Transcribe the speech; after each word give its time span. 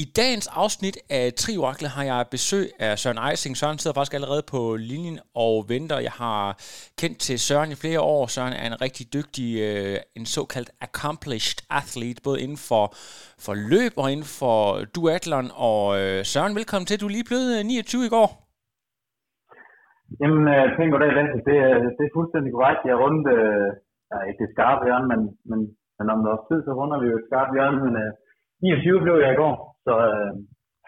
I 0.00 0.04
dagens 0.20 0.48
afsnit 0.62 0.96
af 1.18 1.24
Trioraklet 1.40 1.90
har 1.96 2.04
jeg 2.10 2.20
besøg 2.36 2.66
af 2.86 2.92
Søren 3.02 3.20
Eising. 3.28 3.54
Søren 3.60 3.78
sidder 3.78 3.96
faktisk 3.96 4.16
allerede 4.18 4.44
på 4.54 4.60
linjen 4.90 5.18
og 5.44 5.54
venter. 5.72 6.06
Jeg 6.08 6.14
har 6.24 6.40
kendt 7.00 7.18
til 7.26 7.36
Søren 7.48 7.70
i 7.74 7.80
flere 7.82 8.00
år. 8.14 8.22
Søren 8.36 8.54
er 8.60 8.66
en 8.72 8.78
rigtig 8.86 9.04
dygtig, 9.16 9.48
øh, 9.68 9.96
en 10.18 10.26
såkaldt 10.36 10.70
accomplished 10.86 11.58
athlete, 11.80 12.20
både 12.26 12.38
inden 12.44 12.60
for, 12.68 12.84
for 13.44 13.54
løb 13.72 13.92
og 14.02 14.06
inden 14.12 14.28
for 14.40 14.58
duatlon. 14.94 15.48
Og 15.70 15.82
øh, 16.00 16.18
Søren, 16.32 16.54
velkommen 16.60 16.86
til. 16.88 17.00
Du 17.02 17.06
er 17.08 17.16
lige 17.16 17.30
blevet 17.30 17.50
øh, 17.56 17.62
29 17.64 18.08
i 18.08 18.12
går. 18.16 18.28
Jamen, 20.20 20.42
øh, 20.52 20.58
jeg 20.64 20.72
tænker 20.78 20.96
det, 21.02 21.10
det, 21.48 21.56
er, 21.68 21.74
det 21.98 22.04
er 22.08 22.16
fuldstændig 22.18 22.50
korrekt. 22.56 22.82
Jeg 22.90 22.96
rundt, 23.04 23.24
øh, 23.36 23.68
ikke 24.28 24.42
det 24.44 24.54
skarpe 24.54 24.82
hjørne, 24.88 25.08
men, 25.12 25.20
men, 25.50 25.60
men 25.98 26.06
om 26.14 26.20
noget 26.26 26.40
tid, 26.48 26.58
så 26.66 26.70
runder 26.78 26.98
vi 27.02 27.06
jo 27.10 27.16
et 27.20 27.28
skarpt 27.28 27.52
hjørne, 27.56 27.80
men 27.86 27.94
øh, 28.04 28.10
29 28.62 29.00
blev 29.04 29.16
jeg 29.24 29.32
i 29.32 29.40
går, 29.42 29.54
så, 29.86 29.94
øh, 30.10 30.32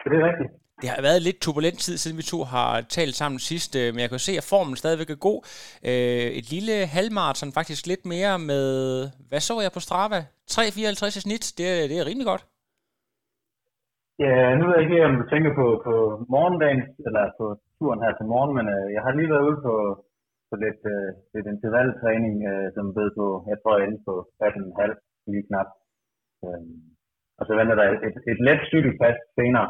så 0.00 0.05
det 0.11 0.17
er 0.20 0.27
rigtigt. 0.31 0.50
Det 0.83 0.89
har 0.92 1.03
været 1.09 1.27
lidt 1.27 1.39
turbulent 1.45 1.78
tid, 1.87 1.97
siden 1.98 2.19
vi 2.20 2.31
to 2.33 2.39
har 2.55 2.70
talt 2.97 3.14
sammen 3.20 3.39
sidst, 3.50 3.73
øh, 3.81 3.89
men 3.92 4.00
jeg 4.03 4.11
kan 4.11 4.27
se, 4.28 4.33
at 4.41 4.50
formen 4.53 4.77
stadigvæk 4.83 5.11
er 5.11 5.27
god. 5.28 5.41
Øh, 5.91 6.28
et 6.39 6.47
lille 6.55 6.77
halvmarathon, 6.97 7.56
faktisk 7.59 7.83
lidt 7.92 8.05
mere 8.15 8.34
med, 8.50 8.69
hvad 9.28 9.42
så 9.48 9.55
jeg 9.65 9.72
på 9.75 9.84
Strava? 9.87 10.20
3,54 10.55 11.19
i 11.19 11.22
snit, 11.25 11.45
det 11.59 11.67
er, 11.72 11.81
det 11.91 11.97
er 11.98 12.09
rimelig 12.11 12.28
godt. 12.33 12.45
Ja, 14.25 14.34
nu 14.59 14.62
ved 14.65 14.75
jeg 14.75 14.84
ikke, 14.84 15.06
om 15.09 15.15
du 15.20 15.25
tænker 15.33 15.53
på, 15.61 15.67
på 15.87 15.95
morgendagen, 16.34 16.83
eller 17.06 17.25
på 17.39 17.47
turen 17.78 18.03
her 18.05 18.12
til 18.17 18.27
morgen, 18.33 18.53
men 18.59 18.67
øh, 18.77 18.87
jeg 18.97 19.03
har 19.05 19.12
lige 19.15 19.33
været 19.33 19.47
ude 19.48 19.61
på, 19.67 19.75
på 20.48 20.55
lidt, 20.65 20.83
øh, 20.95 21.09
lidt 21.34 21.47
intervaltræning, 21.55 22.37
øh, 22.50 22.67
som 22.77 22.87
ved 22.98 23.09
på, 23.19 23.27
jeg 23.50 23.59
tror, 23.59 23.72
jeg 23.75 23.83
er 23.83 23.89
inde 23.89 24.03
på 24.09 24.15
18,5 24.47 25.31
lige 25.33 25.47
knap. 25.48 25.69
Øh, 26.45 26.62
og 27.38 27.42
så 27.46 27.52
venter 27.58 27.77
der 27.80 27.86
et, 28.08 28.16
et, 28.30 28.38
let 28.48 28.60
cykelpas 28.72 29.18
senere. 29.38 29.68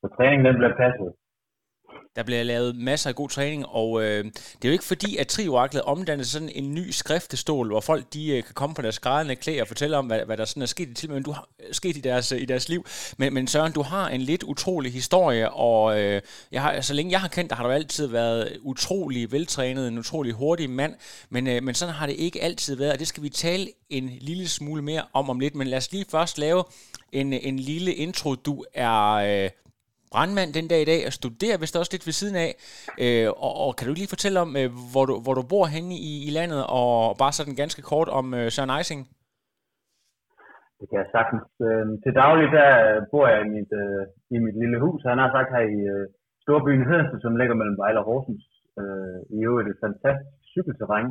Så 0.00 0.06
træningen 0.16 0.46
den 0.48 0.56
bliver 0.60 0.74
passet. 0.82 1.10
Der 2.16 2.22
bliver 2.22 2.42
lavet 2.42 2.76
masser 2.76 3.10
af 3.10 3.16
god 3.16 3.28
træning, 3.28 3.66
og 3.66 4.02
øh, 4.02 4.24
det 4.24 4.64
er 4.64 4.68
jo 4.68 4.72
ikke 4.72 4.84
fordi, 4.84 5.16
at 5.16 5.28
Trioraklet 5.28 5.82
omdanner 5.82 6.24
sådan 6.24 6.50
en 6.54 6.74
ny 6.74 6.90
skriftestol, 6.90 7.68
hvor 7.68 7.80
folk 7.80 8.04
de 8.12 8.28
øh, 8.28 8.42
kan 8.44 8.54
komme 8.54 8.74
på 8.74 8.82
deres 8.82 8.98
grædende 8.98 9.36
klæder 9.36 9.62
og 9.62 9.68
fortælle 9.68 9.96
om, 9.96 10.06
hvad, 10.06 10.20
hvad 10.26 10.36
der 10.36 10.44
sådan 10.44 10.62
er 10.62 10.66
sket, 10.66 10.96
til, 10.96 11.10
men 11.10 11.22
du 11.22 11.30
har, 11.30 11.48
sket 11.72 11.96
i 11.96 12.00
deres, 12.00 12.32
øh, 12.32 12.40
i 12.40 12.44
deres 12.44 12.68
liv. 12.68 12.86
Men, 13.16 13.34
men 13.34 13.46
Søren, 13.46 13.72
du 13.72 13.82
har 13.82 14.08
en 14.08 14.20
lidt 14.20 14.42
utrolig 14.42 14.92
historie, 14.92 15.50
og 15.50 16.00
øh, 16.00 16.22
jeg 16.52 16.62
har, 16.62 16.80
så 16.80 16.94
længe 16.94 17.12
jeg 17.12 17.20
har 17.20 17.28
kendt 17.28 17.50
dig, 17.50 17.56
har 17.56 17.64
du 17.64 17.70
altid 17.70 18.06
været 18.06 18.58
utrolig 18.62 19.32
veltrænet, 19.32 19.88
en 19.88 19.98
utrolig 19.98 20.32
hurtig 20.32 20.70
mand, 20.70 20.94
men, 21.30 21.46
øh, 21.46 21.62
men 21.62 21.74
sådan 21.74 21.94
har 21.94 22.06
det 22.06 22.16
ikke 22.18 22.42
altid 22.42 22.76
været, 22.76 22.92
og 22.92 22.98
det 22.98 23.08
skal 23.08 23.22
vi 23.22 23.28
tale 23.28 23.68
en 23.90 24.10
lille 24.20 24.48
smule 24.48 24.82
mere 24.82 25.02
om 25.12 25.30
om 25.30 25.40
lidt. 25.40 25.54
Men 25.54 25.66
lad 25.66 25.78
os 25.78 25.92
lige 25.92 26.04
først 26.10 26.38
lave 26.38 26.64
en, 27.12 27.32
en 27.32 27.58
lille 27.58 27.94
intro. 27.94 28.34
Du 28.34 28.64
er 28.74 29.12
øh, 29.12 29.50
brandmand 30.16 30.50
den 30.58 30.66
dag 30.72 30.80
i 30.82 30.90
dag 30.92 31.00
og 31.08 31.12
studerer 31.20 31.58
vist 31.62 31.80
også 31.80 31.92
lidt 31.94 32.08
ved 32.08 32.16
siden 32.20 32.36
af. 32.46 32.50
Øh, 33.04 33.28
og, 33.46 33.52
og 33.64 33.70
kan 33.76 33.86
du 33.86 33.94
lige 33.96 34.14
fortælle 34.14 34.38
om, 34.44 34.50
øh, 34.60 34.68
hvor, 34.92 35.04
du, 35.08 35.14
hvor 35.24 35.34
du 35.38 35.44
bor 35.52 35.66
henne 35.76 35.94
i, 36.10 36.12
i 36.28 36.30
landet, 36.38 36.62
og 36.80 36.90
bare 37.22 37.34
sådan 37.38 37.60
ganske 37.62 37.82
kort 37.90 38.08
om 38.18 38.26
øh, 38.38 38.46
Søren 38.54 38.74
Eising? 38.76 39.02
Det 40.78 40.86
kan 40.88 40.98
jeg 41.02 41.08
sagtens. 41.16 41.46
Øh, 41.68 41.86
til 42.04 42.12
daglig 42.22 42.46
der 42.58 42.70
bor 43.12 43.26
jeg 43.32 43.40
i 43.46 43.48
mit, 43.56 43.70
øh, 43.82 44.02
i 44.34 44.36
mit 44.44 44.56
lille 44.62 44.78
hus. 44.84 45.00
Han 45.10 45.22
har 45.22 45.30
sagt 45.36 45.50
her 45.56 45.64
i 45.76 45.80
øh, 45.94 46.04
storbyen 46.44 46.86
Hedensted, 46.88 47.20
som 47.22 47.36
ligger 47.40 47.54
mellem 47.60 47.78
Vejle 47.82 48.00
og 48.02 48.06
Horsens. 48.10 48.44
Øh, 48.80 49.18
I 49.36 49.38
øvrigt 49.48 49.70
et 49.70 49.82
fantastisk 49.84 50.36
cykelterræn. 50.54 51.08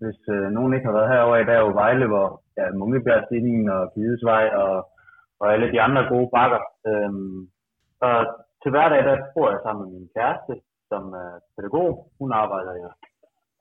Hvis 0.00 0.20
øh, 0.34 0.46
nogen 0.56 0.74
ikke 0.74 0.88
har 0.88 0.98
været 0.98 1.12
herovre 1.14 1.40
i, 1.42 1.48
dag, 1.48 1.56
er 1.58 1.66
jo 1.66 1.78
Vejle, 1.82 2.06
hvor 2.12 2.26
ja, 2.58 2.64
Munkebjergstillingen 2.80 3.66
og 3.76 3.82
Gidesvej 3.94 4.44
og, 4.64 4.74
og 5.40 5.46
alle 5.54 5.68
de 5.74 5.80
andre 5.86 6.02
gode 6.12 6.28
bakker. 6.36 6.62
Øh, 6.90 7.12
og 8.06 8.18
til 8.62 8.70
hverdag, 8.70 9.00
der 9.08 9.16
bor 9.34 9.48
jeg 9.50 9.60
sammen 9.62 9.82
med 9.84 9.92
min 9.98 10.08
kæreste, 10.16 10.54
som 10.90 11.02
er 11.24 11.32
pædagog. 11.54 11.90
Hun 12.18 12.30
arbejder 12.42 12.74
jeg 12.82 12.92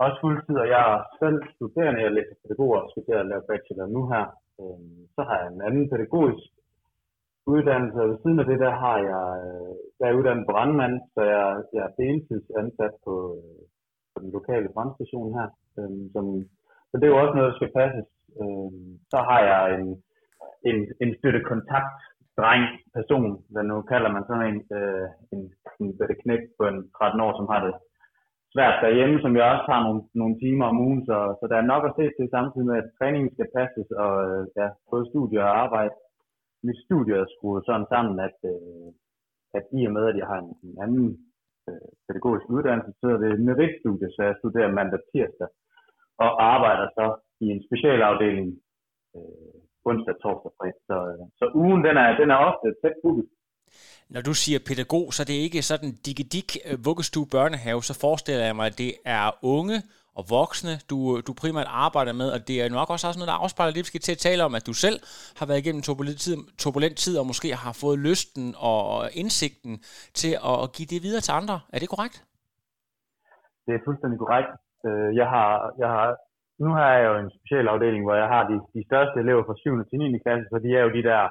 også 0.03 0.17
fuldtid, 0.23 0.55
og 0.63 0.67
jeg 0.73 0.81
er 0.93 0.99
selv 1.21 1.39
studerende. 1.55 2.05
Jeg 2.05 2.11
læser 2.11 2.35
pædagog 2.41 2.71
og 2.77 2.89
skal 2.89 3.03
til 3.05 3.15
at 3.21 3.29
lave 3.31 3.47
bachelor 3.49 3.87
nu 3.95 4.01
her. 4.13 4.25
Øhm, 4.61 4.99
så 5.15 5.21
har 5.27 5.35
jeg 5.41 5.47
en 5.47 5.61
anden 5.67 5.85
pædagogisk 5.91 6.51
uddannelse, 7.53 7.97
og 8.01 8.09
ved 8.09 8.17
siden 8.23 8.39
af 8.39 8.47
det, 8.51 8.59
der 8.65 8.73
har 8.83 8.97
jeg, 9.11 9.27
øh, 9.47 9.73
jeg 9.99 10.07
er 10.09 10.17
uddannet 10.19 10.49
brandmand, 10.51 10.95
så 11.13 11.21
jeg, 11.33 11.45
jeg 11.75 11.83
er 11.87 11.97
deltidsansat 12.01 12.95
på, 13.05 13.15
øh, 13.37 13.61
på 14.11 14.17
den 14.23 14.31
lokale 14.37 14.69
brandstation 14.75 15.29
her. 15.37 15.47
Øhm, 15.79 16.05
som, 16.13 16.25
så 16.89 16.93
det 16.97 17.05
er 17.05 17.13
jo 17.13 17.21
også 17.23 17.35
noget, 17.35 17.49
der 17.49 17.57
skal 17.57 17.75
passes. 17.79 18.09
Øhm, 18.41 18.89
så 19.11 19.17
har 19.29 19.41
jeg 19.51 19.61
en, 19.79 19.87
en, 20.69 20.77
en 21.03 21.11
støtte 21.19 21.41
kontakt 21.51 21.99
dreng, 22.39 22.63
person, 22.97 23.31
hvad 23.53 23.63
nu 23.63 23.75
kalder 23.91 24.09
man 24.15 24.23
sådan 24.27 24.47
en, 24.51 24.59
øh, 24.77 25.07
en, 25.33 25.41
en 25.81 25.89
bedre 25.97 26.15
knæk 26.23 26.43
på 26.57 26.63
en 26.71 26.79
13 26.97 27.21
år, 27.25 27.33
som 27.37 27.47
har 27.51 27.59
det 27.65 27.73
svært 28.53 28.77
derhjemme, 28.83 29.17
som 29.21 29.33
jeg 29.37 29.45
også 29.53 29.67
har 29.71 29.81
nogle, 29.87 30.01
nogle 30.21 30.35
timer 30.43 30.65
om 30.71 30.81
ugen, 30.85 31.01
så, 31.09 31.17
så 31.39 31.43
der 31.51 31.57
er 31.59 31.71
nok 31.73 31.83
at 31.85 31.95
se 31.99 32.05
til 32.17 32.27
samtidig 32.35 32.67
med, 32.67 32.77
at 32.81 32.91
træningen 32.97 33.29
skal 33.33 33.47
passes, 33.57 33.89
og 34.03 34.13
øh, 34.27 34.41
ja, 34.59 34.67
både 34.91 35.03
studie 35.11 35.39
og 35.45 35.51
arbejde. 35.63 35.93
Mit 36.67 36.79
studie 36.85 37.13
er 37.21 37.33
skruet 37.35 37.63
sådan 37.65 37.87
sammen, 37.93 38.15
at, 38.27 38.37
øh, 38.51 38.89
at 39.57 39.65
i 39.79 39.81
og 39.87 39.93
med, 39.97 40.05
at 40.11 40.17
jeg 40.21 40.27
har 40.31 40.39
en, 40.45 40.51
en 40.67 40.75
anden 40.83 41.07
øh, 41.69 41.89
pædagogisk 42.07 42.45
uddannelse, 42.55 42.91
så 42.99 43.05
er 43.13 43.17
det 43.21 43.29
et 43.31 43.45
meritstudie, 43.47 44.09
så 44.15 44.21
jeg 44.27 44.35
studerer 44.41 44.77
mandag 44.77 45.01
tirsdag, 45.11 45.49
og 46.23 46.29
arbejder 46.53 46.87
så 46.97 47.05
i 47.45 47.45
en 47.53 47.61
specialafdeling 47.67 48.49
øh, 49.15 49.59
onsdag, 49.89 50.15
torsdag, 50.23 50.51
fredag. 50.57 50.81
Så, 50.89 50.95
så 51.39 51.45
ugen, 51.61 51.81
den 51.87 51.95
er, 52.03 52.09
den 52.21 52.29
er 52.33 52.39
ofte 52.49 52.67
tæt 52.81 52.95
booket. 53.03 53.27
Når 54.09 54.21
du 54.21 54.33
siger 54.33 54.59
pædagog, 54.67 55.05
så 55.13 55.21
det 55.27 55.35
er 55.35 55.43
ikke 55.47 55.61
sådan 55.61 55.91
digedik 56.05 56.49
øh, 56.67 56.85
vuggestue 56.85 57.27
børnehave, 57.35 57.81
så 57.83 57.93
forestiller 58.05 58.45
jeg 58.45 58.55
mig, 58.55 58.65
at 58.71 58.77
det 58.77 58.91
er 59.05 59.25
unge 59.55 59.77
og 60.19 60.23
voksne, 60.29 60.73
du, 60.91 60.97
du 61.27 61.31
primært 61.41 61.69
arbejder 61.85 62.13
med, 62.21 62.27
og 62.35 62.39
det 62.47 62.55
er 62.61 62.69
nok 62.69 62.89
også 62.89 63.07
noget, 63.07 63.31
der 63.33 63.43
afspejler 63.43 63.73
det, 63.73 63.83
vi 63.85 63.91
skal 63.91 64.05
til 64.05 64.17
at 64.17 64.23
tale 64.27 64.41
om, 64.47 64.55
at 64.55 64.67
du 64.69 64.73
selv 64.85 64.97
har 65.39 65.45
været 65.45 65.61
igennem 65.63 65.81
turbulent 65.81 66.19
tid, 66.25 66.35
turbulent 66.63 66.97
tid 67.03 67.13
og 67.21 67.25
måske 67.31 67.49
har 67.63 67.73
fået 67.83 67.97
lysten 67.99 68.55
og 68.71 69.09
indsigten 69.21 69.73
til 70.21 70.33
at 70.51 70.73
give 70.75 70.87
det 70.93 70.99
videre 71.05 71.21
til 71.21 71.33
andre. 71.39 71.57
Er 71.73 71.79
det 71.79 71.89
korrekt? 71.89 72.17
Det 73.65 73.73
er 73.75 73.81
fuldstændig 73.87 74.19
korrekt. 74.23 74.51
Øh, 74.87 75.09
jeg 75.19 75.27
har, 75.33 75.49
jeg 75.81 75.89
har 75.95 76.07
nu 76.63 76.69
har 76.77 76.89
jeg 76.93 77.03
jo 77.09 77.13
en 77.21 77.31
speciel 77.37 77.67
afdeling, 77.73 78.03
hvor 78.05 78.17
jeg 78.23 78.29
har 78.35 78.43
de, 78.51 78.55
de 78.75 78.81
største 78.89 79.17
elever 79.23 79.43
fra 79.47 79.55
7. 79.57 79.85
til 79.89 79.97
9. 79.99 80.19
klasse, 80.23 80.45
så 80.51 80.57
de 80.65 80.69
er 80.77 80.83
jo 80.85 80.91
de 80.97 81.03
der, 81.09 81.21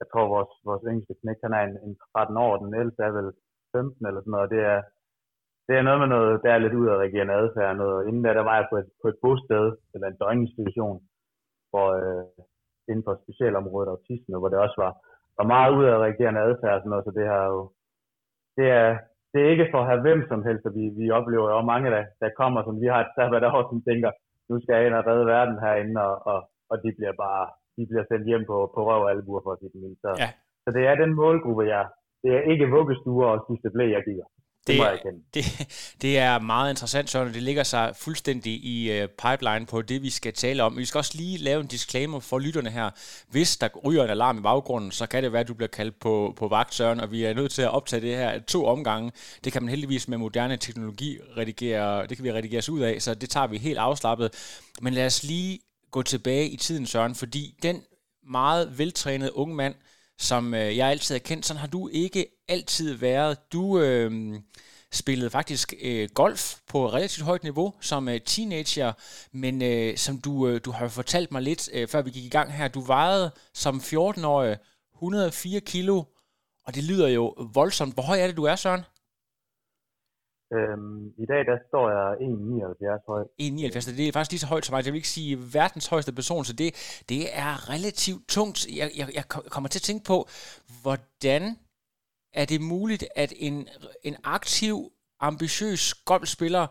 jeg 0.00 0.06
tror 0.12 0.32
vores, 0.34 0.52
vores 0.68 0.84
engelske 0.90 1.14
knæk, 1.20 1.38
han 1.44 1.52
er 1.58 1.62
en, 1.68 1.76
en 1.86 1.94
13 2.12 2.36
år, 2.46 2.52
den 2.56 2.74
ældste 2.82 3.02
er 3.02 3.12
vel 3.18 3.28
15 3.72 4.06
eller 4.08 4.20
sådan 4.20 4.36
noget, 4.36 4.50
det 4.54 4.62
er, 4.72 4.80
det 5.66 5.74
er 5.76 5.82
noget 5.86 6.00
med 6.02 6.10
noget, 6.16 6.32
der 6.44 6.50
er 6.52 6.62
lidt 6.62 6.78
ud 6.80 6.88
af 6.92 6.96
regerende 7.04 7.34
adfærd, 7.40 7.76
noget, 7.76 8.06
inden 8.08 8.22
da, 8.22 8.30
der 8.38 8.44
var 8.50 8.56
jeg 8.60 8.66
på 8.70 8.76
et, 8.82 8.88
på 9.02 9.06
et 9.12 9.18
bosted, 9.22 9.66
eller 9.94 10.06
en 10.08 10.20
døgninstitution, 10.22 10.98
hvor, 11.70 11.88
øh, 12.02 12.24
inden 12.90 13.04
for 13.06 13.14
specialområdet 13.22 13.92
autisme, 13.94 14.38
hvor 14.38 14.50
det 14.50 14.58
også 14.64 14.76
var, 14.84 14.92
var 15.38 15.46
meget 15.54 15.70
ud 15.78 15.84
af 15.92 15.96
regerende 16.08 16.44
adfærd, 16.48 16.78
sådan 16.78 16.90
noget, 16.92 17.06
så 17.06 17.12
det 17.18 17.26
har 17.34 17.44
jo, 17.54 17.60
det 18.58 18.66
er, 18.80 18.88
det 19.32 19.38
er 19.40 19.52
ikke 19.54 19.68
for 19.72 19.80
at 19.80 19.88
have 19.90 20.04
hvem 20.06 20.20
som 20.30 20.40
helst, 20.48 20.64
og 20.68 20.74
vi, 20.78 20.84
vi 21.00 21.06
oplever 21.18 21.48
jo 21.54 21.60
mange, 21.72 21.88
der, 21.94 22.02
der 22.22 22.38
kommer, 22.40 22.60
som 22.62 22.76
vi 22.82 22.86
har 22.92 23.00
et 23.02 23.14
sabbat 23.16 23.44
år, 23.50 23.62
som 23.70 23.82
tænker, 23.88 24.10
nu 24.50 24.54
skal 24.60 24.74
jeg 24.76 24.86
ind 24.86 24.98
og 25.00 25.06
redde 25.08 25.26
verden 25.34 25.56
herinde, 25.64 25.96
og, 26.08 26.14
og, 26.30 26.38
og 26.70 26.76
de 26.82 26.90
bliver 26.98 27.14
bare 27.24 27.44
de 27.76 27.82
bliver 27.90 28.04
sendt 28.10 28.26
hjem 28.30 28.44
på, 28.50 28.56
på 28.74 28.80
røv 28.88 29.00
og 29.04 29.10
albuer 29.10 29.42
for 29.44 29.52
at 29.52 29.58
sige 29.60 29.72
det 29.74 29.98
Så, 30.04 30.10
ja. 30.22 30.28
så 30.64 30.68
det 30.76 30.82
er 30.90 30.94
den 31.02 31.12
målgruppe, 31.20 31.64
jeg, 31.74 31.84
det 32.22 32.30
er 32.38 32.42
ikke 32.52 32.72
vuggestuer 32.76 33.28
og 33.34 33.44
sidste 33.48 33.68
blæ, 33.74 33.84
jeg 33.96 34.02
giver. 34.08 34.26
Det, 34.66 34.82
det, 35.04 35.14
det, 35.34 35.66
det 36.02 36.18
er 36.18 36.38
meget 36.38 36.70
interessant, 36.70 37.10
Søren, 37.10 37.34
det 37.34 37.42
ligger 37.42 37.62
sig 37.62 37.92
fuldstændig 37.96 38.52
i 38.52 39.02
uh, 39.02 39.08
pipeline 39.08 39.66
på 39.66 39.82
det, 39.82 40.02
vi 40.02 40.10
skal 40.10 40.32
tale 40.32 40.62
om. 40.62 40.76
Vi 40.76 40.84
skal 40.84 40.98
også 40.98 41.12
lige 41.14 41.38
lave 41.38 41.60
en 41.60 41.66
disclaimer 41.66 42.20
for 42.20 42.38
lytterne 42.38 42.70
her. 42.70 42.90
Hvis 43.28 43.56
der 43.56 43.68
ryger 43.84 44.04
en 44.04 44.10
alarm 44.10 44.38
i 44.38 44.40
baggrunden, 44.40 44.90
så 44.90 45.06
kan 45.06 45.22
det 45.22 45.32
være, 45.32 45.40
at 45.40 45.48
du 45.48 45.54
bliver 45.54 45.68
kaldt 45.68 46.00
på, 46.00 46.34
på 46.36 46.48
vagt, 46.48 46.74
Søren, 46.74 47.00
og 47.00 47.10
vi 47.10 47.24
er 47.24 47.34
nødt 47.34 47.52
til 47.52 47.62
at 47.62 47.70
optage 47.70 48.02
det 48.02 48.16
her 48.16 48.38
to 48.38 48.66
omgange. 48.66 49.12
Det 49.44 49.52
kan 49.52 49.62
man 49.62 49.68
heldigvis 49.68 50.08
med 50.08 50.18
moderne 50.18 50.56
teknologi 50.56 51.18
redigere, 51.36 52.06
det 52.06 52.16
kan 52.16 52.24
vi 52.24 52.32
redigere 52.32 52.58
os 52.58 52.68
ud 52.68 52.80
af, 52.80 53.02
så 53.02 53.14
det 53.14 53.30
tager 53.30 53.46
vi 53.46 53.58
helt 53.58 53.78
afslappet. 53.78 54.30
Men 54.80 54.94
lad 54.94 55.06
os 55.06 55.22
lige 55.22 55.60
gå 55.90 56.02
tilbage 56.02 56.48
i 56.48 56.56
tiden, 56.56 56.86
Søren, 56.86 57.14
fordi 57.14 57.54
den 57.62 57.82
meget 58.30 58.78
veltrænede 58.78 59.36
unge 59.36 59.54
mand, 59.54 59.74
som 60.18 60.54
øh, 60.54 60.76
jeg 60.76 60.88
altid 60.88 61.14
har 61.14 61.18
kendt. 61.20 61.46
Sådan 61.46 61.60
har 61.60 61.66
du 61.66 61.88
ikke 61.88 62.26
altid 62.48 62.94
været. 62.94 63.52
Du 63.52 63.80
øh, 63.80 64.40
spillede 64.92 65.30
faktisk 65.30 65.74
øh, 65.82 66.08
golf 66.14 66.56
på 66.68 66.92
relativt 66.92 67.24
højt 67.24 67.42
niveau 67.42 67.74
som 67.80 68.08
øh, 68.08 68.20
teenager, 68.20 68.92
men 69.32 69.62
øh, 69.62 69.96
som 69.96 70.20
du, 70.20 70.48
øh, 70.48 70.60
du 70.64 70.70
har 70.70 70.88
fortalt 70.88 71.32
mig 71.32 71.42
lidt, 71.42 71.68
øh, 71.72 71.88
før 71.88 72.02
vi 72.02 72.10
gik 72.10 72.24
i 72.24 72.28
gang 72.28 72.52
her, 72.52 72.68
du 72.68 72.80
vejede 72.80 73.30
som 73.54 73.76
14-årig 73.84 74.56
104 74.94 75.60
kilo, 75.60 76.02
og 76.66 76.74
det 76.74 76.84
lyder 76.84 77.08
jo 77.08 77.34
voldsomt. 77.54 77.94
Hvor 77.94 78.02
høj 78.02 78.20
er 78.20 78.26
det, 78.26 78.36
du 78.36 78.44
er, 78.44 78.56
Søren? 78.56 78.80
Øhm, 80.54 81.06
I 81.18 81.26
dag 81.26 81.46
der 81.46 81.58
står 81.68 81.90
jeg 81.90 82.06
1,79 82.20 83.06
høj. 83.06 83.22
1,79, 83.22 83.96
det 83.98 84.08
er 84.08 84.12
faktisk 84.12 84.32
lige 84.32 84.44
så 84.44 84.46
højt 84.46 84.64
som 84.64 84.72
mig. 84.72 84.84
Jeg 84.84 84.92
vil 84.92 85.02
ikke 85.02 85.16
sige 85.18 85.38
verdens 85.58 85.88
højeste 85.88 86.12
person, 86.12 86.44
så 86.44 86.52
det, 86.62 86.70
det 87.08 87.22
er 87.44 87.52
relativt 87.72 88.22
tungt. 88.28 88.58
Jeg, 88.80 88.88
jeg, 88.98 89.06
jeg 89.18 89.24
kommer 89.54 89.68
til 89.68 89.78
at 89.82 89.88
tænke 89.88 90.04
på, 90.12 90.18
hvordan 90.82 91.42
er 92.40 92.46
det 92.52 92.60
muligt, 92.60 93.04
at 93.16 93.32
en, 93.46 93.56
en 94.08 94.16
aktiv, 94.24 94.76
ambitiøs 95.20 95.94
golfspiller 96.10 96.66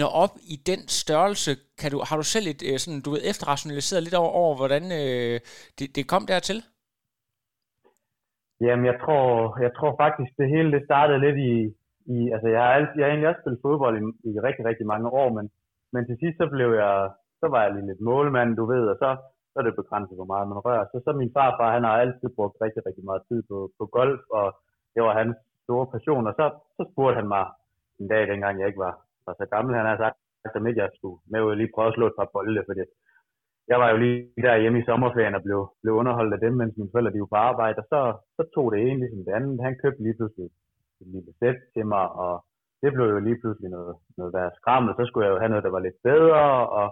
når 0.00 0.10
op 0.24 0.34
i 0.54 0.56
den 0.70 0.80
størrelse? 1.00 1.50
Kan 1.80 1.90
du, 1.90 1.98
har 2.08 2.16
du 2.16 2.26
selv 2.34 2.46
et, 2.52 2.62
øh, 2.68 2.78
sådan, 2.82 3.00
du 3.04 3.10
ved, 3.10 3.22
efterrationaliseret 3.32 4.02
lidt 4.02 4.14
over, 4.22 4.32
over 4.42 4.54
hvordan 4.60 4.84
øh, 5.00 5.36
det, 5.78 5.86
det 5.96 6.04
kom 6.12 6.24
dertil? 6.32 6.58
Jamen, 8.60 8.86
jeg 8.90 8.96
tror, 9.02 9.20
jeg 9.64 9.72
tror 9.78 9.92
faktisk, 10.04 10.30
det 10.40 10.48
hele 10.54 10.72
det 10.76 10.82
startede 10.88 11.20
lidt 11.26 11.38
i, 11.52 11.54
i 12.06 12.18
altså 12.34 12.48
jeg 12.54 12.60
har, 12.64 12.72
altid, 12.78 12.96
jeg 12.96 13.04
har 13.06 13.10
egentlig 13.12 13.30
også 13.30 13.42
spillet 13.42 13.64
fodbold 13.66 13.96
i, 14.00 14.04
i 14.30 14.32
rigtig, 14.46 14.64
rigtig 14.70 14.86
mange 14.92 15.08
år, 15.20 15.28
men, 15.36 15.46
men 15.92 16.02
til 16.08 16.16
sidst 16.22 16.36
så 16.38 16.46
blev 16.54 16.70
jeg, 16.82 16.94
så 17.40 17.46
var 17.52 17.60
jeg 17.62 17.72
lige 17.72 17.88
lidt 17.90 18.06
målmand, 18.08 18.50
du 18.60 18.64
ved, 18.72 18.84
og 18.92 18.96
så, 19.02 19.08
så 19.52 19.56
er 19.60 19.64
det 19.64 19.80
begrænset, 19.80 20.16
hvor 20.18 20.30
meget 20.32 20.48
man 20.48 20.62
rører. 20.66 20.84
Så, 20.92 20.96
så 21.04 21.10
min 21.12 21.34
farfar, 21.36 21.74
han 21.76 21.84
har 21.84 21.94
altid 22.02 22.28
brugt 22.36 22.56
rigtig, 22.64 22.82
rigtig 22.88 23.04
meget 23.04 23.22
tid 23.28 23.40
på, 23.50 23.58
på 23.78 23.84
golf, 23.96 24.22
og 24.38 24.46
det 24.94 25.02
var 25.02 25.14
hans 25.20 25.36
store 25.64 25.86
passion, 25.94 26.26
og 26.30 26.34
så, 26.38 26.46
så 26.76 26.82
spurgte 26.90 27.18
han 27.20 27.28
mig 27.34 27.44
en 28.00 28.08
dag, 28.12 28.22
dengang 28.32 28.54
jeg 28.60 28.66
ikke 28.68 28.84
var, 28.86 28.94
var 29.26 29.34
så 29.38 29.46
gammel, 29.54 29.76
han 29.80 29.86
har 29.90 29.96
sagt, 29.96 30.16
at 30.44 30.66
ikke 30.68 30.82
jeg 30.82 30.90
skulle 30.96 31.18
med 31.32 31.42
ud 31.42 31.56
lige 31.56 31.74
prøve 31.74 31.88
at 31.88 31.96
slå 31.96 32.06
et 32.06 32.18
par 32.18 32.30
bolde, 32.32 32.64
fordi 32.68 32.82
jeg 33.72 33.78
var 33.82 33.88
jo 33.90 33.96
lige 34.04 34.18
der 34.46 34.62
hjemme 34.62 34.78
i 34.80 34.88
sommerferien 34.88 35.38
og 35.38 35.42
blev, 35.46 35.60
blev 35.82 35.94
underholdt 36.00 36.34
af 36.34 36.40
dem, 36.40 36.54
mens 36.60 36.76
mine 36.76 36.90
forældre 36.92 37.12
de 37.12 37.20
var 37.20 37.32
på 37.32 37.40
arbejde, 37.50 37.78
og 37.82 37.86
så, 37.92 38.00
så 38.36 38.42
tog 38.54 38.66
det 38.72 38.80
ene 38.80 39.00
ligesom 39.00 39.24
det 39.24 39.32
andet. 39.38 39.64
Han 39.66 39.80
købte 39.82 40.02
lige 40.02 40.16
pludselig 40.18 40.48
et 41.04 41.10
lille 41.14 41.32
sæt 41.40 41.58
til 41.74 41.86
mig, 41.94 42.06
og 42.24 42.32
det 42.82 42.90
blev 42.94 43.06
jo 43.14 43.18
lige 43.26 43.40
pludselig 43.40 43.70
noget, 43.76 43.94
noget 44.18 44.34
værre 44.36 44.56
skrammel. 44.60 44.90
Så 44.94 45.02
skulle 45.06 45.26
jeg 45.26 45.34
jo 45.34 45.40
have 45.42 45.52
noget, 45.52 45.66
der 45.66 45.76
var 45.76 45.86
lidt 45.86 45.98
bedre, 46.10 46.44
og 46.78 46.86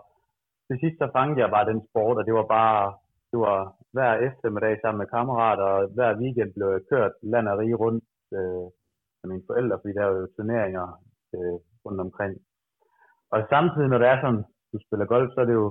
til 0.66 0.76
sidst 0.82 0.96
så 0.98 1.06
fangede 1.16 1.40
jeg 1.40 1.50
bare 1.56 1.70
den 1.70 1.80
sport, 1.88 2.16
og 2.20 2.24
det 2.28 2.34
var 2.38 2.46
bare, 2.58 2.82
det 3.30 3.38
var 3.46 3.58
hver 3.94 4.12
eftermiddag 4.28 4.74
sammen 4.80 5.00
med 5.02 5.12
kammerater, 5.14 5.66
og 5.76 5.80
hver 5.96 6.10
weekend 6.22 6.50
blev 6.56 6.68
jeg 6.74 6.88
kørt 6.90 7.12
land 7.32 7.46
og 7.48 7.58
rige 7.58 7.80
rundt 7.82 8.04
øh, 8.38 8.66
med 9.18 9.26
mine 9.32 9.48
forældre, 9.48 9.78
fordi 9.80 9.92
der 9.98 10.04
var 10.04 10.16
jo 10.20 10.26
turneringer 10.36 10.86
øh, 11.34 11.56
rundt 11.84 12.00
omkring. 12.06 12.34
Og 13.34 13.38
samtidig, 13.52 13.88
når 13.88 13.98
det 13.98 14.08
er 14.08 14.18
sådan, 14.20 14.44
du 14.72 14.78
spiller 14.86 15.06
golf, 15.14 15.28
så 15.32 15.40
er 15.40 15.48
det 15.50 15.56
jo, 15.62 15.68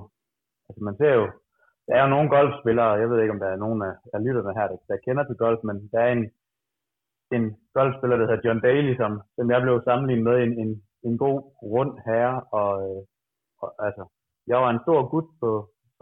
altså 0.67 0.81
man 0.87 0.95
ser 0.99 1.13
jo, 1.19 1.25
der 1.85 1.93
er 1.95 2.03
jo 2.03 2.13
nogle 2.15 2.29
golfspillere, 2.35 2.99
jeg 3.01 3.09
ved 3.09 3.21
ikke, 3.21 3.35
om 3.35 3.43
der 3.43 3.49
er 3.51 3.63
nogen 3.65 3.81
af, 3.89 3.93
af 4.13 4.19
lytterne 4.25 4.53
her, 4.57 4.67
der, 4.71 4.77
der 4.89 5.03
kender 5.05 5.23
til 5.25 5.41
golf, 5.43 5.59
men 5.63 5.77
der 5.91 5.99
er 5.99 6.11
en, 6.11 6.25
en 7.37 7.45
golfspiller, 7.77 8.17
der 8.17 8.25
hedder 8.27 8.45
John 8.45 8.61
Daly, 8.67 8.93
som, 9.01 9.11
som 9.35 9.45
jeg 9.53 9.59
blev 9.61 9.75
sammenlignet 9.87 10.25
med 10.29 10.37
en, 10.45 10.53
en, 10.63 10.71
en 11.07 11.15
god 11.23 11.37
rund 11.73 11.93
herre, 12.07 12.35
og, 12.59 12.71
øh, 12.85 13.01
og 13.61 13.69
altså, 13.87 14.03
jeg 14.51 14.57
var 14.63 14.69
en 14.71 14.83
stor 14.85 14.99
gut 15.13 15.27
på 15.41 15.49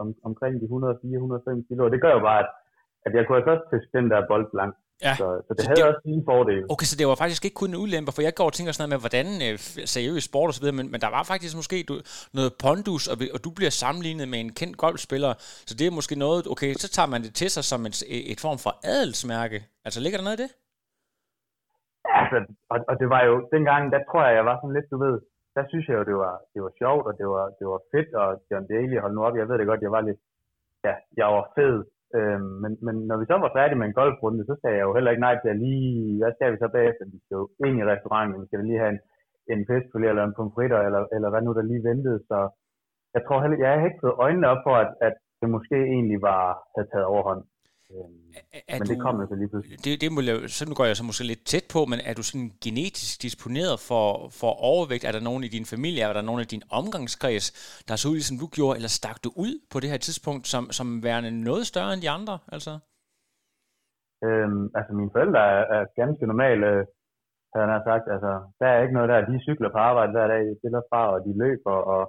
om, 0.00 0.08
omkring 0.28 0.54
de 0.60 0.66
104-105 0.66 1.68
kilo, 1.68 1.80
og 1.84 1.90
det 1.94 2.00
gør 2.04 2.12
jo 2.18 2.22
bare, 2.28 2.40
at, 2.44 2.50
at 3.06 3.12
jeg 3.16 3.22
kunne 3.24 3.38
altså 3.38 3.50
også 3.54 3.66
fiske 3.72 3.92
den 3.98 4.10
der 4.12 4.28
bold 4.30 4.46
langt. 4.60 4.78
Ja. 5.02 5.14
Så, 5.16 5.26
så 5.46 5.54
det 5.54 5.60
så 5.64 5.68
havde 5.68 5.80
det, 5.80 5.88
også 5.90 6.00
sine 6.04 6.22
fordele. 6.30 6.64
Okay, 6.72 6.86
så 6.90 6.96
det 6.96 7.06
var 7.06 7.14
faktisk 7.14 7.44
ikke 7.44 7.54
kun 7.54 7.70
en 7.70 7.76
ulempe, 7.76 8.12
for 8.12 8.22
jeg 8.22 8.34
går 8.34 8.44
og 8.44 8.52
tænker 8.52 8.72
sådan 8.72 8.82
noget 8.82 8.94
med, 8.94 9.02
hvordan 9.04 9.26
øh, 9.46 9.58
seriøs 9.94 10.24
sport 10.24 10.48
og 10.48 10.54
så 10.54 10.60
videre, 10.60 10.76
men, 10.76 10.90
men 10.92 11.00
der 11.00 11.10
var 11.16 11.22
faktisk 11.22 11.56
måske 11.56 11.84
du, 11.88 11.94
noget 12.32 12.52
pondus, 12.64 13.08
og, 13.12 13.16
og 13.34 13.44
du 13.44 13.50
bliver 13.50 13.70
sammenlignet 13.70 14.28
med 14.28 14.40
en 14.40 14.52
kendt 14.52 14.76
golfspiller, 14.76 15.34
så 15.68 15.74
det 15.78 15.86
er 15.86 15.90
måske 15.90 16.14
noget, 16.24 16.46
okay, 16.46 16.74
så 16.74 16.88
tager 16.88 17.06
man 17.06 17.22
det 17.22 17.34
til 17.34 17.50
sig 17.50 17.64
som 17.64 17.86
et, 17.86 18.02
et 18.32 18.40
form 18.40 18.58
for 18.58 18.72
adelsmærke. 18.84 19.58
Altså 19.84 20.00
ligger 20.00 20.18
der 20.18 20.24
noget 20.24 20.40
i 20.40 20.42
det? 20.42 20.50
Altså, 22.18 22.38
og, 22.72 22.78
og 22.90 22.94
det 23.00 23.08
var 23.14 23.22
jo, 23.28 23.34
dengang, 23.54 23.82
der 23.92 24.00
tror 24.08 24.22
jeg, 24.26 24.34
jeg 24.38 24.46
var 24.50 24.56
sådan 24.56 24.76
lidt, 24.76 24.90
du 24.90 24.98
ved, 25.06 25.16
der 25.56 25.64
synes 25.68 25.88
jeg 25.88 25.96
jo, 25.98 26.04
det 26.10 26.16
var, 26.24 26.34
det 26.54 26.60
var 26.62 26.72
sjovt, 26.80 27.04
og 27.08 27.14
det 27.20 27.26
var, 27.34 27.44
det 27.58 27.66
var 27.72 27.80
fedt, 27.92 28.10
og 28.22 28.28
John 28.50 28.66
Daly 28.72 28.96
hold 29.00 29.14
nu 29.14 29.22
op, 29.26 29.36
jeg 29.36 29.48
ved 29.48 29.58
det 29.58 29.70
godt, 29.70 29.86
jeg 29.86 29.96
var 29.96 30.00
lidt, 30.08 30.20
ja, 30.86 30.94
jeg 31.16 31.26
var 31.36 31.44
fed, 31.56 31.76
øhm, 32.16 32.52
men, 32.62 32.72
men 32.86 32.94
når 33.08 33.16
vi 33.20 33.24
så 33.26 33.36
var 33.44 33.56
færdige 33.58 33.78
med 33.78 33.86
en 33.86 33.98
golfrunde, 34.00 34.44
så 34.50 34.54
sagde 34.60 34.76
jeg 34.76 34.86
jo 34.88 34.94
heller 34.94 35.10
ikke 35.10 35.26
nej 35.26 35.36
til 35.38 35.48
at 35.54 35.62
lige, 35.66 36.18
hvad 36.20 36.32
skal 36.34 36.52
vi 36.52 36.58
så 36.58 36.68
bagefter, 36.76 37.04
vi 37.14 37.18
skal 37.24 37.36
jo 37.40 37.44
ind 37.66 37.76
i 37.78 37.88
restauranten, 37.90 38.42
vi 38.42 38.46
skal 38.46 38.64
lige 38.64 38.82
have 38.84 38.92
en, 38.94 39.00
en 39.52 39.60
fiskfilet 39.70 40.08
eller 40.08 40.24
en 40.24 40.36
pomfritter, 40.38 40.80
eller, 40.86 41.02
eller 41.14 41.28
hvad 41.30 41.42
nu 41.42 41.52
der 41.54 41.62
lige 41.62 41.88
ventede, 41.90 42.20
så 42.30 42.38
jeg 43.14 43.22
tror 43.22 43.40
heller, 43.42 43.58
jeg 43.58 43.70
har 43.78 43.86
ikke 43.86 44.04
fået 44.04 44.20
øjnene 44.24 44.48
op 44.52 44.62
for, 44.66 44.74
at, 44.84 44.90
at 45.08 45.14
det 45.40 45.48
måske 45.56 45.76
egentlig 45.94 46.22
var, 46.22 46.44
havde 46.74 46.90
taget 46.92 47.10
overhånd. 47.14 47.42
Øhm, 47.94 48.20
er 48.68 48.78
men 48.78 48.86
du, 48.86 48.92
det 48.92 49.00
kom 49.06 49.14
jo 49.20 49.26
så 49.30 49.36
lige 49.42 49.50
pludselig. 49.52 49.76
Det, 49.84 49.92
det 50.02 50.08
må 50.14 50.20
jeg, 50.28 50.36
så 50.58 50.62
nu 50.68 50.74
går 50.78 50.86
jeg 50.90 50.96
så 50.96 51.04
måske 51.10 51.24
lidt 51.32 51.44
tæt 51.52 51.66
på, 51.74 51.80
men 51.90 51.98
er 52.10 52.14
du 52.18 52.22
sådan 52.30 52.50
genetisk 52.64 53.14
disponeret 53.26 53.76
for, 53.88 54.06
for 54.40 54.50
overvægt? 54.70 55.04
Er 55.04 55.12
der 55.16 55.22
nogen 55.28 55.42
i 55.44 55.50
din 55.56 55.66
familie, 55.74 56.02
er 56.02 56.12
der 56.18 56.24
nogen 56.28 56.40
i 56.46 56.52
din 56.54 56.64
omgangskreds, 56.80 57.46
der 57.88 57.94
så 57.96 58.06
ud, 58.10 58.18
ligesom 58.20 58.38
du 58.42 58.48
gjorde, 58.56 58.76
eller 58.78 58.92
stak 58.98 59.18
du 59.24 59.30
ud 59.44 59.54
på 59.72 59.76
det 59.80 59.88
her 59.92 60.00
tidspunkt, 60.06 60.44
som, 60.52 60.64
som 60.78 60.86
værende 61.06 61.30
noget 61.48 61.64
større 61.72 61.92
end 61.94 62.02
de 62.04 62.10
andre? 62.18 62.36
Altså, 62.54 62.72
øhm, 64.26 64.64
altså 64.78 64.90
mine 64.98 65.12
forældre 65.14 65.42
er, 65.56 65.64
er 65.76 65.82
ganske 66.00 66.24
normale, 66.30 66.68
havde 67.52 67.68
han 67.74 67.82
sagt. 67.90 68.06
Altså, 68.14 68.32
der 68.60 68.66
er 68.70 68.82
ikke 68.82 68.96
noget 68.98 69.08
der, 69.12 69.28
de 69.30 69.44
cykler 69.48 69.70
på 69.72 69.80
arbejde 69.88 70.12
hver 70.12 70.28
dag, 70.34 70.42
de 70.62 70.82
fra, 70.90 71.02
og 71.14 71.18
de 71.26 71.32
løber, 71.44 71.76
og 71.94 72.02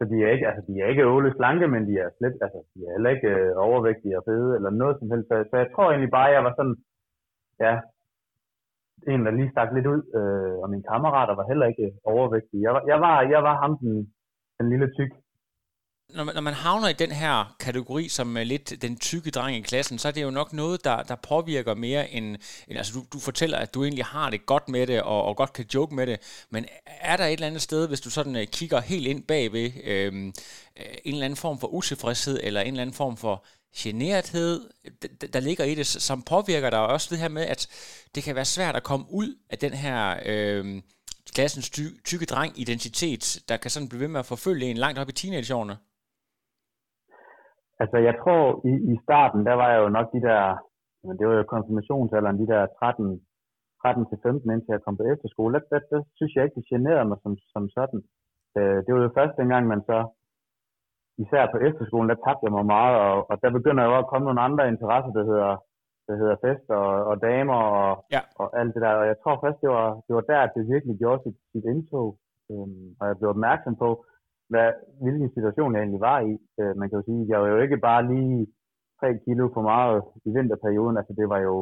så 0.00 0.04
de 0.12 0.16
er 0.24 0.30
ikke, 0.34 0.46
altså, 0.48 0.62
de 0.68 0.80
er 0.80 0.86
ikke 0.92 1.06
åle 1.12 1.30
slanke, 1.36 1.66
men 1.74 1.82
de 1.88 1.94
er 2.04 2.08
slet, 2.18 2.36
altså, 2.44 2.60
de 2.74 2.78
er 2.86 2.92
heller 2.96 3.10
ikke 3.16 3.28
øh, 3.28 3.52
overvægtige 3.66 4.18
og 4.18 4.24
fede, 4.28 4.50
eller 4.56 4.70
noget 4.70 4.96
som 4.98 5.10
helst. 5.12 5.28
Så, 5.28 5.34
så 5.50 5.56
jeg 5.62 5.68
tror 5.70 5.86
egentlig 5.90 6.10
bare, 6.18 6.34
jeg 6.36 6.44
var 6.44 6.54
sådan, 6.56 6.76
ja, 7.64 7.74
en, 9.12 9.26
der 9.26 9.30
lige 9.30 9.52
stak 9.54 9.70
lidt 9.72 9.86
ud, 9.94 10.02
øh, 10.18 10.54
og 10.62 10.70
mine 10.70 10.88
kammerater 10.90 11.34
var 11.40 11.46
heller 11.50 11.66
ikke 11.72 11.86
overvægtige. 12.04 12.62
Jeg 12.66 12.72
var, 12.74 12.82
jeg 12.92 12.98
var, 13.06 13.16
jeg 13.34 13.42
var 13.48 13.56
ham, 13.62 13.72
den, 13.82 13.92
den 14.58 14.66
lille 14.72 14.88
tyk, 14.96 15.12
når 16.14 16.24
man, 16.24 16.34
når 16.34 16.40
man 16.40 16.54
havner 16.54 16.88
i 16.88 16.92
den 16.92 17.12
her 17.12 17.56
kategori 17.60 18.08
som 18.08 18.36
er 18.36 18.44
lidt 18.44 18.82
den 18.82 18.98
tykke 18.98 19.30
dreng 19.30 19.56
i 19.56 19.60
klassen, 19.60 19.98
så 19.98 20.08
er 20.08 20.12
det 20.12 20.22
jo 20.22 20.30
nok 20.30 20.52
noget, 20.52 20.84
der, 20.84 21.02
der 21.02 21.14
påvirker 21.14 21.74
mere 21.74 22.10
end, 22.10 22.36
end 22.68 22.78
altså 22.78 22.92
du, 22.92 23.04
du 23.12 23.18
fortæller, 23.18 23.58
at 23.58 23.74
du 23.74 23.84
egentlig 23.84 24.04
har 24.04 24.30
det 24.30 24.46
godt 24.46 24.68
med 24.68 24.86
det, 24.86 25.02
og, 25.02 25.24
og 25.24 25.36
godt 25.36 25.52
kan 25.52 25.66
joke 25.74 25.94
med 25.94 26.06
det, 26.06 26.20
men 26.50 26.66
er 26.86 27.16
der 27.16 27.26
et 27.26 27.32
eller 27.32 27.46
andet 27.46 27.62
sted, 27.62 27.88
hvis 27.88 28.00
du 28.00 28.10
sådan 28.10 28.36
uh, 28.36 28.42
kigger 28.42 28.80
helt 28.80 29.06
ind 29.06 29.22
bagved, 29.22 29.70
øh, 29.84 30.06
øh, 30.06 30.32
en 31.04 31.14
eller 31.14 31.24
anden 31.24 31.36
form 31.36 31.60
for 31.60 31.66
utilfredshed, 31.66 32.40
eller 32.42 32.60
en 32.60 32.66
eller 32.66 32.82
anden 32.82 32.94
form 32.94 33.16
for 33.16 33.44
generethed, 33.76 34.70
der, 35.20 35.26
der 35.26 35.40
ligger 35.40 35.64
i 35.64 35.74
det, 35.74 35.86
som 35.86 36.22
påvirker 36.22 36.70
dig 36.70 36.78
også 36.78 37.08
det 37.10 37.18
her 37.18 37.28
med, 37.28 37.42
at 37.42 37.68
det 38.14 38.22
kan 38.22 38.34
være 38.34 38.44
svært 38.44 38.76
at 38.76 38.82
komme 38.82 39.06
ud 39.10 39.34
af 39.50 39.58
den 39.58 39.74
her... 39.74 40.16
Øh, 40.26 40.82
klassens 41.34 41.70
ty, 41.70 41.80
tykke 42.04 42.26
dreng 42.26 42.60
identitet, 42.60 43.42
der 43.48 43.56
kan 43.56 43.70
sådan 43.70 43.88
blive 43.88 44.00
ved 44.00 44.08
med 44.08 44.20
at 44.20 44.26
forfølge 44.26 44.66
en 44.66 44.76
langt 44.76 44.98
op 44.98 45.08
i 45.08 45.12
teenageårene? 45.12 45.76
Altså, 47.82 47.96
jeg 48.08 48.14
tror, 48.22 48.42
i, 48.70 48.72
i 48.92 48.94
starten, 49.04 49.40
der 49.48 49.54
var 49.60 49.68
jeg 49.72 49.80
jo 49.84 49.88
nok 49.96 50.08
de 50.14 50.20
der, 50.28 50.42
men 51.06 51.14
det 51.18 51.24
var 51.28 51.34
jo 51.36 51.52
konfirmationsalderen, 51.54 52.40
de 52.42 52.46
der 52.52 52.62
13, 52.66 53.20
13 53.82 54.06
til 54.10 54.18
15, 54.22 54.50
indtil 54.50 54.74
jeg 54.74 54.84
kom 54.84 54.96
på 54.96 55.04
efterskole, 55.12 55.52
der, 55.54 55.62
der, 55.70 55.80
der 55.90 56.00
synes 56.18 56.32
jeg 56.34 56.44
ikke, 56.44 56.58
det 56.60 56.70
generede 56.72 57.08
mig 57.10 57.18
som, 57.22 57.32
som 57.54 57.64
sådan. 57.76 58.00
Øh, 58.58 58.78
det 58.84 58.90
var 58.94 59.02
jo 59.02 59.16
første 59.18 59.42
gang, 59.52 59.64
man 59.66 59.82
så, 59.90 59.98
især 61.24 61.44
på 61.52 61.58
efterskolen, 61.68 62.08
der 62.10 62.18
tabte 62.24 62.44
jeg 62.46 62.52
mig 62.58 62.66
meget, 62.76 62.96
og, 63.06 63.16
og 63.30 63.34
der 63.42 63.50
begynder 63.58 63.84
jo 63.88 63.94
at 63.98 64.08
komme 64.10 64.24
nogle 64.26 64.46
andre 64.48 64.68
interesser, 64.72 65.12
der 65.18 65.24
hedder, 65.30 65.52
der 66.08 66.14
hedder 66.20 66.36
fest 66.44 66.66
og, 66.80 66.88
og 67.10 67.14
damer 67.28 67.60
og, 67.80 67.90
ja. 68.14 68.22
og 68.40 68.46
alt 68.60 68.74
det 68.74 68.82
der. 68.84 68.92
Og 69.02 69.06
jeg 69.10 69.16
tror 69.22 69.34
først, 69.44 69.60
det 69.64 69.70
var, 69.76 69.88
det 70.06 70.12
var 70.18 70.24
der, 70.32 70.40
at 70.42 70.52
det 70.56 70.72
virkelig 70.74 70.96
gjorde 71.02 71.22
sit, 71.24 71.38
sit 71.52 71.66
indtog. 71.72 72.08
Øhm, 72.50 72.86
og 73.00 73.04
jeg 73.08 73.16
blev 73.18 73.28
opmærksom 73.34 73.74
på, 73.84 73.88
hvad, 74.50 74.68
hvilken 75.02 75.30
situation 75.36 75.72
jeg 75.72 75.82
egentlig 75.82 76.04
var 76.10 76.18
i. 76.30 76.32
Øh, 76.60 76.72
man 76.78 76.86
kan 76.88 76.98
jo 76.98 77.04
sige, 77.08 77.22
jeg 77.30 77.38
var 77.40 77.48
jo 77.54 77.58
ikke 77.64 77.78
bare 77.88 78.02
lige 78.12 78.46
3 79.00 79.18
kilo 79.24 79.44
for 79.54 79.62
meget 79.72 80.02
i 80.26 80.30
vinterperioden. 80.36 80.96
Altså 81.00 81.12
det 81.20 81.26
var 81.32 81.40
jo, 81.48 81.56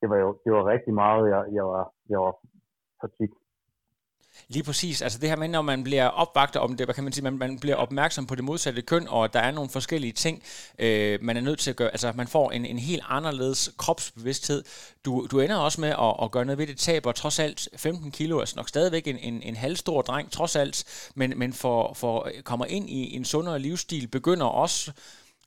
det 0.00 0.06
var 0.10 0.18
jo 0.24 0.28
det 0.44 0.50
var 0.56 0.64
rigtig 0.72 0.94
meget, 1.02 1.22
jeg, 1.32 1.42
jeg 1.56 1.64
var, 1.72 1.84
jeg 2.12 2.18
var 2.24 2.34
for 3.00 3.08
tyk. 3.18 3.32
Lige 4.48 4.62
præcis. 4.62 5.02
Altså 5.02 5.18
det 5.18 5.28
her 5.28 5.36
med, 5.36 5.48
når 5.48 5.62
man 5.62 5.84
bliver 5.84 6.06
opvagtet 6.06 6.62
om 6.62 6.76
det, 6.76 6.86
hvad 6.86 6.94
kan 6.94 7.04
man 7.04 7.12
sige, 7.12 7.24
man, 7.24 7.38
man 7.38 7.58
bliver 7.58 7.76
opmærksom 7.76 8.26
på 8.26 8.34
det 8.34 8.44
modsatte 8.44 8.82
køn, 8.82 9.08
og 9.08 9.32
der 9.32 9.40
er 9.40 9.50
nogle 9.50 9.70
forskellige 9.70 10.12
ting, 10.12 10.42
øh, 10.78 11.18
man 11.22 11.36
er 11.36 11.40
nødt 11.40 11.58
til 11.58 11.70
at 11.70 11.76
gøre. 11.76 11.90
Altså 11.90 12.12
man 12.16 12.28
får 12.28 12.50
en, 12.50 12.66
en 12.66 12.78
helt 12.78 13.02
anderledes 13.08 13.70
kropsbevidsthed. 13.76 14.64
Du, 15.04 15.26
du 15.30 15.40
ender 15.40 15.56
også 15.56 15.80
med 15.80 15.88
at, 15.88 16.14
at 16.22 16.30
gøre 16.30 16.44
noget 16.44 16.58
ved 16.58 16.66
det, 16.66 16.78
taber 16.78 17.12
trods 17.12 17.38
alt 17.38 17.68
15 17.76 18.10
kilo, 18.10 18.40
altså 18.40 18.56
nok 18.56 18.68
stadigvæk 18.68 19.06
en, 19.06 19.18
en, 19.18 19.42
en 19.42 19.56
halvstor 19.56 20.02
dreng, 20.02 20.32
trods 20.32 20.56
alt, 20.56 20.84
men, 21.14 21.38
men 21.38 21.52
for, 21.52 21.94
for 21.94 22.30
kommer 22.44 22.66
ind 22.66 22.90
i 22.90 23.16
en 23.16 23.24
sundere 23.24 23.58
livsstil, 23.58 24.06
begynder 24.06 24.46
også 24.46 24.92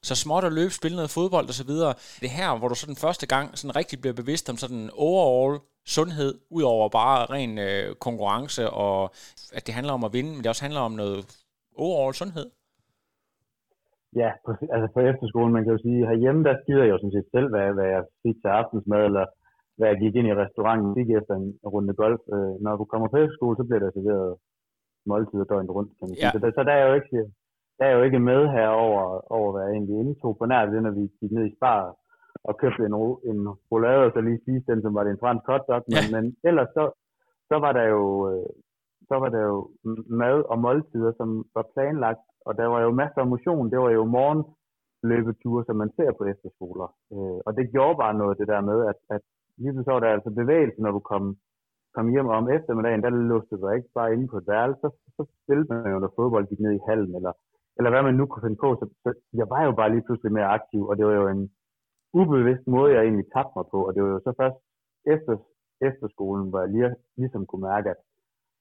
så 0.08 0.14
småt 0.16 0.44
at 0.50 0.54
løbe, 0.60 0.74
spille 0.80 0.96
noget 1.00 1.16
fodbold 1.18 1.48
og 1.52 1.58
så 1.62 1.66
videre. 1.72 1.94
Det 2.24 2.32
her, 2.38 2.50
hvor 2.58 2.68
du 2.68 2.76
så 2.76 2.86
den 2.92 3.04
første 3.06 3.26
gang 3.34 3.46
sådan 3.58 3.76
rigtig 3.80 3.98
bliver 4.02 4.18
bevidst 4.22 4.46
om 4.52 4.58
sådan 4.64 4.90
overall 5.10 5.60
sundhed, 5.96 6.32
ud 6.58 6.64
over 6.74 6.86
bare 7.00 7.20
ren 7.36 7.54
øh, 7.68 7.96
konkurrence, 8.06 8.64
og 8.84 8.98
at 9.58 9.64
det 9.68 9.74
handler 9.78 9.94
om 9.98 10.04
at 10.08 10.14
vinde, 10.18 10.32
men 10.32 10.42
det 10.42 10.50
også 10.54 10.66
handler 10.68 10.84
om 10.90 10.94
noget 11.02 11.20
overall 11.86 12.14
sundhed. 12.22 12.48
Ja, 14.22 14.30
altså 14.74 14.88
på 14.96 15.00
efterskolen, 15.12 15.54
man 15.54 15.64
kan 15.64 15.74
jo 15.76 15.82
sige, 15.86 16.08
herhjemme, 16.10 16.42
der 16.48 16.56
styrer 16.64 16.86
jeg 16.86 16.94
jo 16.94 17.00
sådan 17.02 17.16
set 17.18 17.30
selv, 17.36 17.48
hvad, 17.54 17.68
hvad 17.78 17.88
jeg 17.96 18.04
fik 18.24 18.38
til 18.40 18.52
aftensmad, 18.60 19.02
eller 19.10 19.26
hvad 19.78 19.88
jeg 19.92 19.98
gik 20.04 20.16
ind 20.16 20.28
i 20.28 20.40
restauranten, 20.42 20.90
fik 21.00 21.10
efter 21.20 21.34
en 21.42 21.48
runde 21.74 21.94
golf. 22.02 22.22
Øh, 22.36 22.54
når 22.66 22.74
du 22.80 22.86
kommer 22.92 23.08
på 23.10 23.18
efterskole, 23.24 23.56
så 23.58 23.64
bliver 23.68 23.82
der 23.84 23.92
serveret 23.92 24.32
måltider 25.12 25.46
døgnet 25.52 25.76
rundt, 25.78 25.92
kan 25.98 26.06
man 26.08 26.16
sige. 26.16 26.26
Ja. 26.26 26.32
Så, 26.36 26.40
der, 26.44 26.50
så 26.58 26.62
der 26.70 26.76
er 26.80 26.86
jo 26.90 26.94
ikke, 27.00 27.10
der 27.80 27.86
er 27.86 27.96
jo 27.98 28.04
ikke 28.04 28.20
med 28.20 28.42
her 28.56 28.68
over, 29.38 29.52
hvad 29.52 29.64
jeg 29.64 29.74
egentlig 29.74 29.98
indtog 30.00 30.38
på 30.38 30.46
nær 30.46 30.66
det, 30.66 30.84
når 30.84 30.92
vi 30.92 31.04
gik 31.20 31.32
ned 31.32 31.46
i 31.46 31.56
spar 31.56 31.96
og 32.44 32.58
købte 32.62 32.84
en, 32.86 32.96
en 33.32 33.40
roulade, 33.72 34.06
og 34.06 34.12
så 34.14 34.22
lige 34.22 34.42
spiste 34.44 34.72
den, 34.72 34.82
som 34.82 34.96
var 34.96 35.04
det 35.04 35.12
en 35.12 35.24
fransk 35.24 35.46
hotdog. 35.48 35.84
Men, 35.88 36.04
ja. 36.04 36.12
men 36.16 36.24
ellers 36.50 36.70
så, 36.78 36.84
så 37.50 37.56
var 37.64 37.72
der 37.72 37.86
jo 37.96 38.04
øh, 38.30 38.50
så 39.10 39.16
var 39.24 39.30
der 39.36 39.44
jo 39.52 39.58
mad 40.22 40.38
og 40.52 40.58
måltider, 40.66 41.12
som 41.20 41.30
var 41.56 41.66
planlagt, 41.74 42.26
og 42.48 42.52
der 42.60 42.68
var 42.74 42.82
jo 42.86 42.92
masser 43.02 43.22
af 43.22 43.32
motion. 43.34 43.72
Det 43.72 43.80
var 43.86 43.92
jo 44.00 44.04
morgenløbeture, 44.18 45.64
som 45.66 45.76
man 45.82 45.92
ser 45.98 46.12
på 46.18 46.24
efterskoler. 46.32 46.88
Øh, 47.14 47.40
og 47.48 47.52
det 47.58 47.72
gjorde 47.74 48.02
bare 48.04 48.20
noget, 48.22 48.40
det 48.42 48.48
der 48.54 48.62
med, 48.72 48.80
at, 48.92 49.00
at 49.16 49.22
lige 49.58 49.84
så 49.86 49.92
var 49.94 50.00
der 50.00 50.16
altså 50.16 50.30
bevægelse, 50.42 50.82
når 50.82 50.92
du 50.98 51.02
kom, 51.12 51.24
kom 51.96 52.08
hjem 52.14 52.30
om 52.38 52.50
eftermiddagen, 52.58 53.04
der 53.06 53.10
låste 53.32 53.56
du 53.58 53.70
ikke 53.70 53.92
bare 54.00 54.14
inde 54.14 54.28
på 54.28 54.38
et 54.38 54.48
værelse, 54.54 54.80
så, 54.82 54.90
så 55.18 55.22
spillede 55.44 55.70
man 55.74 55.92
jo, 55.94 56.00
når 56.00 56.12
fodbold 56.16 56.46
gik 56.48 56.60
ned 56.60 56.74
i 56.76 56.86
hallen, 56.90 57.16
eller, 57.20 57.34
eller 57.80 57.92
hvad 57.92 58.04
man 58.04 58.16
nu 58.16 58.26
kunne 58.26 58.46
finde 58.46 58.64
på. 58.66 58.70
Så, 58.80 58.86
så 59.04 59.10
jeg 59.40 59.48
var 59.54 59.62
jo 59.68 59.72
bare 59.80 59.92
lige 59.92 60.06
pludselig 60.08 60.32
mere 60.32 60.54
aktiv, 60.58 60.82
og 60.90 60.98
det 60.98 61.06
var 61.06 61.16
jo 61.22 61.28
en 61.28 61.52
ubevidst 62.14 62.68
måde, 62.68 62.94
jeg 62.94 63.04
egentlig 63.04 63.28
tabte 63.34 63.56
mig 63.56 63.66
på, 63.74 63.80
og 63.88 63.92
det 63.96 64.04
var 64.04 64.10
jo 64.10 64.20
så 64.28 64.34
først 64.42 64.60
efter, 65.16 65.34
efter 65.90 66.08
skolen, 66.16 66.50
hvor 66.50 66.60
jeg 66.60 66.70
lige, 66.70 66.96
ligesom 67.18 67.46
kunne 67.46 67.68
mærke, 67.72 67.90
at 67.90 68.00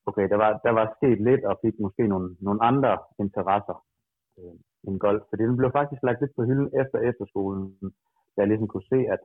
okay, 0.09 0.29
der 0.33 0.37
var, 0.37 0.51
der 0.67 0.73
var 0.79 0.95
sket 0.97 1.21
lidt, 1.29 1.45
og 1.45 1.61
fik 1.65 1.77
måske 1.81 2.03
nogle, 2.13 2.29
nogle 2.41 2.61
andre 2.71 2.99
interesser 3.19 3.77
øh, 4.39 4.55
end 4.87 4.99
golf. 4.99 5.23
fordi 5.31 5.43
den 5.43 5.57
blev 5.57 5.71
faktisk 5.79 6.03
lagt 6.03 6.21
lidt 6.21 6.37
på 6.37 6.43
hylden 6.45 6.71
efter 6.81 6.99
efterskolen, 7.09 7.63
da 8.35 8.39
jeg 8.43 8.49
ligesom 8.49 8.69
kunne 8.69 8.91
se, 8.95 9.01
at 9.15 9.21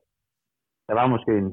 der 0.88 0.94
var 0.94 1.08
måske 1.08 1.32
en, 1.38 1.50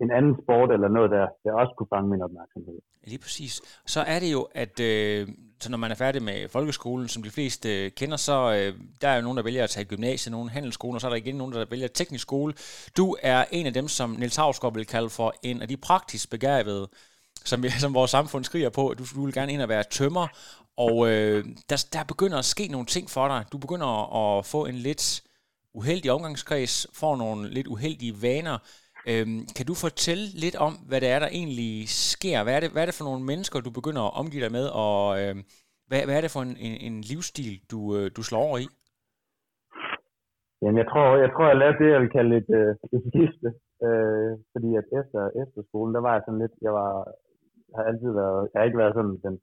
en 0.00 0.10
anden 0.10 0.34
sport 0.42 0.72
eller 0.72 0.88
noget, 0.88 1.10
der, 1.10 1.26
der 1.44 1.52
også 1.52 1.74
kunne 1.78 1.86
fange 1.94 2.10
min 2.10 2.22
opmærksomhed. 2.22 2.78
Lige 3.04 3.18
præcis. 3.18 3.82
Så 3.86 4.00
er 4.00 4.18
det 4.18 4.32
jo, 4.32 4.48
at 4.54 4.80
øh, 4.80 5.28
så 5.60 5.70
når 5.70 5.78
man 5.78 5.90
er 5.90 5.94
færdig 5.94 6.22
med 6.22 6.48
folkeskolen, 6.48 7.08
som 7.08 7.22
de 7.22 7.30
fleste 7.30 7.84
øh, 7.84 7.90
kender, 7.90 8.16
så 8.16 8.36
øh, 8.54 8.80
der 9.00 9.08
er 9.08 9.16
jo 9.16 9.22
nogen, 9.22 9.36
der 9.36 9.44
vælger 9.44 9.64
at 9.64 9.70
tage 9.70 9.84
gymnasiet, 9.84 10.32
nogen 10.32 10.48
handelsskolen, 10.48 10.94
og 10.94 11.00
så 11.00 11.06
er 11.06 11.10
der 11.10 11.16
igen 11.16 11.34
nogen, 11.34 11.52
der 11.52 11.64
vælger 11.70 11.88
teknisk 11.88 12.22
skole. 12.22 12.54
Du 12.96 13.16
er 13.22 13.44
en 13.52 13.66
af 13.66 13.72
dem, 13.72 13.88
som 13.88 14.10
Niels 14.10 14.36
Havsgaard 14.36 14.74
vil 14.74 14.86
kalde 14.86 15.10
for 15.10 15.32
en 15.42 15.62
af 15.62 15.68
de 15.68 15.76
praktisk 15.76 16.30
begavede 16.30 16.88
som, 17.44 17.64
som 17.84 17.94
vores 17.94 18.10
samfund 18.10 18.44
skriger 18.44 18.70
på. 18.70 18.94
Du, 18.98 19.04
du 19.14 19.24
vil 19.24 19.34
gerne 19.34 19.52
ind 19.52 19.62
og 19.62 19.68
være 19.68 19.84
tømmer, 19.90 20.26
og 20.76 21.10
øh, 21.10 21.44
der, 21.70 21.86
der 21.92 22.04
begynder 22.04 22.38
at 22.38 22.44
ske 22.44 22.68
nogle 22.68 22.86
ting 22.86 23.10
for 23.10 23.28
dig. 23.28 23.44
Du 23.52 23.58
begynder 23.58 23.88
at 24.38 24.46
få 24.46 24.66
en 24.66 24.74
lidt 24.74 25.22
uheldig 25.74 26.12
omgangskreds, 26.12 26.86
får 26.92 27.16
nogle 27.16 27.50
lidt 27.50 27.66
uheldige 27.66 28.22
vaner. 28.22 28.58
Øhm, 29.10 29.40
kan 29.56 29.66
du 29.70 29.74
fortælle 29.86 30.26
lidt 30.44 30.56
om, 30.66 30.72
hvad 30.88 31.00
det 31.00 31.08
er, 31.14 31.18
der 31.18 31.30
egentlig 31.40 31.88
sker? 31.88 32.42
Hvad 32.44 32.54
er 32.56 32.60
det, 32.60 32.70
hvad 32.72 32.82
er 32.82 32.88
det 32.90 32.98
for 32.98 33.08
nogle 33.08 33.24
mennesker, 33.30 33.60
du 33.60 33.72
begynder 33.78 34.02
at 34.06 34.16
omgive 34.20 34.44
dig 34.44 34.52
med, 34.58 34.66
og 34.84 35.00
øhm, 35.20 35.42
hvad, 35.88 36.00
hvad 36.06 36.16
er 36.16 36.22
det 36.24 36.34
for 36.36 36.42
en, 36.48 36.54
en, 36.66 36.74
en 36.86 36.96
livsstil, 37.10 37.54
du, 37.72 37.80
øh, 37.96 38.06
du 38.16 38.22
slår 38.22 38.42
over 38.48 38.58
i? 38.64 38.66
Jamen, 40.62 40.78
jeg 40.82 40.88
tror, 40.90 41.04
jeg 41.24 41.30
tror, 41.32 41.46
jeg 41.52 41.60
lavede 41.62 41.78
det, 41.82 41.88
jeg 41.94 42.00
vil 42.02 42.16
kalde 42.18 42.36
et, 42.42 42.50
øh, 42.60 42.72
et 42.94 43.02
skifte. 43.08 43.48
Øh, 43.86 44.32
fordi 44.52 44.70
at 44.80 44.86
efter, 45.00 45.20
efter 45.42 45.60
skolen, 45.68 45.94
der 45.94 46.02
var 46.06 46.12
jeg 46.14 46.22
sådan 46.24 46.42
lidt, 46.44 46.56
jeg 46.66 46.72
var 46.80 46.90
har 47.76 47.84
altid 47.90 48.12
været, 48.22 48.48
jeg 48.50 48.58
har 48.60 48.66
ikke 48.66 48.82
været 48.82 48.94
sådan 48.94 49.18
den, 49.26 49.34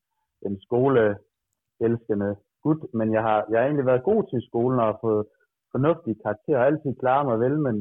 den 0.44 0.54
skoleelskende 0.66 2.30
gut, 2.64 2.82
men 2.94 3.08
jeg 3.16 3.22
har, 3.28 3.40
jeg 3.50 3.58
har 3.60 3.66
egentlig 3.66 3.92
været 3.92 4.10
god 4.12 4.22
til 4.32 4.42
skolen 4.50 4.80
og 4.80 4.98
fået 5.02 5.26
fornuftige 5.74 6.22
karakterer 6.24 6.60
og 6.60 6.66
altid 6.66 6.92
klaret 7.02 7.26
mig 7.30 7.38
vel, 7.46 7.56
men, 7.68 7.76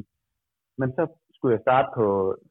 men 0.78 0.88
så 0.97 1.02
skulle 1.44 1.58
jeg 1.58 1.68
starte 1.68 1.88
på 1.98 2.06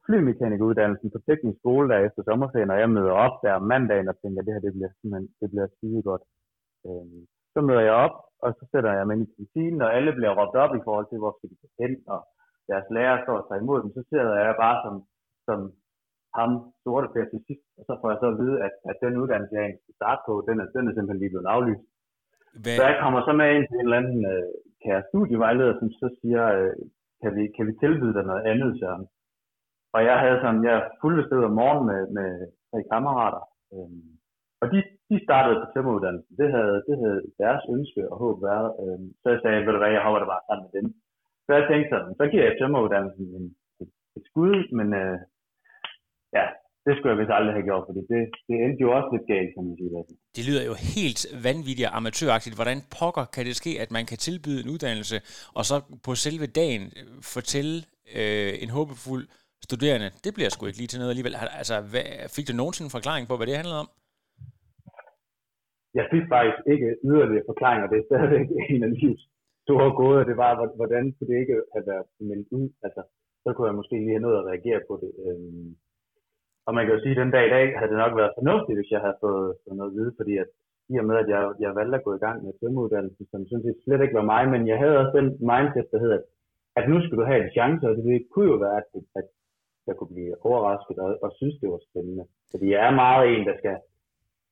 flymekanikuddannelsen 0.06 1.08
på 1.10 1.18
teknisk 1.28 1.58
skole 1.62 1.86
der 1.90 1.98
efter 1.98 2.22
sommerferien, 2.22 2.74
og 2.74 2.78
jeg 2.82 2.90
møder 2.96 3.14
op 3.26 3.36
der 3.44 3.52
om 3.60 3.66
mandagen 3.72 4.08
og 4.12 4.16
tænker, 4.18 4.40
at 4.40 4.46
det 4.46 4.54
her 4.54 4.66
det 4.66 4.74
bliver 4.76 4.90
simpelthen 4.98 5.26
det 5.40 5.48
bliver 5.52 5.68
skide 5.74 6.02
godt. 6.10 6.24
Øhm, 6.86 7.20
så 7.54 7.58
møder 7.68 7.84
jeg 7.88 7.96
op, 8.04 8.16
og 8.44 8.48
så 8.58 8.64
sætter 8.72 8.90
jeg 8.98 9.06
mig 9.06 9.14
ind 9.14 9.26
i 9.26 9.34
kantinen, 9.36 9.80
og 9.84 9.90
alle 9.96 10.12
bliver 10.18 10.32
råbt 10.38 10.56
op 10.64 10.72
i 10.78 10.84
forhold 10.86 11.06
til, 11.08 11.18
hvor 11.20 11.32
skal 11.34 11.50
de 11.50 11.56
hen, 11.82 11.92
og 12.14 12.20
deres 12.70 12.86
lærer 12.96 13.16
står 13.24 13.36
og 13.40 13.44
tager 13.46 13.62
imod 13.62 13.78
dem, 13.82 13.90
så 13.96 14.02
sidder 14.08 14.34
jeg 14.46 14.54
bare 14.64 14.76
som, 14.84 14.94
som 15.48 15.58
ham 16.38 16.50
sorte 16.84 17.08
per 17.14 17.26
til 17.32 17.40
sidst, 17.48 17.66
og 17.78 17.82
så 17.88 17.92
får 18.00 18.08
jeg 18.10 18.18
så 18.20 18.28
at 18.32 18.38
vide, 18.42 18.56
at, 18.66 18.74
at 18.90 18.96
den 19.04 19.20
uddannelse, 19.22 19.54
jeg 19.60 19.66
skal 19.84 19.94
starte 20.00 20.20
på, 20.28 20.32
den 20.48 20.56
er, 20.62 20.66
den 20.74 20.84
er 20.88 20.92
simpelthen 20.94 21.22
lige 21.22 21.32
blevet 21.34 21.52
aflyst. 21.54 21.84
Hvad? 22.62 22.76
Så 22.78 22.82
jeg 22.90 22.96
kommer 23.02 23.20
så 23.28 23.32
med 23.40 23.48
ind 23.56 23.66
til 23.66 23.76
en 23.78 23.86
eller 23.86 24.00
anden 24.02 24.20
øh, 24.32 24.50
kære 24.82 25.06
studievejleder, 25.10 25.74
som 25.80 25.88
så 26.00 26.06
siger, 26.20 26.44
øh, 26.58 26.76
kan, 27.24 27.32
vi, 27.38 27.44
kan 27.56 27.64
vi 27.68 27.72
tilbyde 27.82 28.14
dig 28.16 28.24
noget 28.30 28.44
andet, 28.52 28.70
så 28.80 28.88
Og 29.94 30.00
jeg 30.08 30.16
havde 30.24 30.38
sådan, 30.40 30.64
jeg 30.70 30.78
fulgte 31.00 31.26
sted 31.28 31.40
om 31.48 31.54
morgenen 31.60 31.86
med, 31.88 32.00
med 32.16 32.30
tre 32.70 32.80
kammerater, 32.92 33.42
øhm, 33.74 34.06
og 34.62 34.66
de, 34.72 34.78
de 35.10 35.16
startede 35.26 35.60
på 35.60 35.66
tømmeruddannelsen. 35.74 36.34
Det 36.40 36.48
havde, 36.56 36.76
det 36.88 36.96
havde 37.02 37.20
deres 37.42 37.64
ønske 37.74 38.02
og 38.12 38.16
håb 38.22 38.36
været. 38.50 38.68
Øhm, 38.82 39.08
så 39.22 39.26
jeg 39.32 39.40
sagde, 39.42 39.64
ved 39.66 39.72
du 39.72 39.80
hvad, 39.80 39.92
jeg 39.96 40.04
hopper 40.04 40.20
det 40.20 40.32
bare 40.32 40.46
sammen 40.46 40.64
med 40.66 40.72
dem. 40.78 40.86
Så 41.46 41.50
jeg 41.58 41.64
tænkte 41.66 41.90
sådan, 41.90 42.12
så 42.20 42.24
giver 42.30 42.44
jeg 42.46 42.56
tømmeruddannelsen 42.56 43.26
en, 43.38 43.46
et, 43.82 43.90
et 44.16 44.24
skud, 44.30 44.56
men 44.78 44.88
øh, 45.02 45.18
ja, 46.38 46.46
det 46.84 46.92
skulle 46.94 47.12
jeg 47.12 47.20
vist 47.22 47.36
aldrig 47.38 47.54
have 47.58 47.68
gjort, 47.70 47.84
fordi 47.88 48.00
det, 48.12 48.20
det 48.48 48.56
endte 48.64 48.80
jo 48.86 48.90
også 48.96 49.08
lidt 49.14 49.26
galt, 49.34 49.50
kan 49.54 49.62
man 49.66 49.74
sige. 49.80 49.90
Det 50.36 50.42
lyder 50.48 50.64
jo 50.70 50.74
helt 50.96 51.20
vanvittigt 51.48 51.88
og 51.88 51.96
amatøragtigt. 51.98 52.58
Hvordan 52.58 52.78
pokker 52.98 53.24
kan 53.34 53.44
det 53.48 53.56
ske, 53.62 53.72
at 53.84 53.90
man 53.96 54.04
kan 54.10 54.18
tilbyde 54.26 54.60
en 54.64 54.72
uddannelse, 54.74 55.16
og 55.58 55.62
så 55.70 55.76
på 56.06 56.12
selve 56.24 56.46
dagen 56.60 56.82
fortælle 57.34 57.74
øh, 58.18 58.52
en 58.64 58.70
håbefuld 58.76 59.24
studerende, 59.68 60.08
det 60.24 60.32
bliver 60.36 60.50
sgu 60.50 60.60
ikke 60.66 60.80
lige 60.80 60.92
til 60.92 61.00
noget 61.00 61.12
alligevel. 61.14 61.34
Altså, 61.60 61.76
hvad, 61.92 62.06
fik 62.36 62.46
du 62.48 62.54
nogensinde 62.60 62.88
en 62.88 62.96
forklaring 62.98 63.24
på, 63.26 63.34
hvad 63.36 63.46
det 63.48 63.60
handlede 63.60 63.80
om? 63.84 63.88
Jeg 65.98 66.06
fik 66.12 66.24
faktisk 66.34 66.58
ikke 66.74 66.88
yderligere 67.08 67.48
forklaringer. 67.50 67.86
Det 67.92 67.98
er 67.98 68.08
stadigvæk 68.10 68.48
en 68.74 68.82
af 68.88 68.92
de 69.00 69.08
store 69.64 69.90
gåder. 70.00 70.22
Det 70.30 70.36
var, 70.44 70.52
hvordan 70.80 71.04
kunne 71.14 71.28
det 71.30 71.38
ikke 71.42 71.56
have 71.74 71.86
været 71.90 72.06
meldt 72.30 72.48
ud? 72.58 72.66
Altså, 72.86 73.02
så 73.44 73.48
kunne 73.52 73.68
jeg 73.68 73.78
måske 73.80 73.96
lige 74.04 74.16
have 74.16 74.26
nået 74.26 74.40
at 74.40 74.48
reagere 74.50 74.80
på 74.88 74.94
det. 75.02 75.10
Øhm, 75.26 75.70
og 76.66 76.70
man 76.74 76.82
kan 76.84 76.94
jo 76.94 77.00
sige, 77.02 77.14
at 77.16 77.22
den 77.22 77.34
dag 77.36 77.44
i 77.46 77.54
dag 77.56 77.66
havde 77.78 77.90
det 77.92 78.02
nok 78.04 78.14
været 78.20 78.36
fornuftigt, 78.38 78.78
hvis 78.78 78.92
jeg 78.94 79.00
havde 79.04 79.18
fået, 79.24 79.48
fået 79.62 79.76
noget 79.78 79.90
at 79.90 79.96
vide, 79.98 80.12
fordi 80.18 80.34
at 80.42 80.48
i 80.92 80.94
og 81.00 81.06
med, 81.08 81.16
at 81.22 81.28
jeg, 81.34 81.40
jeg 81.64 81.70
valgte 81.78 81.98
at 81.98 82.04
gå 82.06 82.12
i 82.14 82.24
gang 82.26 82.36
med 82.44 82.52
svømmeuddannelsen, 82.58 83.26
som 83.30 83.46
synes 83.46 83.64
set 83.64 83.82
slet 83.84 84.02
ikke 84.02 84.18
var 84.20 84.30
mig, 84.34 84.42
men 84.52 84.62
jeg 84.70 84.78
havde 84.82 84.98
også 85.02 85.14
den 85.18 85.28
mindset, 85.50 85.86
der 85.92 85.98
hedder, 86.04 86.18
at 86.78 86.84
nu 86.90 86.96
skulle 87.00 87.20
du 87.20 87.30
have 87.30 87.42
en 87.44 87.54
chance, 87.58 87.84
og 87.88 87.94
det 87.96 88.26
kunne 88.32 88.50
jo 88.52 88.56
være, 88.64 88.76
at, 88.80 88.88
at 89.20 89.26
jeg 89.86 89.94
kunne 89.96 90.12
blive 90.14 90.34
overrasket 90.48 90.96
og, 91.04 91.10
og 91.24 91.30
synes, 91.38 91.56
det 91.60 91.68
var 91.70 91.80
spændende. 91.88 92.24
Fordi 92.52 92.66
jeg 92.74 92.80
er 92.88 92.94
meget 93.04 93.22
en, 93.34 93.46
der 93.48 93.56
skal, 93.60 93.76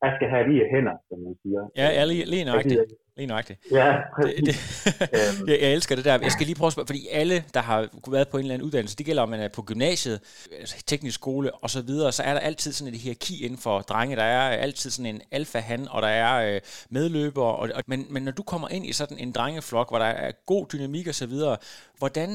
jeg 0.03 0.13
skal 0.17 0.29
have 0.35 0.45
i 0.55 0.59
hænder, 0.75 0.97
som 1.09 1.19
man 1.19 1.35
siger. 1.43 1.61
Ja, 1.77 1.89
ja 1.97 2.05
lige, 2.05 2.25
lige 2.25 2.45
nøjagtigt. 2.45 2.81
Lige 3.17 3.27
nøjagtigt. 3.27 3.59
Ja, 3.73 3.97
det, 4.23 4.47
det, 4.47 4.57
jeg, 5.49 5.59
jeg 5.63 5.73
elsker 5.73 5.97
det 5.97 6.05
der. 6.05 6.19
Jeg 6.23 6.33
skal 6.33 6.47
lige 6.47 6.57
prøve 6.57 6.67
at 6.67 6.73
spørge, 6.73 6.87
fordi 6.87 7.09
alle, 7.13 7.45
der 7.55 7.61
har 7.61 7.89
været 8.11 8.29
på 8.29 8.37
en 8.37 8.41
eller 8.41 8.55
anden 8.55 8.67
uddannelse, 8.67 8.97
det 8.97 9.07
gælder, 9.07 9.23
om 9.23 9.29
man 9.29 9.41
er 9.41 9.49
på 9.49 9.63
gymnasiet, 9.63 10.21
altså 10.61 10.83
teknisk 10.87 11.15
skole 11.15 11.55
og 11.55 11.71
så 11.71 11.83
videre, 11.83 12.13
så 12.13 12.23
er 12.23 12.33
der 12.33 12.41
altid 12.41 12.73
sådan 12.73 12.95
et 12.95 13.01
hierarki 13.01 13.45
inden 13.45 13.59
for 13.59 13.81
drenge. 13.81 14.17
Der 14.17 14.23
er 14.23 14.49
altid 14.49 14.91
sådan 14.91 15.15
en 15.15 15.21
alfa-han, 15.31 15.89
og 15.91 16.03
der 16.03 16.09
er 16.09 16.55
øh, 16.55 16.61
medløbere. 16.91 17.57
Og, 17.57 17.71
og, 17.75 17.83
men, 17.87 18.07
men 18.11 18.23
når 18.23 18.33
du 18.33 18.43
kommer 18.43 18.69
ind 18.69 18.87
i 18.87 18.93
sådan 18.93 19.19
en 19.19 19.33
drengeflok, 19.33 19.91
hvor 19.91 19.99
der 19.99 20.05
er 20.05 20.33
god 20.47 20.67
dynamik 20.73 21.09
og 21.09 21.15
så 21.15 21.27
videre, 21.27 21.57
hvordan 21.99 22.29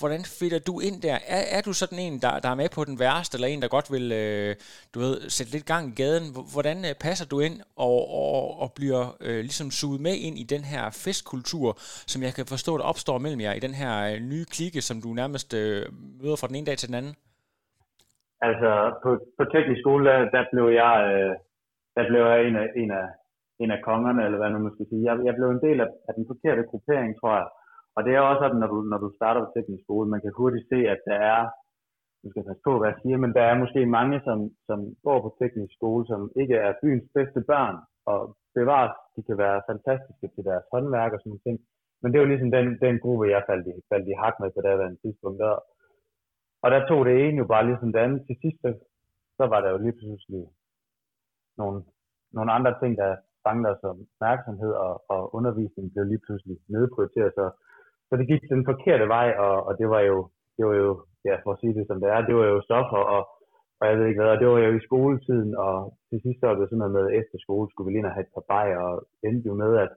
hvordan 0.00 0.22
fitter 0.38 0.60
du 0.68 0.74
ind 0.88 0.96
der? 1.06 1.16
Er, 1.36 1.42
er 1.56 1.62
du 1.66 1.72
sådan 1.72 2.00
en, 2.06 2.14
der, 2.24 2.32
der 2.44 2.50
er 2.50 2.60
med 2.62 2.70
på 2.76 2.82
den 2.88 2.96
værste, 3.04 3.34
eller 3.36 3.48
en, 3.48 3.62
der 3.62 3.76
godt 3.76 3.88
vil 3.94 4.06
øh, 4.22 4.50
du 4.94 4.98
ved, 5.04 5.14
sætte 5.36 5.52
lidt 5.52 5.66
gang 5.72 5.84
i 5.88 5.94
gaden? 6.02 6.26
Hvordan 6.54 6.78
øh, 6.88 6.94
passer 7.06 7.26
du 7.32 7.36
ind 7.46 7.56
og, 7.88 7.98
og, 8.20 8.60
og 8.62 8.68
bliver 8.78 9.02
øh, 9.26 9.40
ligesom 9.48 9.68
suget 9.80 10.00
med 10.06 10.16
ind 10.26 10.36
i 10.42 10.46
den 10.54 10.64
her 10.72 10.84
festkultur, 11.04 11.68
som 12.12 12.18
jeg 12.26 12.32
kan 12.38 12.46
forstå, 12.54 12.72
der 12.78 12.86
opstår 12.92 13.18
mellem 13.24 13.40
jer 13.46 13.54
i 13.56 13.64
den 13.66 13.74
her 13.82 13.92
øh, 14.10 14.16
nye 14.32 14.46
klikke, 14.54 14.80
som 14.88 14.96
du 15.04 15.08
nærmest 15.20 15.48
øh, 15.60 15.82
møder 16.20 16.38
fra 16.40 16.48
den 16.50 16.56
ene 16.58 16.68
dag 16.70 16.78
til 16.78 16.90
den 16.90 16.98
anden? 17.00 17.14
Altså, 18.48 18.70
på, 19.02 19.10
på 19.38 19.42
teknisk 19.54 19.80
skole, 19.84 20.02
der, 20.10 20.18
der 20.36 20.42
blev 20.52 20.66
jeg, 20.82 20.94
øh, 21.12 21.32
der 21.96 22.04
blev 22.10 22.22
jeg 22.30 22.38
en 22.48 22.56
af, 22.62 22.66
en 22.82 22.90
af, 23.00 23.06
en 23.62 23.70
af 23.76 23.80
kongerne, 23.88 24.20
eller 24.26 24.38
hvad 24.38 24.50
nu 24.50 24.58
man 24.58 24.74
skal 24.76 24.88
sige. 24.90 25.02
Jeg, 25.08 25.14
jeg 25.28 25.34
blev 25.38 25.48
en 25.50 25.64
del 25.66 25.78
af, 25.84 25.88
af 26.08 26.12
den 26.18 26.24
forkerte 26.32 26.62
gruppering, 26.70 27.10
tror 27.20 27.34
jeg. 27.40 27.48
Og 27.96 28.00
det 28.04 28.12
er 28.14 28.20
også 28.20 28.42
sådan, 28.42 28.60
når 28.62 28.70
du, 28.74 28.78
når 28.92 28.98
du 29.04 29.08
starter 29.18 29.40
på 29.40 29.50
teknisk 29.56 29.82
skole, 29.84 30.08
man 30.14 30.20
kan 30.20 30.32
hurtigt 30.40 30.68
se, 30.72 30.78
at 30.94 31.00
der 31.08 31.18
er, 31.34 31.40
du 32.22 32.28
skal 32.30 32.44
passe 32.48 32.62
på, 32.68 32.72
hvad 32.78 32.88
jeg 32.90 32.98
siger, 33.02 33.18
men 33.24 33.32
der 33.36 33.44
er 33.50 33.62
måske 33.62 33.80
mange, 33.98 34.16
som, 34.26 34.38
som 34.68 34.78
går 35.06 35.18
på 35.22 35.30
teknisk 35.40 35.72
skole, 35.78 36.04
som 36.06 36.20
ikke 36.42 36.56
er 36.66 36.80
byens 36.82 37.06
bedste 37.16 37.40
børn, 37.50 37.76
og 38.12 38.20
bevares, 38.58 38.94
de 39.16 39.20
kan 39.28 39.36
være 39.44 39.66
fantastiske 39.70 40.26
til 40.34 40.44
deres 40.48 40.64
håndværk 40.72 41.12
og 41.12 41.20
sådan 41.20 41.30
noget 41.30 41.46
ting, 41.46 41.58
men 42.02 42.08
det 42.12 42.20
var 42.20 42.26
ligesom 42.26 42.50
den, 42.56 42.66
den 42.84 42.96
gruppe, 43.02 43.24
jeg 43.34 43.42
faldt 43.50 43.66
i, 43.66 43.72
faldt 43.90 44.08
i 44.08 44.20
hak 44.22 44.34
med 44.40 44.50
på 44.54 44.60
daværende 44.60 45.00
tidspunkt. 45.02 45.38
Der. 45.38 45.52
Og 46.64 46.68
der 46.70 46.80
tog 46.88 47.00
det 47.06 47.14
ene 47.24 47.38
jo 47.42 47.46
bare 47.54 47.66
ligesom 47.66 47.92
det 47.92 48.00
andet. 48.04 48.20
Til 48.26 48.36
sidst, 48.42 48.60
så 49.38 49.44
var 49.52 49.60
der 49.60 49.70
jo 49.70 49.78
lige 49.78 49.98
pludselig 50.00 50.42
nogle, 51.60 51.78
nogle 52.36 52.52
andre 52.52 52.72
ting, 52.80 52.92
der 53.02 53.16
fangede 53.46 53.70
os 53.74 53.82
opmærksomhed, 53.90 54.72
og, 54.86 54.92
og 55.14 55.34
undervisningen 55.34 55.92
blev 55.92 56.04
lige 56.04 56.24
pludselig 56.26 56.56
nedprioriteret. 56.74 57.32
Så, 57.38 57.44
så 58.12 58.16
det 58.20 58.30
gik 58.32 58.44
den 58.54 58.64
forkerte 58.70 59.06
vej, 59.16 59.28
og, 59.46 59.56
og 59.68 59.72
det 59.80 59.88
var 59.94 60.02
jo, 60.10 60.16
det 60.56 60.64
var 60.68 60.76
jo, 60.84 60.90
ja, 61.28 61.34
for 61.42 61.50
at 61.52 61.60
sige 61.60 61.74
det 61.78 61.84
som 61.86 62.00
det 62.00 62.08
er, 62.14 62.20
det 62.28 62.34
var 62.40 62.46
jo 62.52 62.58
stoffer, 62.68 63.02
og, 63.14 63.22
og 63.80 63.84
jeg 63.88 63.94
ved 63.98 64.06
ikke 64.06 64.20
hvad, 64.20 64.34
og 64.34 64.40
det 64.40 64.48
var 64.48 64.58
jo 64.66 64.72
i 64.76 64.86
skoletiden, 64.88 65.50
og 65.66 65.74
til 66.08 66.18
sidst 66.24 66.38
så 66.40 66.46
var 66.46 66.54
det 66.54 66.68
sådan 66.68 66.82
noget 66.82 66.96
med, 66.96 67.04
at 67.08 67.16
efter 67.20 67.36
skole 67.44 67.66
skulle 67.68 67.86
vi 67.86 67.92
lige 67.92 68.14
have 68.16 68.26
et 68.26 68.34
par 68.36 68.46
bajer, 68.52 68.80
og 68.88 68.94
endte 69.28 69.48
jo 69.50 69.54
med, 69.62 69.72
at, 69.84 69.90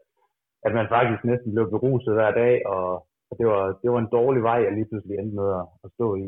at 0.66 0.72
man 0.80 0.88
faktisk 0.96 1.22
næsten 1.32 1.50
blev 1.56 1.66
beruset 1.76 2.14
hver 2.18 2.32
dag, 2.44 2.56
og, 2.76 2.88
og 3.30 3.34
det, 3.40 3.46
var, 3.52 3.62
det 3.82 3.90
var 3.94 4.00
en 4.02 4.14
dårlig 4.18 4.42
vej, 4.50 4.60
jeg 4.66 4.74
lige 4.74 4.90
pludselig 4.90 5.16
endte 5.18 5.36
med 5.42 5.50
at, 5.60 5.66
at 5.84 5.90
stå 5.96 6.08
i. 6.24 6.26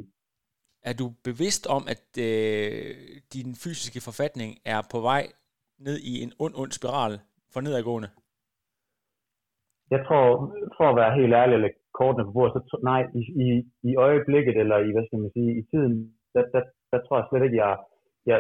Er 0.89 0.96
du 1.01 1.06
bevidst 1.29 1.63
om, 1.77 1.84
at 1.94 2.06
øh, 2.29 2.91
din 3.36 3.50
fysiske 3.63 4.00
forfatning 4.08 4.51
er 4.74 4.82
på 4.94 5.00
vej 5.10 5.24
ned 5.88 5.98
i 6.12 6.13
en 6.24 6.32
ond, 6.44 6.53
ond 6.62 6.72
spiral 6.79 7.13
for 7.53 7.60
nedadgående? 7.62 8.10
Jeg 9.94 10.01
tror, 10.08 10.24
for 10.77 10.86
at 10.89 10.98
være 11.01 11.17
helt 11.20 11.34
ærlig, 11.41 11.53
eller 11.56 11.70
kortene 12.00 12.25
på 12.25 12.32
bordet, 12.32 12.63
så 12.72 12.77
nej, 12.91 13.01
i, 13.20 13.22
i, 13.46 13.48
i 13.89 13.91
øjeblikket, 13.96 14.56
eller 14.62 14.77
i, 14.88 14.89
hvad 14.94 15.06
skal 15.06 15.20
man 15.20 15.32
sige, 15.36 15.51
i 15.62 15.63
tiden, 15.72 15.94
der, 16.34 16.44
der, 16.53 16.62
der 16.91 17.00
tror 17.01 17.17
jeg 17.17 17.27
slet 17.29 17.44
ikke, 17.44 17.62
jeg, 17.65 17.77
jeg 18.32 18.39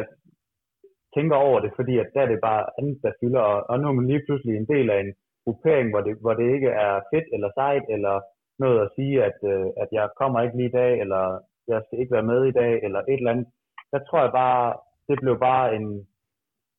tænker 1.15 1.35
over 1.47 1.59
det, 1.59 1.71
fordi 1.75 1.93
at 2.03 2.09
der 2.13 2.21
er 2.21 2.29
det 2.31 2.39
bare 2.49 2.63
andet, 2.79 2.97
der 3.03 3.11
fylder, 3.21 3.43
og, 3.51 3.57
og 3.69 3.75
nu 3.79 3.87
er 3.87 3.95
man 3.99 4.07
lige 4.07 4.25
pludselig 4.25 4.53
en 4.55 4.69
del 4.73 4.87
af 4.89 4.99
en 4.99 5.13
gruppering, 5.43 5.87
hvor 5.91 6.01
det, 6.07 6.13
hvor 6.23 6.33
det 6.39 6.47
ikke 6.55 6.71
er 6.85 6.93
fedt 7.11 7.27
eller 7.35 7.49
sejt, 7.59 7.85
eller 7.95 8.15
noget 8.63 8.79
at 8.85 8.91
sige, 8.95 9.15
at, 9.29 9.37
øh, 9.51 9.67
at 9.83 9.89
jeg 9.97 10.05
kommer 10.19 10.39
ikke 10.41 10.57
lige 10.57 10.71
i 10.71 10.77
dag, 10.81 10.91
eller 11.03 11.23
jeg 11.67 11.79
skal 11.85 11.99
ikke 11.99 12.15
være 12.17 12.29
med 12.31 12.41
i 12.45 12.57
dag, 12.61 12.71
eller 12.85 12.99
et 12.99 13.19
eller 13.21 13.31
andet. 13.31 13.47
Der 13.91 13.99
tror 13.99 14.21
jeg 14.25 14.31
bare, 14.43 14.63
det 15.07 15.17
blev 15.23 15.35
bare 15.39 15.75
en, 15.77 16.07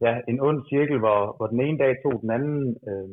ja, 0.05 0.13
en 0.29 0.41
ond 0.41 0.61
cirkel, 0.71 0.99
hvor, 0.99 1.21
hvor 1.37 1.47
den 1.47 1.61
ene 1.61 1.79
dag 1.79 1.93
tog 2.03 2.15
den 2.23 2.31
anden. 2.31 2.77
Øh, 2.89 3.09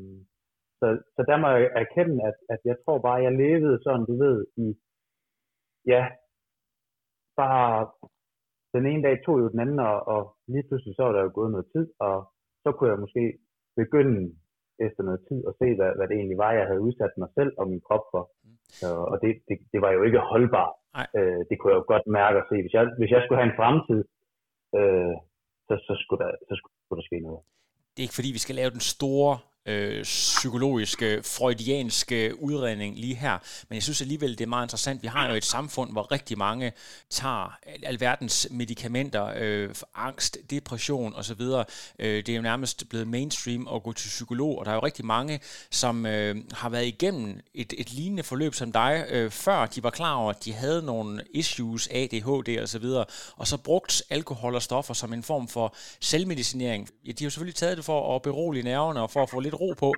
så, 0.85 0.91
så 1.15 1.21
der 1.29 1.37
må 1.41 1.47
jeg 1.47 1.71
erkende, 1.83 2.17
at, 2.29 2.37
at 2.53 2.59
jeg 2.69 2.75
tror 2.83 2.97
bare, 3.07 3.25
jeg 3.25 3.33
levede 3.43 3.83
sådan, 3.83 4.05
du 4.11 4.15
ved, 4.23 4.37
i, 4.65 4.67
ja, 5.93 6.03
bare 7.41 7.71
den 8.75 8.85
ene 8.91 9.03
dag 9.07 9.15
tog 9.25 9.35
jo 9.43 9.47
den 9.53 9.59
anden, 9.63 9.79
og, 9.79 9.97
og 10.13 10.21
lige 10.53 10.67
pludselig 10.67 10.95
så 10.95 11.03
var 11.03 11.13
der 11.13 11.21
jo 11.23 11.31
gået 11.39 11.51
noget 11.51 11.67
tid, 11.75 11.87
og 11.99 12.15
så 12.63 12.69
kunne 12.71 12.89
jeg 12.91 13.03
måske 13.05 13.23
begynde 13.81 14.21
efter 14.87 15.01
noget 15.07 15.21
tid 15.27 15.39
at 15.49 15.53
se, 15.59 15.67
hvad, 15.77 15.91
hvad 15.97 16.07
det 16.07 16.15
egentlig 16.17 16.39
var, 16.45 16.51
jeg 16.59 16.67
havde 16.69 16.85
udsat 16.87 17.13
mig 17.17 17.29
selv 17.37 17.51
og 17.59 17.65
min 17.71 17.85
krop 17.87 18.05
for. 18.13 18.23
Så, 18.79 18.89
og 19.11 19.15
det, 19.23 19.31
det, 19.47 19.55
det 19.73 19.79
var 19.85 19.91
jo 19.97 20.01
ikke 20.07 20.29
holdbart. 20.31 20.75
Øh, 21.17 21.41
det 21.49 21.55
kunne 21.55 21.71
jeg 21.71 21.79
jo 21.81 21.91
godt 21.93 22.05
mærke 22.19 22.37
og 22.41 22.45
se. 22.49 22.55
Hvis 22.63 22.73
jeg, 22.77 22.83
hvis 22.99 23.11
jeg 23.15 23.21
skulle 23.21 23.39
have 23.41 23.49
en 23.51 23.59
fremtid, 23.59 24.01
øh, 24.79 25.15
så, 25.67 25.73
så, 25.87 25.93
skulle 26.01 26.21
der, 26.25 26.31
så 26.49 26.53
skulle 26.59 26.99
der 26.99 27.09
ske 27.09 27.19
noget. 27.27 27.41
Det 27.91 27.99
er 27.99 28.07
ikke 28.07 28.19
fordi, 28.19 28.31
vi 28.37 28.45
skal 28.45 28.55
lave 28.59 28.75
den 28.77 28.85
store 28.95 29.33
øh, 29.65 30.03
psykologiske, 30.03 31.21
freudianske 31.23 32.41
udredning 32.41 32.99
lige 32.99 33.15
her. 33.15 33.37
Men 33.69 33.75
jeg 33.75 33.83
synes 33.83 34.01
alligevel, 34.01 34.31
det 34.31 34.41
er 34.41 34.47
meget 34.47 34.65
interessant. 34.65 35.03
Vi 35.03 35.07
har 35.07 35.29
jo 35.29 35.35
et 35.35 35.45
samfund, 35.45 35.91
hvor 35.91 36.11
rigtig 36.11 36.37
mange 36.37 36.71
tager 37.09 37.57
alverdens 37.83 38.47
medicamenter, 38.51 39.33
øh, 39.37 39.75
for 39.75 39.89
angst, 39.95 40.37
depression 40.49 41.15
osv. 41.15 41.41
Øh, 41.41 41.65
det 41.99 42.29
er 42.29 42.35
jo 42.35 42.41
nærmest 42.41 42.89
blevet 42.89 43.07
mainstream 43.07 43.67
at 43.75 43.83
gå 43.83 43.93
til 43.93 44.07
psykolog, 44.07 44.59
og 44.59 44.65
der 44.65 44.71
er 44.71 44.75
jo 44.75 44.83
rigtig 44.83 45.05
mange, 45.05 45.39
som 45.71 46.05
øh, 46.05 46.35
har 46.51 46.69
været 46.69 46.85
igennem 46.85 47.39
et, 47.53 47.73
et 47.77 47.93
lignende 47.93 48.23
forløb 48.23 48.53
som 48.53 48.71
dig, 48.71 49.05
øh, 49.09 49.31
før 49.31 49.65
de 49.65 49.83
var 49.83 49.89
klar 49.89 50.15
over, 50.15 50.29
at 50.29 50.45
de 50.45 50.53
havde 50.53 50.81
nogle 50.81 51.23
issues, 51.33 51.87
ADHD 51.91 52.59
osv., 52.63 52.85
og, 52.85 53.07
og 53.35 53.47
så 53.47 53.57
brugt 53.57 54.03
alkohol 54.09 54.55
og 54.55 54.61
stoffer 54.61 54.93
som 54.93 55.13
en 55.13 55.23
form 55.23 55.47
for 55.47 55.75
selvmedicinering. 55.99 56.89
Ja, 57.05 57.11
de 57.11 57.23
har 57.23 57.25
jo 57.25 57.29
selvfølgelig 57.29 57.55
taget 57.55 57.77
det 57.77 57.85
for 57.85 58.15
at 58.15 58.21
berolige 58.21 58.63
nerverne 58.63 59.01
og 59.01 59.11
for 59.11 59.23
at 59.23 59.29
få 59.29 59.39
lidt 59.39 59.54
ro 59.61 59.69
på. 59.83 59.89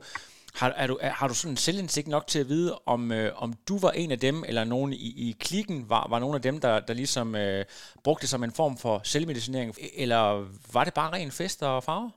Har, 0.60 0.70
er 0.84 0.88
du, 0.92 0.96
er, 1.08 1.12
har 1.20 1.28
du 1.32 1.36
sådan 1.40 1.64
selvindsigt 1.68 2.10
nok 2.16 2.26
til 2.32 2.40
at 2.44 2.50
vide, 2.54 2.72
om, 2.94 3.02
øh, 3.18 3.30
om 3.44 3.50
du 3.70 3.76
var 3.86 3.94
en 4.02 4.12
af 4.16 4.20
dem, 4.28 4.38
eller 4.50 4.64
nogen 4.74 4.92
i, 5.08 5.10
i 5.26 5.28
klikken 5.46 5.78
var, 5.94 6.04
var 6.14 6.20
nogen 6.24 6.40
af 6.40 6.44
dem, 6.48 6.58
der, 6.66 6.74
der 6.88 6.94
ligesom 7.02 7.28
øh, 7.44 7.62
brugte 8.06 8.24
det 8.24 8.34
som 8.34 8.44
en 8.44 8.58
form 8.60 8.76
for 8.84 8.96
selvmedicinering, 9.14 9.70
eller 10.04 10.22
var 10.76 10.84
det 10.86 10.94
bare 11.00 11.14
ren 11.16 11.32
fest 11.40 11.60
og 11.70 11.76
farve? 11.90 12.10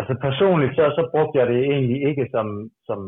Altså 0.00 0.14
personligt, 0.28 0.72
så, 0.78 0.84
så 0.98 1.02
brugte 1.12 1.38
jeg 1.40 1.46
det 1.52 1.60
egentlig 1.72 2.00
ikke 2.10 2.24
som, 2.34 2.46
som 2.88 2.98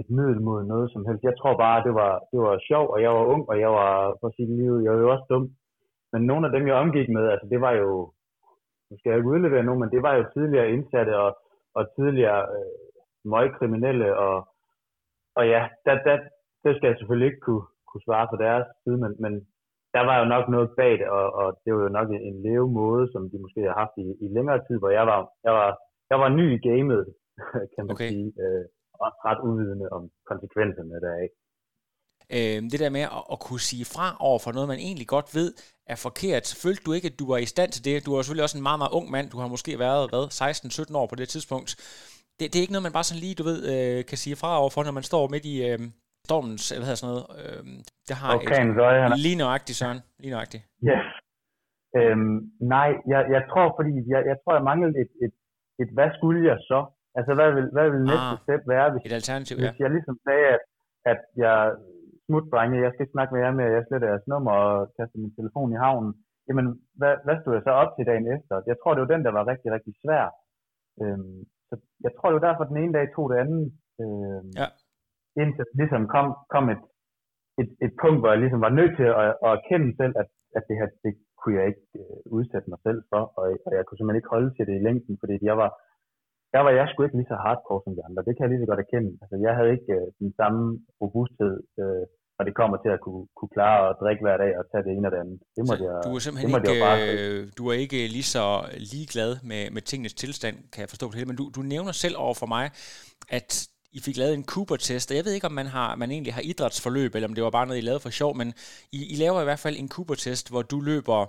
et 0.00 0.08
middel 0.16 0.40
mod 0.48 0.60
noget 0.72 0.86
som 0.94 1.02
helst. 1.06 1.22
Jeg 1.28 1.36
tror 1.40 1.54
bare, 1.66 1.84
det 1.86 1.94
var, 2.02 2.12
det 2.32 2.40
var 2.46 2.54
sjov, 2.68 2.84
og 2.94 2.98
jeg 3.04 3.10
var 3.18 3.24
ung, 3.34 3.42
og 3.50 3.56
jeg 3.64 3.70
var, 3.80 3.94
for 4.20 4.28
sit 4.36 4.50
liv, 4.60 4.72
jeg 4.84 4.92
var 4.92 5.00
jo 5.04 5.12
også 5.14 5.26
dum. 5.30 5.44
Men 6.12 6.22
nogle 6.30 6.46
af 6.46 6.52
dem, 6.52 6.64
jeg 6.66 6.82
omgik 6.84 7.08
med, 7.16 7.24
altså 7.32 7.46
det 7.52 7.60
var 7.66 7.72
jo, 7.82 7.90
nu 8.88 8.92
skal 8.96 9.10
jeg 9.10 9.18
ikke 9.18 9.34
udlevere 9.34 9.64
nogen, 9.66 9.80
men 9.82 9.90
det 9.94 10.02
var 10.06 10.14
jo 10.14 10.24
tidligere 10.34 10.70
indsatte 10.74 11.12
og, 11.24 11.30
og 11.78 11.82
tidligere 11.96 12.42
øh, 12.56 12.87
møgkriminelle, 13.34 14.08
og, 14.26 14.36
og 15.38 15.44
ja, 15.54 15.62
der, 15.86 15.94
der, 16.06 16.16
det 16.64 16.70
skal 16.76 16.88
jeg 16.88 16.96
selvfølgelig 16.98 17.28
ikke 17.30 17.44
kunne, 17.48 17.66
kunne 17.88 18.06
svare 18.06 18.26
på 18.32 18.36
deres 18.44 18.66
side, 18.82 18.98
men, 19.04 19.12
men 19.24 19.32
der 19.94 20.02
var 20.08 20.16
jo 20.20 20.26
nok 20.34 20.44
noget 20.54 20.68
bag 20.80 20.92
det, 21.00 21.08
og, 21.18 21.26
og 21.40 21.46
det 21.62 21.70
var 21.74 21.82
jo 21.86 21.92
nok 21.98 22.08
en, 22.28 22.36
levemåde, 22.46 23.04
som 23.12 23.22
de 23.30 23.38
måske 23.44 23.60
har 23.68 23.76
haft 23.82 23.94
i, 24.04 24.06
i 24.24 24.26
længere 24.36 24.60
tid, 24.66 24.76
hvor 24.78 24.90
jeg 24.98 25.04
var, 25.10 25.20
jeg 25.46 25.52
var, 25.60 25.68
jeg 26.10 26.18
var 26.22 26.28
ny 26.28 26.46
i 26.56 26.60
gamet, 26.68 27.02
kan 27.74 27.82
man 27.86 27.94
okay. 27.94 28.10
sige, 28.10 28.28
øh, 28.42 28.64
og 29.02 29.08
ret 29.28 29.40
uvidende 29.48 29.86
om 29.96 30.02
konsekvenserne 30.30 31.00
deraf. 31.06 31.30
Øh, 32.36 32.60
det 32.72 32.80
der 32.84 32.90
med 32.90 33.04
at, 33.18 33.22
at 33.32 33.38
kunne 33.46 33.64
sige 33.70 33.84
fra 33.94 34.06
over 34.28 34.38
for 34.44 34.52
noget, 34.52 34.68
man 34.68 34.78
egentlig 34.78 35.08
godt 35.16 35.28
ved 35.38 35.48
er 35.92 35.98
forkert. 36.06 36.44
Følte 36.62 36.82
du 36.86 36.92
ikke, 36.92 37.10
at 37.12 37.18
du 37.20 37.26
var 37.32 37.38
i 37.38 37.52
stand 37.54 37.70
til 37.72 37.84
det? 37.84 38.06
Du 38.06 38.10
var 38.10 38.22
selvfølgelig 38.22 38.46
også 38.46 38.58
en 38.58 38.68
meget, 38.68 38.80
meget 38.82 38.96
ung 38.98 39.10
mand. 39.10 39.30
Du 39.30 39.38
har 39.38 39.48
måske 39.54 39.78
været, 39.78 40.10
hvad, 40.10 40.24
16-17 40.92 40.96
år 41.00 41.06
på 41.06 41.16
det 41.20 41.28
tidspunkt 41.28 41.70
det, 42.38 42.44
det 42.50 42.56
er 42.56 42.64
ikke 42.64 42.76
noget, 42.76 42.88
man 42.88 42.98
bare 42.98 43.08
sådan 43.08 43.24
lige, 43.26 43.38
du 43.40 43.44
ved, 43.50 43.58
øh, 43.72 43.98
kan 44.10 44.18
sige 44.24 44.36
fra 44.42 44.50
overfor, 44.62 44.82
når 44.84 44.94
man 44.98 45.06
står 45.10 45.24
midt 45.34 45.46
i 45.54 45.56
øh, 45.68 45.78
stormens, 46.26 46.64
eller 46.72 46.84
hvad 46.86 46.96
sådan 47.00 47.10
noget. 47.12 47.26
Øh, 47.40 47.62
det 48.08 48.14
har 48.22 48.30
okay, 48.36 48.60
et, 48.64 48.76
så 48.78 48.84
er 48.92 49.08
lige 49.26 49.38
nøjagtigt, 49.44 49.76
Søren. 49.80 50.00
Lige 50.22 50.34
nøjagtigt. 50.36 50.62
Yes. 50.90 51.06
Øhm, 51.98 52.36
nej, 52.74 52.90
jeg, 53.12 53.20
jeg 53.34 53.42
tror, 53.50 53.66
fordi 53.78 53.92
jeg, 54.12 54.20
jeg 54.30 54.36
tror, 54.40 54.52
jeg 54.58 54.64
manglede 54.70 54.94
et, 55.02 55.12
et, 55.24 55.34
et, 55.82 55.90
hvad 55.96 56.10
skulle 56.16 56.40
jeg 56.50 56.58
så? 56.70 56.80
Altså, 57.18 57.32
hvad 57.38 57.50
vil, 57.56 57.66
hvad 57.76 57.86
vil 57.92 58.02
næste 58.12 58.34
ah, 58.34 58.42
step 58.44 58.62
være, 58.74 58.86
hvis, 58.92 59.02
et 59.08 59.18
alternativ, 59.20 59.54
hvis 59.56 59.76
ja. 59.78 59.82
jeg 59.84 59.90
ligesom 59.96 60.16
sagde, 60.26 60.46
at, 60.54 60.62
at 61.12 61.20
jeg 61.44 61.56
smutdrenge, 62.26 62.84
jeg 62.84 62.90
skal 62.92 63.04
ikke 63.04 63.16
snakke 63.16 63.32
med 63.34 63.40
jer 63.44 63.58
mere, 63.58 63.76
jeg 63.78 63.86
sletter 63.88 64.08
jeres 64.12 64.30
nummer 64.32 64.52
og 64.64 64.74
kaster 64.96 65.18
min 65.24 65.36
telefon 65.38 65.72
i 65.74 65.82
havnen. 65.84 66.12
Jamen, 66.48 66.66
hvad, 67.00 67.14
hvad 67.26 67.36
stod 67.38 67.52
jeg 67.56 67.64
så 67.66 67.72
op 67.82 67.90
til 67.92 68.08
dagen 68.10 68.26
efter? 68.36 68.54
Jeg 68.70 68.76
tror, 68.78 68.92
det 68.92 69.02
var 69.04 69.14
den, 69.14 69.24
der 69.26 69.32
var 69.38 69.44
rigtig, 69.52 69.68
rigtig 69.76 69.94
svær. 70.02 70.24
Øhm, 71.02 71.40
så 71.68 71.74
jeg 72.06 72.12
tror 72.16 72.30
jo 72.34 72.44
derfor, 72.46 72.62
at 72.64 72.70
den 72.72 72.82
ene 72.82 72.96
dag 72.98 73.06
tog 73.14 73.26
det 73.30 73.38
andet. 73.44 73.64
Øh, 74.02 74.40
ja. 74.60 74.68
Indtil 75.42 75.64
ligesom 75.80 76.02
kom, 76.14 76.26
kom 76.54 76.64
et, 76.74 76.82
et, 77.60 77.70
et 77.86 77.94
punkt, 78.02 78.18
hvor 78.20 78.30
jeg 78.32 78.40
ligesom 78.42 78.62
var 78.66 78.72
nødt 78.78 78.94
til 78.98 79.08
at, 79.22 79.30
at 79.46 79.50
erkende 79.58 79.90
selv, 80.00 80.14
at, 80.22 80.28
at 80.58 80.62
det 80.68 80.76
her, 80.80 80.88
det 81.04 81.12
kunne 81.40 81.56
jeg 81.58 81.66
ikke 81.70 81.86
øh, 82.00 82.18
udsætte 82.36 82.70
mig 82.72 82.80
selv 82.86 83.00
for, 83.10 83.22
og, 83.38 83.44
og 83.66 83.72
jeg 83.76 83.84
kunne 83.84 83.98
simpelthen 83.98 84.20
ikke 84.20 84.34
holde 84.36 84.50
til 84.54 84.64
det 84.68 84.74
i 84.76 84.84
længden, 84.86 85.14
fordi 85.22 85.34
jeg 85.50 85.56
var, 85.62 85.70
der 86.54 86.60
var 86.66 86.72
jeg 86.78 86.86
sgu 86.88 86.98
ikke 87.02 87.18
lige 87.18 87.32
så 87.32 87.38
hardcore 87.44 87.82
som 87.84 87.94
de 87.96 88.06
andre. 88.08 88.24
Det 88.26 88.32
kan 88.34 88.44
jeg 88.44 88.50
lige 88.52 88.64
så 88.64 88.70
godt 88.70 88.84
erkende. 88.86 89.12
Altså, 89.22 89.36
jeg 89.46 89.52
havde 89.56 89.72
ikke 89.76 89.92
øh, 89.98 90.06
den 90.22 90.30
samme 90.40 90.62
robusthed 91.02 91.54
øh, 91.82 92.04
når 92.38 92.44
det 92.44 92.54
kommer 92.54 92.76
til 92.84 92.90
at 92.96 93.00
kunne, 93.00 93.24
kunne 93.36 93.52
klare 93.56 93.90
at 93.90 93.96
drikke 94.02 94.22
hver 94.26 94.36
dag 94.36 94.52
og 94.58 94.64
tage 94.70 94.82
det 94.86 94.92
ene 94.96 95.08
og 95.08 95.12
det 95.12 95.20
andet. 95.24 95.38
Det 95.56 95.62
må 95.68 95.74
jeg, 95.86 95.94
du 96.04 96.14
er 96.14 96.18
simpelthen 96.18 96.50
det 96.54 96.68
ikke, 96.68 96.84
bare 96.88 97.00
øh, 97.12 97.48
du 97.58 97.68
er 97.68 97.76
ikke 97.84 98.08
lige 98.16 98.28
så 98.36 98.44
ligeglad 98.92 99.36
med, 99.42 99.70
med 99.70 99.82
tingenes 99.82 100.14
tilstand, 100.14 100.56
kan 100.72 100.80
jeg 100.80 100.88
forstå 100.88 101.06
det 101.06 101.14
hele, 101.14 101.26
men 101.26 101.36
du, 101.36 101.50
du 101.56 101.62
nævner 101.62 101.92
selv 101.92 102.14
over 102.18 102.34
for 102.34 102.46
mig, 102.46 102.70
at 103.28 103.68
I 103.92 104.00
fik 104.00 104.16
lavet 104.16 104.34
en 104.34 104.44
Cooper-test, 104.44 105.10
og 105.10 105.16
jeg 105.16 105.24
ved 105.24 105.32
ikke, 105.32 105.46
om 105.46 105.52
man, 105.52 105.66
har, 105.66 105.96
man 105.96 106.10
egentlig 106.10 106.34
har 106.34 106.42
idrætsforløb, 106.44 107.14
eller 107.14 107.28
om 107.28 107.34
det 107.34 107.44
var 107.44 107.50
bare 107.50 107.66
noget, 107.66 107.78
I 107.78 107.84
lavede 107.84 108.00
for 108.00 108.10
sjov, 108.10 108.36
men 108.36 108.54
I, 108.92 109.00
I 109.14 109.16
laver 109.16 109.40
i 109.40 109.44
hvert 109.44 109.58
fald 109.58 109.76
en 109.78 109.88
Cooper-test, 109.88 110.50
hvor 110.50 110.62
du 110.62 110.80
løber, 110.80 111.26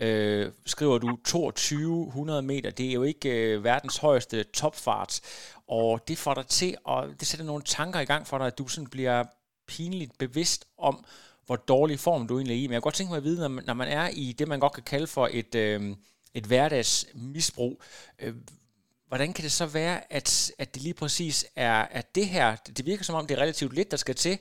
øh, 0.00 0.52
skriver 0.66 0.98
du 0.98 1.18
2200 1.26 2.42
meter. 2.42 2.70
Det 2.70 2.88
er 2.88 2.92
jo 2.92 3.02
ikke 3.02 3.54
øh, 3.54 3.64
verdens 3.64 3.96
højeste 3.96 4.42
topfart, 4.42 5.20
og 5.68 6.00
det 6.08 6.18
får 6.18 6.34
dig 6.34 6.46
til, 6.46 6.76
og 6.84 7.08
det 7.20 7.26
sætter 7.26 7.46
nogle 7.46 7.62
tanker 7.62 8.00
i 8.00 8.04
gang 8.04 8.26
for 8.26 8.38
dig, 8.38 8.46
at 8.46 8.58
du 8.58 8.68
sådan 8.68 8.90
bliver 8.90 9.24
pinligt 9.72 10.12
bevidst 10.18 10.62
om, 10.78 11.04
hvor 11.46 11.56
dårlig 11.56 11.98
form 11.98 12.26
du 12.26 12.34
egentlig 12.36 12.56
er 12.56 12.62
i. 12.62 12.66
Men 12.66 12.72
jeg 12.72 12.80
kunne 12.80 12.88
godt 12.90 12.98
tænke 12.98 13.12
mig 13.12 13.22
at 13.22 13.28
vide, 13.28 13.40
når 13.40 13.48
man, 13.48 13.64
når 13.66 13.74
man 13.82 13.88
er 14.00 14.06
i 14.24 14.26
det, 14.38 14.48
man 14.48 14.60
godt 14.60 14.76
kan 14.78 14.86
kalde 14.92 15.08
for 15.16 15.26
et, 15.40 15.52
øh, 15.64 15.80
et 16.38 16.46
hverdagsmisbrug, 16.50 17.74
øh, 18.22 18.34
hvordan 19.08 19.30
kan 19.36 19.44
det 19.46 19.54
så 19.60 19.66
være, 19.80 19.96
at, 20.18 20.28
at 20.62 20.68
det 20.74 20.80
lige 20.86 20.98
præcis 21.02 21.36
er 21.70 21.78
at 21.98 22.06
det 22.18 22.26
her, 22.36 22.48
det 22.76 22.84
virker 22.90 23.04
som 23.06 23.16
om, 23.18 23.24
det 23.26 23.34
er 23.34 23.42
relativt 23.44 23.74
lidt, 23.78 23.90
der 23.94 24.00
skal 24.04 24.16
til 24.24 24.36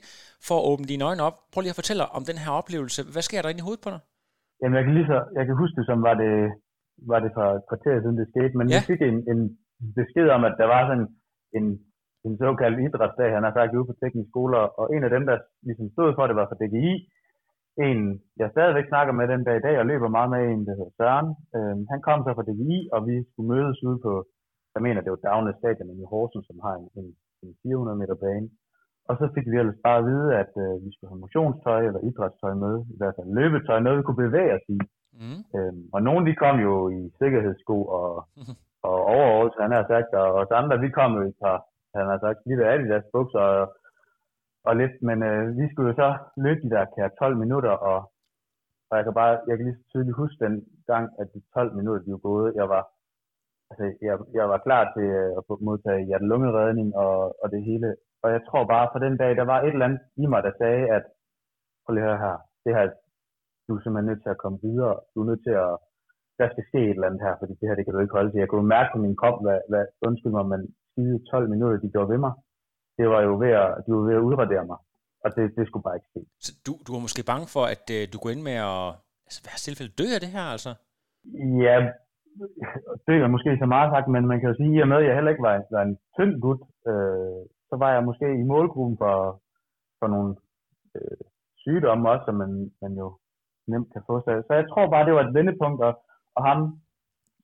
for 0.47 0.55
at 0.59 0.65
åbne 0.71 0.85
dine 0.91 1.05
øjne 1.09 1.23
op. 1.27 1.37
Prøv 1.51 1.61
lige 1.61 1.75
at 1.75 1.81
fortælle 1.81 2.03
om 2.17 2.23
den 2.29 2.37
her 2.43 2.51
oplevelse. 2.61 2.99
Hvad 3.13 3.23
sker 3.27 3.41
der 3.41 3.49
inde 3.49 3.63
i 3.63 3.67
hovedet 3.67 3.83
på 3.85 3.91
dig? 3.93 4.01
Jamen, 4.61 4.75
jeg 4.77 4.83
kan, 4.85 4.93
lige 4.97 5.09
så, 5.13 5.17
jeg 5.37 5.43
kan 5.47 5.55
huske 5.61 5.75
det, 5.79 5.85
som 5.91 5.99
var 6.07 6.15
det, 6.23 6.33
var 7.11 7.19
det 7.23 7.31
for 7.37 7.45
et 7.57 7.63
kvarter 7.69 7.95
siden, 8.01 8.17
det 8.21 8.27
skete, 8.33 8.53
men 8.59 8.67
ja. 8.67 8.73
jeg 8.75 8.83
fik 8.91 9.01
en, 9.11 9.17
en 9.31 9.41
besked 9.99 10.27
om, 10.35 10.41
at 10.49 10.55
der 10.61 10.67
var 10.73 10.81
sådan 10.89 11.07
en 11.57 11.65
en 12.27 12.37
såkaldt 12.41 12.79
idrætsdag, 12.85 13.29
han 13.37 13.45
har 13.47 13.53
sagt 13.55 13.75
ude 13.77 13.89
på 13.89 13.95
teknisk 14.01 14.29
skole, 14.31 14.55
og 14.79 14.85
en 14.95 15.03
af 15.07 15.11
dem, 15.15 15.23
der 15.29 15.37
ligesom 15.67 15.87
stod 15.95 16.09
for 16.15 16.25
det, 16.27 16.35
var 16.39 16.47
fra 16.49 16.59
DGI. 16.61 16.93
En, 17.87 17.99
jeg 18.41 18.49
stadigvæk 18.51 18.87
snakker 18.89 19.13
med 19.13 19.27
den 19.33 19.43
dag 19.47 19.55
i 19.57 19.65
dag, 19.67 19.75
og 19.79 19.85
løber 19.91 20.15
meget 20.17 20.29
med 20.35 20.41
en, 20.53 20.65
der 20.67 20.73
hedder 20.79 20.95
Søren. 20.99 21.29
Øhm, 21.55 21.83
han 21.91 21.99
kom 22.07 22.19
så 22.25 22.31
fra 22.37 22.47
DGI, 22.49 22.79
og 22.95 22.99
vi 23.09 23.15
skulle 23.29 23.51
mødes 23.53 23.77
ude 23.87 23.99
på, 24.05 24.13
jeg 24.75 24.81
mener, 24.85 25.01
det 25.01 25.11
var 25.13 25.21
Dagnes 25.27 25.55
Stadion 25.59 25.89
i 26.03 26.09
Horsens, 26.11 26.45
som 26.49 26.57
har 26.65 26.73
en, 26.79 26.87
en, 26.99 27.07
en 27.43 27.51
400 27.63 27.97
meter 28.01 28.17
bane. 28.23 28.49
Og 29.09 29.13
så 29.19 29.25
fik 29.35 29.47
vi 29.51 29.57
ellers 29.61 29.79
bare 29.87 29.99
at 30.01 30.07
vide, 30.11 30.29
at 30.43 30.51
øh, 30.63 30.73
vi 30.85 30.89
skulle 30.91 31.11
have 31.11 31.23
motionstøj 31.25 31.81
eller 31.87 32.01
idrætstøj 32.09 32.53
med, 32.65 32.75
i 32.93 32.97
hvert 32.99 33.15
fald 33.17 33.29
løbetøj, 33.39 33.79
noget 33.79 33.97
vi 33.99 34.05
kunne 34.05 34.23
bevæge 34.25 34.53
os 34.57 34.67
i. 34.75 34.79
Mm. 35.21 35.41
Øhm, 35.57 35.83
og 35.95 35.99
nogle 36.07 36.23
de 36.29 36.33
kom 36.43 36.55
jo 36.67 36.73
i 36.97 37.01
sikkerhedssko 37.21 37.77
og, 37.99 38.09
og 38.87 38.95
overholds, 39.15 39.55
han 39.63 39.71
har 39.77 39.85
sagt, 39.93 40.09
og 40.21 40.27
os 40.41 40.51
andre, 40.61 40.79
vi 40.85 40.89
kom 40.99 41.11
jo 41.17 41.21
i 41.23 41.31
et 41.33 41.39
par, 41.43 41.57
han 41.95 42.07
har 42.11 42.19
sagt, 42.19 42.39
lidt 42.45 42.61
af 42.61 42.79
deres 42.79 43.07
bukser 43.13 43.39
og, 43.39 43.63
og 44.67 44.73
lidt, 44.75 44.95
men 45.07 45.17
øh, 45.29 45.57
vi 45.57 45.65
skulle 45.69 45.89
jo 45.89 45.95
så 45.95 46.09
løbe 46.45 46.61
de 46.65 46.69
der 46.75 46.91
kære 46.95 47.17
12 47.19 47.37
minutter, 47.43 47.73
og, 47.89 47.99
og 48.89 48.93
jeg 48.97 49.03
kan 49.05 49.13
bare, 49.13 49.33
jeg 49.47 49.55
kan 49.55 49.65
lige 49.65 49.79
så 49.79 49.85
tydeligt 49.89 50.19
huske 50.21 50.45
den 50.45 50.55
gang, 50.91 51.05
at 51.21 51.27
de 51.33 51.41
12 51.53 51.75
minutter, 51.75 52.01
de 52.05 52.11
var 52.11 52.23
gået, 52.29 52.55
jeg 52.55 52.67
var, 52.73 52.83
altså, 53.69 53.85
jeg, 54.07 54.15
jeg 54.39 54.45
var 54.49 54.59
klar 54.67 54.83
til 54.95 55.07
øh, 55.21 55.31
at 55.37 55.43
få 55.47 55.53
modtage 55.61 56.05
hjertelungeredning 56.07 56.95
og, 56.95 57.15
og 57.43 57.47
det 57.53 57.61
hele, 57.69 57.95
og 58.23 58.31
jeg 58.35 58.41
tror 58.47 58.63
bare, 58.73 58.89
for 58.91 58.99
den 58.99 59.17
dag, 59.17 59.31
der 59.35 59.45
var 59.51 59.59
et 59.61 59.73
eller 59.73 59.85
andet 59.85 60.01
i 60.23 60.25
mig, 60.25 60.43
der 60.43 60.53
sagde, 60.61 60.83
at 60.97 61.03
prøv 61.83 61.93
lige 61.93 62.03
at 62.03 62.09
høre 62.09 62.23
her, 62.25 62.37
det 62.65 62.75
her, 62.77 62.85
du 63.67 63.71
er 63.75 63.81
simpelthen 63.81 64.09
nødt 64.09 64.23
til 64.23 64.29
at 64.35 64.41
komme 64.43 64.59
videre, 64.67 64.95
du 65.13 65.17
er 65.21 65.29
nødt 65.29 65.43
til 65.47 65.55
at, 65.65 65.73
der 66.39 66.47
skal 66.49 66.63
ske 66.69 66.79
et 66.83 66.95
eller 66.97 67.09
andet 67.09 67.25
her, 67.25 67.35
fordi 67.39 67.53
det 67.59 67.67
her, 67.67 67.75
det 67.75 67.85
kan 67.85 67.93
du 67.93 68.01
ikke 68.03 68.17
holde 68.17 68.31
til. 68.31 68.43
Jeg 68.43 68.51
kunne 68.51 68.73
mærke 68.75 68.89
på 68.93 68.99
min 69.05 69.15
krop, 69.21 69.37
hvad, 69.45 69.59
hvad 69.71 69.85
undskyld 70.07 70.33
mig, 70.37 70.45
men 70.53 70.61
skide 70.93 71.17
12 71.31 71.49
minutter, 71.53 71.77
de 71.83 71.91
gjorde 71.93 72.09
ved 72.13 72.19
mig, 72.25 72.33
det 72.97 73.05
var 73.13 73.21
jo 73.27 73.31
ved 73.43 73.51
at, 73.63 73.69
de 73.85 73.89
var 73.95 74.03
ved 74.09 74.15
at 74.19 74.25
udradere 74.27 74.65
mig, 74.71 74.79
og 75.23 75.29
det, 75.35 75.43
det 75.57 75.63
skulle 75.67 75.83
bare 75.87 75.97
ikke 75.97 76.11
ske. 76.11 76.21
Så 76.45 76.51
du, 76.65 76.71
du 76.85 76.89
var 76.95 77.01
måske 77.07 77.29
bange 77.31 77.47
for, 77.55 77.63
at 77.73 77.85
uh, 77.95 78.01
du 78.13 78.17
går 78.23 78.29
ind 78.33 78.43
med 78.49 78.57
at, 78.73 78.85
altså 79.27 79.39
hvad 79.43 79.57
tilfælde 79.67 79.97
dø 80.01 80.07
af 80.15 80.21
det 80.23 80.31
her, 80.37 80.45
altså? 80.55 80.71
Ja, 81.65 81.77
det 83.05 83.13
er 83.15 83.35
måske 83.35 83.51
så 83.63 83.67
meget 83.75 83.89
sagt, 83.93 84.07
men 84.15 84.23
man 84.31 84.39
kan 84.39 84.49
jo 84.49 84.55
sige, 84.61 84.81
at 84.81 84.87
med, 84.87 84.97
at 84.97 85.05
jeg 85.07 85.15
heller 85.15 85.33
ikke 85.33 85.47
var, 85.49 85.55
var 85.75 85.83
en 85.89 85.97
tynd 86.17 86.33
gut, 86.45 86.61
øh, 86.91 87.41
så 87.69 87.75
var 87.83 87.89
jeg 87.95 88.03
måske 88.09 88.27
i 88.41 88.49
målgruppen 88.53 88.97
for, 89.03 89.15
for 89.99 90.07
nogle 90.13 90.31
øh, 90.95 91.23
sygdomme 91.63 92.09
også, 92.11 92.25
som 92.25 92.35
man, 92.43 92.51
man 92.81 92.93
jo 93.01 93.07
nemt 93.71 93.89
kan 93.93 94.03
få 94.09 94.15
sig. 94.25 94.35
Så 94.47 94.53
jeg 94.59 94.65
tror 94.69 94.89
bare, 94.93 95.05
det 95.05 95.13
var 95.13 95.23
et 95.23 95.37
vendepunkt, 95.39 95.79
og, 95.87 95.93
og 96.35 96.41
ham, 96.47 96.59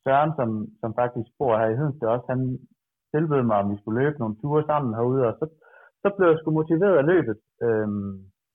Søren, 0.03 0.31
som, 0.39 0.49
som 0.81 0.91
faktisk 1.01 1.29
bor 1.39 1.57
her 1.57 1.69
i 1.69 1.77
Hedensted 1.79 2.07
også, 2.07 2.27
han 2.29 2.41
tilbød 3.13 3.43
mig, 3.43 3.57
om 3.61 3.71
vi 3.71 3.77
skulle 3.79 3.99
løbe 4.01 4.19
nogle 4.19 4.35
ture 4.41 4.63
sammen 4.69 4.97
herude, 4.97 5.23
og 5.29 5.33
så, 5.39 5.45
så 6.03 6.07
blev 6.15 6.27
jeg 6.29 6.37
sgu 6.39 6.49
motiveret 6.51 6.97
af 7.01 7.05
løbet. 7.13 7.37
Øhm, 7.65 8.13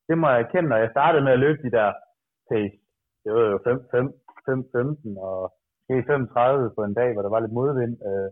det 0.09 0.15
må 0.19 0.27
jeg 0.29 0.41
erkende, 0.41 0.69
når 0.69 0.77
jeg 0.83 0.91
startede 0.95 1.25
med 1.25 1.33
at 1.33 1.43
løbe 1.45 1.61
de 1.67 1.71
der 1.79 1.89
pace. 2.51 2.77
Det 3.23 3.31
var 3.35 3.45
jo 3.53 3.59
5, 3.65 3.81
5, 3.91 4.13
5 4.47 4.65
15 4.73 5.19
og 5.29 5.39
måske 5.89 6.07
35 6.07 6.71
på 6.77 6.83
en 6.85 6.95
dag, 7.01 7.13
hvor 7.13 7.23
der 7.23 7.33
var 7.35 7.41
lidt 7.41 7.59
modvind. 7.59 7.95
Øh, 8.09 8.31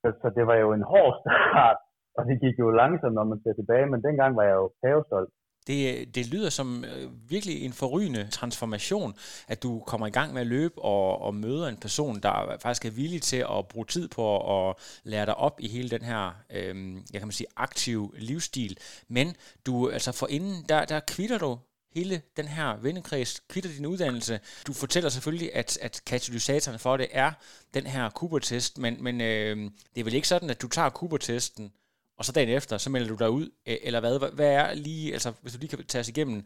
så, 0.00 0.08
så 0.22 0.28
det 0.36 0.44
var 0.50 0.56
jo 0.64 0.68
en 0.72 0.84
hård 0.92 1.14
start, 1.20 1.78
og 2.18 2.22
det 2.28 2.40
gik 2.44 2.56
jo 2.58 2.70
langsomt, 2.70 3.14
når 3.14 3.24
man 3.24 3.40
ser 3.42 3.54
tilbage, 3.56 3.86
men 3.86 4.04
dengang 4.06 4.36
var 4.36 4.42
jeg 4.50 4.56
jo 4.62 4.68
pavestolt. 4.82 5.30
Det, 5.66 6.14
det 6.14 6.26
lyder 6.26 6.50
som 6.50 6.84
øh, 6.84 7.30
virkelig 7.30 7.62
en 7.62 7.72
forrygende 7.72 8.28
transformation, 8.30 9.14
at 9.48 9.62
du 9.62 9.82
kommer 9.86 10.06
i 10.06 10.10
gang 10.10 10.32
med 10.32 10.40
at 10.40 10.46
løbe 10.46 10.82
og, 10.82 11.22
og 11.22 11.34
møder 11.34 11.68
en 11.68 11.76
person, 11.76 12.20
der 12.20 12.56
faktisk 12.60 12.84
er 12.84 12.90
villig 12.90 13.22
til 13.22 13.36
at 13.36 13.68
bruge 13.68 13.86
tid 13.86 14.08
på 14.08 14.68
at 14.68 14.76
lære 15.04 15.26
dig 15.26 15.34
op 15.34 15.60
i 15.60 15.68
hele 15.68 15.90
den 15.90 16.02
her, 16.02 16.36
øh, 16.50 16.94
jeg 17.12 17.20
kan 17.20 17.28
man 17.28 17.32
sige, 17.32 17.46
aktiv 17.56 18.14
livsstil. 18.18 18.78
Men 19.08 19.36
du, 19.66 19.90
altså 19.90 20.12
for 20.12 20.26
inden, 20.26 20.64
der, 20.68 20.84
der 20.84 21.00
kvitter 21.00 21.38
du 21.38 21.58
hele 21.94 22.22
den 22.36 22.48
her 22.48 22.76
vennekreds, 22.76 23.40
kvitter 23.48 23.70
din 23.70 23.86
uddannelse. 23.86 24.40
Du 24.66 24.72
fortæller 24.72 25.10
selvfølgelig, 25.10 25.54
at, 25.54 25.78
at 25.82 26.02
katalysatoren 26.06 26.78
for 26.78 26.96
det 26.96 27.08
er 27.10 27.32
den 27.74 27.86
her 27.86 28.10
Cooper-test, 28.10 28.78
men, 28.78 29.02
men 29.02 29.20
øh, 29.20 29.56
det 29.94 30.00
er 30.00 30.04
vel 30.04 30.14
ikke 30.14 30.28
sådan, 30.28 30.50
at 30.50 30.62
du 30.62 30.68
tager 30.68 30.90
Cooper-testen, 30.90 31.72
og 32.18 32.24
så 32.24 32.32
dagen 32.36 32.56
efter, 32.58 32.74
så 32.76 32.90
melder 32.90 33.08
du 33.08 33.18
dig 33.24 33.30
ud, 33.38 33.46
eller 33.88 34.00
hvad? 34.00 34.14
Hvad 34.38 34.50
er 34.60 34.66
lige, 34.86 35.12
altså 35.16 35.30
hvis 35.42 35.52
du 35.52 35.58
lige 35.60 35.72
kan 35.72 35.78
tage 35.92 36.04
os 36.04 36.12
igennem 36.14 36.38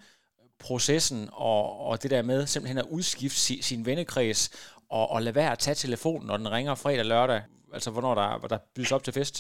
processen 0.67 1.21
og, 1.51 1.63
og 1.89 1.95
det 2.03 2.11
der 2.15 2.23
med 2.31 2.41
simpelthen 2.47 2.79
at 2.83 2.91
udskifte 2.97 3.41
sin, 3.47 3.61
sin 3.69 3.81
vennekreds 3.89 4.41
og, 4.97 5.05
og 5.13 5.19
lade 5.25 5.37
være 5.41 5.53
at 5.55 5.63
tage 5.65 5.83
telefonen, 5.85 6.27
når 6.29 6.37
den 6.41 6.53
ringer 6.57 6.75
fredag 6.85 7.07
lørdag, 7.13 7.41
altså 7.77 7.91
hvornår 7.95 8.15
der, 8.21 8.29
der 8.53 8.59
bydes 8.75 8.93
op 8.97 9.05
til 9.05 9.15
fest? 9.19 9.37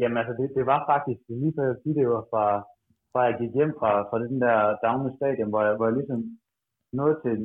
Jamen 0.00 0.18
altså, 0.20 0.34
det, 0.38 0.46
det 0.58 0.64
var 0.72 0.80
faktisk, 0.92 1.20
lige 1.42 1.54
før 1.56 1.66
jeg 1.70 1.78
sige, 1.82 1.94
det 1.98 2.06
var 2.14 2.24
fra, 2.32 2.44
fra 3.12 3.20
jeg 3.28 3.34
gik 3.40 3.52
hjem 3.58 3.72
fra, 3.80 3.90
fra 4.08 4.18
den 4.24 4.36
der 4.44 4.56
Dagnes 4.84 5.14
Stadion, 5.16 5.50
hvor 5.52 5.62
jeg, 5.66 5.74
hvor 5.76 5.86
jeg 5.88 5.96
ligesom 6.00 6.20
nåede 6.98 7.16
til 7.24 7.38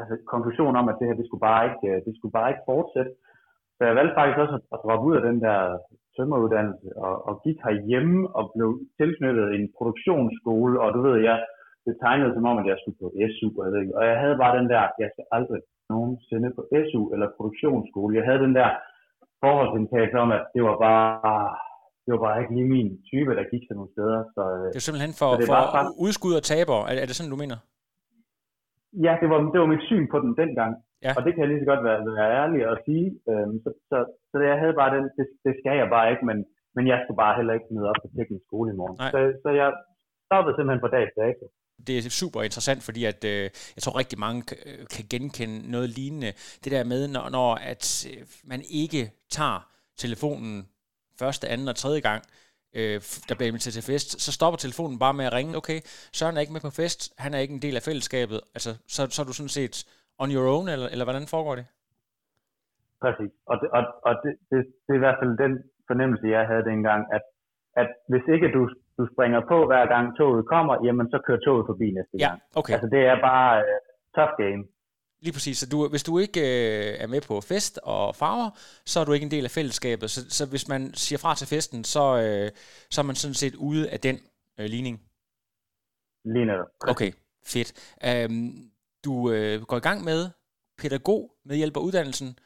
altså, 0.00 0.14
konklusion 0.32 0.74
om, 0.80 0.86
at 0.90 0.96
det 0.98 1.06
her, 1.08 1.16
det 1.20 1.26
skulle 1.26 1.46
bare 1.50 1.62
ikke, 1.68 1.86
øh, 1.90 1.98
det 2.06 2.12
skulle 2.16 2.36
bare 2.38 2.50
ikke 2.52 2.68
fortsætte. 2.72 3.12
Så 3.76 3.82
jeg 3.88 3.94
valgte 3.98 4.18
faktisk 4.18 4.38
også 4.44 4.54
at 4.74 4.82
droppe 4.84 5.06
ud 5.08 5.14
af 5.18 5.22
den 5.28 5.38
der 5.46 5.58
tømmeruddannelse 6.18 6.88
og, 7.06 7.14
og 7.28 7.34
gik 7.44 7.58
herhjemme 7.66 8.18
og 8.38 8.44
blev 8.54 8.70
tilknyttet 9.00 9.46
en 9.56 9.64
produktionsskole, 9.76 10.74
og 10.84 10.88
du 10.96 11.00
ved, 11.06 11.16
jeg, 11.28 11.38
det 11.86 11.94
tegnede 12.04 12.32
som 12.34 12.48
om, 12.50 12.56
at 12.62 12.66
jeg 12.70 12.78
skulle 12.78 13.00
på 13.04 13.08
SU, 13.34 13.48
og 13.60 13.66
jeg, 13.74 13.82
og 13.98 14.02
jeg 14.10 14.16
havde 14.22 14.36
bare 14.42 14.54
den 14.60 14.68
der, 14.72 14.82
jeg 15.02 15.08
skal 15.14 15.24
aldrig 15.36 15.60
nogensinde 15.92 16.48
på 16.56 16.62
SU 16.88 17.02
eller 17.14 17.28
produktionsskole. 17.36 18.16
Jeg 18.18 18.24
havde 18.28 18.42
den 18.46 18.54
der 18.60 18.70
forholdsindtagelse 19.42 20.16
om, 20.24 20.30
at 20.38 20.42
det 20.54 20.62
var 20.68 20.76
bare, 20.88 21.42
det 22.04 22.10
var 22.14 22.20
bare 22.26 22.36
ikke 22.40 22.54
lige 22.56 22.70
min 22.76 22.90
type, 23.10 23.30
der 23.38 23.44
gik 23.52 23.62
til 23.66 23.74
nogle 23.78 23.90
steder. 23.96 24.18
Så, 24.34 24.42
øh, 24.56 24.66
det 24.72 24.78
er 24.82 24.86
simpelthen 24.88 25.14
for, 25.22 25.30
det 25.40 25.46
for 25.50 25.54
bare, 25.54 25.92
udskud 26.06 26.34
og 26.40 26.44
taber. 26.52 26.78
Er, 26.88 26.94
er 27.02 27.06
det 27.08 27.16
sådan, 27.18 27.32
du 27.34 27.40
mener? 27.44 27.58
Ja, 29.06 29.12
det 29.20 29.28
var, 29.30 29.38
det 29.52 29.60
var 29.60 29.70
mit 29.74 29.86
syn 29.90 30.06
på 30.12 30.18
den 30.24 30.32
dengang. 30.42 30.72
Ja. 31.04 31.12
Og 31.16 31.20
det 31.24 31.30
kan 31.32 31.42
jeg 31.42 31.50
lige 31.50 31.62
så 31.62 31.70
godt 31.72 31.84
være, 31.88 32.00
være 32.20 32.32
ærlig 32.42 32.60
at 32.72 32.78
sige. 32.86 33.06
Øhm, 33.30 33.56
så, 33.64 33.70
så, 33.90 33.98
så 34.30 34.36
jeg 34.50 34.56
havde 34.62 34.76
bare 34.80 34.90
den, 34.96 35.04
det, 35.18 35.26
det 35.44 35.52
skal 35.60 35.76
jeg 35.80 35.88
bare 35.96 36.10
ikke, 36.12 36.24
men, 36.30 36.38
men 36.76 36.84
jeg 36.92 36.98
skulle 37.00 37.20
bare 37.24 37.36
heller 37.38 37.54
ikke 37.54 37.70
møde 37.74 37.88
op 37.90 38.00
på 38.02 38.08
teknisk 38.16 38.44
skole 38.48 38.68
i 38.72 38.78
morgen. 38.80 38.96
Så, 39.14 39.20
så 39.44 39.50
jeg 39.60 39.68
stoppede 40.28 40.54
simpelthen 40.56 40.84
på 40.86 40.92
dags 40.96 41.12
dato. 41.22 41.44
Det 41.86 41.94
er 41.98 42.02
super 42.22 42.40
interessant, 42.48 42.80
fordi 42.88 43.02
at, 43.12 43.20
øh, 43.32 43.44
jeg 43.76 43.82
tror 43.82 43.98
rigtig 44.02 44.18
mange 44.26 44.40
øh, 44.66 44.80
kan 44.94 45.04
genkende 45.14 45.56
noget 45.74 45.88
lignende. 45.98 46.30
Det 46.62 46.70
der 46.76 46.84
med, 46.92 47.02
når, 47.14 47.24
når 47.36 47.50
at 47.72 47.84
øh, 48.10 48.22
man 48.52 48.60
ikke 48.82 49.02
tager 49.36 49.60
telefonen 50.04 50.54
første, 51.20 51.48
anden 51.48 51.68
og 51.68 51.76
tredje 51.76 52.00
gang, 52.08 52.22
øh, 52.78 52.96
der 53.28 53.34
bliver 53.38 53.50
inviteret 53.52 53.74
til 53.74 53.86
fest, 53.92 54.08
så 54.24 54.30
stopper 54.32 54.58
telefonen 54.58 54.98
bare 54.98 55.14
med 55.14 55.24
at 55.24 55.32
ringe. 55.32 55.56
Okay, 55.60 55.78
Søren 56.18 56.36
er 56.36 56.40
ikke 56.40 56.52
med 56.56 56.64
på 56.68 56.72
fest, 56.80 57.00
han 57.24 57.34
er 57.34 57.38
ikke 57.38 57.54
en 57.54 57.62
del 57.66 57.76
af 57.76 57.82
fællesskabet. 57.82 58.40
Altså, 58.56 58.70
så, 58.94 59.00
så 59.14 59.18
er 59.22 59.26
du 59.26 59.32
sådan 59.32 59.56
set 59.58 59.76
on 60.22 60.30
your 60.36 60.46
own, 60.54 60.68
eller, 60.68 60.88
eller 60.92 61.04
hvordan 61.04 61.26
foregår 61.34 61.54
det? 61.60 61.66
Præcis, 63.02 63.32
og, 63.50 63.56
det, 63.60 63.68
og, 63.76 63.82
og 64.08 64.12
det, 64.22 64.32
det, 64.50 64.58
det 64.84 64.92
er 64.94 65.00
i 65.00 65.04
hvert 65.04 65.18
fald 65.20 65.32
den 65.44 65.54
fornemmelse, 65.90 66.26
jeg 66.36 66.44
havde 66.50 66.64
dengang, 66.72 67.00
at, 67.16 67.24
at 67.82 67.88
hvis 68.10 68.26
ikke 68.34 68.48
du, 68.56 68.62
du 68.98 69.04
springer 69.12 69.40
på 69.52 69.58
hver 69.70 69.86
gang 69.94 70.16
toget 70.18 70.46
kommer, 70.54 70.74
jamen 70.86 71.06
så 71.12 71.18
kører 71.26 71.40
toget 71.46 71.64
forbi 71.70 71.86
næste 71.98 72.14
ja, 72.18 72.28
gang. 72.28 72.38
Okay. 72.58 72.72
Altså 72.74 72.88
det 72.94 73.02
er 73.12 73.16
bare 73.30 73.50
uh, 73.68 73.78
tough 74.16 74.34
game. 74.42 74.62
Lige 75.20 75.32
præcis. 75.32 75.58
Så 75.58 75.66
du, 75.66 75.88
hvis 75.88 76.02
du 76.02 76.18
ikke 76.18 76.40
øh, 76.40 76.96
er 76.98 77.06
med 77.06 77.20
på 77.20 77.40
fest 77.40 77.78
og 77.82 78.16
farver, 78.16 78.50
så 78.86 79.00
er 79.00 79.04
du 79.04 79.12
ikke 79.12 79.24
en 79.24 79.30
del 79.30 79.44
af 79.44 79.50
fællesskabet. 79.50 80.10
Så, 80.10 80.30
så 80.30 80.46
hvis 80.46 80.68
man 80.68 80.94
siger 80.94 81.18
fra 81.18 81.34
til 81.34 81.46
festen, 81.46 81.84
så, 81.84 82.16
øh, 82.16 82.50
så 82.90 83.00
er 83.00 83.02
man 83.02 83.16
sådan 83.16 83.34
set 83.34 83.54
ude 83.54 83.90
af 83.90 84.00
den 84.00 84.20
øh, 84.60 84.66
ligning. 84.66 85.02
Lige 86.24 86.46
netop. 86.46 86.66
Okay, 86.80 87.12
fedt. 87.44 87.72
Øhm, 88.04 88.70
du 89.04 89.30
øh, 89.30 89.62
går 89.62 89.76
i 89.76 89.80
gang 89.80 90.04
med 90.04 90.30
pædagog 90.78 91.34
med 91.44 91.56
hjælp 91.56 91.76
af 91.76 91.80
uddannelsen, 91.80 92.38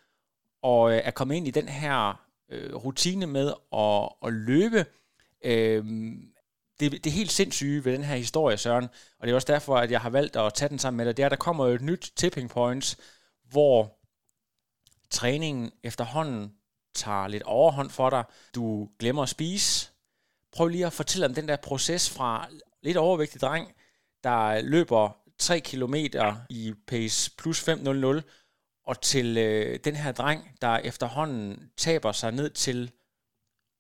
og 0.62 0.92
øh, 0.92 1.00
er 1.04 1.10
kommet 1.10 1.36
ind 1.36 1.48
i 1.48 1.50
den 1.50 1.68
her 1.68 2.24
øh, 2.50 2.74
rutine 2.74 3.26
med 3.26 3.52
at, 3.72 4.08
at 4.26 4.32
løbe. 4.32 4.84
Øh, 5.44 5.84
det, 6.90 7.04
det 7.04 7.10
er 7.10 7.14
helt 7.14 7.32
sindssyge 7.32 7.84
ved 7.84 7.92
den 7.92 8.04
her 8.04 8.16
historie, 8.16 8.56
Søren, 8.56 8.88
og 9.18 9.26
det 9.26 9.30
er 9.30 9.34
også 9.34 9.52
derfor, 9.52 9.76
at 9.76 9.90
jeg 9.90 10.00
har 10.00 10.10
valgt 10.10 10.36
at 10.36 10.54
tage 10.54 10.68
den 10.68 10.78
sammen 10.78 10.96
med 10.96 11.06
dig, 11.06 11.16
det 11.16 11.22
er, 11.22 11.26
at 11.26 11.30
der 11.30 11.36
kommer 11.36 11.66
jo 11.66 11.74
et 11.74 11.80
nyt 11.80 12.12
tipping 12.16 12.50
point, 12.50 12.96
hvor 13.50 13.98
træningen 15.10 15.72
efterhånden 15.82 16.52
tager 16.94 17.28
lidt 17.28 17.42
overhånd 17.42 17.90
for 17.90 18.10
dig. 18.10 18.24
Du 18.54 18.88
glemmer 18.98 19.22
at 19.22 19.28
spise. 19.28 19.90
Prøv 20.52 20.68
lige 20.68 20.86
at 20.86 20.92
fortælle 20.92 21.26
om 21.26 21.34
den 21.34 21.48
der 21.48 21.56
proces 21.56 22.10
fra 22.10 22.48
lidt 22.82 22.96
overvægtig 22.96 23.40
dreng, 23.40 23.72
der 24.24 24.60
løber 24.60 25.16
3 25.38 25.60
km 25.60 25.94
i 26.50 26.74
pace 26.86 27.30
plus 27.38 27.68
5.00, 27.68 28.22
og 28.86 29.00
til 29.00 29.38
øh, 29.38 29.78
den 29.84 29.96
her 29.96 30.12
dreng, 30.12 30.50
der 30.62 30.78
efterhånden 30.78 31.70
taber 31.76 32.12
sig 32.12 32.32
ned 32.32 32.50
til 32.50 32.92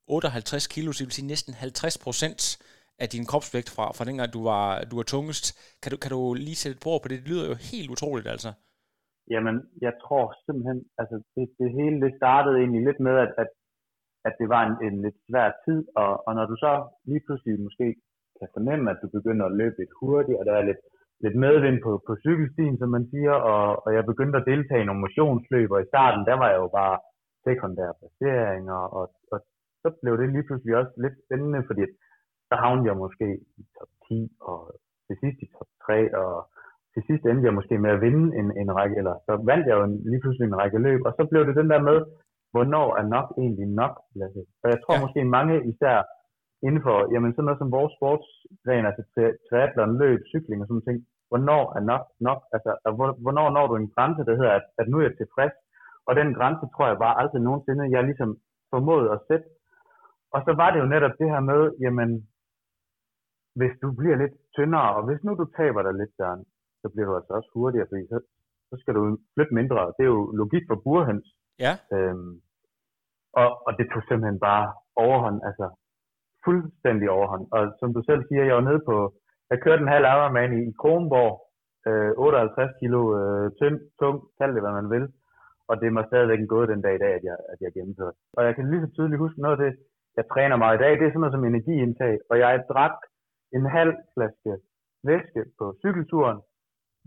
58 0.06 0.66
kilo, 0.66 0.92
så 0.92 0.98
det 0.98 1.06
vil 1.06 1.14
sige 1.14 1.26
næsten 1.26 1.54
50 1.54 1.98
procent 1.98 2.58
af 3.02 3.08
din 3.14 3.24
kropsvægt 3.30 3.70
fra, 3.76 3.84
fra 3.96 4.04
dengang 4.08 4.30
du 4.36 4.42
var, 4.50 4.66
du 4.90 4.94
var 5.00 5.06
tungest. 5.14 5.46
Kan 5.82 5.90
du, 5.92 5.96
kan 6.02 6.10
du 6.16 6.22
lige 6.46 6.60
sætte 6.62 6.76
et 6.76 6.84
på 6.84 7.08
det? 7.08 7.18
Det 7.20 7.28
lyder 7.30 7.46
jo 7.50 7.54
helt 7.72 7.88
utroligt, 7.94 8.28
altså. 8.34 8.50
Jamen, 9.34 9.54
jeg 9.86 9.94
tror 10.04 10.24
simpelthen, 10.46 10.78
altså 11.00 11.16
det, 11.34 11.46
det 11.60 11.68
hele 11.78 11.96
det 12.04 12.12
startede 12.20 12.56
egentlig 12.58 12.82
lidt 12.88 13.00
med, 13.00 13.16
at, 13.24 13.32
at 13.42 13.48
at 14.28 14.34
det 14.40 14.48
var 14.54 14.62
en, 14.68 14.74
en 14.86 14.96
lidt 15.04 15.18
svær 15.28 15.48
tid, 15.64 15.80
og, 16.02 16.12
og 16.26 16.32
når 16.38 16.46
du 16.50 16.56
så 16.64 16.72
lige 17.10 17.24
pludselig 17.26 17.54
måske 17.66 17.86
kan 18.38 18.48
fornemme, 18.56 18.90
at 18.90 19.00
du 19.02 19.08
begynder 19.18 19.44
at 19.46 19.56
løbe 19.60 19.76
lidt 19.78 19.94
hurtigt, 20.00 20.38
og 20.38 20.44
der 20.48 20.54
er 20.56 20.64
lidt, 20.70 20.82
lidt 21.24 21.36
medvind 21.46 21.78
på, 21.86 21.90
på 22.06 22.12
cykelstien, 22.24 22.78
som 22.78 22.88
man 22.96 23.04
siger, 23.12 23.34
og, 23.52 23.62
og 23.84 23.90
jeg 23.96 24.10
begyndte 24.10 24.38
at 24.38 24.48
deltage 24.52 24.82
i 24.82 24.88
nogle 24.88 25.04
motionsløb, 25.04 25.70
og 25.70 25.80
i 25.82 25.90
starten, 25.92 26.26
der 26.28 26.36
var 26.40 26.48
jeg 26.52 26.60
jo 26.64 26.68
bare 26.80 26.96
sekundære 27.46 27.98
placeringer, 28.00 28.80
og, 28.98 29.04
og 29.32 29.38
så 29.82 29.88
blev 30.02 30.14
det 30.20 30.32
lige 30.34 30.46
pludselig 30.48 30.74
også 30.76 30.92
lidt 31.04 31.16
spændende, 31.24 31.60
fordi 31.68 31.82
så 32.52 32.56
havnede 32.64 32.88
jeg 32.90 32.96
måske 33.04 33.28
i 33.60 33.62
top 33.76 33.90
10, 34.08 34.18
og 34.50 34.58
til 35.06 35.16
sidst 35.22 35.38
i 35.44 35.46
top 35.56 35.70
3, 35.86 36.16
og 36.22 36.32
til 36.92 37.02
sidst 37.06 37.24
endte 37.24 37.48
jeg 37.48 37.58
måske 37.58 37.74
med 37.84 37.90
at 37.94 38.02
vinde 38.06 38.24
en, 38.40 38.48
en 38.62 38.70
række, 38.78 38.96
eller 39.00 39.14
så 39.26 39.32
vandt 39.50 39.64
jeg 39.68 39.74
jo 39.78 39.84
en, 39.88 39.96
lige 40.10 40.22
pludselig 40.22 40.46
en 40.46 40.60
række 40.60 40.78
løb, 40.86 41.00
og 41.08 41.12
så 41.16 41.22
blev 41.30 41.42
det 41.46 41.60
den 41.60 41.68
der 41.72 41.80
med, 41.88 41.98
hvornår 42.54 42.88
er 43.00 43.06
nok 43.16 43.28
egentlig 43.42 43.68
nok, 43.82 43.94
Lasse? 44.20 44.42
Og 44.62 44.66
jeg 44.72 44.78
tror 44.80 44.94
ja. 44.96 45.02
måske 45.04 45.20
mange 45.38 45.56
især 45.72 45.96
inden 46.66 46.82
for, 46.86 46.96
jamen 47.12 47.32
sådan 47.32 47.46
noget 47.48 47.62
som 47.62 47.74
vores 47.78 47.92
sportsgren, 47.98 48.84
altså 48.90 49.02
triathlon, 49.48 49.98
løb, 50.02 50.20
cykling 50.32 50.58
og 50.62 50.68
sådan 50.68 50.86
ting, 50.88 50.98
hvornår 51.30 51.62
er 51.78 51.82
nok 51.90 52.04
nok? 52.28 52.40
Altså, 52.54 52.70
hvornår 53.24 53.46
når 53.56 53.64
du 53.66 53.74
en 53.76 53.92
grænse, 53.94 54.22
der 54.28 54.34
hedder, 54.38 54.54
at, 54.58 54.66
at 54.80 54.86
nu 54.88 54.96
er 54.98 55.06
jeg 55.06 55.16
tilfreds? 55.16 55.54
Og 56.06 56.12
den 56.20 56.28
grænse 56.38 56.64
tror 56.74 56.86
jeg 56.88 56.98
bare 57.04 57.18
aldrig 57.20 57.40
nogensinde, 57.42 57.92
jeg 57.94 58.02
ligesom 58.04 58.30
formåede 58.72 59.08
at 59.16 59.22
sætte. 59.28 59.46
Og 60.34 60.40
så 60.46 60.52
var 60.60 60.68
det 60.70 60.78
jo 60.82 60.92
netop 60.94 61.14
det 61.20 61.28
her 61.32 61.42
med, 61.50 61.60
jamen, 61.84 62.10
hvis 63.58 63.74
du 63.82 63.88
bliver 64.00 64.16
lidt 64.22 64.34
tyndere, 64.56 64.88
og 64.96 65.02
hvis 65.06 65.20
nu 65.24 65.30
du 65.40 65.46
taber 65.58 65.82
dig 65.82 65.94
lidt, 66.00 66.14
der, 66.18 66.30
så 66.82 66.86
bliver 66.92 67.06
du 67.08 67.14
altså 67.16 67.32
også 67.38 67.50
hurtigere, 67.54 67.88
fordi 67.90 68.04
så, 68.12 68.18
så 68.70 68.74
skal 68.80 68.94
du 68.94 69.02
flytte 69.34 69.54
mindre. 69.54 69.92
Det 69.96 70.02
er 70.04 70.12
jo 70.16 70.22
logik 70.40 70.64
for 70.70 70.78
burhøns. 70.84 71.28
Ja. 71.64 71.72
Øhm, 71.94 72.32
og, 73.40 73.48
og 73.66 73.72
det 73.78 73.86
tog 73.92 74.02
simpelthen 74.08 74.40
bare 74.50 74.64
overhånd, 75.04 75.38
altså 75.48 75.66
fuldstændig 76.44 77.10
overhånd. 77.16 77.44
Og 77.56 77.62
som 77.80 77.88
du 77.96 78.00
selv 78.08 78.22
siger, 78.28 78.44
jeg 78.44 78.56
var 78.56 78.68
nede 78.70 78.82
på, 78.90 78.96
jeg 79.50 79.58
kørte 79.64 79.82
en 79.82 79.94
halv 79.94 80.06
Ironman 80.14 80.52
i, 80.58 80.60
i 80.70 80.72
Kronborg, 80.80 81.34
øh, 81.88 82.12
58 82.16 82.70
kilo 82.80 83.00
øh, 83.18 83.46
tynd, 83.60 83.78
tung, 84.00 84.16
kald 84.38 84.52
det 84.54 84.62
hvad 84.64 84.74
man 84.80 84.90
vil. 84.94 85.04
Og 85.70 85.74
det 85.82 85.92
må 85.92 86.00
stadigvæk 86.02 86.40
gået 86.54 86.68
den 86.72 86.82
dag 86.86 86.94
i 86.94 87.02
dag, 87.04 87.12
at 87.18 87.24
jeg, 87.30 87.36
at 87.52 87.58
jeg 87.64 87.70
gennemførte. 87.76 88.16
Og 88.36 88.44
jeg 88.46 88.54
kan 88.54 88.70
lige 88.70 88.84
så 88.84 88.90
tydeligt 88.92 89.22
huske 89.24 89.42
noget 89.42 89.56
af 89.58 89.62
det, 89.64 89.72
jeg 90.18 90.24
træner 90.32 90.56
mig 90.56 90.70
i 90.74 90.82
dag, 90.84 90.92
det 90.98 91.04
er 91.04 91.10
sådan 91.10 91.20
noget 91.24 91.36
som 91.36 91.44
energiindtag. 91.44 92.14
Og 92.30 92.38
jeg 92.38 92.64
drak 92.72 92.96
en 93.56 93.64
halv 93.76 93.94
flaske 94.14 94.52
væske 95.08 95.40
på 95.58 95.64
cykelturen. 95.82 96.38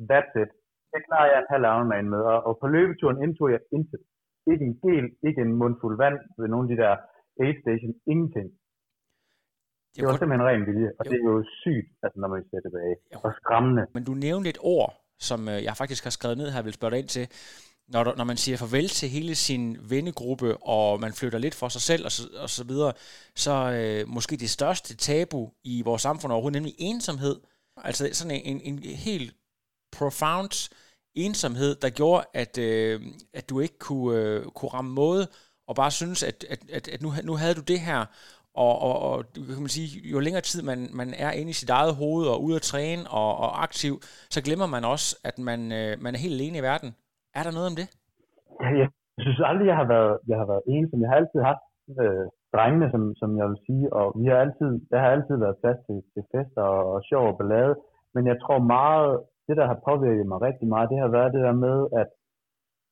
That's 0.10 0.34
it. 0.44 0.52
Det 0.94 1.02
klarer 1.08 1.28
jeg 1.32 1.40
en 1.40 1.52
halv 1.54 1.66
Ironman 1.72 2.08
med. 2.14 2.22
Og, 2.32 2.38
og 2.48 2.54
på 2.62 2.68
løbeturen 2.76 3.18
indtog 3.24 3.48
jeg 3.56 3.62
intet. 3.78 4.02
Ikke 4.52 4.64
en 4.70 4.76
gel, 4.84 5.06
ikke 5.28 5.42
en 5.46 5.54
mundfuld 5.62 5.96
vand 6.04 6.18
ved 6.40 6.48
nogle 6.54 6.66
af 6.66 6.72
de 6.72 6.82
der 6.84 6.94
aid 7.44 7.56
station, 7.64 7.94
ingenting. 8.14 8.48
Det, 9.92 10.02
det 10.02 10.08
var 10.08 10.18
simpelthen 10.20 10.48
ren 10.50 10.64
vilje, 10.70 10.90
og 11.00 11.04
jo. 11.06 11.10
det 11.12 11.18
er 11.22 11.26
jo 11.34 11.44
sygt, 11.64 11.90
altså, 12.04 12.18
når 12.22 12.30
man 12.34 12.42
ser 12.50 12.62
tilbage. 12.68 12.96
Jo. 13.14 13.18
Og 13.26 13.32
skræmmende. 13.40 13.84
Men 13.96 14.04
du 14.10 14.14
nævnte 14.28 14.50
et 14.54 14.60
ord, 14.76 14.92
som 15.30 15.40
øh, 15.54 15.60
jeg 15.68 15.74
faktisk 15.82 16.04
har 16.08 16.14
skrevet 16.18 16.38
ned 16.42 16.50
her, 16.54 16.62
vil 16.64 16.78
spørge 16.78 16.92
dig 16.92 17.00
ind 17.04 17.12
til. 17.18 17.26
Når, 17.88 18.16
når 18.16 18.24
man 18.24 18.38
siger 18.38 18.58
farvel 18.58 18.90
til 18.90 19.10
hele 19.10 19.36
sin 19.36 19.78
vennegruppe, 19.82 20.58
og 20.58 21.00
man 21.00 21.14
flytter 21.14 21.40
lidt 21.40 21.56
for 21.56 21.70
sig 21.70 21.82
selv 21.82 22.06
og 22.06 22.12
så, 22.12 22.30
og 22.38 22.50
så 22.50 22.64
videre, 22.64 22.94
så 23.36 23.72
øh, 23.72 24.08
måske 24.08 24.38
det 24.38 24.50
største 24.50 24.96
tabu 24.96 25.52
i 25.64 25.82
vores 25.82 26.02
samfund 26.02 26.34
overhovedet, 26.34 26.62
nemlig 26.62 26.76
ensomhed. 26.78 27.40
Altså 27.78 28.10
sådan 28.14 28.32
en, 28.32 28.62
en, 28.62 28.84
en 28.84 28.84
helt 28.84 29.36
profound 29.92 30.70
ensomhed, 31.16 31.76
der 31.76 31.90
gjorde, 31.90 32.26
at, 32.34 32.58
øh, 32.58 33.02
at 33.34 33.50
du 33.50 33.60
ikke 33.60 33.80
kunne, 33.80 34.20
øh, 34.20 34.46
kunne 34.46 34.70
ramme 34.70 34.92
måde, 34.92 35.28
og 35.68 35.76
bare 35.76 35.92
synes, 35.92 36.24
at, 36.24 36.46
at, 36.50 36.60
at, 36.70 36.88
at 36.88 37.02
nu, 37.02 37.14
nu 37.24 37.36
havde 37.36 37.54
du 37.54 37.62
det 37.62 37.80
her, 37.80 38.06
og, 38.54 38.80
og, 38.80 39.00
og 39.00 39.26
kan 39.34 39.60
man 39.60 39.70
sige, 39.70 40.10
jo 40.10 40.20
længere 40.20 40.42
tid 40.42 40.62
man, 40.62 40.90
man 40.94 41.14
er 41.14 41.32
inde 41.32 41.50
i 41.50 41.54
sit 41.54 41.70
eget 41.70 41.96
hoved 41.96 42.28
og 42.28 42.44
ude 42.44 42.56
at 42.56 42.62
træne 42.62 43.10
og, 43.10 43.38
og 43.38 43.64
aktiv, 43.64 44.02
så 44.30 44.42
glemmer 44.42 44.66
man 44.66 44.86
også, 44.86 45.16
at 45.24 45.40
man, 45.40 45.72
øh, 45.72 46.02
man 46.02 46.16
er 46.16 46.20
helt 46.20 46.34
alene 46.34 46.58
i 46.58 46.62
verden. 46.62 46.96
Er 47.38 47.44
der 47.46 47.54
noget 47.58 47.70
om 47.72 47.78
det? 47.82 47.88
Jeg 48.82 48.90
synes 49.26 49.40
aldrig, 49.50 49.68
jeg 49.72 49.78
har 49.82 49.90
været, 49.96 50.14
jeg 50.32 50.38
har 50.42 50.48
været 50.52 50.64
ensom. 50.76 51.02
Jeg 51.02 51.10
har 51.12 51.20
altid 51.22 51.40
haft 51.50 51.66
øh, 52.02 52.26
drengene, 52.56 52.88
som, 52.94 53.04
som 53.22 53.30
jeg 53.40 53.48
vil 53.52 53.60
sige, 53.68 53.86
og 54.00 54.06
vi 54.20 54.26
har 54.32 54.38
altid, 54.46 54.70
der 54.92 54.98
har 55.04 55.10
altid 55.16 55.36
været 55.44 55.62
plads 55.62 55.80
til, 55.88 55.98
til 56.14 56.24
fester 56.32 56.64
og, 56.76 56.84
og 56.94 57.00
sjov 57.10 57.24
og 57.32 57.38
ballade. 57.40 57.74
Men 58.16 58.24
jeg 58.32 58.38
tror 58.44 58.60
meget, 58.78 59.12
det 59.48 59.56
der 59.60 59.66
har 59.72 59.80
påvirket 59.90 60.26
mig 60.32 60.40
rigtig 60.48 60.68
meget, 60.74 60.92
det 60.92 61.00
har 61.04 61.12
været 61.18 61.34
det 61.36 61.44
der 61.48 61.56
med, 61.68 61.78
at 62.02 62.10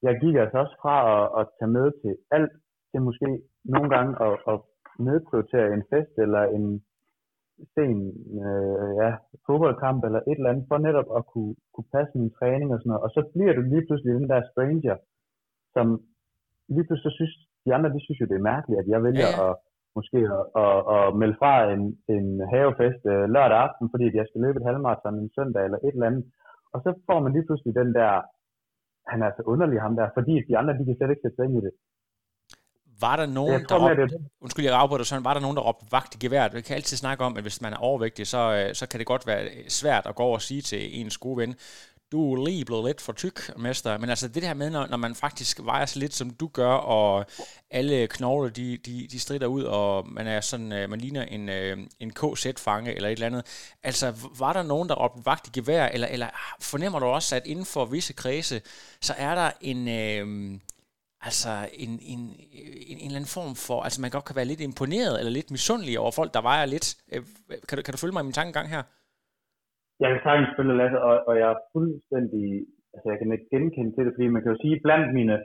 jeg 0.08 0.14
gik 0.24 0.36
altså 0.36 0.58
også 0.64 0.76
fra 0.82 0.96
at, 1.16 1.26
at 1.40 1.46
tage 1.58 1.72
med 1.78 1.88
til 2.02 2.14
alt, 2.36 2.54
til 2.92 3.02
måske 3.08 3.28
nogle 3.74 3.90
gange 3.96 4.12
at, 4.26 4.34
at 4.52 4.58
nedprioritere 5.08 5.68
en 5.78 5.84
fest 5.92 6.14
eller 6.26 6.44
en 6.58 6.66
sen 7.76 7.98
øh, 8.46 8.92
ja, 9.02 9.10
fodboldkamp 9.46 10.00
eller 10.04 10.22
et 10.30 10.38
eller 10.38 10.52
andet, 10.52 10.66
for 10.70 10.78
netop 10.78 11.10
at 11.18 11.24
kunne, 11.32 11.56
kunne 11.74 11.90
passe 11.96 12.12
min 12.20 12.36
træning 12.38 12.70
og 12.74 12.80
sådan 12.80 12.90
noget. 12.92 13.06
Og 13.06 13.12
så 13.16 13.22
bliver 13.34 13.54
du 13.56 13.62
lige 13.62 13.86
pludselig 13.88 14.12
den 14.14 14.30
der 14.34 14.42
stranger, 14.52 14.96
som 15.76 15.86
lige 16.76 16.88
pludselig 16.88 17.14
synes, 17.20 17.36
de 17.66 17.74
andre, 17.76 17.90
de 17.96 18.04
synes 18.04 18.20
jo, 18.22 18.26
det 18.32 18.38
er 18.38 18.50
mærkeligt, 18.54 18.80
at 18.82 18.88
jeg 18.94 19.04
vælger 19.08 19.30
ja, 19.32 19.44
ja. 19.44 19.50
at 19.50 19.56
måske 19.98 20.20
at, 20.38 20.46
at, 20.64 20.80
at 20.96 21.04
melde 21.22 21.38
fra 21.42 21.54
en, 21.76 21.84
en 22.16 22.26
havefest 22.54 23.02
øh, 23.14 23.26
lørdag 23.36 23.60
aften, 23.66 23.86
fordi 23.94 24.06
jeg 24.20 24.26
skal 24.28 24.42
løbe 24.46 24.58
et 24.60 24.68
halvmarathon 24.68 25.20
en 25.20 25.36
søndag 25.38 25.64
eller 25.66 25.80
et 25.88 25.96
eller 25.96 26.10
andet. 26.10 26.24
Og 26.74 26.80
så 26.84 26.90
får 27.08 27.20
man 27.24 27.34
lige 27.34 27.48
pludselig 27.48 27.74
den 27.82 27.90
der, 28.00 28.12
han 29.12 29.20
er 29.26 29.32
så 29.38 29.42
underlig 29.52 29.80
ham 29.86 29.96
der, 30.00 30.08
fordi 30.18 30.34
de 30.48 30.58
andre, 30.60 30.74
de 30.78 30.86
kan 30.86 30.96
slet 30.98 31.12
ikke 31.12 31.26
sætte 31.26 31.38
sig 31.38 31.46
ind 31.46 31.58
i 31.58 31.66
det. 31.68 31.74
Var 33.04 33.16
der 33.16 33.26
nogen, 33.26 33.60
jeg 33.60 33.70
tror, 33.70 33.78
der 33.78 34.04
råbte, 34.04 34.16
det. 34.16 34.28
undskyld, 34.42 34.66
jeg 34.66 34.76
afbryder 34.76 35.04
sådan, 35.04 35.24
var 35.24 35.34
der 35.34 35.42
nogen, 35.42 35.58
der 35.58 35.64
råbte 35.64 35.86
vagt 35.92 36.16
i 36.16 36.18
geværet? 36.20 36.54
Vi 36.54 36.62
kan 36.62 36.76
altid 36.76 36.98
snakke 36.98 37.24
om, 37.24 37.38
at 37.38 37.44
hvis 37.44 37.62
man 37.62 37.74
er 37.74 37.78
overvægtig, 37.78 38.28
så, 38.28 38.38
øh, 38.38 38.76
så 38.76 38.86
kan 38.86 39.00
det 39.00 39.08
godt 39.08 39.28
være 39.28 39.50
svært 39.68 40.06
at 40.06 40.16
gå 40.16 40.24
over 40.24 40.36
og 40.36 40.42
sige 40.42 40.62
til 40.62 41.02
ens 41.02 41.18
gode 41.18 41.38
ven, 41.38 41.56
du 42.14 42.34
er 42.34 42.46
lige 42.46 42.66
blevet 42.66 42.86
lidt 42.86 43.02
for 43.02 43.14
tyk, 43.14 43.58
mester. 43.58 43.98
Men 43.98 44.10
altså 44.10 44.28
det 44.28 44.44
her 44.44 44.54
med, 44.54 44.70
når, 44.70 44.88
når 44.88 44.98
man 44.98 45.16
faktisk 45.16 45.60
vejer 45.64 45.86
så 45.86 46.00
lidt, 46.00 46.14
som 46.14 46.30
du 46.30 46.48
gør, 46.48 46.74
og 46.74 47.26
alle 47.70 48.08
knogler, 48.08 48.50
de, 48.50 48.78
de, 48.78 49.08
de 49.12 49.20
strider 49.20 49.48
ud, 49.48 49.64
og 49.64 50.08
man 50.12 50.28
er 50.28 50.42
sådan, 50.42 50.72
øh, 50.72 50.90
man 50.90 51.00
ligner 51.00 51.24
en, 51.24 51.50
øh, 51.50 51.78
en 52.00 52.12
KZ-fange 52.14 52.96
eller 52.96 53.10
et 53.10 53.14
eller 53.14 53.28
andet. 53.28 53.76
Altså, 53.84 54.14
var 54.40 54.54
der 54.54 54.64
nogen, 54.64 54.90
der 54.90 54.96
råbte 54.96 55.26
vagt 55.26 55.48
i 55.48 55.60
gevær, 55.60 55.86
eller, 55.86 56.08
eller 56.08 56.28
fornemmer 56.62 57.00
du 57.00 57.06
også, 57.06 57.36
at 57.36 57.46
inden 57.46 57.66
for 57.66 57.86
visse 57.86 58.14
kredse, 58.14 58.62
så 59.02 59.14
er 59.18 59.36
der 59.36 59.52
en, 59.62 59.88
øh, 59.88 60.60
altså 61.28 61.52
en, 61.84 61.92
en, 62.14 62.22
en, 62.92 62.98
en 63.04 63.10
eller 63.10 63.20
anden 63.22 63.36
form 63.38 63.54
for, 63.68 63.78
altså 63.86 64.00
man 64.04 64.14
godt 64.16 64.28
kan 64.28 64.40
være 64.40 64.52
lidt 64.52 64.64
imponeret 64.70 65.14
eller 65.20 65.34
lidt 65.38 65.50
misundelig 65.56 65.94
over 66.04 66.14
folk, 66.20 66.32
der 66.36 66.48
vejer 66.50 66.66
lidt. 66.76 66.88
Øh, 67.14 67.24
kan 67.68 67.76
du, 67.78 67.82
kan 67.86 67.94
du 67.94 68.02
følge 68.02 68.16
mig 68.16 68.24
i 68.24 68.30
min 68.30 68.40
tankegang 68.40 68.68
her? 68.76 68.84
Jeg 70.04 70.10
kan 70.12 70.22
sagtens 70.28 70.56
følge 70.58 70.78
Lasse, 70.80 70.98
og, 71.08 71.16
og 71.30 71.34
jeg 71.42 71.48
er 71.54 71.60
fuldstændig, 71.74 72.46
altså 72.94 73.08
jeg 73.12 73.18
kan 73.20 73.34
ikke 73.36 73.52
genkende 73.54 73.92
til 73.94 74.04
det, 74.06 74.14
fordi 74.16 74.28
man 74.34 74.42
kan 74.42 74.54
jo 74.54 74.60
sige, 74.64 74.84
blandt 74.86 75.08
mine 75.18 75.38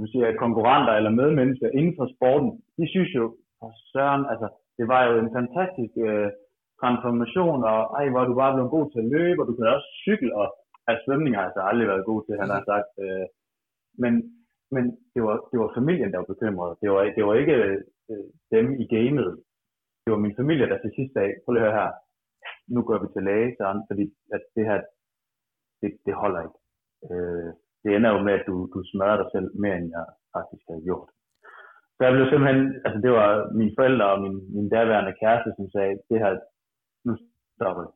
du 0.00 0.06
siger, 0.12 0.42
konkurrenter 0.44 0.92
eller 0.98 1.18
medmennesker 1.20 1.68
inden 1.78 1.94
for 1.98 2.06
sporten, 2.14 2.50
de 2.78 2.84
synes 2.94 3.10
jo, 3.18 3.24
for 3.58 3.70
søren, 3.92 4.24
altså 4.32 4.46
det 4.78 4.86
var 4.92 5.00
jo 5.08 5.12
en 5.24 5.30
fantastisk 5.38 5.94
øh, 6.08 6.28
transformation, 6.80 7.60
og 7.72 7.78
ej, 7.98 8.04
hvor 8.12 8.24
du 8.24 8.34
bare 8.42 8.54
blevet 8.54 8.74
god 8.76 8.86
til 8.90 9.00
at 9.04 9.10
løbe, 9.16 9.40
og 9.42 9.46
du 9.48 9.54
kan 9.56 9.74
også 9.76 9.90
cykle, 10.04 10.30
og 10.40 10.46
altså 10.88 11.02
svømning 11.04 11.32
har 11.34 11.42
jeg 11.42 11.50
altså 11.50 11.62
aldrig 11.70 11.86
været 11.92 12.08
god 12.10 12.20
til, 12.22 12.40
han 12.42 12.50
har 12.54 12.62
sagt. 12.72 12.88
Øh, 13.04 13.26
men 14.02 14.12
men 14.74 14.84
det 15.14 15.22
var, 15.26 15.36
det 15.50 15.58
var 15.62 15.76
familien, 15.78 16.10
der 16.12 16.18
var 16.18 16.32
bekymret. 16.34 16.78
Det 16.82 16.88
var, 16.90 17.02
det 17.16 17.22
var 17.26 17.34
ikke 17.34 17.56
øh, 18.10 18.28
dem 18.54 18.66
i 18.82 18.86
gamet. 18.94 19.30
Det 20.02 20.10
var 20.12 20.20
min 20.24 20.38
familie, 20.40 20.66
der 20.68 20.78
til 20.78 20.92
sidst 20.96 21.12
sagde, 21.12 21.32
prøv 21.42 21.52
lige 21.52 21.64
at 21.64 21.68
høre 21.68 21.80
her, 21.80 21.90
nu 22.74 22.80
går 22.88 22.98
vi 23.02 23.08
til 23.12 23.22
læge, 23.28 23.56
sådan, 23.58 23.82
fordi 23.88 24.04
at 24.36 24.42
det 24.56 24.64
her, 24.70 24.78
det, 25.80 25.90
det 26.06 26.14
holder 26.22 26.40
ikke. 26.46 26.58
Øh, 27.10 27.50
det 27.82 27.90
ender 27.96 28.10
jo 28.14 28.20
med, 28.26 28.34
at 28.38 28.46
du, 28.48 28.54
du 28.74 28.78
smadrer 28.90 29.18
dig 29.22 29.28
selv 29.34 29.48
mere, 29.62 29.76
end 29.78 29.88
jeg 29.96 30.06
faktisk 30.36 30.64
har 30.72 30.80
gjort. 30.88 31.10
Så 31.96 32.00
jeg 32.04 32.12
blev 32.14 32.26
simpelthen, 32.28 32.60
altså 32.84 32.98
det 33.04 33.12
var 33.18 33.28
mine 33.58 33.74
forældre 33.78 34.06
og 34.14 34.18
min, 34.24 34.36
min 34.56 34.68
daværende 34.74 35.14
kæreste, 35.20 35.50
som 35.58 35.66
sagde, 35.74 35.94
det 36.10 36.18
her, 36.22 36.32
nu 37.06 37.12
stopper 37.56 37.82
det 37.86 37.94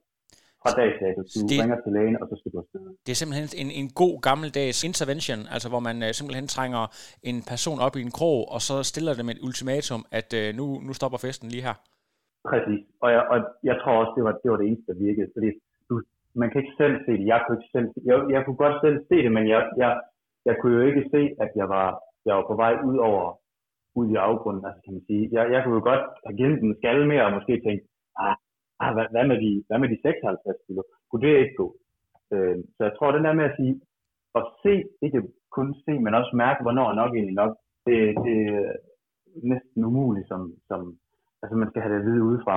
fra 0.68 0.80
dag 0.80 0.90
til 0.96 1.02
dag. 1.06 1.12
Du 1.16 1.40
det, 1.50 1.58
ringer 1.62 1.78
til 1.84 1.92
lægen, 1.96 2.16
og 2.22 2.26
så 2.30 2.34
skal 2.40 2.48
du 2.52 2.58
afsted. 2.62 2.80
Det 3.06 3.12
er 3.14 3.18
simpelthen 3.22 3.46
en, 3.62 3.70
en 3.80 3.88
god 4.02 4.14
gammeldags 4.28 4.78
intervention, 4.90 5.40
altså 5.54 5.68
hvor 5.72 5.82
man 5.88 5.96
uh, 6.06 6.10
simpelthen 6.18 6.46
trænger 6.56 6.82
en 7.30 7.38
person 7.52 7.78
op 7.86 7.94
i 8.00 8.02
en 8.08 8.12
krog, 8.18 8.40
og 8.54 8.60
så 8.68 8.76
stiller 8.90 9.12
dem 9.20 9.28
et 9.34 9.40
ultimatum, 9.46 10.02
at 10.18 10.28
uh, 10.40 10.46
nu, 10.58 10.66
nu 10.86 10.92
stopper 10.98 11.18
festen 11.26 11.48
lige 11.54 11.66
her. 11.68 11.76
Præcis, 12.50 12.82
og 13.04 13.08
jeg, 13.16 13.22
og 13.32 13.38
jeg 13.68 13.76
tror 13.80 13.94
også, 14.02 14.12
det 14.16 14.24
var, 14.26 14.34
det 14.42 14.48
var 14.52 14.58
det 14.60 14.66
eneste, 14.68 14.86
der 14.90 14.98
virkede, 15.06 15.28
fordi 15.36 15.48
du, 15.88 15.94
man 16.42 16.48
kan 16.50 16.60
ikke 16.62 16.76
selv 16.82 16.94
se 17.06 17.12
det, 17.20 17.26
jeg 17.32 17.40
kunne 17.42 17.56
ikke 17.58 17.72
selv 17.76 17.88
se 17.92 17.98
jeg, 18.10 18.18
jeg 18.34 18.40
kunne 18.44 18.60
godt 18.64 18.76
selv 18.84 18.98
se 19.08 19.16
det, 19.24 19.32
men 19.36 19.44
jeg, 19.54 19.60
jeg, 19.82 19.92
jeg 20.48 20.54
kunne 20.58 20.74
jo 20.78 20.82
ikke 20.90 21.04
se, 21.14 21.22
at 21.44 21.50
jeg 21.60 21.68
var, 21.76 21.88
jeg 22.26 22.34
var 22.38 22.44
på 22.50 22.56
vej 22.62 22.74
ud 22.90 22.98
over, 23.08 23.24
ud 24.00 24.06
i 24.14 24.16
afgrunden, 24.28 24.64
altså 24.68 24.80
kan 24.84 24.94
man 24.96 25.04
sige. 25.08 25.22
Jeg, 25.36 25.44
jeg 25.52 25.60
kunne 25.60 25.78
jo 25.80 25.84
godt 25.90 26.04
have 26.26 26.36
givet 26.40 26.60
den 26.64 26.78
skalle 26.80 27.04
mere, 27.12 27.24
og 27.26 27.32
måske 27.38 27.54
tænkt, 27.66 27.82
ah, 28.24 28.36
ah, 28.82 28.92
hvad, 28.94 29.06
hvad, 29.14 29.24
med 29.30 29.38
de, 29.44 29.50
hvad 29.68 29.78
med 29.82 29.88
de 29.92 29.98
56 30.02 30.56
kilo? 30.66 30.82
Kunne 31.08 31.22
det 31.26 31.42
ikke 31.42 31.56
gå? 31.62 31.68
Øh, 32.34 32.58
så 32.76 32.80
jeg 32.86 32.94
tror, 32.94 33.10
den 33.10 33.24
der 33.24 33.38
med 33.40 33.44
at 33.50 33.56
sige, 33.58 33.74
at 34.38 34.44
se, 34.62 34.74
ikke 35.06 35.20
kun 35.56 35.68
se, 35.84 35.92
men 36.04 36.18
også 36.20 36.32
mærke, 36.44 36.62
hvornår 36.62 36.86
er 36.88 37.00
nok 37.02 37.12
egentlig 37.14 37.38
nok, 37.42 37.52
det, 37.86 37.98
det, 38.26 38.38
er 38.56 39.46
næsten 39.52 39.84
umuligt, 39.90 40.28
som, 40.28 40.40
som 40.68 40.80
altså 41.42 41.54
man 41.56 41.70
skal 41.70 41.82
have 41.82 41.92
det 41.94 42.00
at 42.00 42.06
vide 42.08 42.28
udefra. 42.30 42.56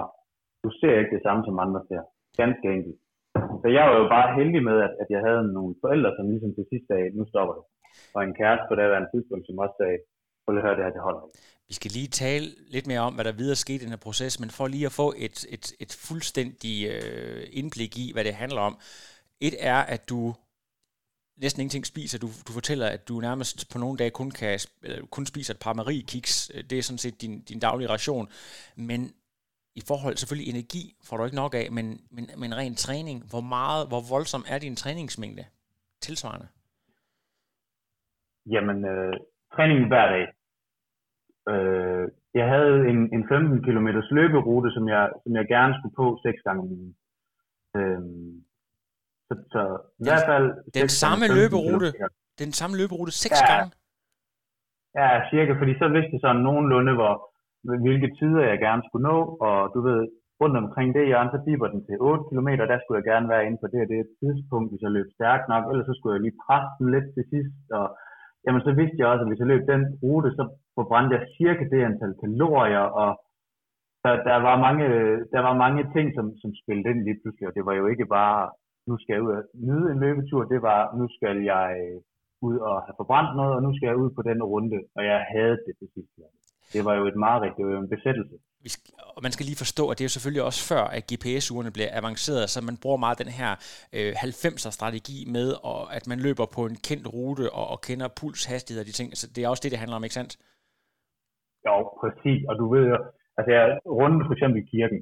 Du 0.63 0.69
ser 0.79 0.99
ikke 0.99 1.15
det 1.15 1.23
samme, 1.23 1.41
som 1.45 1.59
andre 1.65 1.81
ser. 1.89 2.03
Ganske 2.41 2.65
enkelt. 2.75 2.97
Så 3.61 3.67
jeg 3.77 3.83
var 3.89 3.97
jo 4.01 4.07
bare 4.15 4.35
heldig 4.39 4.63
med, 4.69 4.77
at, 4.87 4.93
at 5.01 5.07
jeg 5.15 5.21
havde 5.27 5.53
nogle 5.57 5.73
forældre, 5.83 6.11
som 6.17 6.29
ligesom 6.29 6.51
til 6.53 6.65
sidst 6.71 6.85
sagde, 6.87 7.17
nu 7.17 7.23
stopper 7.31 7.53
det. 7.57 7.65
Og 8.15 8.19
en 8.23 8.37
kæreste 8.41 8.65
på 8.67 8.75
det 8.75 8.97
en 8.97 9.11
tidspunkt, 9.13 9.45
som 9.45 9.63
også 9.63 9.75
sagde, 9.81 9.97
prøv 10.41 10.51
lige 10.51 10.63
at 10.63 10.67
høre 10.67 10.77
det 10.77 10.85
her, 10.85 10.95
det 10.95 11.07
holder 11.07 11.23
ikke. 11.27 11.39
Vi 11.71 11.75
skal 11.75 11.91
lige 11.91 12.07
tale 12.07 12.47
lidt 12.67 12.87
mere 12.87 12.99
om, 12.99 13.13
hvad 13.13 13.25
der 13.25 13.31
videre 13.31 13.55
skete 13.55 13.75
i 13.75 13.83
den 13.85 13.89
her 13.89 13.97
proces, 14.07 14.39
men 14.39 14.49
for 14.49 14.67
lige 14.67 14.85
at 14.85 14.91
få 14.91 15.13
et, 15.17 15.45
et, 15.49 15.73
et 15.79 15.91
fuldstændig 16.07 16.75
øh, 16.91 17.47
indblik 17.51 17.97
i, 17.97 18.11
hvad 18.13 18.23
det 18.23 18.33
handler 18.33 18.61
om. 18.61 18.79
Et 19.39 19.55
er, 19.59 19.75
at 19.77 20.09
du 20.09 20.33
næsten 21.41 21.61
ingenting 21.61 21.85
spiser. 21.85 22.19
Du, 22.19 22.27
du 22.47 22.51
fortæller, 22.51 22.87
at 22.87 23.07
du 23.07 23.19
nærmest 23.19 23.71
på 23.71 23.77
nogle 23.79 23.97
dage 23.97 24.09
kun, 24.09 24.31
kan, 24.31 24.59
eller 24.83 25.05
kun 25.05 25.25
spiser 25.25 25.53
et 25.53 25.59
par 25.59 25.73
Marie-kiks. 25.73 26.51
Det 26.69 26.77
er 26.77 26.81
sådan 26.81 26.97
set 26.97 27.21
din, 27.21 27.41
din 27.41 27.59
daglige 27.59 27.89
ration. 27.89 28.27
Men 28.75 29.13
i 29.75 29.81
forhold 29.87 30.17
selvfølgelig 30.17 30.49
energi 30.49 30.95
får 31.03 31.17
du 31.17 31.25
ikke 31.25 31.41
nok 31.43 31.53
af, 31.53 31.71
men, 31.71 32.01
men, 32.11 32.29
men 32.37 32.57
ren 32.57 32.75
træning, 32.75 33.29
hvor 33.29 33.41
meget, 33.41 33.87
hvor 33.87 34.01
voldsom 34.09 34.45
er 34.47 34.59
din 34.59 34.75
træningsmængde 34.75 35.45
tilsvarende? 36.01 36.47
Jamen, 38.45 38.85
øh, 38.85 39.13
træning 39.55 39.87
hver 39.87 40.07
dag. 40.07 40.40
Øh, 41.53 42.05
jeg 42.39 42.47
havde 42.53 42.77
en, 42.91 42.99
en 43.15 43.23
15 43.27 43.63
km 43.65 43.87
løberute, 44.19 44.69
som 44.75 44.85
jeg, 44.93 45.03
som 45.23 45.31
jeg 45.39 45.45
gerne 45.55 45.73
skulle 45.77 45.95
på 46.01 46.07
seks 46.25 46.39
gange 46.45 46.61
om 46.63 46.69
ugen. 46.77 46.93
Øh, 47.77 48.01
så, 49.27 49.33
så 49.53 49.61
i 50.01 50.03
hvert 50.07 50.27
fald... 50.31 50.47
Den 50.81 50.89
samme 51.01 51.25
løberute, 51.37 51.89
den 52.43 52.51
samme 52.59 52.73
løberute 52.79 53.13
seks 53.23 53.39
ja, 53.41 53.47
gange? 53.51 53.69
Ja, 54.99 55.09
cirka, 55.31 55.51
fordi 55.61 55.73
så 55.81 55.87
vidste 55.95 56.13
jeg 56.15 56.23
sådan 56.23 56.45
nogenlunde, 56.47 56.93
hvor, 56.99 57.13
hvilke 57.87 58.09
tider 58.19 58.43
jeg 58.51 58.57
gerne 58.67 58.83
skulle 58.87 59.07
nå, 59.11 59.17
og 59.47 59.57
du 59.73 59.79
ved, 59.87 59.99
rundt 60.41 60.57
omkring 60.63 60.89
det 60.95 61.09
hjørne, 61.09 61.33
så 61.33 61.39
biber 61.47 61.67
den 61.73 61.81
til 61.87 61.95
8 61.99 62.23
km, 62.29 62.49
der 62.71 62.79
skulle 62.79 62.99
jeg 62.99 63.09
gerne 63.11 63.27
være 63.33 63.45
inde 63.47 63.59
på 63.61 63.67
det 63.73 63.79
og 63.85 63.89
det 63.93 64.01
tidspunkt, 64.21 64.69
hvis 64.69 64.83
jeg 64.85 64.95
løb 64.97 65.09
stærkt 65.17 65.45
nok, 65.53 65.63
ellers 65.71 65.87
så 65.89 65.95
skulle 65.95 66.15
jeg 66.15 66.23
lige 66.23 66.41
presse 66.45 66.71
den 66.79 66.87
lidt 66.95 67.07
til 67.15 67.25
sidst, 67.33 67.63
og 67.79 67.87
jamen 68.45 68.61
så 68.67 68.71
vidste 68.79 68.99
jeg 68.99 69.07
også, 69.07 69.23
at 69.23 69.29
hvis 69.29 69.41
jeg 69.41 69.51
løb 69.51 69.63
den 69.73 69.83
rute, 70.03 70.29
så 70.37 70.43
forbrændte 70.77 71.15
jeg 71.17 71.27
cirka 71.37 71.63
det 71.73 71.81
antal 71.89 72.13
kalorier, 72.21 72.85
og 73.01 73.09
der, 74.03 74.13
der, 74.29 74.37
var 74.47 74.55
mange, 74.65 74.85
der 75.33 75.41
var 75.47 75.55
mange 75.63 75.83
ting, 75.95 76.07
som, 76.17 76.25
som 76.41 76.51
spillede 76.61 76.89
ind 76.91 77.01
lige 77.07 77.19
pludselig, 77.21 77.47
og 77.47 77.55
det 77.57 77.63
var 77.65 77.75
jo 77.81 77.85
ikke 77.93 78.07
bare, 78.17 78.39
nu 78.89 78.93
skal 78.97 79.13
jeg 79.13 79.23
ud 79.25 79.31
og 79.39 79.43
nyde 79.67 79.87
en 79.91 79.99
løbetur, 80.05 80.41
det 80.53 80.61
var, 80.69 80.79
nu 80.99 81.05
skal 81.15 81.37
jeg 81.53 81.67
ud 82.47 82.57
og 82.69 82.75
have 82.85 82.97
forbrændt 83.01 83.33
noget, 83.39 83.53
og 83.57 83.61
nu 83.65 83.71
skal 83.75 83.87
jeg 83.87 84.01
ud 84.03 84.09
på 84.17 84.21
den 84.29 84.39
runde, 84.51 84.79
og 84.95 85.01
jeg 85.11 85.19
havde 85.33 85.55
det 85.65 85.73
det 85.81 85.89
sidste 85.95 86.21
det 86.73 86.81
var 86.87 86.93
jo 86.99 87.03
et 87.11 87.17
mareridt, 87.25 87.57
det 87.57 87.65
var 87.65 87.73
jo 87.77 87.81
en 87.85 87.93
besættelse. 87.95 88.35
Vi 88.65 88.69
skal, 88.75 88.93
og 89.15 89.21
man 89.25 89.33
skal 89.35 89.45
lige 89.49 89.63
forstå, 89.65 89.83
at 89.89 89.95
det 89.95 90.03
er 90.03 90.09
jo 90.09 90.15
selvfølgelig 90.17 90.45
også 90.49 90.61
før, 90.71 90.83
at 90.97 91.03
GPS-ugerne 91.11 91.71
bliver 91.77 91.91
avanceret, 91.99 92.45
så 92.53 92.59
man 92.69 92.77
bruger 92.83 92.99
meget 93.05 93.21
den 93.23 93.31
her 93.39 93.51
øh, 93.97 94.11
90'er-strategi 94.25 95.17
med, 95.35 95.47
og 95.71 95.79
at 95.97 96.03
man 96.11 96.19
løber 96.27 96.45
på 96.55 96.61
en 96.69 96.77
kendt 96.87 97.05
rute 97.15 97.45
og, 97.59 97.65
og 97.73 97.77
kender 97.87 98.07
puls, 98.19 98.41
hastighed 98.51 98.79
og 98.83 98.87
de 98.89 98.95
ting. 98.99 99.09
Så 99.19 99.25
det 99.33 99.41
er 99.41 99.49
også 99.49 99.63
det, 99.63 99.71
det 99.73 99.81
handler 99.83 99.97
om, 99.99 100.05
ikke 100.07 100.19
sandt? 100.19 100.33
Jo, 101.67 101.75
præcis. 102.01 102.41
Og 102.49 102.53
du 102.61 102.65
ved 102.73 102.83
jo, 102.91 102.97
altså 103.37 103.49
jeg 103.55 103.63
rundt 104.01 104.21
for 104.27 104.33
eksempel 104.35 104.57
i 104.63 104.69
kirken, 104.75 104.99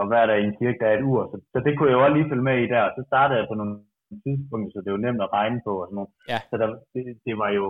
og 0.00 0.04
hver 0.10 0.24
dag 0.26 0.38
i 0.40 0.46
en 0.48 0.58
kirke, 0.60 0.78
der 0.80 0.88
er 0.88 0.96
et 0.96 1.08
ur, 1.10 1.22
så, 1.30 1.36
så 1.52 1.58
det 1.64 1.72
kunne 1.72 1.88
jeg 1.88 1.96
jo 1.96 2.04
også 2.04 2.16
lige 2.16 2.30
følge 2.30 2.48
med 2.50 2.56
i 2.64 2.72
der. 2.74 2.84
Så 2.96 3.02
startede 3.10 3.38
jeg 3.40 3.48
på 3.50 3.56
nogle 3.60 3.76
tidspunkter, 4.24 4.70
så 4.72 4.80
det 4.84 4.92
var 4.92 5.02
nemt 5.04 5.24
at 5.26 5.32
regne 5.38 5.60
på 5.66 5.72
og 5.80 5.86
sådan 5.86 5.98
noget. 6.00 6.12
Ja. 6.32 6.38
Så 6.50 6.54
der, 6.60 6.68
det, 6.94 7.02
det 7.26 7.34
var 7.42 7.50
jo, 7.58 7.66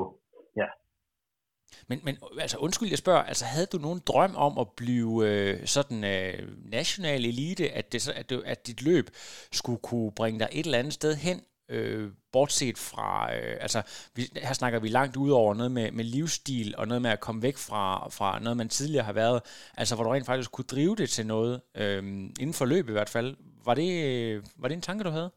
men, 1.89 2.01
men 2.03 2.19
øh, 2.35 2.43
altså 2.43 2.57
undskyld, 2.57 2.89
jeg 2.89 2.99
spørger, 2.99 3.23
altså 3.23 3.45
havde 3.45 3.67
du 3.67 3.79
nogen 3.79 4.03
drøm 4.07 4.37
om 4.37 4.59
at 4.59 4.69
blive 4.77 5.29
øh, 5.29 5.67
sådan 5.67 6.05
øh, 6.05 6.49
national 6.71 7.25
elite, 7.25 7.71
at, 7.71 7.93
det, 7.93 8.09
at, 8.09 8.31
det, 8.31 8.43
at 8.47 8.67
dit 8.67 8.83
løb 8.83 9.11
skulle 9.53 9.79
kunne 9.83 10.13
bringe 10.13 10.39
dig 10.39 10.49
et 10.53 10.67
eller 10.67 10.79
andet 10.79 10.93
sted 10.93 11.15
hen, 11.15 11.43
øh, 11.69 12.11
bortset 12.33 12.79
fra, 12.79 13.35
øh, 13.35 13.57
altså 13.61 13.83
vi, 14.15 14.31
her 14.37 14.53
snakker 14.53 14.79
vi 14.79 14.89
langt 14.89 15.17
ud 15.17 15.31
over 15.31 15.55
noget 15.55 15.73
med, 15.73 15.91
med 15.93 16.05
livsstil 16.05 16.75
og 16.79 16.89
noget 16.89 17.03
med 17.03 17.11
at 17.11 17.21
komme 17.21 17.43
væk 17.43 17.57
fra, 17.57 18.09
fra 18.09 18.39
noget, 18.39 18.57
man 18.57 18.69
tidligere 18.69 19.05
har 19.05 19.13
været, 19.13 19.43
altså 19.77 19.95
hvor 19.95 20.05
du 20.05 20.11
rent 20.11 20.27
faktisk 20.27 20.51
kunne 20.51 20.65
drive 20.65 20.97
det 20.97 21.11
til 21.11 21.27
noget, 21.27 21.61
øh, 21.75 21.99
inden 22.41 22.55
for 22.55 22.65
løb 22.65 22.89
i 22.89 22.93
hvert 22.93 23.09
fald. 23.09 23.37
Var 23.65 23.75
det, 23.75 24.05
øh, 24.05 24.43
var 24.57 24.69
det 24.69 24.75
en 24.75 24.83
tanke, 24.83 25.05
du 25.05 25.11
havde? 25.11 25.31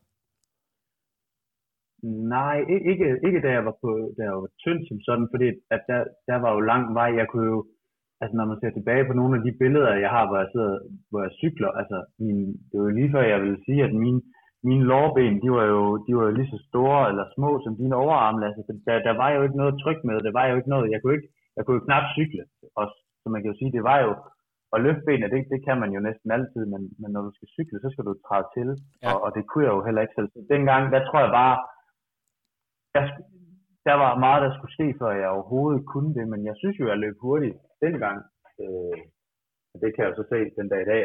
Nej, 2.36 2.58
ikke, 2.92 3.08
ikke 3.28 3.42
da 3.46 3.50
jeg 3.58 3.66
var 3.66 3.76
på, 3.84 3.90
da 4.18 4.22
jeg 4.24 4.36
var 4.44 4.52
tynd 4.64 4.82
som 4.90 5.00
sådan, 5.08 5.28
fordi 5.34 5.48
at 5.76 5.82
der, 5.90 6.02
der 6.30 6.38
var 6.44 6.52
jo 6.54 6.60
lang 6.72 6.84
vej. 7.00 7.10
Jeg 7.20 7.28
kunne 7.28 7.50
jo, 7.54 7.60
altså 8.22 8.34
når 8.38 8.46
man 8.46 8.60
ser 8.60 8.72
tilbage 8.74 9.06
på 9.08 9.14
nogle 9.14 9.34
af 9.38 9.44
de 9.46 9.52
billeder, 9.62 10.04
jeg 10.06 10.12
har, 10.16 10.24
hvor 10.28 10.38
jeg 10.44 10.50
sidder, 10.54 10.74
hvor 11.10 11.22
jeg 11.26 11.32
cykler, 11.42 11.72
altså 11.82 11.98
min, 12.26 12.38
det 12.70 12.76
var 12.80 12.86
jo 12.90 12.98
lige 13.00 13.12
før, 13.16 13.24
jeg 13.34 13.42
vil 13.42 13.58
sige, 13.66 13.84
at 13.88 13.94
mine, 14.04 14.22
mine 14.70 14.84
lårben, 14.92 15.36
de 15.44 15.50
var 15.58 15.66
jo, 15.76 15.82
de 16.06 16.12
var 16.18 16.24
jo 16.28 16.34
lige 16.36 16.52
så 16.54 16.60
store 16.70 17.00
eller 17.10 17.26
små 17.36 17.50
som 17.64 17.78
dine 17.82 17.96
overarme, 18.04 18.46
altså, 18.46 18.62
der, 18.88 18.96
der 19.08 19.14
var 19.22 19.30
jo 19.36 19.42
ikke 19.46 19.60
noget 19.62 19.80
tryk 19.84 20.00
med, 20.08 20.16
der 20.28 20.34
var 20.40 20.46
jo 20.48 20.56
ikke 20.60 20.74
noget, 20.74 20.92
jeg 20.94 21.00
kunne 21.02 21.16
ikke, 21.18 21.30
jeg 21.56 21.64
kunne 21.64 21.78
jo 21.80 21.86
knap 21.88 22.06
cykle, 22.18 22.44
også, 22.82 22.96
så 23.22 23.28
man 23.30 23.42
kan 23.42 23.52
jo 23.52 23.58
sige, 23.58 23.76
det 23.78 23.84
var 23.92 24.00
jo, 24.06 24.12
og 24.74 24.78
løfte 24.86 25.06
benene, 25.08 25.32
det, 25.34 25.40
det 25.54 25.60
kan 25.68 25.78
man 25.82 25.92
jo 25.96 26.00
næsten 26.08 26.30
altid, 26.38 26.64
men, 26.74 26.82
men 27.02 27.10
når 27.12 27.22
du 27.28 27.32
skal 27.38 27.48
cykle, 27.58 27.78
så 27.84 27.90
skal 27.92 28.06
du 28.10 28.14
træde 28.28 28.48
til, 28.56 28.70
ja. 29.04 29.08
og, 29.10 29.16
og 29.26 29.30
det 29.36 29.44
kunne 29.50 29.66
jeg 29.68 29.74
jo 29.78 29.86
heller 29.88 30.02
ikke 30.02 30.18
selv. 30.18 30.30
Dengang, 30.54 30.84
der 30.94 31.02
tror 31.08 31.22
jeg 31.26 31.34
bare, 31.42 31.56
der, 32.96 33.04
der 33.88 33.96
var 34.04 34.12
meget, 34.26 34.42
der 34.46 34.52
skulle 34.54 34.76
ske, 34.78 34.88
før 35.00 35.12
jeg 35.22 35.30
overhovedet 35.36 35.82
kunne 35.94 36.12
det, 36.18 36.26
men 36.34 36.42
jeg 36.50 36.56
synes 36.62 36.76
jo, 36.80 36.86
jeg 36.92 36.98
løb 36.98 37.16
hurtigt 37.28 37.58
dengang. 37.86 38.18
Øh, 38.62 38.98
og 39.72 39.78
det 39.82 39.90
kan 39.92 40.02
jeg 40.02 40.10
jo 40.12 40.18
så 40.20 40.26
se 40.32 40.40
den 40.60 40.68
dag 40.74 40.82
i 40.84 40.90
dag, 40.94 41.04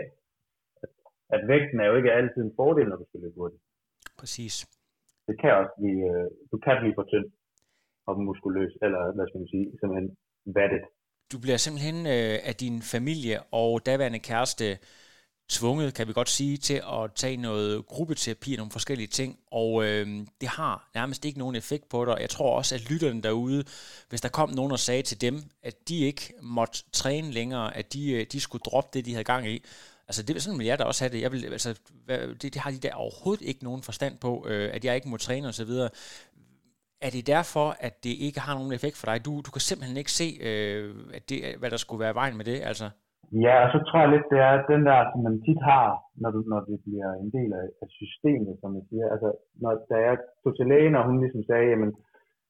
at, 0.82 0.90
at 1.34 1.40
vægten 1.52 1.80
er 1.80 1.86
jo 1.90 1.96
ikke 1.96 2.16
altid 2.18 2.40
en 2.42 2.56
fordel, 2.60 2.88
når 2.88 2.98
du 3.00 3.06
skal 3.08 3.20
løbe 3.20 3.38
hurtigt. 3.40 3.62
Præcis. 4.20 4.54
Det 5.28 5.36
kan 5.40 5.50
også 5.60 5.74
blive, 5.80 6.02
øh, 6.12 6.26
du 6.52 6.56
kan 6.64 6.76
blive 6.82 6.96
for 6.98 7.06
tynd 7.12 7.28
og 8.08 8.14
muskuløs, 8.26 8.72
eller 8.86 9.02
hvad 9.14 9.26
skal 9.26 9.40
man 9.42 9.52
sige, 9.54 9.66
simpelthen 9.78 10.08
vattet. 10.58 10.84
Du 11.32 11.36
bliver 11.44 11.60
simpelthen 11.64 11.98
øh, 12.16 12.36
af 12.50 12.54
din 12.64 12.76
familie 12.94 13.36
og 13.62 13.70
daværende 13.86 14.20
kæreste 14.28 14.66
tvunget, 15.48 15.94
kan 15.94 16.08
vi 16.08 16.12
godt 16.12 16.28
sige, 16.28 16.56
til 16.56 16.74
at 16.74 17.12
tage 17.14 17.36
noget 17.36 17.86
gruppeterapi 17.86 18.52
og 18.52 18.56
nogle 18.56 18.70
forskellige 18.70 19.06
ting, 19.06 19.38
og 19.50 19.84
øh, 19.84 20.26
det 20.40 20.48
har 20.48 20.90
nærmest 20.94 21.24
ikke 21.24 21.38
nogen 21.38 21.56
effekt 21.56 21.88
på 21.88 22.04
dig. 22.04 22.16
Jeg 22.20 22.30
tror 22.30 22.56
også, 22.56 22.74
at 22.74 22.90
lytterne 22.90 23.22
derude, 23.22 23.64
hvis 24.08 24.20
der 24.20 24.28
kom 24.28 24.50
nogen 24.50 24.72
og 24.72 24.78
sagde 24.78 25.02
til 25.02 25.20
dem, 25.20 25.42
at 25.62 25.88
de 25.88 25.98
ikke 25.98 26.32
måtte 26.42 26.82
træne 26.92 27.30
længere, 27.30 27.76
at 27.76 27.92
de, 27.92 28.12
øh, 28.12 28.26
de 28.32 28.40
skulle 28.40 28.62
droppe 28.62 28.90
det, 28.98 29.04
de 29.04 29.10
havde 29.10 29.24
gang 29.24 29.48
i, 29.48 29.64
Altså, 30.08 30.22
det 30.22 30.36
er 30.36 30.40
sådan, 30.40 30.58
vil 30.58 30.66
jeg 30.66 30.78
da 30.78 30.84
også 30.84 31.04
have 31.04 31.12
det. 31.12 31.20
Jeg 31.20 31.32
vil, 31.32 31.44
altså, 31.44 31.74
det, 32.08 32.42
det 32.42 32.56
har 32.56 32.70
de 32.70 32.78
der 32.78 32.94
overhovedet 32.94 33.44
ikke 33.44 33.64
nogen 33.64 33.82
forstand 33.82 34.18
på, 34.18 34.46
øh, 34.48 34.74
at 34.74 34.84
jeg 34.84 34.94
ikke 34.94 35.08
må 35.08 35.16
træne 35.16 35.48
osv. 35.48 35.70
Er 37.00 37.10
det 37.10 37.26
derfor, 37.26 37.76
at 37.80 38.04
det 38.04 38.10
ikke 38.10 38.40
har 38.40 38.54
nogen 38.54 38.72
effekt 38.72 38.96
for 38.96 39.06
dig? 39.06 39.24
Du, 39.24 39.42
du 39.46 39.50
kan 39.50 39.60
simpelthen 39.60 39.96
ikke 39.96 40.12
se, 40.12 40.38
øh, 40.40 40.94
at 41.14 41.28
det, 41.28 41.56
hvad 41.58 41.70
der 41.70 41.76
skulle 41.76 42.00
være 42.00 42.14
vejen 42.14 42.36
med 42.36 42.44
det, 42.44 42.60
altså? 42.62 42.90
Ja, 43.32 43.54
og 43.64 43.68
så 43.74 43.78
tror 43.86 44.00
jeg 44.00 44.10
lidt, 44.10 44.32
det 44.32 44.40
er 44.48 44.66
den 44.72 44.82
der, 44.88 44.98
som 45.10 45.20
man 45.28 45.36
tit 45.46 45.62
har, 45.70 45.86
når, 46.22 46.30
du, 46.30 46.40
når 46.52 46.60
det 46.60 46.78
bliver 46.86 47.10
en 47.12 47.30
del 47.36 47.50
af, 47.60 47.66
af 47.82 47.88
systemet, 48.00 48.54
som 48.60 48.70
man 48.76 48.84
siger. 48.90 49.06
Altså, 49.14 49.28
når, 49.62 49.72
da 49.90 49.96
jeg 50.08 50.16
tog 50.42 50.56
til 50.56 50.66
lægen, 50.66 50.94
og 50.94 51.04
hun 51.08 51.20
ligesom 51.20 51.42
sagde, 51.50 51.70
jamen, 51.70 51.92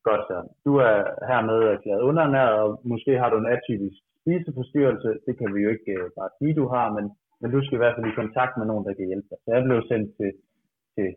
godt 0.08 0.22
så, 0.28 0.36
du 0.66 0.72
er 0.88 0.96
hermed 1.30 1.58
erklæret 1.74 2.06
undernæret, 2.10 2.56
og 2.62 2.68
måske 2.92 3.12
har 3.20 3.28
du 3.30 3.36
en 3.38 3.52
atypisk 3.54 3.98
spiseforstyrrelse. 4.20 5.10
Det 5.26 5.34
kan 5.38 5.48
vi 5.54 5.60
jo 5.64 5.70
ikke 5.76 5.92
uh, 5.96 6.06
bare 6.18 6.30
sige, 6.38 6.54
du 6.60 6.66
har, 6.74 6.86
men, 6.96 7.04
men 7.40 7.48
du 7.54 7.58
skal 7.62 7.76
i 7.76 7.82
hvert 7.82 7.96
fald 7.96 8.10
i 8.10 8.20
kontakt 8.22 8.54
med 8.56 8.66
nogen, 8.66 8.84
der 8.86 8.94
kan 8.94 9.06
hjælpe 9.10 9.28
dig. 9.30 9.38
Så 9.44 9.48
jeg 9.54 9.62
blev 9.64 9.80
sendt 9.90 10.08
til, 10.18 10.30
til 10.94 11.08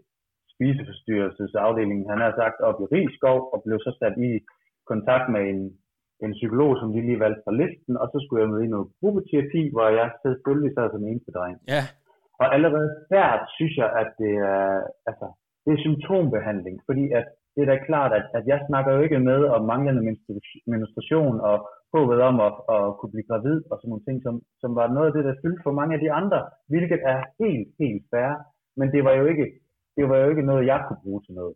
spiseforstyrrelsesafdelingen, 0.54 2.10
han 2.14 2.22
har 2.26 2.34
sagt, 2.42 2.58
op 2.68 2.78
i 2.84 2.90
Rigskov, 2.96 3.38
og 3.54 3.58
blev 3.66 3.78
så 3.80 3.92
sat 4.00 4.16
i 4.30 4.32
kontakt 4.92 5.26
med 5.36 5.44
en 5.54 5.62
en 6.26 6.34
psykolog, 6.40 6.72
som 6.80 6.90
de 6.94 7.00
lige 7.08 7.24
valgte 7.24 7.42
fra 7.46 7.58
listen, 7.62 7.94
og 8.02 8.08
så 8.12 8.18
skulle 8.20 8.42
jeg 8.42 8.52
med 8.54 8.62
i 8.64 8.74
noget 8.74 8.88
gruppeterapi, 9.00 9.62
hvor 9.74 9.88
jeg 10.00 10.08
selvfølgelig 10.26 10.72
sad 10.74 10.88
som 10.90 11.08
eneste 11.10 11.32
dreng. 11.38 11.58
Ja. 11.76 11.84
Og 12.42 12.48
allerede 12.56 12.90
der 13.16 13.28
synes 13.56 13.76
jeg, 13.82 13.90
at 14.02 14.10
det 14.22 14.34
er, 14.54 14.70
altså, 15.10 15.28
det 15.66 15.72
er 15.74 15.84
symptombehandling, 15.86 16.76
fordi 16.88 17.04
at 17.20 17.26
det 17.56 17.62
er 17.64 17.70
da 17.74 17.86
klart, 17.90 18.12
at, 18.20 18.26
at 18.38 18.44
jeg 18.52 18.60
snakker 18.70 18.92
jo 18.96 19.02
ikke 19.06 19.20
med 19.30 19.40
om 19.56 19.62
manglende 19.72 20.04
menstruation 20.74 21.36
og 21.50 21.56
håbet 21.96 22.20
om 22.30 22.36
at, 22.48 22.56
at 22.76 22.84
kunne 22.98 23.14
blive 23.14 23.30
gravid 23.30 23.58
og 23.72 23.76
sådan 23.78 23.90
nogle 23.92 24.06
ting, 24.08 24.18
som, 24.26 24.36
som 24.62 24.72
var 24.80 24.88
noget 24.96 25.08
af 25.08 25.14
det, 25.14 25.24
der 25.26 25.42
fyldte 25.42 25.66
for 25.66 25.74
mange 25.80 25.94
af 25.96 26.02
de 26.06 26.12
andre, 26.22 26.40
hvilket 26.72 27.00
er 27.14 27.20
helt, 27.42 27.70
helt 27.80 28.04
fair. 28.12 28.32
Men 28.80 28.88
det 28.94 29.02
var 29.08 29.14
jo 29.20 29.26
ikke, 29.32 29.46
det 29.98 30.06
var 30.10 30.18
jo 30.18 30.30
ikke 30.30 30.50
noget, 30.50 30.70
jeg 30.72 30.80
kunne 30.88 31.04
bruge 31.04 31.22
til 31.26 31.34
noget. 31.34 31.56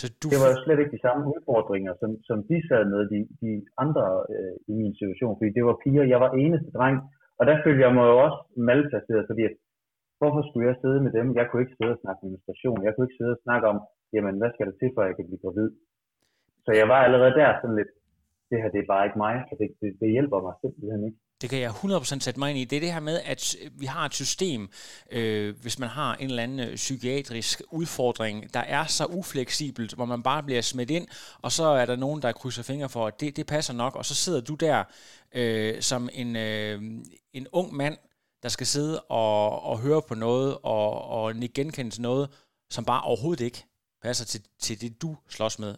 Så 0.00 0.04
du... 0.20 0.26
Det 0.32 0.38
var 0.42 0.50
jo 0.52 0.58
slet 0.64 0.80
ikke 0.80 0.96
de 0.96 1.04
samme 1.06 1.22
udfordringer, 1.34 1.92
som, 2.00 2.10
som 2.28 2.38
de 2.50 2.56
sad 2.68 2.82
med, 2.92 3.00
de, 3.12 3.18
de 3.42 3.52
andre 3.84 4.04
øh, 4.34 4.54
i 4.72 4.74
min 4.80 4.94
situation, 5.00 5.36
fordi 5.38 5.50
det 5.56 5.64
var 5.68 5.80
piger, 5.82 6.04
jeg 6.12 6.20
var 6.24 6.30
eneste 6.44 6.70
dreng, 6.76 6.96
og 7.38 7.42
der 7.48 7.62
følte 7.64 7.84
jeg 7.84 7.92
mig 7.98 8.06
jo 8.12 8.16
også 8.26 8.38
malplaceret, 8.68 9.24
fordi 9.30 9.42
hvorfor 10.18 10.42
skulle 10.44 10.66
jeg 10.70 10.76
sidde 10.82 11.00
med 11.04 11.12
dem? 11.18 11.26
Jeg 11.38 11.44
kunne 11.46 11.62
ikke 11.64 11.76
sidde 11.78 11.94
og 11.96 12.02
snakke 12.02 12.20
administration, 12.26 12.78
jeg 12.86 12.92
kunne 12.92 13.06
ikke 13.06 13.20
sidde 13.20 13.36
og 13.36 13.42
snakke 13.46 13.66
om, 13.72 13.78
jamen 14.14 14.34
hvad 14.40 14.50
skal 14.52 14.66
der 14.68 14.76
til, 14.78 14.90
for 14.92 15.00
at 15.02 15.08
jeg 15.08 15.16
kan 15.16 15.28
blive 15.28 15.42
gravid? 15.44 15.68
Så 16.64 16.70
jeg 16.80 16.86
var 16.92 17.00
allerede 17.06 17.34
der 17.40 17.48
sådan 17.60 17.78
lidt, 17.80 17.92
det 18.50 18.56
her 18.62 18.70
det 18.74 18.80
er 18.80 18.92
bare 18.94 19.06
ikke 19.06 19.22
mig, 19.26 19.36
og 19.50 19.54
det, 19.60 19.68
det, 19.80 19.88
det 20.00 20.14
hjælper 20.16 20.38
mig 20.46 20.54
simpelthen 20.62 21.02
ikke. 21.08 21.20
Det 21.44 21.50
kan 21.50 21.60
jeg 21.60 21.70
100% 21.70 22.20
sætte 22.20 22.40
mig 22.40 22.50
ind 22.50 22.58
i. 22.58 22.64
Det 22.64 22.76
er 22.76 22.80
det 22.80 22.92
her 22.92 23.00
med, 23.00 23.20
at 23.32 23.56
vi 23.80 23.86
har 23.86 24.06
et 24.06 24.14
system, 24.14 24.68
øh, 25.12 25.54
hvis 25.62 25.78
man 25.78 25.88
har 25.88 26.14
en 26.14 26.28
eller 26.28 26.42
anden 26.42 26.60
øh, 26.60 26.74
psykiatrisk 26.74 27.62
udfordring, 27.72 28.54
der 28.54 28.60
er 28.60 28.84
så 28.84 29.04
ufleksibelt, 29.18 29.94
hvor 29.94 30.04
man 30.04 30.22
bare 30.22 30.42
bliver 30.42 30.60
smidt 30.60 30.90
ind, 30.90 31.06
og 31.42 31.50
så 31.52 31.64
er 31.64 31.86
der 31.86 31.96
nogen, 31.96 32.22
der 32.22 32.32
krydser 32.32 32.62
fingre 32.62 32.88
for, 32.88 33.06
at 33.06 33.20
det, 33.20 33.36
det 33.36 33.46
passer 33.46 33.74
nok, 33.74 33.96
og 33.96 34.04
så 34.04 34.14
sidder 34.14 34.40
du 34.40 34.54
der 34.54 34.84
øh, 35.34 35.80
som 35.80 36.08
en, 36.12 36.36
øh, 36.36 36.82
en 37.32 37.46
ung 37.52 37.74
mand, 37.74 37.96
der 38.42 38.48
skal 38.48 38.66
sidde 38.66 39.00
og, 39.00 39.62
og 39.62 39.78
høre 39.78 40.02
på 40.08 40.14
noget, 40.14 40.58
og, 40.62 41.04
og 41.08 41.34
genkende 41.54 41.90
til 41.90 42.02
noget, 42.02 42.26
som 42.70 42.84
bare 42.84 43.02
overhovedet 43.02 43.44
ikke 43.44 43.64
passer 44.02 44.24
til, 44.26 44.40
til 44.58 44.80
det, 44.80 45.02
du 45.02 45.16
slås 45.28 45.58
med. 45.58 45.74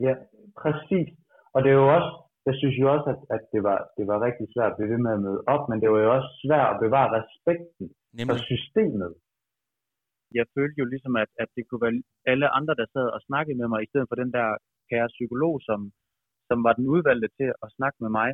Ja, 0.00 0.14
præcis. 0.62 1.08
Og 1.54 1.62
det 1.62 1.70
er 1.70 1.74
jo 1.74 1.94
også, 1.96 2.29
jeg 2.48 2.54
synes 2.60 2.76
jo 2.82 2.86
også, 2.94 3.08
at, 3.14 3.20
at 3.36 3.42
det, 3.54 3.62
var, 3.68 3.78
det 3.96 4.04
var 4.10 4.24
rigtig 4.26 4.46
svært 4.54 4.72
at 4.72 4.76
blive 4.78 4.92
ved 4.92 5.00
med 5.06 5.12
at 5.16 5.24
møde 5.26 5.40
op, 5.54 5.64
men 5.70 5.78
det 5.82 5.88
var 5.92 6.00
jo 6.04 6.10
også 6.16 6.30
svært 6.44 6.68
at 6.74 6.80
bevare 6.84 7.14
respekten 7.18 7.86
Nemlig. 8.16 8.30
for 8.30 8.36
systemet. 8.50 9.12
Jeg 10.38 10.46
følte 10.56 10.78
jo 10.82 10.86
ligesom, 10.92 11.14
at, 11.22 11.30
at 11.42 11.48
det 11.56 11.62
kunne 11.64 11.84
være 11.86 12.02
alle 12.32 12.48
andre, 12.58 12.74
der 12.80 12.86
sad 12.94 13.06
og 13.16 13.20
snakkede 13.28 13.58
med 13.60 13.68
mig, 13.72 13.80
i 13.82 13.90
stedet 13.90 14.08
for 14.10 14.16
den 14.22 14.30
der 14.36 14.48
kære 14.90 15.14
psykolog, 15.16 15.54
som, 15.68 15.80
som 16.48 16.58
var 16.66 16.72
den 16.78 16.86
udvalgte 16.94 17.28
til 17.38 17.48
at 17.64 17.68
snakke 17.76 17.98
med 18.04 18.10
mig. 18.20 18.30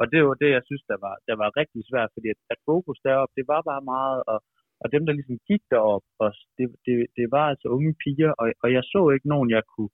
Og 0.00 0.04
det 0.12 0.18
var 0.26 0.36
det, 0.42 0.50
jeg 0.56 0.62
synes, 0.68 0.84
der 0.92 0.98
var, 1.06 1.14
der 1.28 1.36
var 1.42 1.56
rigtig 1.60 1.82
svært, 1.90 2.10
fordi 2.14 2.28
at, 2.34 2.40
at 2.52 2.58
fokus 2.70 2.98
deroppe, 3.06 3.32
det 3.38 3.46
var 3.52 3.60
bare 3.70 3.84
meget, 3.94 4.18
og, 4.32 4.38
og 4.82 4.86
dem, 4.94 5.02
der 5.06 5.12
ligesom 5.18 5.38
gik 5.50 5.62
derop, 5.72 6.04
og 6.22 6.28
det, 6.58 6.66
det, 6.86 6.94
det 7.18 7.26
var 7.36 7.46
altså 7.52 7.68
unge 7.76 7.94
piger, 8.02 8.32
og, 8.40 8.46
og 8.62 8.68
jeg 8.76 8.84
så 8.92 9.02
ikke 9.14 9.28
nogen, 9.34 9.50
jeg 9.56 9.62
kunne, 9.72 9.92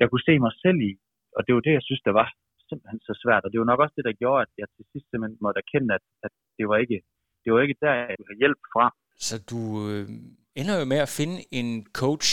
jeg 0.00 0.06
kunne 0.08 0.26
se 0.28 0.34
mig 0.44 0.52
selv 0.64 0.80
i. 0.90 0.92
Og 1.36 1.40
det 1.46 1.52
var 1.54 1.62
det, 1.66 1.72
jeg 1.78 1.86
synes, 1.88 2.02
der 2.08 2.14
var 2.20 2.28
simpelthen 2.68 3.00
så 3.08 3.14
svært. 3.22 3.44
Og 3.44 3.50
det 3.50 3.58
var 3.60 3.68
nok 3.70 3.80
også 3.84 3.96
det, 3.98 4.08
der 4.08 4.20
gjorde, 4.22 4.42
at 4.44 4.52
jeg 4.60 4.66
til 4.76 4.84
sidst 4.92 5.06
simpelthen 5.08 5.38
måtte 5.44 5.60
erkende, 5.64 5.90
at, 5.98 6.04
at 6.26 6.32
det, 6.58 6.64
var 6.70 6.76
ikke, 6.84 6.98
det 7.42 7.48
var 7.52 7.60
ikke 7.64 7.80
der, 7.84 7.92
jeg 8.00 8.16
ville 8.18 8.32
have 8.32 8.42
hjælp 8.44 8.62
fra. 8.74 8.86
Så 9.28 9.34
du 9.50 9.60
øh, 9.90 10.04
ender 10.60 10.74
jo 10.80 10.84
med 10.92 11.00
at 11.06 11.14
finde 11.18 11.36
en 11.60 11.70
coach, 12.00 12.30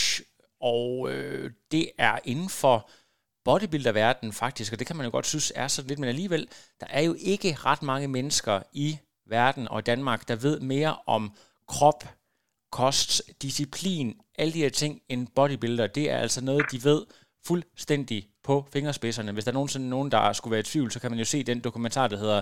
og 0.75 0.85
øh, 1.11 1.45
det 1.73 1.85
er 2.07 2.15
inden 2.31 2.49
for 2.61 2.77
bodybuilderverdenen 3.45 4.33
faktisk, 4.43 4.73
og 4.73 4.79
det 4.79 4.87
kan 4.87 4.97
man 4.97 5.05
jo 5.05 5.11
godt 5.11 5.25
synes 5.33 5.53
er 5.55 5.67
sådan 5.67 5.89
lidt, 5.89 5.99
men 5.99 6.09
alligevel, 6.09 6.43
der 6.81 6.87
er 6.89 7.03
jo 7.09 7.13
ikke 7.33 7.49
ret 7.67 7.83
mange 7.91 8.07
mennesker 8.07 8.55
i 8.73 8.89
verden 9.25 9.67
og 9.67 9.79
i 9.79 9.87
Danmark, 9.91 10.27
der 10.27 10.35
ved 10.47 10.59
mere 10.59 10.95
om 11.05 11.23
krop, 11.67 12.03
kost, 12.71 13.41
disciplin, 13.41 14.21
alle 14.37 14.53
de 14.53 14.59
her 14.59 14.69
ting 14.69 15.01
end 15.09 15.27
bodybuilder. 15.35 15.87
Det 15.87 16.11
er 16.11 16.17
altså 16.17 16.45
noget, 16.45 16.65
de 16.71 16.83
ved 16.83 17.05
fuldstændig 17.47 18.30
på 18.43 18.65
fingerspidserne. 18.73 19.31
Hvis 19.31 19.43
der 19.43 19.51
er 19.51 19.53
nogensinde 19.53 19.89
nogen, 19.89 20.11
der 20.11 20.33
skulle 20.33 20.51
være 20.51 20.59
i 20.59 20.63
tvivl, 20.63 20.91
så 20.91 20.99
kan 20.99 21.11
man 21.11 21.19
jo 21.19 21.25
se 21.25 21.43
den 21.43 21.59
dokumentar, 21.59 22.07
der 22.07 22.17
hedder 22.17 22.41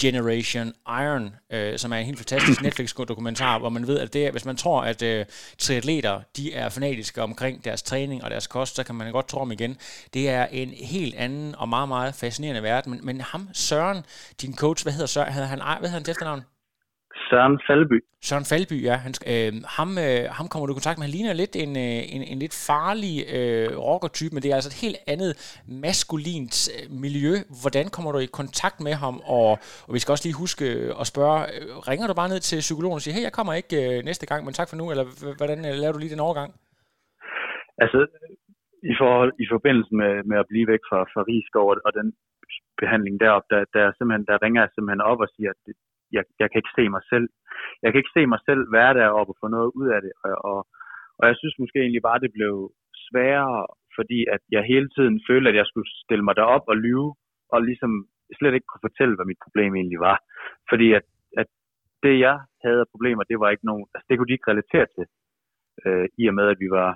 Generation 0.00 0.72
Iron, 0.88 1.34
øh, 1.50 1.78
som 1.78 1.92
er 1.92 1.96
en 1.96 2.06
helt 2.06 2.18
fantastisk 2.18 2.62
Netflix-dokumentar, 2.62 3.58
hvor 3.58 3.68
man 3.68 3.86
ved, 3.86 3.98
at 3.98 4.12
det 4.12 4.26
er, 4.26 4.30
hvis 4.30 4.44
man 4.44 4.56
tror, 4.56 4.82
at 4.82 5.02
øh, 5.02 5.26
triatleter 5.58 6.20
de 6.36 6.54
er 6.54 6.68
fanatiske 6.68 7.22
omkring 7.22 7.64
deres 7.64 7.82
træning 7.82 8.24
og 8.24 8.30
deres 8.30 8.46
kost, 8.46 8.76
så 8.76 8.84
kan 8.84 8.94
man 8.94 9.12
godt 9.12 9.28
tro 9.28 9.40
om 9.40 9.52
igen. 9.52 9.76
Det 10.14 10.28
er 10.28 10.46
en 10.46 10.68
helt 10.68 11.14
anden 11.14 11.54
og 11.54 11.68
meget, 11.68 11.88
meget 11.88 12.14
fascinerende 12.14 12.62
verden. 12.62 12.90
Men, 12.90 13.00
men 13.02 13.20
ham, 13.20 13.48
Søren, 13.52 14.04
din 14.42 14.56
coach, 14.56 14.84
hvad 14.84 14.92
hedder 14.92 15.06
Søren? 15.06 15.32
Hedder 15.32 15.48
han, 15.48 15.58
hvad 15.58 15.90
hedder 15.90 16.04
han 16.04 16.10
efternavn? 16.10 16.55
Søren 17.28 17.56
Falby. 17.66 17.98
Søren 18.28 18.46
Falby, 18.50 18.76
ja. 18.88 18.96
Han, 19.04 19.12
øh, 19.32 19.52
ham, 19.76 19.90
øh, 20.06 20.22
ham 20.38 20.46
kommer 20.50 20.64
du 20.66 20.72
i 20.72 20.78
kontakt 20.80 20.98
med. 20.98 21.06
Han 21.06 21.16
ligner 21.16 21.40
lidt 21.42 21.54
en, 21.64 21.72
øh, 21.86 22.00
en, 22.14 22.22
en 22.32 22.38
lidt 22.44 22.56
farlig 22.68 23.14
øh, 23.36 23.68
rockertype, 23.88 24.32
men 24.32 24.42
det 24.42 24.48
er 24.50 24.58
altså 24.58 24.72
et 24.72 24.82
helt 24.84 24.98
andet 25.12 25.32
maskulint 25.84 26.56
øh, 26.74 26.84
miljø. 27.04 27.32
Hvordan 27.62 27.86
kommer 27.94 28.10
du 28.12 28.18
i 28.18 28.36
kontakt 28.40 28.78
med 28.86 28.94
ham? 29.04 29.16
Og, 29.36 29.50
og 29.86 29.90
vi 29.94 30.00
skal 30.00 30.12
også 30.14 30.26
lige 30.26 30.42
huske 30.44 30.66
at 31.00 31.06
spørge, 31.12 31.40
øh, 31.54 31.66
ringer 31.90 32.06
du 32.06 32.14
bare 32.20 32.32
ned 32.32 32.40
til 32.48 32.66
psykologen 32.66 32.98
og 32.98 33.04
siger, 33.04 33.16
hey, 33.16 33.24
jeg 33.28 33.36
kommer 33.38 33.52
ikke 33.60 33.76
øh, 33.84 33.96
næste 34.08 34.26
gang, 34.30 34.40
men 34.42 34.54
tak 34.54 34.68
for 34.68 34.76
nu, 34.80 34.84
eller 34.92 35.06
hvordan 35.38 35.58
øh, 35.68 35.74
laver 35.82 35.94
du 35.94 36.00
lige 36.02 36.14
den 36.14 36.26
overgang? 36.26 36.50
Altså, 37.84 38.00
i, 38.92 38.94
forhold, 39.00 39.32
i 39.44 39.46
forbindelse 39.54 39.92
med, 40.00 40.12
med 40.30 40.36
at 40.42 40.50
blive 40.52 40.66
væk 40.72 40.82
fra, 40.88 41.00
fra 41.12 41.22
Rigskov 41.30 41.66
og, 41.72 41.76
og 41.86 41.92
den 41.98 42.08
behandling 42.80 43.14
deroppe, 43.24 43.48
der, 43.52 43.60
der, 43.76 43.84
simpelthen, 43.96 44.26
der 44.30 44.42
ringer 44.44 44.60
jeg 44.62 44.70
simpelthen 44.72 45.08
op 45.10 45.20
og 45.24 45.28
siger, 45.36 45.50
at 45.54 45.60
det, 45.66 45.74
jeg, 46.16 46.24
jeg 46.40 46.48
kan 46.48 46.58
ikke 46.60 46.76
se 46.78 46.84
mig 46.96 47.02
selv. 47.12 47.28
Jeg 47.82 47.88
kan 47.90 47.98
ikke 48.00 48.16
se 48.16 48.22
mig 48.32 48.40
selv 48.48 48.62
være 48.76 48.92
deroppe 49.00 49.32
og 49.32 49.38
få 49.42 49.46
noget 49.56 49.70
ud 49.80 49.88
af 49.96 50.00
det. 50.04 50.12
Og, 50.24 50.34
og, 50.50 50.58
og 51.18 51.24
jeg 51.28 51.36
synes 51.38 51.56
måske 51.62 51.78
egentlig 51.80 52.04
bare, 52.08 52.24
det 52.24 52.32
blev 52.38 52.54
sværere, 53.06 53.60
fordi 53.96 54.20
at 54.34 54.42
jeg 54.54 54.62
hele 54.72 54.88
tiden 54.96 55.16
følte, 55.28 55.48
at 55.50 55.56
jeg 55.60 55.66
skulle 55.68 55.90
stille 56.04 56.24
mig 56.24 56.36
derop 56.36 56.64
og 56.72 56.76
lyve, 56.76 57.08
og 57.52 57.58
ligesom 57.62 57.92
slet 58.38 58.54
ikke 58.54 58.70
kunne 58.70 58.86
fortælle, 58.88 59.14
hvad 59.16 59.30
mit 59.30 59.44
problem 59.46 59.72
egentlig 59.74 60.00
var. 60.08 60.16
Fordi 60.70 60.88
at, 60.98 61.06
at 61.40 61.48
det, 62.04 62.14
jeg 62.26 62.36
havde 62.64 62.80
af 62.84 62.92
problemer, 62.94 63.22
det 63.22 63.38
var 63.40 63.50
ikke 63.50 63.66
nogen, 63.70 63.86
altså 63.94 64.06
det 64.08 64.14
kunne 64.16 64.30
de 64.30 64.36
ikke 64.36 64.50
relatere 64.52 64.86
til, 64.94 65.04
øh, 65.84 66.06
i 66.22 66.24
og 66.30 66.34
med, 66.38 66.46
at 66.54 66.60
vi 66.64 66.68
var 66.78 66.90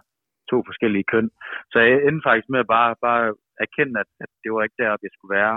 to 0.50 0.56
forskellige 0.68 1.08
køn. 1.12 1.28
Så 1.72 1.78
jeg 1.86 1.96
endte 2.06 2.26
faktisk 2.28 2.48
med 2.50 2.60
at 2.64 2.72
bare, 2.76 2.90
bare 3.06 3.24
erkende, 3.64 4.00
at, 4.02 4.10
at 4.24 4.30
det 4.42 4.50
var 4.52 4.62
ikke 4.62 4.80
deroppe, 4.82 5.06
jeg 5.06 5.14
skulle 5.14 5.36
være. 5.40 5.56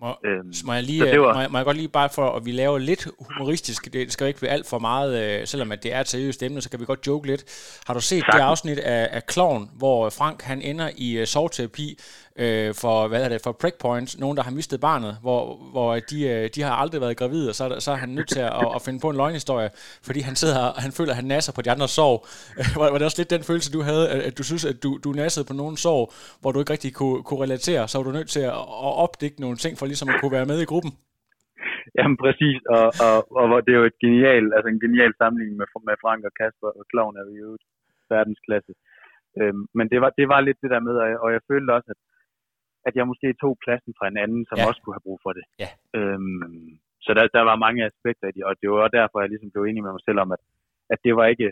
Må, 0.00 0.16
øhm, 0.24 0.52
må, 0.64 0.72
jeg 0.72 0.82
lige, 0.82 1.20
var... 1.20 1.34
må, 1.34 1.40
jeg, 1.40 1.50
må 1.50 1.58
jeg 1.58 1.64
godt 1.64 1.76
lige 1.76 1.88
bare 1.88 2.08
for, 2.08 2.30
at 2.30 2.44
vi 2.44 2.52
laver 2.52 2.78
lidt 2.78 3.08
humoristisk, 3.18 3.92
det 3.92 4.12
skal 4.12 4.24
jo 4.24 4.28
ikke 4.28 4.38
blive 4.38 4.50
alt 4.50 4.66
for 4.66 4.78
meget, 4.78 5.40
øh, 5.40 5.46
selvom 5.46 5.72
at 5.72 5.82
det 5.82 5.92
er 5.92 6.00
et 6.00 6.08
seriøst 6.08 6.42
emne, 6.42 6.60
så 6.60 6.70
kan 6.70 6.80
vi 6.80 6.84
godt 6.84 7.06
joke 7.06 7.26
lidt. 7.26 7.44
Har 7.86 7.94
du 7.94 8.00
set 8.00 8.08
Sagtens. 8.08 8.34
det 8.34 8.40
afsnit 8.40 8.78
af, 8.78 9.08
af 9.12 9.22
Clown, 9.30 9.70
hvor 9.76 10.10
Frank 10.10 10.42
han 10.42 10.62
ender 10.62 10.90
i 10.96 11.20
uh, 11.20 11.26
sovterapi 11.26 11.98
øh, 12.42 12.70
for, 12.82 13.08
hvad 13.08 13.20
er 13.24 13.28
det, 13.28 13.40
for 13.44 13.52
Prickpoint, 13.62 14.10
nogen 14.22 14.36
der 14.36 14.42
har 14.42 14.54
mistet 14.58 14.80
barnet, 14.88 15.12
hvor, 15.24 15.42
hvor 15.74 15.88
de, 16.10 16.18
øh, 16.32 16.44
de 16.54 16.60
har 16.66 16.74
aldrig 16.82 17.00
været 17.00 17.16
gravide, 17.20 17.48
og 17.50 17.54
så, 17.54 17.64
så 17.84 17.90
er 17.94 18.00
han 18.04 18.12
nødt 18.18 18.28
til 18.36 18.40
at, 18.40 18.52
at 18.76 18.80
finde 18.84 19.00
på 19.04 19.08
en 19.10 19.16
løgnhistorie, 19.22 19.70
fordi 20.08 20.20
han 20.28 20.36
sidder 20.40 20.58
og 20.76 20.82
han 20.84 20.92
føler, 20.98 21.12
at 21.12 21.20
han 21.20 21.30
nasser 21.34 21.52
på 21.56 21.62
de 21.62 21.70
andres 21.74 21.94
sorg. 22.00 22.18
Øh, 22.58 22.66
var, 22.80 22.86
var 22.92 22.98
det 22.98 23.06
også 23.08 23.20
lidt 23.20 23.34
den 23.36 23.44
følelse, 23.50 23.74
du 23.76 23.82
havde, 23.90 24.04
at 24.28 24.34
du 24.38 24.44
synes, 24.50 24.64
at 24.72 24.76
du, 24.84 24.90
du 25.04 25.10
nassede 25.22 25.46
på 25.50 25.54
nogen 25.62 25.76
sorg, 25.86 26.04
hvor 26.40 26.50
du 26.52 26.58
ikke 26.60 26.74
rigtig 26.76 26.92
kunne, 27.00 27.20
kunne 27.26 27.42
relatere, 27.46 27.82
så 27.88 27.94
var 27.98 28.04
du 28.08 28.16
nødt 28.18 28.30
til 28.36 28.44
at, 28.52 28.56
at 28.86 28.92
opdække 29.04 29.38
nogle 29.44 29.56
ting 29.64 29.72
for 29.78 29.86
ligesom 29.90 30.08
at 30.12 30.16
kunne 30.20 30.36
være 30.38 30.50
med 30.52 30.58
i 30.62 30.70
gruppen? 30.72 30.92
Jamen 31.98 32.16
præcis, 32.24 32.60
og, 32.76 32.86
og, 33.06 33.16
og, 33.38 33.46
og 33.54 33.60
det 33.64 33.72
er 33.72 33.80
jo 33.82 33.90
et 33.92 33.98
genial, 34.04 34.44
altså 34.56 34.68
en 34.70 34.84
genial 34.84 35.12
sammenligning 35.20 35.56
med, 35.60 35.68
med 35.88 35.96
Frank 36.02 36.20
og 36.28 36.32
Kasper, 36.40 36.70
og 36.78 36.84
Kloven 36.90 37.16
er 37.20 37.24
jo 37.42 37.50
verdensklasse. 38.14 38.72
Øhm, 39.40 39.62
men 39.78 39.86
det 39.92 39.98
var, 40.02 40.10
det 40.18 40.26
var 40.32 40.40
lidt 40.40 40.62
det 40.62 40.70
der 40.74 40.82
med, 40.86 40.94
og 41.02 41.06
jeg, 41.10 41.18
og 41.24 41.28
jeg 41.34 41.40
følte 41.50 41.70
også, 41.76 41.88
at, 41.94 42.00
at 42.86 42.92
jeg 42.98 43.04
måske 43.10 43.28
tog 43.42 43.52
pladsen 43.64 43.92
fra 43.98 44.06
en 44.08 44.18
anden, 44.24 44.42
som 44.48 44.56
ja. 44.58 44.66
også 44.68 44.80
kunne 44.80 44.96
have 44.96 45.06
brug 45.08 45.18
for 45.24 45.32
det. 45.38 45.44
Ja. 45.62 45.70
Øhm, 45.98 46.68
så 47.04 47.10
der, 47.16 47.24
der 47.36 47.42
var 47.50 47.64
mange 47.66 47.80
aspekter 47.90 48.26
i 48.28 48.34
det, 48.36 48.44
og 48.48 48.54
det 48.60 48.68
var 48.70 48.88
derfor, 48.98 49.16
jeg 49.20 49.30
ligesom 49.32 49.50
blev 49.50 49.62
enig 49.64 49.82
med 49.82 49.92
mig 49.96 50.04
selv 50.08 50.18
om, 50.24 50.30
at, 50.36 50.42
at 50.92 50.98
det 51.04 51.12
var 51.18 51.26
ikke 51.32 51.48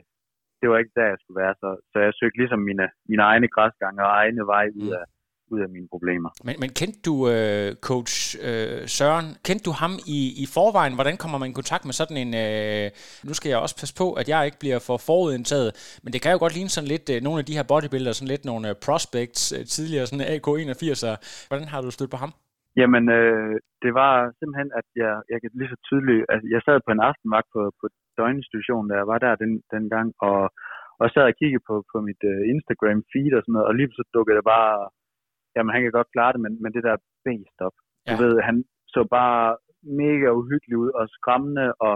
det 0.61 0.71
var 0.71 0.79
ikke 0.79 0.97
der, 1.01 1.07
jeg 1.13 1.21
skulle 1.21 1.41
være. 1.45 1.55
Så, 1.63 1.69
så 1.93 1.97
jeg 2.07 2.13
søgte 2.21 2.39
ligesom 2.43 2.61
mine, 2.71 2.87
mine 3.11 3.23
egne 3.31 3.49
græsgange 3.55 4.01
og 4.07 4.11
egne 4.23 4.43
veje 4.53 4.71
ud 4.83 4.91
mm. 4.97 5.11
Ud 5.53 5.61
af 5.61 5.69
mine 5.69 5.89
problemer. 5.95 6.31
Men, 6.47 6.55
men 6.63 6.71
kendte 6.81 7.01
du 7.09 7.15
uh, 7.35 7.69
coach 7.89 8.15
uh, 8.49 8.81
Søren, 8.97 9.29
kendte 9.47 9.65
du 9.69 9.73
ham 9.83 9.93
i, 10.19 10.21
i 10.43 10.45
forvejen? 10.57 10.95
Hvordan 10.99 11.17
kommer 11.23 11.39
man 11.39 11.51
i 11.51 11.59
kontakt 11.61 11.85
med 11.85 11.95
sådan 12.01 12.19
en... 12.25 12.31
Uh, 12.45 12.87
nu 13.29 13.33
skal 13.39 13.49
jeg 13.51 13.59
også 13.65 13.77
passe 13.81 13.95
på, 14.03 14.07
at 14.21 14.27
jeg 14.33 14.41
ikke 14.47 14.63
bliver 14.63 14.81
for 14.89 14.97
forudindtaget, 15.09 15.71
men 16.03 16.13
det 16.13 16.21
kan 16.23 16.33
jo 16.33 16.39
godt 16.45 16.55
ligne 16.57 16.73
sådan 16.77 16.93
lidt 16.95 17.07
uh, 17.13 17.17
nogle 17.27 17.39
af 17.43 17.47
de 17.49 17.57
her 17.59 17.67
bodybuildere, 17.71 18.15
sådan 18.15 18.33
lidt 18.35 18.45
nogle 18.51 18.67
uh, 18.71 18.77
prospects, 18.87 19.43
uh, 19.57 19.63
tidligere 19.75 20.07
sådan 20.07 20.29
AK81'er. 20.35 21.15
Hvordan 21.49 21.69
har 21.73 21.81
du 21.81 21.91
stødt 21.91 22.15
på 22.15 22.23
ham? 22.25 22.33
Jamen, 22.81 23.05
øh, 23.19 23.55
det 23.85 23.93
var 24.01 24.15
simpelthen, 24.39 24.71
at 24.81 24.87
jeg, 25.03 25.15
jeg 25.33 25.39
kan 25.41 25.51
lige 25.59 25.73
så 25.75 25.79
tydeligt, 25.89 26.23
at 26.35 26.41
jeg 26.55 26.61
sad 26.63 26.77
på 26.87 26.91
en 26.93 27.07
aftenvagt 27.11 27.49
på, 27.55 27.63
på 27.81 27.87
døgninstitutionen, 28.19 28.89
da 28.91 28.95
jeg 29.01 29.07
var 29.13 29.19
der 29.25 29.43
den, 29.43 29.53
den 29.75 29.85
gang, 29.95 30.09
og, 30.29 30.41
og 31.01 31.07
sad 31.09 31.25
og 31.31 31.37
kiggede 31.41 31.67
på, 31.69 31.75
på 31.93 31.97
mit 32.09 32.23
uh, 32.33 32.41
Instagram-feed 32.53 33.33
og 33.37 33.43
sådan 33.43 33.55
noget, 33.57 33.69
og 33.69 33.75
lige 33.75 33.91
så 33.99 34.05
dukkede 34.15 34.37
det 34.39 34.47
bare 34.55 34.75
jamen 35.55 35.73
han 35.75 35.83
kan 35.83 35.97
godt 35.99 36.13
klare 36.15 36.33
det, 36.35 36.41
men, 36.45 36.55
men 36.63 36.71
det 36.77 36.83
der 36.89 37.05
benstop, 37.27 37.75
ja. 37.79 38.11
du 38.11 38.15
ved, 38.23 38.35
han 38.49 38.57
så 38.95 39.03
bare 39.19 39.57
mega 40.03 40.29
uhyggelig 40.41 40.77
ud 40.85 40.91
og 41.01 41.05
skræmmende, 41.17 41.67
og 41.87 41.95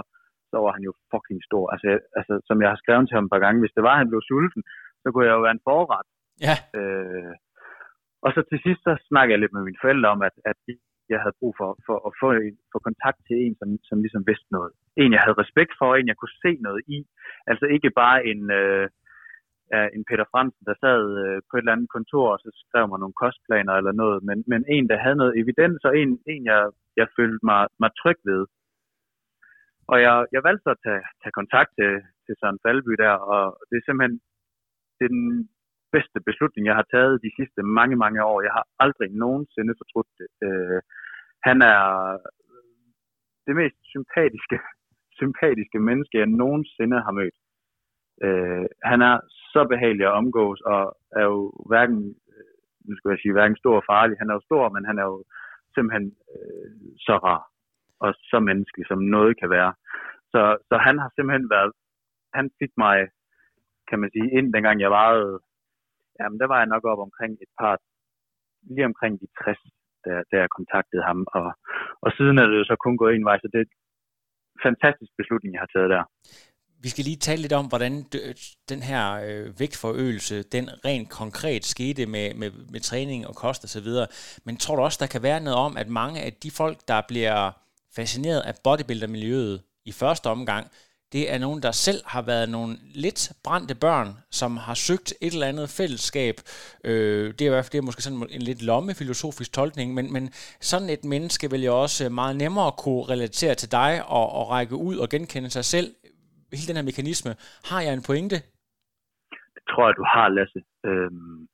så 0.51 0.57
var 0.65 0.73
han 0.77 0.83
jo 0.89 0.93
fucking 1.13 1.41
stor. 1.49 1.65
Altså, 1.75 1.89
altså, 2.19 2.35
som 2.49 2.57
jeg 2.63 2.71
har 2.73 2.81
skrevet 2.83 3.07
til 3.09 3.17
ham 3.19 3.27
et 3.29 3.35
par 3.35 3.45
gange, 3.45 3.61
hvis 3.63 3.77
det 3.77 3.83
var, 3.87 3.95
at 3.95 4.03
han 4.03 4.11
blev 4.13 4.23
sulten, 4.31 4.63
så 5.03 5.07
kunne 5.09 5.27
jeg 5.27 5.37
jo 5.37 5.45
være 5.47 5.57
en 5.59 5.67
forret. 5.69 6.09
Ja. 6.47 6.57
Øh, 6.79 7.35
og 8.25 8.31
så 8.35 8.41
til 8.51 8.59
sidst, 8.67 8.81
så 8.87 8.93
snakkede 9.11 9.35
jeg 9.35 9.43
lidt 9.43 9.57
med 9.57 9.65
mine 9.65 9.83
forældre 9.83 10.09
om, 10.15 10.21
at, 10.29 10.37
at 10.51 10.59
jeg 11.13 11.21
havde 11.23 11.39
brug 11.41 11.53
for, 11.61 11.71
for 11.87 11.97
at 12.09 12.13
få, 12.21 12.29
få 12.73 12.79
kontakt 12.89 13.21
til 13.29 13.37
en, 13.45 13.55
som, 13.61 13.69
som 13.89 13.99
ligesom 14.05 14.23
vidste 14.31 14.51
noget. 14.57 14.73
En, 15.03 15.13
jeg 15.17 15.23
havde 15.25 15.43
respekt 15.45 15.73
for, 15.81 15.89
en, 15.91 16.11
jeg 16.11 16.19
kunne 16.19 16.39
se 16.45 16.53
noget 16.67 16.81
i. 16.97 16.99
Altså 17.51 17.65
ikke 17.77 17.91
bare 18.03 18.19
en, 18.31 18.41
øh, 18.61 18.87
af 19.79 19.87
en 19.95 20.05
Peter 20.09 20.27
Fransen, 20.33 20.65
der 20.69 20.77
sad 20.85 21.03
øh, 21.25 21.39
på 21.47 21.53
et 21.55 21.63
eller 21.63 21.77
andet 21.77 21.95
kontor, 21.97 22.27
og 22.35 22.39
så 22.39 22.49
skrev 22.65 22.85
man 22.89 23.01
nogle 23.01 23.21
kostplaner 23.23 23.75
eller 23.75 23.93
noget, 24.03 24.19
men, 24.29 24.39
men 24.47 24.61
en, 24.75 24.89
der 24.89 25.05
havde 25.05 25.21
noget 25.23 25.39
evidens, 25.43 25.81
og 25.89 25.93
en, 26.01 26.11
en 26.33 26.45
jeg, 26.53 26.63
jeg 27.01 27.07
følte 27.17 27.43
mig, 27.51 27.63
mig 27.83 27.91
tryg 28.01 28.19
ved. 28.31 28.43
Og 29.93 29.97
jeg, 30.05 30.27
jeg 30.35 30.43
valgte 30.47 30.63
så 30.65 30.71
at 30.77 30.83
tage, 30.87 31.03
tage 31.23 31.39
kontakt 31.41 31.71
til, 31.79 31.93
til 32.25 32.35
Søren 32.41 32.63
Falby 32.65 32.95
der, 33.05 33.15
og 33.33 33.43
det 33.69 33.77
er 33.77 33.87
simpelthen 33.87 34.21
det 34.99 35.05
er 35.05 35.15
den 35.21 35.49
bedste 35.95 36.19
beslutning, 36.29 36.63
jeg 36.67 36.79
har 36.81 36.87
taget 36.95 37.23
de 37.27 37.31
sidste 37.39 37.61
mange, 37.79 37.97
mange 38.05 38.21
år. 38.25 38.39
Jeg 38.47 38.53
har 38.59 38.65
aldrig 38.85 39.09
nogensinde 39.25 39.75
fortrudt 39.81 40.11
det. 40.21 40.31
Øh, 40.47 40.81
han 41.49 41.59
er 41.75 41.83
det 43.47 43.55
mest 43.61 43.79
sympatiske, 43.95 44.57
sympatiske 45.21 45.79
menneske, 45.89 46.19
jeg 46.23 46.31
nogensinde 46.43 46.99
har 47.07 47.13
mødt. 47.21 47.39
Øh, 48.25 48.67
han 48.91 49.01
er 49.11 49.17
så 49.57 49.63
behagelig 49.73 50.07
at 50.07 50.19
omgås, 50.21 50.61
og 50.73 50.83
er 51.21 51.25
jo 51.33 51.41
hverken, 51.71 52.01
øh, 52.33 52.53
nu 52.87 52.93
skal 52.97 53.11
jeg 53.11 53.21
sige, 53.23 53.37
hverken 53.37 53.57
stor 53.63 53.77
og 53.81 53.87
farlig. 53.93 54.17
Han 54.21 54.31
er 54.31 54.35
jo 54.39 54.47
stor, 54.49 54.65
men 54.75 54.83
han 54.91 54.97
er 55.03 55.07
jo 55.13 55.19
simpelthen 55.75 56.07
øh, 56.35 56.71
så 57.07 57.17
rar 57.27 57.43
og 58.05 58.11
så 58.31 58.39
menneskelig, 58.49 58.87
som 58.89 59.01
noget 59.17 59.33
kan 59.41 59.51
være. 59.57 59.73
Så, 60.33 60.41
så 60.69 60.75
han 60.87 60.97
har 61.03 61.11
simpelthen 61.11 61.49
været, 61.57 61.73
han 62.39 62.47
fik 62.61 62.73
mig, 62.85 62.99
kan 63.89 63.99
man 64.01 64.11
sige, 64.15 64.29
ind 64.39 64.47
dengang 64.55 64.77
jeg 64.81 64.91
vejede, 64.99 65.33
jamen 66.21 66.39
der 66.41 66.47
var 66.53 66.59
jeg 66.61 66.73
nok 66.75 66.85
op 66.93 67.01
omkring 67.07 67.33
et 67.45 67.53
par, 67.61 67.75
lige 68.75 68.91
omkring 68.91 69.13
de 69.21 69.27
60, 69.45 69.59
da, 70.05 70.11
da 70.31 70.35
jeg 70.43 70.51
kontaktede 70.59 71.03
ham, 71.09 71.21
og, 71.39 71.49
og 72.05 72.11
siden 72.17 72.39
er 72.39 72.47
det 72.47 72.59
jo 72.59 72.65
så 72.65 72.77
kun 72.85 72.97
gået 72.97 73.15
en 73.15 73.29
vej, 73.31 73.39
så 73.41 73.49
det 73.53 73.61
er 73.61 73.69
en 73.69 73.75
fantastisk 74.69 75.13
beslutning, 75.21 75.51
jeg 75.53 75.63
har 75.65 75.73
taget 75.73 75.91
der. 75.95 76.05
Vi 76.87 76.91
skal 76.91 77.05
lige 77.05 77.17
tale 77.17 77.43
lidt 77.43 77.53
om, 77.53 77.67
hvordan 77.67 78.07
øh, 78.15 78.35
den 78.69 78.83
her 78.83 79.13
øh, 79.13 79.61
vægtforøgelse, 79.61 80.43
den 80.43 80.71
rent 80.85 81.09
konkret 81.09 81.65
skete 81.65 82.07
med, 82.07 82.35
med, 82.35 82.51
med 82.69 82.81
træning 82.81 83.27
og 83.27 83.35
kost 83.35 83.65
og 83.65 83.71
så 83.71 83.81
videre. 83.81 84.07
Men 84.45 84.57
tror 84.57 84.77
du 84.77 84.83
også, 84.83 84.99
der 85.01 85.07
kan 85.07 85.23
være 85.23 85.41
noget 85.41 85.59
om, 85.59 85.77
at 85.77 85.89
mange 85.89 86.21
af 86.21 86.33
de 86.33 86.51
folk, 86.51 86.79
der 86.89 87.03
bliver 87.09 87.51
fascineret 87.97 88.41
af 88.41 88.55
bodybuilder-miljøet 88.65 89.63
i 89.85 89.93
første 89.93 90.27
omgang, 90.27 90.67
det 91.13 91.33
er 91.33 91.39
nogen, 91.39 91.63
der 91.63 91.73
selv 91.73 92.03
har 92.07 92.23
været 92.23 92.49
nogle 92.49 92.79
lidt 92.95 93.33
brændte 93.43 93.75
børn, 93.75 94.17
som 94.31 94.57
har 94.57 94.75
søgt 94.75 95.15
et 95.21 95.33
eller 95.33 95.47
andet 95.47 95.71
fællesskab. 95.71 96.41
Øh, 96.85 97.35
det 97.35 97.41
er 97.41 97.47
i 97.47 97.49
hvert 97.49 97.65
fald 97.65 97.73
det 97.73 97.79
er 97.79 97.83
måske 97.83 98.03
sådan 98.03 98.27
en 98.31 98.43
lidt 98.43 98.63
lommefilosofisk 98.63 99.53
tolkning, 99.53 99.95
men, 99.95 100.13
men 100.13 100.31
sådan 100.61 100.91
et 100.91 101.05
menneske 101.05 101.51
vil 101.51 101.65
jo 101.65 101.83
også 101.83 102.09
meget 102.09 102.37
nemmere 102.37 102.73
kunne 102.73 103.05
relatere 103.05 103.55
til 103.55 103.73
dig 103.73 104.03
og, 104.07 104.33
og 104.33 104.51
række 104.51 104.77
ud 104.77 104.97
og 104.97 105.09
genkende 105.09 105.51
sig 105.51 105.65
selv 105.65 105.95
hele 106.53 106.69
den 106.71 106.79
her 106.81 106.91
mekanisme. 106.91 107.31
Har 107.71 107.81
jeg 107.87 107.93
en 107.95 108.07
pointe? 108.09 108.37
Det 109.57 109.63
tror 109.71 109.85
jeg, 109.89 109.97
du 110.01 110.05
har, 110.15 110.29
Lasse. 110.29 110.61
Øhm, 110.89 111.49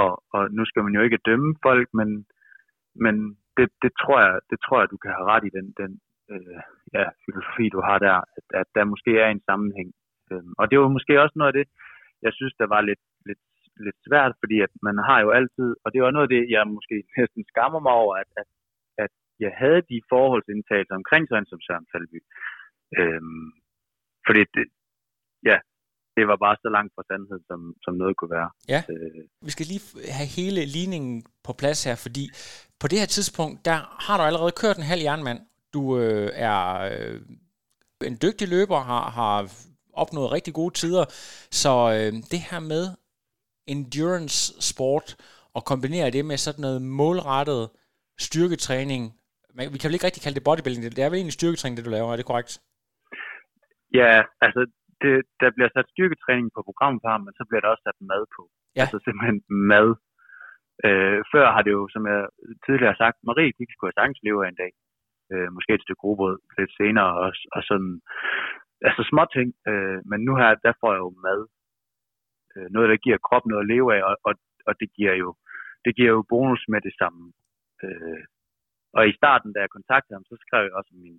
og, 0.00 0.10
og 0.34 0.42
nu 0.56 0.62
skal 0.64 0.82
man 0.84 0.94
jo 0.94 1.02
ikke 1.06 1.24
dømme 1.28 1.50
folk, 1.66 1.88
men, 1.98 2.08
men 3.04 3.14
det, 3.56 3.68
det, 3.82 3.92
tror 4.02 4.18
jeg, 4.26 4.34
det 4.50 4.58
tror 4.64 4.78
jeg, 4.80 4.88
du 4.90 4.98
kan 5.02 5.10
have 5.16 5.28
ret 5.32 5.44
i 5.48 5.54
den, 5.58 5.66
den 5.80 5.90
øh, 6.32 6.60
ja, 6.96 7.04
filosofi, 7.24 7.64
du 7.76 7.80
har 7.88 7.98
der, 8.06 8.16
at, 8.36 8.46
at 8.60 8.68
der 8.76 8.84
måske 8.92 9.12
er 9.24 9.28
en 9.30 9.42
sammenhæng. 9.48 9.90
Øhm, 10.30 10.52
og 10.60 10.70
det 10.70 10.76
var 10.78 10.88
måske 10.96 11.22
også 11.22 11.36
noget 11.36 11.52
af 11.52 11.58
det, 11.60 11.66
jeg 12.26 12.32
synes, 12.38 12.54
der 12.60 12.66
var 12.74 12.80
lidt, 12.90 13.04
lidt, 13.28 13.44
lidt 13.86 13.98
svært, 14.06 14.32
fordi 14.42 14.56
at 14.66 14.72
man 14.88 14.96
har 15.08 15.18
jo 15.24 15.30
altid, 15.38 15.68
og 15.84 15.88
det 15.92 16.02
var 16.02 16.10
noget 16.10 16.26
af 16.28 16.34
det, 16.36 16.50
jeg 16.54 16.74
måske 16.76 16.96
næsten 17.18 17.44
skammer 17.52 17.80
mig 17.86 17.94
over, 18.02 18.14
at, 18.22 18.30
at, 18.40 18.48
at 19.04 19.12
jeg 19.44 19.52
havde 19.62 19.82
de 19.92 19.98
forholdsindtagelser 20.12 20.94
omkring 21.00 21.24
sådan 21.28 21.50
som 21.50 21.60
Søren 21.60 21.86
Falby. 21.92 22.20
Øhm, 22.98 23.48
fordi 24.26 24.40
det, 24.54 24.64
ja, 25.50 25.56
det 26.16 26.24
var 26.30 26.36
bare 26.36 26.56
så 26.64 26.68
langt 26.76 26.92
fra 26.94 27.02
sandhed, 27.10 27.40
som, 27.48 27.60
som 27.84 27.94
noget 27.94 28.16
kunne 28.16 28.34
være. 28.38 28.50
Ja, 28.68 28.82
øh. 28.90 29.24
vi 29.46 29.50
skal 29.50 29.66
lige 29.66 30.12
have 30.18 30.26
hele 30.26 30.64
ligningen 30.64 31.24
på 31.44 31.52
plads 31.52 31.84
her, 31.84 31.94
fordi 31.94 32.24
på 32.80 32.88
det 32.88 32.98
her 32.98 33.06
tidspunkt, 33.06 33.64
der 33.64 33.78
har 34.06 34.16
du 34.16 34.22
allerede 34.22 34.52
kørt 34.52 34.76
en 34.76 34.90
halv 34.92 35.02
jernmand. 35.02 35.40
Du 35.74 35.98
øh, 35.98 36.30
er 36.34 36.58
øh, 36.92 37.20
en 38.04 38.18
dygtig 38.22 38.48
løber, 38.48 38.80
har, 38.80 39.10
har 39.10 39.50
opnået 39.92 40.32
rigtig 40.32 40.54
gode 40.54 40.74
tider, 40.74 41.04
så 41.50 41.72
øh, 41.92 42.12
det 42.30 42.40
her 42.50 42.60
med 42.60 42.88
endurance 43.66 44.62
sport, 44.62 45.16
og 45.54 45.64
kombinere 45.64 46.10
det 46.10 46.24
med 46.24 46.36
sådan 46.36 46.60
noget 46.60 46.82
målrettet 46.82 47.70
styrketræning, 48.18 49.14
vi 49.54 49.78
kan 49.78 49.88
vel 49.88 49.94
ikke 49.94 50.06
rigtig 50.06 50.22
kalde 50.22 50.34
det 50.34 50.44
bodybuilding, 50.44 50.96
det 50.96 51.04
er 51.04 51.08
vel 51.08 51.16
egentlig 51.16 51.32
styrketræning, 51.32 51.76
det 51.76 51.84
du 51.84 51.90
laver, 51.90 52.12
er 52.12 52.16
det 52.16 52.24
korrekt? 52.24 52.60
Ja, 54.00 54.12
altså 54.46 54.62
det, 55.02 55.14
der 55.42 55.50
bliver 55.56 55.70
sat 55.72 55.88
styrketræning 55.94 56.48
på 56.56 56.60
programmet 56.68 57.02
ham, 57.12 57.22
men 57.26 57.34
så 57.38 57.44
bliver 57.48 57.62
der 57.62 57.72
også 57.72 57.84
sat 57.86 58.00
mad 58.12 58.22
på. 58.36 58.42
Ja. 58.76 58.82
Altså 58.82 58.98
simpelthen 59.06 59.38
mad. 59.72 59.88
Øh, 60.86 61.18
før 61.32 61.46
har 61.54 61.62
det 61.64 61.72
jo, 61.78 61.82
som 61.94 62.02
jeg 62.12 62.20
tidligere 62.66 62.92
har 62.92 63.02
sagt, 63.04 63.16
Marie 63.28 63.52
de 63.58 63.74
skulle 63.74 63.90
have 63.90 64.00
sagtens 64.00 64.20
leve 64.26 64.40
af 64.44 64.48
en 64.50 64.60
dag. 64.62 64.72
Øh, 65.32 65.48
måske 65.56 65.74
et 65.74 65.84
stykke 65.84 66.02
grobrød 66.02 66.36
lidt 66.58 66.72
senere, 66.80 67.10
og, 67.24 67.30
og 67.56 67.60
sådan, 67.70 67.94
altså 68.88 69.02
små 69.10 69.22
ting. 69.36 69.48
Øh, 69.70 69.98
men 70.10 70.18
nu 70.26 70.32
her, 70.40 70.50
der 70.66 70.72
får 70.80 70.90
jeg 70.94 71.02
jo 71.06 71.10
mad. 71.26 71.40
Øh, 72.54 72.68
noget, 72.74 72.88
der 72.92 73.04
giver 73.04 73.26
kroppen 73.26 73.48
noget 73.50 73.64
at 73.64 73.70
leve 73.74 73.88
af, 73.96 74.02
og, 74.10 74.16
og, 74.28 74.34
og 74.68 74.72
det 74.80 74.88
giver 74.96 75.14
jo 75.24 75.30
det 75.84 75.92
giver 75.96 76.12
jo 76.16 76.22
bonus 76.32 76.62
med 76.72 76.80
det 76.86 76.94
samme. 77.00 77.22
Øh, 77.84 78.22
og 78.96 79.02
i 79.10 79.16
starten, 79.20 79.52
da 79.52 79.58
jeg 79.60 79.70
kontaktede 79.76 80.16
ham, 80.16 80.24
så 80.30 80.36
skrev 80.44 80.62
jeg 80.64 80.74
også 80.78 80.92
min, 81.02 81.18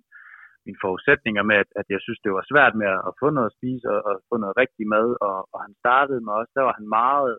mine 0.66 0.82
forudsætninger 0.84 1.42
med, 1.50 1.56
at, 1.62 1.70
at 1.80 1.86
jeg 1.94 2.00
synes, 2.02 2.20
det 2.24 2.32
var 2.36 2.44
svært 2.52 2.74
med 2.80 2.88
at, 3.08 3.12
få 3.20 3.26
noget 3.36 3.50
at 3.50 3.56
spise 3.58 3.86
og, 3.94 4.00
og 4.08 4.14
få 4.30 4.34
noget 4.42 4.56
rigtig 4.62 4.84
mad, 4.94 5.08
og, 5.28 5.36
og 5.52 5.58
han 5.64 5.74
startede 5.82 6.20
med 6.24 6.32
også, 6.40 6.52
der 6.56 6.64
var 6.68 6.74
han 6.80 6.88
meget 7.00 7.32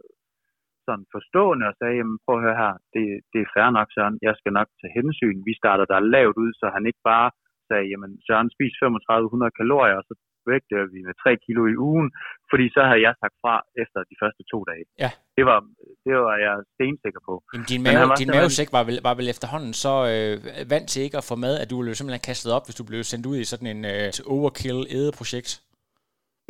sådan 0.85 1.05
forstående 1.15 1.65
og 1.69 1.75
sagde, 1.79 1.97
jamen 1.99 2.19
prøv 2.25 2.35
at 2.37 2.45
høre 2.45 2.61
her, 2.63 2.73
det, 2.93 3.05
det 3.31 3.39
er 3.41 3.53
fair 3.55 3.69
nok, 3.77 3.89
Søren, 3.95 4.17
jeg 4.27 4.35
skal 4.39 4.53
nok 4.59 4.69
tage 4.79 4.95
hensyn. 4.99 5.39
Vi 5.49 5.53
starter 5.61 5.85
der 5.91 6.09
lavt 6.15 6.37
ud, 6.43 6.51
så 6.59 6.65
han 6.75 6.83
ikke 6.89 7.03
bare 7.13 7.29
sagde, 7.69 7.85
jamen 7.91 8.11
Søren, 8.27 8.49
spis 8.55 8.73
3500 8.79 9.51
kalorier, 9.59 9.97
og 10.01 10.05
så 10.09 10.13
vægter 10.51 10.79
vi 10.93 10.99
med 11.07 11.15
3 11.23 11.37
kilo 11.45 11.61
i 11.73 11.75
ugen, 11.87 12.07
fordi 12.51 12.65
så 12.75 12.81
havde 12.89 13.01
jeg 13.07 13.13
sagt 13.21 13.35
fra 13.43 13.55
efter 13.83 13.99
de 14.11 14.15
første 14.21 14.43
to 14.51 14.57
dage. 14.69 14.85
Ja. 15.03 15.11
Det 15.37 15.45
var, 15.49 15.59
det 16.05 16.13
var 16.25 16.35
jeg 16.45 16.55
stensikker 16.75 17.21
på. 17.29 17.33
Jamen, 17.53 17.67
din 17.73 17.81
mave, 17.85 18.03
din 18.21 18.31
mavesæk 18.37 18.69
var 18.77 18.83
vel, 18.89 18.97
var 19.07 19.15
vel 19.19 19.27
efterhånden 19.33 19.73
så 19.85 19.93
øh, 20.13 20.35
vant 20.73 20.87
til 20.91 21.01
ikke 21.05 21.19
at 21.21 21.27
få 21.29 21.35
mad, 21.45 21.55
at 21.61 21.69
du 21.71 21.75
ville 21.79 21.95
simpelthen 21.95 22.29
kastet 22.31 22.49
op, 22.57 22.65
hvis 22.65 22.79
du 22.79 22.85
blev 22.89 23.01
sendt 23.11 23.25
ud 23.31 23.37
i 23.43 23.49
sådan 23.51 23.69
en 23.73 23.81
øh, 23.93 24.07
overkill 24.35 24.79
ædeprojekt? 24.97 25.51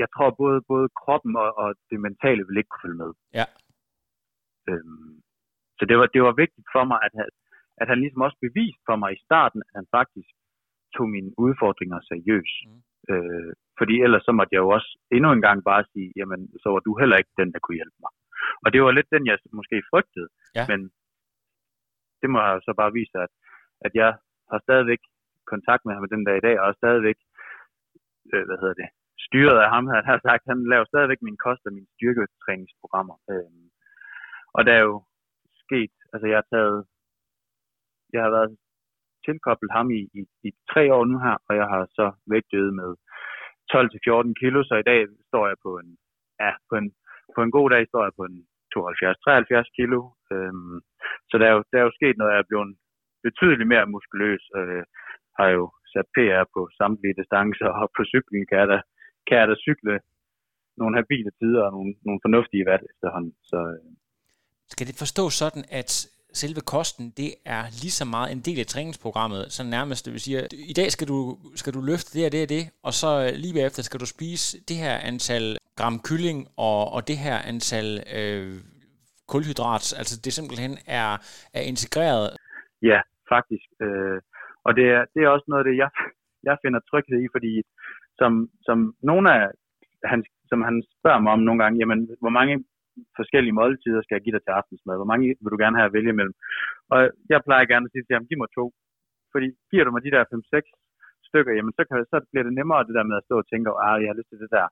Jeg 0.02 0.10
tror 0.16 0.30
både, 0.41 0.60
både 0.72 0.88
kroppen 1.02 1.34
og, 1.43 1.50
og 1.62 1.70
det 1.89 2.00
mentale 2.08 2.41
ville 2.46 2.60
ikke 2.62 2.72
kunne 2.72 2.86
følge 2.86 3.02
med. 3.04 3.12
Ja. 3.39 3.46
Øhm, 4.70 5.16
så 5.78 5.84
det 5.89 5.96
var, 6.00 6.08
det 6.16 6.22
var 6.28 6.41
vigtigt 6.43 6.68
for 6.76 6.84
mig, 6.91 7.00
at, 7.08 7.14
at 7.82 7.88
han 7.89 7.98
ligesom 8.04 8.26
også 8.28 8.38
beviste 8.46 8.82
for 8.88 8.96
mig 9.02 9.10
i 9.14 9.24
starten, 9.28 9.60
at 9.68 9.74
han 9.80 9.88
faktisk 9.98 10.32
tog 10.96 11.08
mine 11.16 11.32
udfordringer 11.46 12.00
seriøst. 12.12 12.60
Mm. 12.68 12.82
Øh, 13.12 13.52
fordi 13.80 13.95
ellers 14.05 14.23
så 14.26 14.32
måtte 14.32 14.53
jeg 14.55 14.61
jo 14.65 14.69
også 14.78 14.89
endnu 15.15 15.30
en 15.32 15.45
gang 15.47 15.59
bare 15.71 15.84
sige, 15.93 16.09
jamen 16.19 16.41
så 16.61 16.67
var 16.73 16.80
du 16.80 16.91
heller 17.01 17.17
ikke 17.17 17.34
den, 17.41 17.49
der 17.53 17.59
kunne 17.59 17.80
hjælpe 17.82 17.99
mig. 18.05 18.13
Og 18.63 18.67
det 18.73 18.80
var 18.84 18.91
lidt 18.91 19.13
den, 19.15 19.26
jeg 19.26 19.38
måske 19.59 19.78
frygtede. 19.91 20.30
Ja. 20.57 20.63
Men 20.71 20.80
det 22.21 22.30
må 22.30 22.38
jeg 22.41 22.61
så 22.67 22.73
bare 22.82 22.95
vise, 22.99 23.17
at, 23.26 23.32
at 23.86 23.91
jeg 24.01 24.11
har 24.51 24.59
stadigvæk 24.67 25.01
kontakt 25.53 25.84
med 25.86 25.93
ham 25.93 26.07
den 26.13 26.23
dag 26.28 26.38
i 26.38 26.45
dag, 26.47 26.55
og 26.59 26.65
er 26.69 26.80
stadigvæk, 26.82 27.19
øh, 28.34 28.43
hvad 28.47 28.57
hedder 28.61 28.78
det, 28.82 28.89
styret 29.28 29.57
af 29.65 29.69
ham, 29.76 29.86
han 29.88 30.05
har 30.11 30.19
sagt, 30.28 30.43
han 30.51 30.59
laver 30.71 30.86
stadigvæk 30.86 31.21
min 31.21 31.41
kost 31.45 31.65
og 31.67 31.73
mine 31.73 31.91
styrketræningsprogrammer. 31.95 33.17
Øh, 33.32 33.65
og 34.55 34.61
der 34.65 34.73
er 34.80 34.84
jo 34.89 34.97
sket, 35.63 35.93
altså 36.13 36.28
jeg 36.28 36.38
har 36.41 36.47
taget, 36.55 36.78
jeg 38.13 38.21
har 38.23 38.32
været 38.38 38.51
tilkoblet 39.26 39.71
ham 39.78 39.88
i, 39.99 40.01
i, 40.19 40.21
i 40.47 40.51
tre 40.71 40.84
år 40.95 41.03
nu 41.05 41.17
her, 41.26 41.38
og 41.47 41.53
jeg 41.59 41.67
har 41.73 41.84
så 41.99 42.05
vægtøget 42.34 42.73
med 42.82 42.89
12-14 43.74 44.41
kilo, 44.41 44.59
så 44.70 44.74
i 44.80 44.88
dag 44.91 44.99
står 45.30 45.45
jeg 45.51 45.57
på 45.66 45.72
en, 45.82 45.89
ja, 46.43 46.51
på 46.70 46.74
en, 46.82 46.88
på 47.36 47.39
en 47.43 47.51
god 47.57 47.68
dag 47.74 47.84
står 47.91 48.03
jeg 48.07 48.13
på 48.20 48.24
en 48.30 48.38
72-73 48.76 49.70
kilo. 49.78 49.99
Øhm, 50.34 50.78
så 51.30 51.34
der 51.39 51.45
er, 51.49 51.53
jo, 51.57 51.61
der 51.72 51.78
er 51.80 51.86
jo 51.88 51.97
sket 51.99 52.16
noget, 52.18 52.34
jeg 52.34 52.41
er 52.43 52.49
blevet 52.51 52.70
betydeligt 53.28 53.72
mere 53.74 53.91
muskuløs. 53.93 54.43
Øh, 54.59 54.84
har 55.39 55.49
jo 55.57 55.63
sat 55.93 56.07
PR 56.16 56.43
på 56.55 56.61
samtlige 56.80 57.18
distancer, 57.22 57.70
og 57.82 57.88
på 57.97 58.01
cykling 58.13 58.43
kan 58.49 58.57
jeg 58.61 58.68
da, 58.74 58.80
kan 59.28 59.38
jeg 59.39 59.47
da 59.51 59.55
cykle 59.68 59.95
nogle 60.80 60.97
habile 60.99 61.32
tider 61.39 61.61
og 61.68 61.72
nogle, 61.78 61.91
nogle 62.07 62.20
fornuftige 62.26 62.68
watt 62.70 62.84
efterhånden. 62.91 63.34
Så, 63.49 63.57
øh. 63.74 63.91
Skal 64.74 64.88
det 64.88 65.01
forstås 65.03 65.34
sådan, 65.43 65.63
at 65.80 65.91
selve 66.42 66.62
kosten, 66.74 67.06
det 67.22 67.30
er 67.56 67.62
lige 67.82 67.98
så 68.00 68.06
meget 68.16 68.30
en 68.36 68.42
del 68.48 68.60
af 68.64 68.68
træningsprogrammet, 68.74 69.42
så 69.56 69.62
nærmest, 69.76 70.06
det 70.06 70.12
vil 70.14 70.26
sige, 70.26 70.38
at 70.46 70.54
i 70.74 70.76
dag 70.80 70.90
skal 70.96 71.08
du, 71.12 71.20
skal 71.62 71.74
du 71.74 71.82
løfte 71.92 72.10
det 72.16 72.26
og 72.28 72.32
det 72.36 72.42
og 72.46 72.50
det, 72.56 72.64
og 72.88 72.94
så 73.02 73.10
øh, 73.24 73.32
lige 73.44 73.56
bagefter 73.58 73.82
skal 73.84 74.00
du 74.04 74.08
spise 74.16 74.46
det 74.70 74.78
her 74.84 74.96
antal 75.12 75.46
gram 75.80 75.96
kylling 76.08 76.40
og, 76.70 76.80
og 76.96 77.02
det 77.10 77.18
her 77.26 77.38
antal 77.52 77.88
øh, 78.18 78.54
kulhydrat, 79.32 79.86
altså 80.00 80.16
det 80.26 80.32
simpelthen 80.34 80.74
er, 81.02 81.10
er 81.58 81.64
integreret. 81.72 82.28
Ja, 82.92 83.00
faktisk. 83.34 83.68
Øh, 83.86 84.20
og 84.66 84.72
det 84.78 84.86
er, 84.96 85.02
det 85.14 85.22
er 85.22 85.30
også 85.36 85.48
noget 85.48 85.64
af 85.64 85.68
det, 85.70 85.78
jeg, 85.84 85.90
jeg 86.48 86.56
finder 86.64 86.80
tryghed 86.90 87.18
i, 87.26 87.28
fordi 87.36 87.54
som, 88.20 88.32
som 88.68 88.78
nogle 89.10 89.26
af 89.36 89.44
han, 90.12 90.20
som 90.50 90.60
han 90.68 90.84
spørger 91.00 91.22
mig 91.26 91.32
om 91.34 91.44
nogle 91.48 91.64
gange, 91.64 91.80
jamen, 91.80 92.00
hvor 92.24 92.34
mange 92.40 92.54
forskellige 93.20 93.58
måltider 93.60 94.02
skal 94.02 94.16
jeg 94.16 94.24
give 94.24 94.36
dig 94.36 94.43
til 94.43 94.58
aftensmad? 94.60 94.96
Hvor 94.98 95.12
mange 95.12 95.26
vil 95.41 95.54
du 95.54 95.60
gerne 95.64 95.78
have 95.80 95.89
at 95.89 95.96
vælge 95.98 96.14
imellem? 96.16 96.36
Og 96.93 97.00
jeg 97.34 97.39
plejer 97.48 97.72
gerne 97.72 97.88
at 97.88 97.93
sige 97.93 98.06
til 98.06 98.18
ham, 98.18 98.28
giv 98.30 98.39
mig 98.41 98.52
to. 98.58 98.66
Fordi 99.34 99.48
giver 99.72 99.84
du 99.86 99.91
mig 99.91 100.04
de 100.04 100.14
der 100.16 100.24
5-6 100.34 101.30
stykker, 101.30 101.54
jamen 101.58 101.74
så, 101.78 101.84
kan, 101.88 101.96
så 102.14 102.18
bliver 102.32 102.46
det 102.48 102.54
nemmere 102.60 102.86
det 102.88 102.98
der 102.98 103.10
med 103.10 103.20
at 103.20 103.26
stå 103.28 103.36
og 103.41 103.48
tænke, 103.52 103.68
at 103.72 103.80
ah, 103.88 103.96
jeg 104.02 104.10
har 104.12 104.20
lyst 104.20 104.32
til 104.32 104.43
det 104.43 104.52
der. 104.58 104.68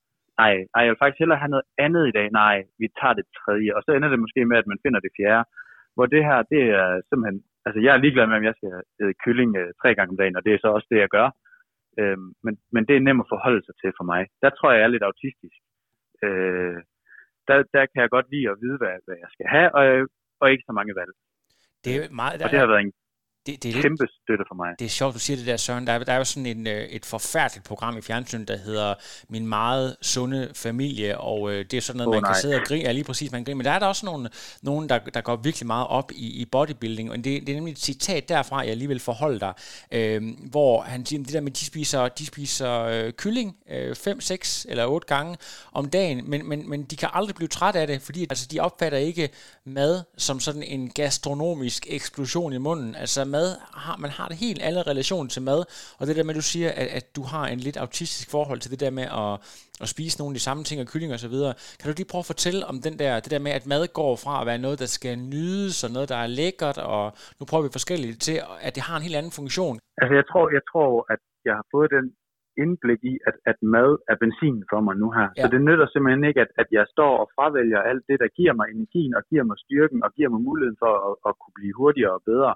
nej, 0.74 0.82
jeg 0.84 0.92
vil 0.92 1.02
faktisk 1.02 1.22
hellere 1.24 1.42
have 1.44 1.56
noget 1.56 1.68
andet 1.86 2.04
i 2.08 2.16
dag. 2.18 2.28
Nej, 2.42 2.56
vi 2.82 2.88
tager 3.00 3.16
det 3.20 3.26
tredje. 3.40 3.72
Og 3.76 3.82
så 3.84 3.90
ender 3.92 4.10
det 4.12 4.24
måske 4.24 4.42
med, 4.52 4.58
at 4.62 4.70
man 4.72 4.82
finder 4.84 5.00
det 5.06 5.16
fjerde. 5.20 5.44
Hvor 5.96 6.06
det 6.14 6.22
her, 6.30 6.40
det 6.54 6.62
er 6.82 6.90
simpelthen, 7.10 7.40
altså 7.66 7.80
jeg 7.86 7.92
er 7.94 8.04
ligeglad 8.04 8.26
med, 8.28 8.40
om 8.40 8.48
jeg 8.50 8.56
skal 8.58 8.70
have 8.74 9.14
kylling 9.24 9.52
øh, 9.62 9.70
tre 9.82 9.90
gange 9.96 10.12
om 10.14 10.20
dagen, 10.22 10.38
og 10.38 10.44
det 10.46 10.52
er 10.52 10.60
så 10.62 10.70
også 10.76 10.88
det, 10.92 11.00
jeg 11.04 11.12
gør. 11.18 11.28
Øhm, 12.00 12.30
men, 12.46 12.54
men 12.74 12.84
det 12.88 12.96
er 12.96 13.06
nemt 13.08 13.24
at 13.24 13.32
forholde 13.34 13.62
sig 13.66 13.76
til 13.82 13.92
for 14.00 14.06
mig. 14.12 14.22
Der 14.44 14.50
tror 14.50 14.70
jeg, 14.72 14.80
jeg 14.80 14.86
er 14.88 14.96
lidt 14.96 15.10
autistisk. 15.10 15.60
Øh, 16.26 16.78
der, 17.48 17.58
der 17.76 17.84
kan 17.92 18.00
jeg 18.04 18.10
godt 18.16 18.28
lide 18.34 18.48
at 18.54 18.58
vide, 18.64 18.78
hvad, 18.82 18.96
hvad 19.06 19.18
jeg 19.24 19.30
skal 19.36 19.48
have, 19.56 19.70
og, 19.78 19.84
og 20.42 20.46
ikke 20.54 20.66
så 20.70 20.74
mange 20.80 20.94
valg. 21.00 21.14
Det 21.84 21.92
er 21.96 22.02
meget, 22.22 22.34
og 22.44 22.50
det 22.52 22.60
har 22.64 22.70
været 22.74 22.86
en 22.88 22.94
det, 23.46 23.64
det 23.64 23.78
er 23.78 23.82
kæmpe 23.82 24.04
lidt, 24.04 24.12
støtte 24.24 24.44
for 24.48 24.56
mig. 24.56 24.70
Det 24.80 24.86
er 24.86 24.90
sjovt, 24.90 25.14
du 25.14 25.20
siger 25.20 25.38
det 25.38 25.46
der, 25.46 25.58
Søren. 25.58 25.88
Der 25.88 25.94
er, 25.94 26.00
der 26.00 26.14
er 26.14 26.18
jo 26.18 26.24
sådan 26.24 26.46
en, 26.46 26.68
øh, 26.68 26.84
et 26.84 27.06
forfærdeligt 27.06 27.66
program 27.66 27.98
i 27.98 28.02
fjernsynet, 28.02 28.48
der 28.48 28.58
hedder 28.58 28.94
Min 29.30 29.48
meget 29.48 29.96
sunde 30.02 30.52
familie, 30.56 31.18
og 31.18 31.52
øh, 31.52 31.66
det 31.72 31.78
er 31.78 31.82
sådan 31.82 31.98
noget, 31.98 32.08
oh, 32.08 32.14
man 32.14 32.24
nej. 32.24 32.34
kan 32.34 32.42
sidde 32.42 32.56
og 32.56 32.62
grine. 32.66 32.84
Ja, 32.84 32.92
lige 32.92 33.04
præcis, 33.04 33.32
man 33.32 33.40
kan 33.40 33.46
grine. 33.46 33.58
Men 33.58 33.66
der 33.66 33.72
er 33.72 33.80
der 33.80 33.88
også 33.88 34.06
nogle, 34.06 34.30
nogen, 34.62 34.90
der, 34.90 35.00
der 35.00 35.22
går 35.22 35.36
virkelig 35.36 35.68
meget 35.68 35.88
op 35.88 36.12
i, 36.12 36.42
i 36.42 36.46
bodybuilding, 36.46 37.12
og 37.12 37.18
det, 37.18 37.26
det 37.26 37.50
er 37.50 37.56
nemlig 37.56 37.72
et 37.72 37.80
citat 37.80 38.30
derfra, 38.30 38.60
jeg 38.60 38.70
alligevel 38.70 39.00
forholder 39.00 39.40
dig, 39.40 39.54
øh, 39.92 40.22
hvor 40.52 40.82
han 40.82 41.06
siger, 41.06 41.24
det 41.24 41.34
der 41.34 41.42
med, 41.42 41.52
de 41.52 41.66
spiser, 41.66 42.08
de 42.08 42.26
spiser 42.26 42.82
øh, 42.82 43.12
kylling 43.12 43.58
øh, 43.70 43.96
5, 43.96 44.22
6 44.22 44.66
eller 44.70 44.86
8 44.86 45.08
gange 45.08 45.38
om 45.72 45.90
dagen, 45.90 46.30
men, 46.30 46.50
men, 46.50 46.70
men 46.70 46.84
de 46.84 46.96
kan 46.96 47.10
aldrig 47.14 47.36
blive 47.36 47.48
træt 47.48 47.76
af 47.76 47.88
det, 47.88 48.02
fordi 48.02 48.28
altså, 48.30 48.48
de 48.52 48.60
opfatter 48.60 48.98
ikke 48.98 49.30
mad 49.66 50.04
som 50.18 50.40
sådan 50.40 50.64
en 50.64 50.90
gastronomisk 50.90 51.86
eksplosion 51.90 52.54
i 52.54 52.58
munden. 52.58 52.96
Altså 52.96 53.26
mad 53.38 53.48
har, 53.86 53.96
man 54.06 54.12
har 54.18 54.28
det 54.32 54.38
helt 54.46 54.62
andet 54.68 54.84
relation 54.92 55.26
til 55.34 55.42
mad, 55.50 55.60
og 56.00 56.04
det 56.08 56.16
der 56.16 56.24
med, 56.24 56.34
at 56.36 56.42
du 56.42 56.48
siger, 56.54 56.70
at, 56.82 56.88
at 57.00 57.06
du 57.18 57.24
har 57.34 57.46
en 57.54 57.62
lidt 57.68 57.78
autistisk 57.86 58.28
forhold 58.36 58.60
til 58.60 58.72
det 58.74 58.80
der 58.84 58.94
med 59.00 59.08
at, 59.24 59.34
at 59.84 59.88
spise 59.94 60.16
nogle 60.20 60.32
af 60.34 60.38
de 60.40 60.48
samme 60.48 60.64
ting 60.68 60.78
og 60.84 60.88
kylling 60.92 61.12
og 61.18 61.22
så 61.26 61.30
videre. 61.36 61.54
Kan 61.78 61.86
du 61.88 61.94
lige 61.98 62.12
prøve 62.12 62.26
at 62.26 62.32
fortælle 62.34 62.62
om 62.72 62.78
den 62.88 62.96
der, 63.02 63.12
det 63.24 63.32
der 63.36 63.46
med, 63.48 63.54
at 63.60 63.66
mad 63.74 63.84
går 64.00 64.14
fra 64.24 64.34
at 64.42 64.48
være 64.50 64.62
noget, 64.66 64.78
der 64.84 64.90
skal 64.98 65.14
nydes, 65.34 65.78
og 65.86 65.90
noget, 65.96 66.08
der 66.14 66.20
er 66.26 66.30
lækkert, 66.42 66.78
og 66.94 67.04
nu 67.38 67.44
prøver 67.50 67.64
vi 67.66 67.78
forskelligt 67.80 68.18
til, 68.28 68.38
at 68.68 68.72
det 68.76 68.84
har 68.88 68.96
en 68.98 69.06
helt 69.08 69.20
anden 69.20 69.38
funktion? 69.42 69.76
Altså 70.02 70.14
jeg 70.20 70.26
tror, 70.32 70.46
jeg 70.58 70.64
tror 70.72 70.90
at 71.14 71.22
jeg 71.48 71.56
har 71.60 71.66
fået 71.76 71.90
den 71.98 72.06
indblik 72.64 73.02
i, 73.12 73.14
at, 73.30 73.36
at 73.52 73.58
mad 73.76 73.92
er 74.12 74.18
benzin 74.24 74.58
for 74.72 74.80
mig 74.86 74.96
nu 75.04 75.08
her. 75.18 75.28
Ja. 75.38 75.42
Så 75.42 75.48
det 75.54 75.62
nytter 75.68 75.88
simpelthen 75.90 76.24
ikke, 76.30 76.42
at, 76.46 76.52
at 76.62 76.70
jeg 76.78 76.86
står 76.96 77.14
og 77.22 77.28
fravælger 77.36 77.82
alt 77.92 78.04
det, 78.10 78.18
der 78.24 78.30
giver 78.40 78.54
mig 78.60 78.68
energien, 78.76 79.14
og 79.18 79.24
giver 79.30 79.46
mig 79.50 79.58
styrken, 79.66 80.00
og 80.06 80.10
giver 80.18 80.30
mig 80.34 80.42
muligheden 80.50 80.78
for 80.84 80.94
at, 81.08 81.14
at 81.28 81.34
kunne 81.42 81.58
blive 81.60 81.78
hurtigere 81.80 82.14
og 82.18 82.24
bedre 82.32 82.54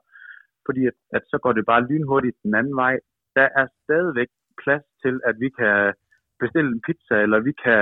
fordi 0.68 0.82
at, 0.91 0.97
at 1.18 1.24
så 1.32 1.38
går 1.43 1.53
det 1.53 1.70
bare 1.72 1.88
lynhurtigt 1.89 2.38
den 2.43 2.53
anden 2.59 2.76
vej. 2.84 2.95
Der 3.38 3.47
er 3.59 3.65
stadigvæk 3.84 4.30
plads 4.63 4.86
til, 5.03 5.15
at 5.30 5.36
vi 5.43 5.49
kan 5.59 5.93
bestille 6.41 6.70
en 6.72 6.84
pizza, 6.88 7.15
eller 7.26 7.39
vi 7.47 7.53
kan, 7.63 7.82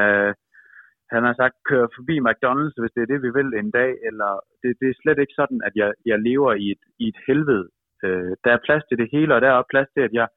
han 1.13 1.23
har 1.27 1.35
sagt, 1.41 1.55
køre 1.69 1.87
forbi 1.97 2.15
McDonald's, 2.27 2.77
hvis 2.79 2.95
det 2.95 3.01
er 3.03 3.11
det, 3.11 3.19
vi 3.25 3.31
vil 3.37 3.49
en 3.61 3.71
dag, 3.79 3.91
eller 4.09 4.31
det, 4.61 4.69
det 4.81 4.87
er 4.89 4.99
slet 5.01 5.19
ikke 5.21 5.39
sådan, 5.39 5.59
at 5.67 5.73
jeg, 5.81 5.89
jeg 6.11 6.17
lever 6.29 6.51
i 6.63 6.67
et, 6.75 6.83
i 7.03 7.05
et 7.11 7.19
helvede. 7.27 7.67
Øh, 8.03 8.31
der 8.43 8.51
er 8.53 8.65
plads 8.67 8.83
til 8.85 8.97
det 9.01 9.07
hele, 9.15 9.31
og 9.35 9.41
der 9.41 9.49
er 9.49 9.57
også 9.59 9.73
plads 9.73 9.89
til, 9.95 10.03
at 10.07 10.13
jeg 10.19 10.27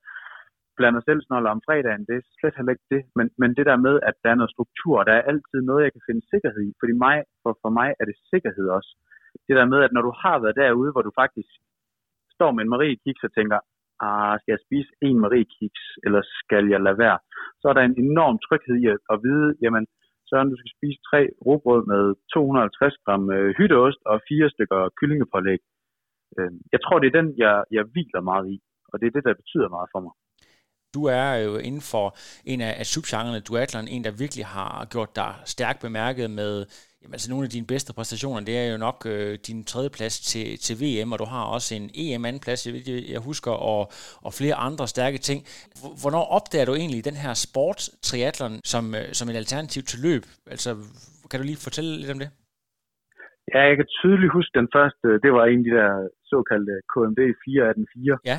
blander 0.78 1.02
selv 1.04 1.20
snoller 1.22 1.50
om 1.54 1.64
fredagen, 1.66 2.04
det 2.08 2.14
er 2.16 2.24
slet 2.38 2.56
heller 2.58 2.74
ikke 2.74 2.90
det. 2.94 3.02
Men, 3.18 3.26
men 3.40 3.50
det 3.58 3.64
der 3.70 3.78
med, 3.86 3.94
at 4.08 4.16
der 4.22 4.30
er 4.30 4.38
noget 4.40 4.54
struktur, 4.56 4.96
der 5.08 5.14
er 5.16 5.28
altid 5.30 5.60
noget, 5.62 5.84
jeg 5.84 5.92
kan 5.94 6.06
finde 6.08 6.28
sikkerhed 6.32 6.62
i. 6.68 6.72
Fordi 6.80 6.92
mig, 7.06 7.16
for, 7.42 7.52
for 7.62 7.70
mig 7.78 7.88
er 8.00 8.04
det 8.10 8.16
sikkerhed 8.32 8.66
også. 8.78 8.90
Det 9.48 9.54
der 9.58 9.66
med, 9.72 9.80
at 9.86 9.92
når 9.94 10.02
du 10.08 10.12
har 10.22 10.36
været 10.42 10.60
derude, 10.62 10.92
hvor 10.92 11.04
du 11.06 11.12
faktisk 11.22 11.52
står 12.38 12.50
med 12.52 12.62
en 12.64 12.72
Marie 12.74 12.96
Kiks 13.02 13.22
og 13.26 13.32
tænker, 13.38 13.58
ah, 14.06 14.34
skal 14.40 14.52
jeg 14.54 14.64
spise 14.66 14.90
en 15.06 15.18
Marie 15.24 15.48
Kiks, 15.54 15.84
eller 16.04 16.22
skal 16.38 16.64
jeg 16.74 16.80
lade 16.86 16.98
være? 17.04 17.18
Så 17.60 17.64
er 17.68 17.74
der 17.76 17.84
en 17.84 17.98
enorm 18.06 18.36
tryghed 18.46 18.76
i 18.84 18.86
at, 18.94 19.00
at 19.12 19.18
vide, 19.26 19.48
jamen, 19.64 19.84
Søren, 20.28 20.50
du 20.52 20.56
skal 20.58 20.72
spise 20.76 20.98
tre 21.10 21.20
råbrød 21.46 21.82
med 21.92 22.02
250 22.34 22.96
gram 23.04 23.24
øh, 23.36 23.50
hytteost 23.58 24.00
og 24.10 24.16
fire 24.28 24.48
stykker 24.54 24.80
kyllingepålæg. 24.98 25.60
Øh, 26.38 26.52
jeg 26.74 26.80
tror, 26.84 26.96
det 26.98 27.08
er 27.08 27.18
den, 27.20 27.28
jeg, 27.44 27.54
jeg 27.76 27.84
hviler 27.92 28.22
meget 28.30 28.46
i, 28.54 28.56
og 28.90 28.94
det 28.98 29.06
er 29.06 29.14
det, 29.16 29.24
der 29.28 29.40
betyder 29.42 29.68
meget 29.76 29.88
for 29.94 30.00
mig. 30.06 30.14
Du 30.94 31.04
er 31.04 31.34
jo 31.34 31.56
inden 31.56 31.80
for 31.80 32.16
en 32.44 32.60
af, 32.60 32.74
af 32.78 32.86
subgenrerne 32.86 33.40
duatlon, 33.40 33.88
en, 33.88 34.04
der 34.04 34.10
virkelig 34.10 34.46
har 34.46 34.86
gjort 34.90 35.16
dig 35.16 35.34
stærkt 35.44 35.80
bemærket 35.80 36.30
med 36.30 36.66
Jamen, 37.02 37.14
altså 37.14 37.30
nogle 37.32 37.44
af 37.46 37.52
dine 37.56 37.72
bedste 37.72 37.90
præstationer, 37.98 38.40
det 38.48 38.54
er 38.62 38.66
jo 38.72 38.78
nok 38.86 38.98
øh, 39.12 39.32
din 39.48 39.58
tredje 39.70 39.90
plads 39.98 40.16
til, 40.30 40.46
til 40.66 40.74
VM, 40.82 41.12
og 41.12 41.18
du 41.22 41.26
har 41.34 41.44
også 41.54 41.70
en 41.78 41.86
EM 42.02 42.24
anden 42.28 42.44
plads, 42.46 42.60
jeg, 42.66 42.74
jeg 43.14 43.20
husker, 43.28 43.52
og, 43.70 43.82
og 44.26 44.30
flere 44.40 44.56
andre 44.68 44.86
stærke 44.94 45.18
ting. 45.28 45.40
Hvornår 46.02 46.24
opdager 46.36 46.66
du 46.68 46.74
egentlig 46.80 47.00
den 47.10 47.18
her 47.24 47.32
sport 47.46 47.80
triathlon 48.06 48.54
som, 48.72 48.84
øh, 48.98 49.06
som 49.18 49.26
et 49.30 49.36
alternativ 49.42 49.82
til 49.90 49.98
løb? 50.06 50.24
Altså, 50.54 50.70
kan 51.30 51.38
du 51.40 51.44
lige 51.46 51.64
fortælle 51.66 51.92
lidt 52.00 52.14
om 52.14 52.20
det? 52.22 52.30
Ja, 53.52 53.60
jeg 53.70 53.76
kan 53.78 53.88
tydeligt 54.00 54.32
huske 54.38 54.52
den 54.60 54.68
første, 54.76 55.06
det 55.24 55.30
var 55.36 55.44
en 55.44 55.60
af 55.62 55.66
de 55.68 55.74
der 55.78 55.92
såkaldte 56.30 56.74
KMD 56.92 57.20
4 57.44 58.18
Ja. 58.30 58.38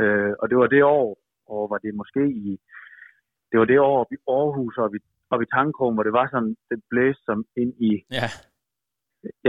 Øh, 0.00 0.32
og 0.40 0.46
det 0.50 0.56
var 0.60 0.68
det 0.74 0.82
år, 0.98 1.08
og 1.52 1.70
var 1.72 1.78
det 1.84 1.94
måske 2.00 2.24
i, 2.48 2.50
det 3.50 3.56
var 3.60 3.64
det 3.64 3.78
år 3.80 4.06
i 4.14 4.16
Aarhus, 4.36 4.76
og 4.78 4.92
vi 4.92 4.98
op 5.30 5.42
i 5.42 5.52
tankrum, 5.56 5.94
hvor 5.94 6.06
det 6.06 6.12
var 6.20 6.26
sådan, 6.28 6.54
det 6.70 6.80
blæste 6.90 7.22
som 7.28 7.38
ind 7.62 7.72
i... 7.88 7.90
Ja. 8.18 8.28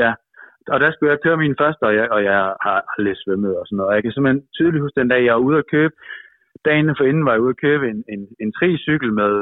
Ja, 0.02 0.12
og 0.74 0.80
der 0.84 0.90
skulle 0.92 1.12
jeg 1.12 1.24
køre 1.24 1.38
min 1.38 1.60
første, 1.62 1.84
og 1.90 1.94
jeg, 2.00 2.08
og 2.16 2.24
jeg 2.24 2.40
har 2.66 2.78
aldrig 2.94 3.18
svømmet 3.18 3.54
og 3.60 3.64
sådan 3.66 3.78
noget. 3.78 3.90
Og 3.90 3.96
jeg 3.96 4.04
kan 4.04 4.12
simpelthen 4.12 4.48
tydeligt 4.58 4.84
huske 4.84 5.00
den 5.00 5.12
dag, 5.14 5.22
jeg 5.26 5.34
var 5.36 5.48
ude 5.48 5.58
at 5.58 5.70
købe, 5.76 5.94
dagen 6.66 6.96
for 6.98 7.06
inden 7.10 7.26
var 7.26 7.34
jeg 7.34 7.42
ude 7.46 7.56
at 7.56 7.64
købe 7.68 7.86
en, 7.92 8.00
en, 8.14 8.22
en 8.44 8.52
tricykel 8.58 9.12
med 9.22 9.34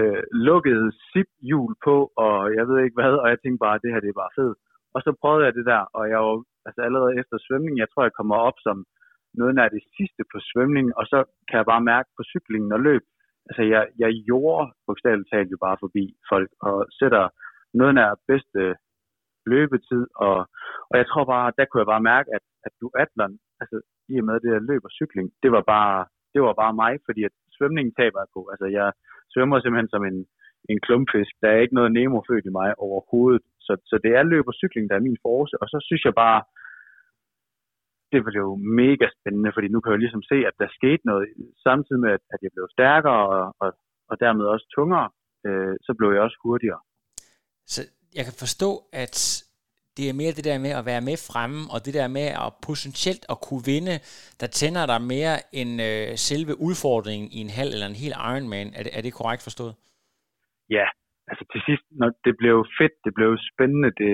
øh, 0.00 0.22
lukket 0.48 0.82
zip-hjul 1.10 1.72
på, 1.86 1.96
og 2.24 2.36
jeg 2.56 2.64
ved 2.68 2.78
ikke 2.84 2.98
hvad, 3.00 3.12
og 3.22 3.28
jeg 3.32 3.38
tænkte 3.40 3.64
bare, 3.64 3.74
at 3.76 3.82
det 3.82 3.92
her 3.92 4.00
det 4.00 4.10
er 4.10 4.22
bare 4.22 4.36
fedt. 4.38 4.58
Og 4.94 5.00
så 5.04 5.10
prøvede 5.20 5.44
jeg 5.46 5.54
det 5.54 5.66
der, 5.72 5.82
og 5.98 6.04
jeg 6.12 6.20
var 6.26 6.36
altså 6.66 6.80
allerede 6.88 7.12
efter 7.20 7.36
svømning, 7.38 7.74
jeg 7.78 7.88
tror, 7.88 8.02
jeg 8.02 8.18
kommer 8.18 8.36
op 8.48 8.58
som 8.66 8.76
noget 9.40 9.58
af 9.58 9.70
det 9.76 9.84
sidste 9.96 10.22
på 10.32 10.38
svømning, 10.50 10.86
og 10.98 11.04
så 11.12 11.18
kan 11.48 11.56
jeg 11.58 11.66
bare 11.72 11.88
mærke 11.92 12.08
på 12.16 12.22
cyklingen 12.32 12.72
og 12.76 12.80
løb, 12.88 13.04
altså 13.48 13.62
jeg, 13.72 13.82
jeg 14.02 14.10
gjorde 14.28 14.72
bogstaveligt 14.86 15.30
talt 15.32 15.50
jo 15.54 15.58
bare 15.66 15.76
forbi 15.84 16.04
folk, 16.30 16.50
og 16.68 16.76
sætter 16.98 17.24
noget 17.80 17.94
nær 17.94 18.10
bedste 18.30 18.60
øh, 18.66 18.74
løbetid, 19.52 20.02
og, 20.26 20.36
og 20.90 20.94
jeg 21.00 21.06
tror 21.08 21.24
bare, 21.34 21.52
der 21.58 21.64
kunne 21.64 21.82
jeg 21.82 21.92
bare 21.94 22.08
mærke, 22.12 22.28
at, 22.36 22.44
at 22.66 22.72
du 22.80 22.86
atlan, 23.02 23.34
altså 23.60 23.76
i 24.12 24.14
og 24.20 24.24
med 24.28 24.36
det 24.42 24.50
der 24.54 24.68
løb 24.70 24.82
og 24.88 24.92
cykling, 24.98 25.26
det 25.42 25.50
var 25.56 25.64
bare, 25.74 25.98
det 26.34 26.40
var 26.46 26.54
bare 26.62 26.74
mig, 26.82 26.92
fordi 27.06 27.20
at 27.28 27.34
svømningen 27.56 27.94
taber 28.00 28.18
jeg 28.20 28.30
på. 28.36 28.40
Altså 28.52 28.66
jeg 28.78 28.88
svømmer 29.32 29.56
simpelthen 29.60 29.92
som 29.94 30.04
en, 30.10 30.18
en 30.72 30.78
klumpfisk. 30.86 31.32
Der 31.42 31.48
er 31.50 31.62
ikke 31.64 31.78
noget 31.78 31.92
Nemo 31.92 32.18
født 32.28 32.46
i 32.50 32.56
mig 32.58 32.68
overhovedet. 32.86 33.44
Så, 33.66 33.72
så 33.90 33.96
det 34.04 34.12
er 34.18 34.22
løb 34.32 34.46
og 34.50 34.58
cykling, 34.60 34.84
der 34.88 34.96
er 34.96 35.06
min 35.08 35.22
force. 35.24 35.54
Og 35.62 35.66
så 35.72 35.78
synes 35.88 36.04
jeg 36.04 36.14
bare, 36.24 36.40
det 38.12 38.18
var 38.24 38.32
jo 38.42 38.48
mega 38.82 39.06
spændende, 39.16 39.50
fordi 39.54 39.68
nu 39.68 39.78
kan 39.80 39.90
jeg 39.90 39.96
jo 39.96 40.04
ligesom 40.04 40.22
se, 40.32 40.36
at 40.50 40.56
der 40.60 40.68
skete 40.78 41.02
noget, 41.10 41.24
samtidig 41.66 42.00
med, 42.04 42.12
at 42.34 42.40
jeg 42.44 42.50
blev 42.54 42.66
stærkere 42.76 43.22
og, 43.36 43.44
og, 43.62 43.70
og 44.10 44.14
dermed 44.24 44.44
også 44.54 44.66
tungere, 44.76 45.08
øh, 45.46 45.74
så 45.86 45.90
blev 45.98 46.08
jeg 46.12 46.22
også 46.26 46.38
hurtigere. 46.44 46.80
Så 47.74 47.80
jeg 48.16 48.24
kan 48.24 48.36
forstå, 48.44 48.70
at 49.04 49.16
det 49.96 50.04
er 50.08 50.18
mere 50.20 50.36
det 50.38 50.44
der 50.50 50.58
med 50.66 50.72
at 50.80 50.86
være 50.90 51.06
med 51.08 51.16
fremme, 51.28 51.60
og 51.74 51.78
det 51.86 51.94
der 51.98 52.08
med 52.18 52.28
at 52.44 52.50
potentielt 52.68 53.24
at 53.32 53.38
kunne 53.46 53.64
vinde, 53.72 53.96
der 54.40 54.48
tænder 54.60 54.84
dig 54.92 55.00
mere 55.14 55.36
end 55.60 55.72
øh, 55.88 56.08
selve 56.28 56.52
udfordringen 56.66 57.28
i 57.36 57.38
en 57.46 57.52
halv 57.58 57.70
eller 57.74 57.88
en 57.90 58.02
hel 58.02 58.14
Ironman. 58.30 58.68
Er 58.78 58.82
det, 58.86 58.92
er 58.98 59.02
det 59.02 59.18
korrekt 59.20 59.42
forstået? 59.48 59.74
Ja, 60.76 60.86
altså 61.30 61.44
til 61.52 61.60
sidst, 61.68 61.84
når 62.00 62.10
det 62.26 62.34
blev 62.42 62.56
fedt, 62.78 62.94
det 63.04 63.12
blev 63.18 63.30
spændende, 63.50 63.90
det, 64.00 64.12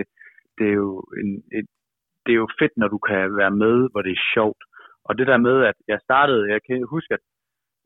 det 0.59 0.66
er 0.72 0.76
jo 0.84 0.93
en, 1.22 1.30
et, 1.59 1.68
det 2.24 2.32
er 2.32 2.40
jo 2.44 2.48
fedt, 2.60 2.74
når 2.76 2.88
du 2.94 2.98
kan 3.08 3.36
være 3.40 3.54
med, 3.64 3.76
hvor 3.90 4.02
det 4.02 4.12
er 4.12 4.28
sjovt. 4.34 4.62
Og 5.08 5.12
det 5.18 5.26
der 5.26 5.38
med, 5.48 5.56
at 5.70 5.78
jeg 5.92 5.98
startede, 6.06 6.52
jeg 6.54 6.60
kan 6.66 6.78
huske, 6.94 7.14
at 7.14 7.24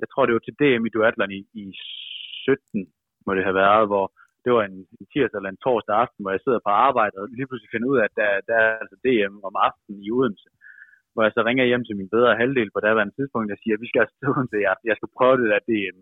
jeg 0.02 0.08
tror, 0.08 0.26
det 0.26 0.34
var 0.34 0.44
til 0.44 0.58
DM 0.60 0.86
i 0.86 0.94
duatlon 0.94 1.32
i, 1.38 1.40
i 1.62 1.64
17, 2.44 2.92
må 3.26 3.30
det 3.34 3.44
have 3.44 3.60
været, 3.64 3.86
hvor 3.90 4.06
det 4.44 4.50
var 4.56 4.64
en, 4.64 4.78
en 4.98 5.06
tirsdag 5.12 5.38
eller 5.38 5.52
en 5.52 5.64
torsdag 5.64 5.94
aften, 6.02 6.22
hvor 6.22 6.32
jeg 6.34 6.42
sidder 6.42 6.60
på 6.66 6.72
arbejde 6.88 7.14
og 7.20 7.26
lige 7.36 7.48
pludselig 7.48 7.72
finder 7.72 7.88
ud 7.92 7.98
af, 8.00 8.04
at 8.08 8.16
der, 8.20 8.30
der 8.48 8.56
er 8.64 8.72
altså 8.82 8.96
DM 9.04 9.34
om 9.48 9.54
aftenen 9.68 10.00
i 10.04 10.10
Odense. 10.16 10.48
Hvor 11.12 11.22
jeg 11.26 11.32
så 11.34 11.42
ringer 11.48 11.64
hjem 11.70 11.84
til 11.84 11.96
min 12.00 12.12
bedre 12.14 12.38
halvdel 12.40 12.70
på 12.72 12.80
daværende 12.86 13.14
tidspunkt, 13.14 13.52
og 13.52 13.58
siger, 13.60 13.74
at 13.76 13.82
vi 13.84 13.90
skal 13.90 14.04
afsted 14.06 14.34
til 14.50 14.60
jer, 14.66 14.74
jeg 14.90 14.96
skal 14.96 15.14
prøve 15.18 15.36
det 15.40 15.48
der 15.52 15.66
DM. 15.70 15.98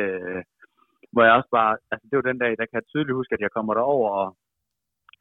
Øh, 0.00 0.42
hvor 1.12 1.22
jeg 1.26 1.34
også 1.38 1.50
bare, 1.58 1.72
altså 1.92 2.04
det 2.08 2.16
var 2.16 2.26
den 2.30 2.38
dag, 2.44 2.52
der 2.58 2.66
kan 2.66 2.78
jeg 2.78 2.86
tydeligt 2.86 3.18
huske, 3.18 3.34
at 3.34 3.44
jeg 3.44 3.54
kommer 3.56 3.72
derover, 3.74 4.08
og 4.20 4.28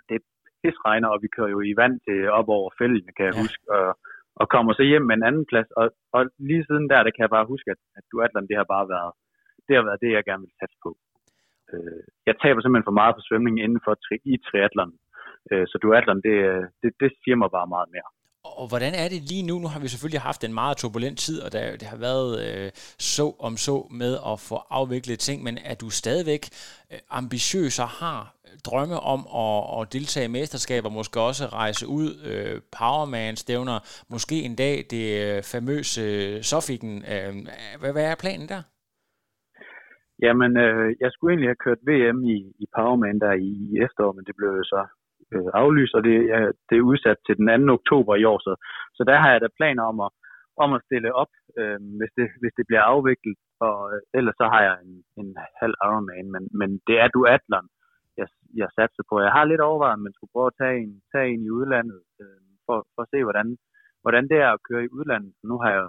det, 0.09 0.17
pisregner, 0.63 1.09
og 1.13 1.19
vi 1.23 1.27
kører 1.35 1.51
jo 1.55 1.59
i 1.61 1.73
vand 1.81 1.95
til 2.05 2.17
op 2.39 2.49
over 2.57 2.69
fældene, 2.79 3.11
kan 3.17 3.25
jeg 3.25 3.35
ja. 3.35 3.41
huske, 3.41 3.63
og, 3.77 3.89
og 4.41 4.45
kommer 4.53 4.71
så 4.73 4.83
hjem 4.91 5.05
med 5.07 5.15
en 5.15 5.27
anden 5.29 5.45
plads, 5.51 5.69
og, 5.79 5.85
og 6.15 6.21
lige 6.49 6.65
siden 6.67 6.89
der, 6.91 7.03
der 7.03 7.11
kan 7.13 7.23
jeg 7.25 7.35
bare 7.37 7.51
huske, 7.53 7.67
at, 7.73 7.81
at 7.97 8.03
duatlon, 8.11 8.47
det 8.49 8.57
har 8.59 8.67
bare 8.75 8.87
været, 8.95 9.11
det 9.67 9.73
har 9.75 9.83
været 9.87 10.03
det, 10.03 10.11
jeg 10.11 10.23
gerne 10.29 10.43
vil 10.45 10.57
satse 10.59 10.77
på. 10.85 10.91
Øh, 11.73 12.03
jeg 12.29 12.35
taber 12.43 12.59
simpelthen 12.61 12.89
for 12.89 12.99
meget 13.01 13.15
på 13.15 13.21
svømning 13.27 13.55
inden 13.65 13.81
for 13.85 13.93
tri, 14.05 14.15
i 14.33 14.35
triathlon, 14.47 14.93
øh, 15.51 15.65
så 15.71 15.75
duatlon, 15.83 16.21
det, 16.27 16.37
det, 16.81 16.91
det 17.01 17.09
siger 17.21 17.37
mig 17.41 17.49
bare 17.57 17.73
meget 17.75 17.89
mere. 17.95 18.09
Og 18.45 18.67
hvordan 18.71 18.93
er 19.03 19.07
det 19.13 19.21
lige 19.31 19.47
nu? 19.49 19.55
Nu 19.59 19.67
har 19.73 19.79
vi 19.79 19.87
selvfølgelig 19.87 20.21
haft 20.29 20.43
en 20.43 20.53
meget 20.53 20.77
turbulent 20.77 21.19
tid, 21.25 21.37
og 21.45 21.49
der, 21.51 21.71
det 21.81 21.87
har 21.93 21.99
været 22.09 22.31
øh, 22.45 22.69
så 23.13 23.25
om 23.47 23.53
så 23.57 23.75
med 24.01 24.13
at 24.31 24.37
få 24.49 24.57
afviklet 24.79 25.19
ting, 25.19 25.43
men 25.43 25.55
er 25.71 25.75
du 25.75 25.89
stadigvæk 25.89 26.43
øh, 26.91 26.99
ambitiøs 27.09 27.79
og 27.85 27.89
har 28.01 28.21
drømme 28.67 28.97
om 29.13 29.21
at, 29.43 29.59
at 29.77 29.93
deltage 29.93 30.25
i 30.25 30.35
mesterskaber, 30.37 30.89
måske 30.89 31.19
også 31.29 31.43
rejse 31.45 31.85
ud, 31.87 32.07
øh, 32.29 32.55
Powerman-stævner, 32.77 33.77
måske 34.13 34.35
en 34.47 34.55
dag 34.55 34.75
det 34.93 35.05
øh, 35.23 35.37
famøse 35.53 36.01
øh, 36.01 36.41
Sofiken. 36.49 36.93
Øh, 37.13 37.33
hvad, 37.79 37.91
hvad 37.95 38.05
er 38.11 38.15
planen 38.23 38.47
der? 38.53 38.61
Jamen, 40.25 40.51
øh, 40.65 40.87
jeg 41.03 41.09
skulle 41.11 41.31
egentlig 41.31 41.51
have 41.53 41.63
kørt 41.65 41.81
VM 41.89 42.19
i, 42.35 42.37
i 42.63 42.65
Powerman 42.75 43.19
der 43.19 43.33
i, 43.47 43.49
i 43.71 43.73
efteråret, 43.85 44.15
men 44.15 44.25
det 44.27 44.35
blev 44.39 44.49
jo 44.59 44.63
så 44.63 44.81
øh, 45.35 45.49
aflyst, 45.61 45.93
og 45.97 46.03
det, 46.07 46.15
ja, 46.31 46.39
det 46.69 46.75
er 46.77 46.89
udsat 46.91 47.17
til 47.25 47.35
den 47.37 47.67
2. 47.67 47.73
oktober 47.79 48.13
i 48.15 48.23
år. 48.31 48.39
Så, 48.47 48.53
så 48.97 49.01
der 49.09 49.17
har 49.23 49.29
jeg 49.31 49.41
da 49.41 49.57
planer 49.59 49.83
om 49.91 49.97
at, 50.07 50.11
om 50.63 50.69
at 50.77 50.83
stille 50.87 51.09
op, 51.21 51.31
øh, 51.59 51.79
hvis, 51.99 52.11
det, 52.17 52.27
hvis 52.41 52.53
det 52.57 52.65
bliver 52.67 52.83
afviklet. 52.93 53.39
Og 53.67 53.77
øh, 53.93 54.01
ellers 54.17 54.37
så 54.41 54.45
har 54.53 54.61
jeg 54.67 54.75
en, 54.87 54.95
en 55.21 55.29
halv 55.61 55.75
Ironman, 55.87 56.27
men, 56.35 56.43
men 56.59 56.69
det 56.87 56.95
er 57.03 57.07
duatlon, 57.07 57.67
jeg, 58.19 58.27
jeg 58.61 58.69
satser 58.77 59.03
på. 59.09 59.15
Jeg 59.25 59.31
har 59.37 59.45
lidt 59.45 59.63
overvejet, 59.69 59.97
at 59.97 60.05
man 60.07 60.13
skulle 60.15 60.33
prøve 60.35 60.51
at 60.51 60.59
tage 60.61 60.77
en, 60.85 60.93
tage 61.13 61.27
en 61.33 61.41
i 61.47 61.49
udlandet, 61.57 62.01
øh, 62.21 62.43
for, 62.65 62.77
for 62.93 63.01
at 63.05 63.11
se, 63.13 63.19
hvordan, 63.27 63.47
hvordan 64.03 64.25
det 64.31 64.37
er 64.45 64.51
at 64.53 64.63
køre 64.69 64.83
i 64.85 64.93
udlandet. 64.97 65.33
Nu 65.49 65.55
har 65.63 65.71
jeg 65.77 65.87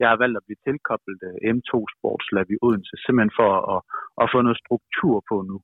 jeg 0.00 0.08
har 0.12 0.18
valgt 0.22 0.36
at 0.38 0.46
blive 0.46 0.64
tilkoblet 0.68 1.20
øh, 1.28 1.36
M2 1.54 1.72
Sportslab 1.94 2.48
i 2.54 2.60
Odense, 2.66 2.94
simpelthen 3.04 3.38
for 3.40 3.50
at, 3.74 3.80
at 4.22 4.26
få 4.32 4.38
noget 4.46 4.62
struktur 4.64 5.16
på 5.30 5.36
nu. 5.50 5.56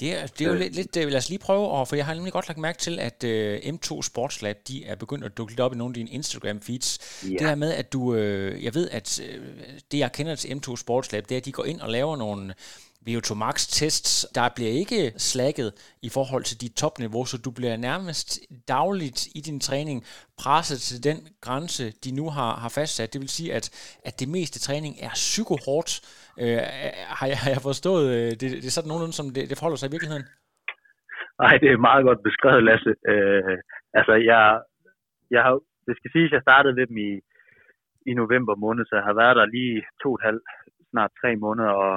Det 0.00 0.14
er, 0.14 0.26
det 0.26 0.40
er 0.40 0.48
jo 0.48 0.54
øh. 0.54 0.60
lidt, 0.60 0.74
lidt, 0.74 0.96
øh, 0.96 1.08
lad 1.08 1.18
os 1.18 1.28
lige 1.28 1.38
prøve, 1.38 1.86
for 1.86 1.96
jeg 1.96 2.06
har 2.06 2.14
nemlig 2.14 2.32
godt 2.32 2.48
lagt 2.48 2.58
mærke 2.58 2.78
til, 2.78 2.98
at 2.98 3.24
uh, 3.24 3.74
M2 3.74 4.02
Sportslab, 4.02 4.56
de 4.68 4.84
er 4.84 4.94
begyndt 4.94 5.24
at 5.24 5.36
dukke 5.36 5.52
lidt 5.52 5.60
op 5.60 5.72
i 5.72 5.76
nogle 5.76 5.90
af 5.90 5.94
dine 5.94 6.10
Instagram-feeds. 6.10 6.98
Ja. 7.24 7.28
Det 7.28 7.40
her 7.40 7.54
med, 7.54 7.72
at 7.72 7.92
du, 7.92 8.14
uh, 8.14 8.64
jeg 8.64 8.74
ved, 8.74 8.90
at 8.90 9.20
uh, 9.22 9.46
det 9.92 9.98
jeg 9.98 10.12
kender 10.12 10.34
til 10.34 10.48
M2 10.48 10.76
Sportslab, 10.76 11.28
det 11.28 11.34
er, 11.34 11.38
at 11.38 11.44
de 11.44 11.52
går 11.52 11.64
ind 11.64 11.80
og 11.80 11.90
laver 11.90 12.16
nogle, 12.16 12.54
VO2 13.08 13.34
Max 13.34 13.66
tests. 13.66 14.26
Der 14.34 14.48
bliver 14.48 14.70
ikke 14.70 15.12
slækket 15.16 15.72
i 16.02 16.08
forhold 16.08 16.44
til 16.44 16.60
dit 16.60 16.72
topniveau, 16.72 17.24
så 17.24 17.36
du 17.36 17.50
bliver 17.50 17.76
nærmest 17.76 18.40
dagligt 18.68 19.28
i 19.34 19.40
din 19.40 19.60
træning 19.60 20.04
presset 20.36 20.80
til 20.80 21.04
den 21.04 21.28
grænse, 21.40 21.92
de 22.04 22.10
nu 22.10 22.30
har, 22.30 22.56
har 22.56 22.68
fastsat. 22.68 23.12
Det 23.12 23.20
vil 23.20 23.28
sige, 23.28 23.54
at, 23.54 23.70
at 24.04 24.20
det 24.20 24.28
meste 24.28 24.58
træning 24.58 24.96
er 25.00 25.10
psykohårdt. 25.14 26.00
Øh, 26.42 26.60
har, 27.18 27.26
jeg, 27.32 27.38
har 27.42 27.50
jeg 27.54 27.62
forstået, 27.70 28.06
øh, 28.16 28.30
det, 28.40 28.46
det 28.62 28.68
er 28.68 28.76
sådan 28.76 28.90
nogenlunde, 28.90 29.18
som 29.18 29.28
det, 29.34 29.42
det 29.50 29.58
forholder 29.58 29.78
sig 29.80 29.88
i 29.88 29.94
virkeligheden? 29.94 30.26
Nej, 31.42 31.54
det 31.62 31.68
er 31.70 31.86
meget 31.88 32.04
godt 32.08 32.20
beskrevet, 32.28 32.66
Lasse. 32.68 32.92
Øh, 33.12 33.56
altså, 33.98 34.14
jeg, 34.30 34.42
jeg 35.34 35.42
har, 35.46 35.54
det 35.86 35.94
skal 35.96 36.10
sige, 36.12 36.26
at 36.28 36.36
jeg 36.36 36.46
startede 36.46 36.76
ved 36.78 36.86
dem 36.90 36.98
i, 37.08 37.12
i 38.10 38.12
november 38.22 38.54
måned, 38.64 38.82
så 38.86 38.94
jeg 38.98 39.04
har 39.08 39.16
været 39.22 39.36
der 39.36 39.46
lige 39.56 39.76
to 40.02 40.08
og 40.12 40.18
et 40.18 40.26
halvt, 40.28 40.46
snart 40.90 41.12
tre 41.20 41.30
måneder, 41.44 41.72
og 41.86 41.94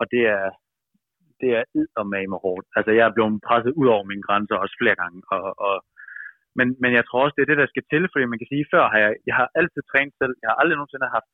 og 0.00 0.04
det 0.12 0.22
er, 0.36 0.46
det 1.40 1.50
er 1.58 1.64
eddermame 1.78 2.36
hårdt. 2.44 2.66
Altså, 2.76 2.90
jeg 2.98 3.04
er 3.06 3.14
blevet 3.16 3.42
presset 3.48 3.72
ud 3.80 3.88
over 3.94 4.04
mine 4.10 4.26
grænser 4.28 4.56
også 4.56 4.76
flere 4.80 4.96
gange, 5.02 5.18
og, 5.36 5.44
og 5.66 5.74
men, 6.56 6.66
men 6.82 6.90
jeg 6.98 7.04
tror 7.06 7.20
også, 7.24 7.36
det 7.36 7.44
er 7.44 7.50
det, 7.52 7.62
der 7.62 7.72
skal 7.72 7.84
til, 7.92 8.02
fordi 8.12 8.24
man 8.32 8.40
kan 8.40 8.50
sige, 8.52 8.70
før 8.72 8.84
har 8.92 9.00
jeg, 9.04 9.12
jeg 9.28 9.34
har 9.40 9.48
altid 9.60 9.82
trænet 9.84 10.14
selv. 10.20 10.34
Jeg 10.42 10.48
har 10.50 10.56
aldrig 10.60 10.76
nogensinde 10.76 11.16
haft 11.16 11.30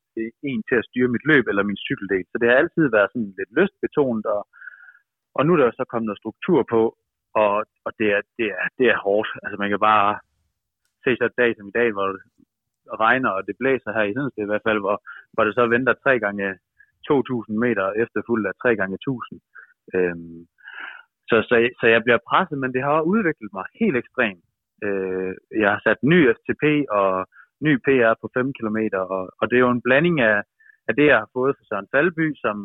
en 0.51 0.63
til 0.69 0.77
at 0.81 0.87
styre 0.89 1.13
mit 1.15 1.29
løb 1.31 1.45
eller 1.51 1.69
min 1.71 1.83
cykeldel. 1.87 2.25
Så 2.31 2.37
det 2.41 2.49
har 2.49 2.57
altid 2.63 2.85
været 2.97 3.11
sådan 3.11 3.33
lidt 3.39 3.53
lystbetonet, 3.59 4.27
og, 4.37 4.43
og 5.37 5.41
nu 5.45 5.51
er 5.53 5.59
der 5.59 5.71
så 5.81 5.85
kommet 5.89 6.09
noget 6.09 6.23
struktur 6.23 6.61
på, 6.75 6.83
og, 7.43 7.53
og 7.87 7.91
det, 7.99 8.09
er, 8.17 8.21
det, 8.39 8.47
er, 8.59 8.67
det 8.79 8.87
er 8.93 9.03
hårdt. 9.07 9.31
Altså 9.43 9.57
man 9.63 9.71
kan 9.71 9.81
bare 9.91 10.11
se 11.05 11.11
så 11.17 11.25
et 11.27 11.41
dag 11.43 11.51
som 11.55 11.69
i 11.69 11.77
dag, 11.81 11.89
hvor 11.93 12.07
det 12.13 12.23
regner, 13.05 13.31
og 13.37 13.43
det 13.47 13.59
blæser 13.61 13.91
her 13.97 14.05
i 14.07 14.15
Hedensted 14.17 14.45
i 14.45 14.51
hvert 14.51 14.67
fald, 14.69 14.81
hvor, 14.85 14.97
hvor 15.33 15.45
det 15.45 15.55
så 15.55 15.65
venter 15.75 15.95
tre 15.95 16.15
gange 16.25 16.47
2.000 17.11 17.53
meter 17.65 17.87
efterfulgt 18.03 18.47
af 18.51 18.55
3 18.63 18.77
gange 18.81 18.99
1.000. 19.09 19.39
Øhm, 19.95 20.41
så, 21.29 21.37
så, 21.49 21.55
så 21.81 21.87
jeg 21.95 22.01
bliver 22.05 22.27
presset, 22.29 22.59
men 22.59 22.73
det 22.75 22.83
har 22.83 23.01
udviklet 23.13 23.51
mig 23.59 23.67
helt 23.81 23.97
ekstremt. 24.03 24.45
Øh, 24.87 25.33
jeg 25.63 25.71
har 25.75 25.81
sat 25.87 26.01
ny 26.13 26.19
FTP 26.37 26.65
og 27.01 27.11
ny 27.67 27.73
PR 27.87 28.15
på 28.23 28.27
5 28.35 28.53
km, 28.59 28.79
og, 29.15 29.23
og 29.41 29.45
det 29.49 29.57
er 29.57 29.65
jo 29.67 29.75
en 29.77 29.87
blanding 29.87 30.17
af, 30.31 30.39
af 30.89 30.93
det, 30.99 31.07
jeg 31.13 31.19
har 31.23 31.31
fået 31.37 31.57
fra 31.57 31.67
Søren 31.69 31.91
Falby, 31.93 32.27
som, 32.45 32.57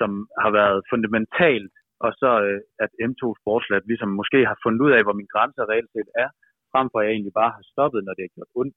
som 0.00 0.10
har 0.42 0.50
været 0.58 0.78
fundamentalt, 0.92 1.74
og 2.04 2.10
så 2.20 2.30
øh, 2.46 2.60
at 2.84 2.90
M2 3.08 3.22
Sportslab 3.40 3.82
ligesom 3.90 4.10
måske 4.20 4.38
har 4.50 4.58
fundet 4.64 4.80
ud 4.86 4.92
af, 4.96 5.02
hvor 5.04 5.16
min 5.20 5.32
grænse 5.34 5.60
reelt 5.70 5.90
set 5.96 6.10
er, 6.24 6.28
frem 6.72 6.86
for 6.90 6.98
at 6.98 7.04
jeg 7.04 7.12
egentlig 7.12 7.36
bare 7.40 7.52
har 7.56 7.64
stoppet, 7.72 8.00
når 8.04 8.14
det 8.16 8.24
er 8.24 8.34
gjort 8.36 8.52
ondt. 8.60 8.76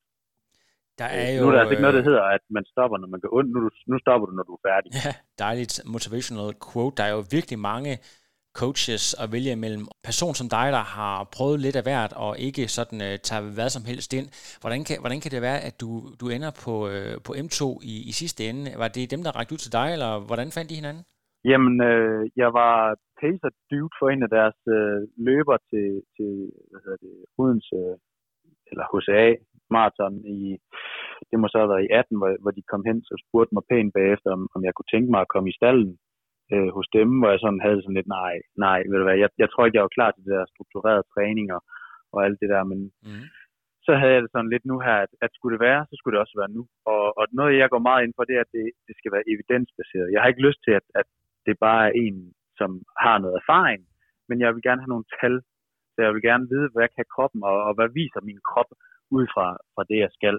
Der 1.01 1.09
er 1.21 1.29
jo, 1.35 1.39
nu 1.41 1.47
er 1.47 1.53
der 1.53 1.61
altså 1.61 1.73
ikke 1.73 1.85
noget, 1.85 1.97
der 1.99 2.05
øh, 2.05 2.09
hedder, 2.09 2.25
at 2.37 2.43
man 2.57 2.65
stopper, 2.73 2.97
når 2.97 3.09
man 3.13 3.19
går 3.23 3.31
ondt. 3.37 3.49
Nu, 3.55 3.59
nu 3.91 3.95
stopper 4.03 4.25
du, 4.29 4.33
når 4.35 4.45
du 4.49 4.53
er 4.59 4.63
færdig. 4.69 4.89
Ja, 5.05 5.11
dejligt 5.45 5.73
motivational 5.93 6.51
quote. 6.65 6.95
Der 6.99 7.03
er 7.09 7.13
jo 7.17 7.21
virkelig 7.37 7.59
mange 7.71 7.91
coaches 8.63 9.03
at 9.23 9.27
vælge 9.35 9.51
imellem. 9.57 9.85
Person 10.09 10.33
som 10.39 10.47
dig, 10.57 10.67
der 10.77 10.85
har 10.97 11.15
prøvet 11.35 11.59
lidt 11.65 11.77
af 11.79 11.85
hvert, 11.87 12.13
og 12.25 12.31
ikke 12.47 12.63
sådan 12.77 12.99
øh, 13.07 13.15
tager 13.27 13.43
hvad 13.57 13.69
som 13.75 13.83
helst 13.91 14.09
ind. 14.19 14.27
Hvordan 14.61 14.81
kan, 14.87 14.97
hvordan 15.03 15.19
kan 15.23 15.31
det 15.33 15.41
være, 15.49 15.59
at 15.67 15.75
du, 15.81 15.89
du 16.21 16.25
ender 16.35 16.51
på, 16.65 16.73
øh, 16.93 17.15
på 17.27 17.31
M2 17.43 17.61
i, 17.93 17.95
i 18.11 18.13
sidste 18.21 18.41
ende? 18.49 18.63
Var 18.81 18.89
det 18.95 19.11
dem, 19.13 19.21
der 19.23 19.31
rakte 19.37 19.53
ud 19.55 19.61
til 19.63 19.75
dig, 19.79 19.87
eller 19.95 20.11
hvordan 20.27 20.49
fandt 20.55 20.69
de 20.71 20.79
hinanden? 20.81 21.03
Jamen, 21.51 21.75
øh, 21.89 22.21
jeg 22.41 22.49
var 22.59 22.73
pacer 23.21 23.51
dude 23.69 23.95
for 23.99 24.07
en 24.09 24.23
af 24.27 24.31
deres 24.37 24.59
øh, 24.77 24.99
løber 25.27 25.57
til, 25.71 25.87
til 26.15 26.31
hvad 26.69 26.81
hedder 26.85 27.01
det, 27.05 27.15
Odense, 27.41 27.79
øh, 27.83 27.95
eller 28.71 28.85
HCA, 28.91 29.27
maraton 29.75 30.15
i, 30.37 30.39
det 31.29 31.37
må 31.39 31.45
så 31.47 31.57
have 31.61 31.71
været 31.73 31.85
i 31.87 31.93
18, 31.99 32.17
hvor, 32.19 32.31
hvor 32.41 32.53
de 32.57 32.69
kom 32.71 32.83
hen 32.89 32.97
og 33.13 33.19
spurgte 33.25 33.53
mig 33.55 33.63
pænt 33.71 33.91
bagefter, 33.99 34.29
om, 34.37 34.41
om 34.55 34.61
jeg 34.67 34.73
kunne 34.73 34.91
tænke 34.93 35.09
mig 35.11 35.21
at 35.23 35.31
komme 35.33 35.49
i 35.49 35.57
stallen 35.59 35.91
øh, 36.53 36.69
hos 36.77 36.87
dem, 36.97 37.09
hvor 37.19 37.29
jeg 37.33 37.39
sådan 37.41 37.65
havde 37.65 37.81
sådan 37.81 37.99
lidt, 37.99 38.11
nej, 38.19 38.35
nej, 38.65 38.79
ved 38.89 38.97
du 38.99 39.05
hvad, 39.07 39.19
jeg, 39.23 39.29
jeg 39.43 39.49
tror 39.49 39.63
ikke, 39.63 39.77
jeg 39.77 39.87
var 39.87 39.97
klar 39.97 40.11
til 40.11 40.23
det 40.25 40.33
der 40.37 40.53
strukturerede 40.53 41.09
træning 41.13 41.47
og, 41.57 41.61
og 42.13 42.19
alt 42.25 42.39
det 42.41 42.49
der, 42.53 42.63
men 42.71 42.79
mm. 43.07 43.25
så 43.85 43.91
havde 43.99 44.13
jeg 44.15 44.21
det 44.23 44.31
sådan 44.33 44.53
lidt 44.53 44.65
nu 44.71 44.77
her, 44.87 44.97
at, 45.05 45.11
at 45.25 45.31
skulle 45.33 45.53
det 45.55 45.65
være, 45.69 45.81
så 45.89 45.93
skulle 45.95 46.13
det 46.15 46.23
også 46.23 46.37
være 46.41 46.55
nu. 46.57 46.63
Og, 46.93 47.03
og 47.19 47.23
noget, 47.39 47.61
jeg 47.61 47.69
går 47.73 47.87
meget 47.87 48.03
ind 48.03 48.13
for, 48.15 48.23
det 48.23 48.35
er, 48.35 48.43
at 48.47 48.53
det, 48.57 48.65
det 48.87 48.95
skal 48.99 49.11
være 49.15 49.29
evidensbaseret. 49.33 50.13
Jeg 50.13 50.19
har 50.21 50.29
ikke 50.29 50.47
lyst 50.47 50.61
til, 50.65 50.73
at, 50.79 50.85
at 51.01 51.07
det 51.47 51.55
bare 51.67 51.83
er 51.89 51.93
en, 52.05 52.17
som 52.59 52.71
har 53.05 53.17
noget 53.23 53.35
erfaring, 53.41 53.81
men 54.29 54.37
jeg 54.43 54.49
vil 54.53 54.65
gerne 54.67 54.81
have 54.83 54.93
nogle 54.93 55.09
tal, 55.19 55.35
så 55.93 55.99
jeg 56.05 56.13
vil 56.13 56.27
gerne 56.29 56.49
vide, 56.53 56.69
hvad 56.75 56.87
kan 56.95 57.05
kroppen, 57.15 57.41
og, 57.49 57.57
og 57.67 57.73
hvad 57.77 57.89
viser 57.99 58.21
min 58.29 58.41
krop 58.49 58.69
ud 59.17 59.25
fra, 59.33 59.47
fra 59.73 59.83
det, 59.89 59.97
jeg 60.05 60.11
skal. 60.17 60.37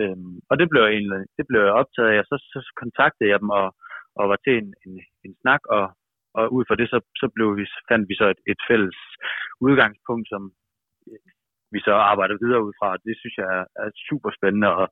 Øhm, 0.00 0.34
og 0.50 0.54
det 0.60 0.66
blev, 0.70 0.82
jeg 0.84 0.92
egentlig, 0.92 1.24
det 1.38 1.44
blev 1.48 1.60
jeg 1.66 1.78
optaget 1.80 2.10
af, 2.14 2.24
så, 2.30 2.36
så 2.52 2.58
kontaktede 2.82 3.30
jeg 3.32 3.38
dem 3.42 3.50
og, 3.60 3.66
og 4.18 4.24
var 4.32 4.38
til 4.44 4.54
en, 4.62 4.68
en, 4.86 4.94
en 5.26 5.34
snak, 5.42 5.62
og, 5.76 5.84
og 6.38 6.44
ud 6.56 6.64
fra 6.68 6.78
det, 6.80 6.88
så, 6.92 6.98
så 7.20 7.26
blev 7.36 7.48
vi, 7.58 7.64
fandt 7.90 8.04
vi 8.10 8.14
så 8.20 8.26
et, 8.34 8.40
et 8.52 8.60
fælles 8.68 8.98
udgangspunkt, 9.66 10.26
som 10.32 10.42
øh, 11.10 11.28
vi 11.74 11.80
så 11.86 11.94
arbejder 12.12 12.42
videre 12.44 12.64
ud 12.66 12.74
fra. 12.80 12.88
Det 13.06 13.14
synes 13.20 13.36
jeg 13.40 13.48
er, 13.58 13.64
er 13.82 13.88
super 14.08 14.30
spændende, 14.38 14.70
og 14.80 14.86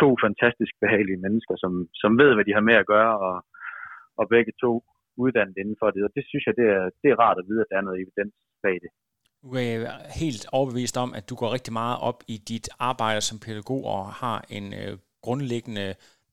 to 0.00 0.08
fantastisk 0.24 0.72
behagelige 0.82 1.22
mennesker, 1.26 1.54
som, 1.62 1.72
som 2.02 2.10
ved, 2.20 2.30
hvad 2.34 2.46
de 2.48 2.56
har 2.58 2.64
med 2.70 2.76
at 2.82 2.90
gøre, 2.94 3.14
og, 3.28 3.36
og 4.20 4.24
begge 4.34 4.52
to 4.64 4.72
uddannet 5.24 5.56
inden 5.62 5.76
for 5.80 5.88
det. 5.94 6.02
Og 6.06 6.10
det 6.16 6.24
synes 6.30 6.44
jeg, 6.46 6.54
det 6.60 6.68
er, 6.78 6.84
det 7.02 7.08
er 7.10 7.20
rart 7.24 7.38
at 7.40 7.48
vide, 7.48 7.60
at 7.62 7.70
der 7.70 7.76
er 7.78 7.86
noget 7.86 8.02
evidens 8.04 8.34
bag 8.64 8.76
det. 8.84 8.90
Du 9.42 9.48
er 9.48 9.76
helt 10.22 10.44
overbevist 10.56 10.96
om, 11.04 11.10
at 11.18 11.24
du 11.30 11.34
går 11.40 11.54
rigtig 11.56 11.72
meget 11.72 11.98
op 12.08 12.20
i 12.34 12.36
dit 12.52 12.68
arbejde 12.90 13.20
som 13.20 13.38
pædagog 13.44 13.82
og 13.94 14.02
har 14.22 14.38
en 14.56 14.66
øh, 14.80 14.92
grundlæggende 15.26 15.88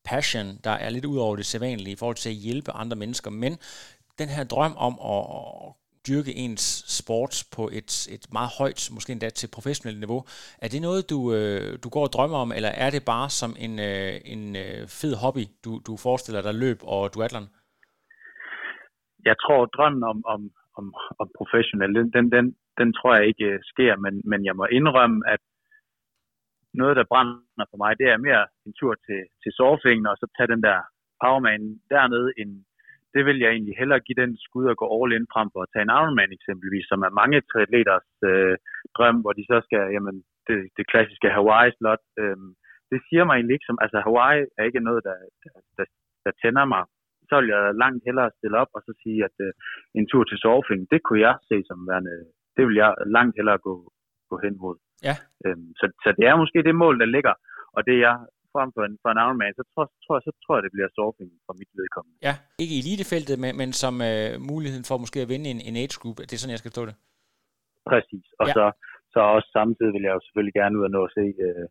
passion, 0.05 0.47
der 0.63 0.71
er 0.71 0.89
lidt 0.89 1.05
ud 1.05 1.17
over 1.17 1.35
det 1.35 1.45
sædvanlige 1.45 1.93
i 1.93 1.99
forhold 1.99 2.15
til 2.15 2.29
at 2.29 2.35
hjælpe 2.35 2.71
andre 2.71 2.97
mennesker. 2.97 3.31
Men 3.31 3.53
den 4.19 4.29
her 4.35 4.43
drøm 4.43 4.73
om 4.87 4.93
at 5.13 5.73
dyrke 6.07 6.33
ens 6.43 6.65
sport 6.99 7.33
på 7.55 7.63
et, 7.79 7.91
et 8.15 8.25
meget 8.37 8.51
højt, 8.59 8.81
måske 8.95 9.11
endda 9.13 9.29
til 9.29 9.49
professionelt 9.57 9.99
niveau, 9.99 10.21
er 10.63 10.67
det 10.73 10.81
noget, 10.87 11.09
du, 11.13 11.19
øh, 11.37 11.69
du 11.83 11.89
går 11.95 12.03
og 12.07 12.13
drømmer 12.15 12.37
om, 12.45 12.51
eller 12.57 12.71
er 12.83 12.89
det 12.95 13.03
bare 13.13 13.29
som 13.41 13.51
en, 13.65 13.73
øh, 13.89 14.13
en 14.33 14.43
øh, 14.63 14.81
fed 14.99 15.13
hobby, 15.23 15.43
du, 15.65 15.71
du 15.87 15.93
forestiller 16.05 16.41
dig 16.41 16.55
løb 16.63 16.79
og 16.93 17.01
duatlon? 17.13 17.47
Jeg 19.29 19.35
tror, 19.43 19.59
drømmen 19.65 20.03
om, 20.11 20.19
om, 20.33 20.41
om, 20.79 20.85
om 21.21 21.27
professionel, 21.39 21.95
den, 21.97 22.07
den, 22.15 22.25
den, 22.35 22.45
den 22.79 22.93
tror 22.97 23.11
jeg 23.17 23.25
ikke 23.31 23.45
øh, 23.53 23.59
sker, 23.71 23.93
men, 24.05 24.13
men 24.31 24.39
jeg 24.47 24.55
må 24.59 24.65
indrømme, 24.77 25.17
at 25.33 25.43
noget, 26.81 26.95
der 26.99 27.09
brænder 27.11 27.65
for 27.71 27.77
mig, 27.83 27.91
det 27.99 28.07
er 28.09 28.25
mere 28.27 28.43
en 28.67 28.73
tur 28.79 28.93
til, 29.05 29.21
til 29.41 29.51
surfingen, 29.57 30.05
og 30.11 30.15
så 30.17 30.25
tage 30.37 30.51
den 30.53 30.61
der 30.67 30.77
powerman 31.21 31.63
dernede, 31.93 32.29
end 32.41 32.51
det 33.13 33.23
vil 33.27 33.37
jeg 33.43 33.49
egentlig 33.51 33.75
hellere 33.81 34.05
give 34.07 34.21
den 34.23 34.31
skud 34.45 34.65
og 34.71 34.77
gå 34.81 34.85
all 34.95 35.15
in 35.17 35.31
frem 35.33 35.49
for 35.53 35.61
at 35.63 35.71
tage 35.73 35.85
en 35.85 35.95
Ironman 35.99 36.35
eksempelvis, 36.37 36.85
som 36.91 36.99
er 37.07 37.17
mange 37.21 37.39
triatleters 37.51 38.09
øh, 38.31 38.55
drøm, 38.95 39.17
hvor 39.21 39.33
de 39.37 39.43
så 39.51 39.57
skal, 39.67 39.83
jamen, 39.95 40.15
det, 40.47 40.57
det 40.77 40.89
klassiske 40.91 41.29
Hawaii-slot, 41.37 42.03
øh, 42.21 42.37
det 42.91 42.99
siger 43.07 43.23
mig 43.25 43.35
egentlig 43.35 43.55
ikke 43.55 43.69
som, 43.69 43.77
altså 43.85 43.97
Hawaii 44.05 44.41
er 44.57 44.63
ikke 44.69 44.87
noget, 44.87 45.01
der, 45.07 45.17
der, 45.43 45.53
der, 45.77 45.85
der 46.25 46.31
tænder 46.41 46.65
mig 46.73 46.83
så 47.29 47.33
vil 47.39 47.49
jeg 47.55 47.79
langt 47.83 48.01
hellere 48.07 48.35
stille 48.37 48.57
op 48.63 48.71
og 48.75 48.81
så 48.87 48.91
sige, 49.03 49.19
at 49.27 49.35
øh, 49.45 49.51
en 49.99 50.05
tur 50.11 50.23
til 50.23 50.37
surfing, 50.43 50.81
det 50.91 50.99
kunne 51.03 51.23
jeg 51.27 51.35
se 51.49 51.57
som 51.69 51.79
værende, 51.89 52.13
det 52.57 52.63
vil 52.67 52.75
jeg 52.83 52.91
langt 53.15 53.35
hellere 53.39 53.59
gå, 53.67 53.75
gå 54.29 54.35
hen 54.43 54.55
mod. 54.63 54.77
Ja. 55.07 55.15
Øhm, 55.45 55.67
så, 55.79 55.85
så 56.03 56.09
det 56.17 56.25
er 56.29 56.35
måske 56.43 56.59
det 56.67 56.75
mål, 56.83 56.95
der 57.01 57.07
ligger, 57.15 57.33
og 57.75 57.81
det 57.89 57.97
er 58.09 58.15
frem 58.55 58.69
for 58.75 58.83
en, 58.87 58.95
for 59.01 59.09
en 59.11 59.21
Ironman, 59.23 59.53
så 59.59 59.63
tror, 59.71 59.85
tror, 60.05 60.17
så 60.27 60.31
tror 60.43 60.53
jeg, 60.55 60.63
det 60.65 60.73
bliver 60.75 60.89
surfing 60.97 61.29
fra 61.45 61.53
mit 61.59 61.71
vedkommende. 61.79 62.15
Ja, 62.27 62.33
ikke 62.61 62.73
i 62.77 62.81
elitefeltet, 62.83 63.35
men, 63.43 63.51
men 63.61 63.69
som 63.83 63.93
øh, 64.09 64.31
muligheden 64.51 64.85
for 64.89 64.95
måske 65.03 65.19
at 65.25 65.29
vinde 65.33 65.47
en, 65.53 65.61
en 65.69 65.75
age 65.83 65.97
group. 66.01 66.17
Det 66.27 66.33
er 66.33 66.41
sådan, 66.41 66.55
jeg 66.55 66.63
skal 66.63 66.75
stå 66.75 66.83
det. 66.89 66.95
Præcis. 67.91 68.27
Og 68.41 68.45
Ja. 68.47 68.53
så, 68.57 68.65
så 69.13 69.19
også 69.35 69.49
samtidig 69.57 69.91
vil 69.95 70.05
jeg 70.07 70.13
jo 70.17 70.21
selvfølgelig 70.25 70.55
gerne 70.61 70.75
ud 70.77 70.83
og 70.87 70.93
nå 70.97 71.01
at 71.07 71.13
se, 71.17 71.25
øh, 71.45 71.65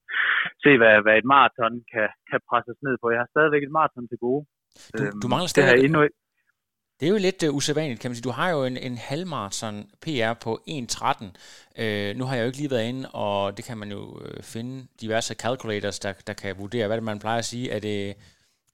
se 0.65 0.71
hvad, 0.81 0.95
hvad 1.05 1.15
et 1.21 1.29
maraton 1.35 1.75
kan, 1.93 2.09
kan 2.31 2.41
presses 2.49 2.79
ned 2.87 2.95
på. 3.01 3.07
Jeg 3.15 3.21
har 3.23 3.31
stadigvæk 3.35 3.63
et 3.65 3.77
maraton 3.79 4.07
til 4.11 4.19
gode. 4.27 4.43
Du, 4.97 5.03
du 5.23 5.27
mangler 5.33 5.49
det 5.49 5.57
stadig... 5.57 5.85
endnu 5.87 6.01
ikke. 6.07 6.17
Det 7.03 7.09
er 7.09 7.13
jo 7.13 7.27
lidt 7.29 7.43
uh, 7.43 7.57
usædvanligt, 7.57 8.01
kan 8.01 8.11
man 8.11 8.17
sige. 8.17 8.29
Du 8.31 8.37
har 8.41 8.51
jo 8.51 8.65
en, 8.65 8.77
en 8.77 8.97
halvmarathon 8.97 9.77
PR 10.03 10.33
på 10.45 10.53
1.13. 10.69 11.25
Uh, 11.83 12.19
nu 12.19 12.23
har 12.25 12.35
jeg 12.35 12.43
jo 12.43 12.47
ikke 12.51 12.59
lige 12.63 12.71
været 12.71 12.89
inde, 12.89 13.09
og 13.25 13.57
det 13.57 13.65
kan 13.65 13.79
man 13.79 13.91
jo 13.97 14.03
uh, 14.25 14.43
finde 14.55 14.87
diverse 15.01 15.35
calculators, 15.35 15.99
der, 15.99 16.13
der 16.27 16.33
kan 16.33 16.59
vurdere, 16.59 16.87
hvad 16.87 16.97
det 16.97 17.05
man 17.05 17.19
plejer 17.19 17.39
at 17.39 17.45
sige. 17.45 17.71
Er 17.71 17.81
det, 17.81 18.15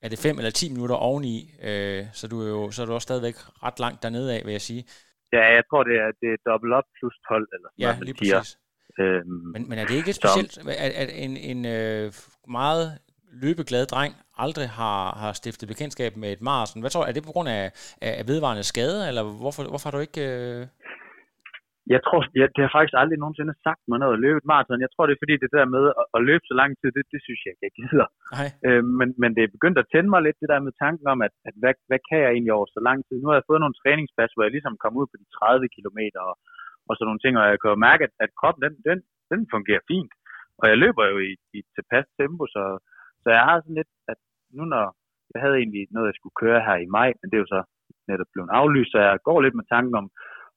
er 0.02 0.08
det 0.08 0.18
5 0.18 0.38
eller 0.38 0.50
10 0.50 0.72
minutter 0.72 0.96
oveni, 0.96 1.36
uh, 1.68 2.02
så, 2.18 2.28
du 2.30 2.36
er 2.42 2.48
jo, 2.48 2.70
så 2.70 2.82
er 2.82 2.86
du 2.86 2.92
også 2.92 3.08
stadigvæk 3.10 3.36
ret 3.64 3.78
langt 3.84 4.02
dernede 4.02 4.28
af, 4.36 4.40
vil 4.44 4.52
jeg 4.52 4.60
sige. 4.60 4.84
Ja, 5.32 5.44
jeg 5.56 5.64
tror, 5.70 5.82
det 5.82 5.96
er, 6.04 6.10
det 6.20 6.28
er 6.34 6.50
dobbelt 6.50 6.72
op 6.78 6.88
plus 6.98 7.14
12, 7.28 7.48
eller 7.52 7.68
sådan 7.68 7.80
Ja, 7.82 7.86
noget, 7.86 7.98
man 7.98 8.06
lige 8.06 8.18
præcis. 8.18 8.58
Øhm, 9.00 9.28
Men, 9.54 9.68
men 9.68 9.78
er 9.78 9.86
det 9.86 9.94
ikke 9.94 10.12
specielt, 10.12 10.58
at, 10.58 10.92
at 11.02 11.08
en, 11.24 11.36
en 11.36 11.60
øh, 11.66 12.12
meget 12.48 12.98
løbeglad 13.44 13.84
dreng 13.92 14.12
aldrig 14.44 14.68
har, 14.80 15.00
har 15.22 15.32
stiftet 15.40 15.66
bekendtskab 15.72 16.12
med 16.22 16.30
et 16.32 16.42
maraton? 16.48 16.82
Hvad 16.82 16.90
tror 16.90 17.02
du, 17.02 17.08
er 17.08 17.16
det 17.16 17.28
på 17.28 17.34
grund 17.34 17.48
af, 17.58 17.64
af, 18.06 18.24
vedvarende 18.30 18.64
skade, 18.72 19.00
eller 19.08 19.22
hvorfor, 19.42 19.62
hvorfor 19.72 19.86
har 19.88 19.94
du 19.96 20.02
ikke... 20.06 20.22
Øh... 20.32 20.60
Jeg 21.94 22.00
tror, 22.06 22.20
jeg, 22.40 22.46
det 22.54 22.62
har 22.64 22.72
faktisk 22.76 22.96
aldrig 23.02 23.18
nogensinde 23.20 23.54
sagt 23.66 23.82
mig 23.88 23.98
noget 24.00 24.16
at 24.16 24.22
løbe 24.24 24.38
et 24.40 24.50
maraton. 24.52 24.84
Jeg 24.86 24.92
tror, 24.92 25.04
det 25.06 25.14
er 25.14 25.22
fordi, 25.24 25.34
det 25.44 25.50
der 25.56 25.74
med 25.76 25.84
at, 26.00 26.06
at 26.16 26.20
løbe 26.28 26.44
så 26.50 26.54
lang 26.60 26.70
tid, 26.80 26.88
det, 26.96 27.04
det 27.12 27.20
synes 27.26 27.40
jeg 27.42 27.50
ikke, 27.52 27.66
jeg 27.68 27.74
gider. 27.80 28.08
Nej. 28.36 28.48
Øh, 28.66 28.82
men, 28.98 29.08
men 29.22 29.30
det 29.36 29.42
er 29.44 29.54
begyndt 29.56 29.78
at 29.82 29.90
tænde 29.92 30.10
mig 30.12 30.20
lidt, 30.22 30.40
det 30.42 30.52
der 30.52 30.66
med 30.66 30.74
tanken 30.84 31.06
om, 31.14 31.18
at, 31.26 31.34
at 31.48 31.54
hvad, 31.60 31.74
hvad 31.88 32.00
kan 32.08 32.18
jeg 32.24 32.30
egentlig 32.32 32.54
over 32.58 32.68
så 32.76 32.80
lang 32.88 32.98
tid? 33.06 33.16
Nu 33.18 33.26
har 33.28 33.36
jeg 33.38 33.48
fået 33.50 33.62
nogle 33.62 33.78
træningspas, 33.82 34.30
hvor 34.32 34.44
jeg 34.44 34.54
ligesom 34.54 34.74
kom 34.82 34.94
ud 35.00 35.06
på 35.08 35.16
de 35.20 35.26
30 35.36 35.74
km 35.76 36.00
og, 36.26 36.32
og 36.88 36.92
sådan 36.94 37.06
nogle 37.08 37.22
ting, 37.24 37.34
og 37.40 37.44
jeg 37.52 37.58
kan 37.60 37.72
jo 37.74 37.78
mærke, 37.88 38.02
at, 38.08 38.14
at 38.24 38.30
kroppen, 38.40 38.60
den, 38.66 38.74
den, 38.88 38.98
den 39.32 39.40
fungerer 39.54 39.82
fint. 39.92 40.12
Og 40.60 40.64
jeg 40.70 40.78
løber 40.84 41.04
jo 41.12 41.16
i, 41.30 41.32
i 41.58 41.60
tilpas 41.74 42.06
tempo, 42.20 42.44
så, 42.54 42.62
så 43.22 43.28
jeg 43.36 43.44
har 43.48 43.56
sådan 43.60 43.78
lidt, 43.80 43.92
at 44.12 44.18
nu 44.56 44.64
når 44.74 44.86
jeg 45.32 45.40
havde 45.42 45.56
egentlig 45.62 45.82
noget, 45.90 46.10
jeg 46.10 46.18
skulle 46.18 46.40
køre 46.42 46.60
her 46.66 46.76
i 46.84 46.92
maj, 46.96 47.10
men 47.18 47.26
det 47.28 47.36
er 47.36 47.44
jo 47.44 47.54
så 47.56 47.62
netop 48.10 48.30
blevet 48.32 48.50
aflyst, 48.60 48.90
så 48.92 48.98
jeg 49.08 49.18
går 49.28 49.38
lidt 49.40 49.58
med 49.58 49.66
tanken 49.74 49.94
om, 50.00 50.06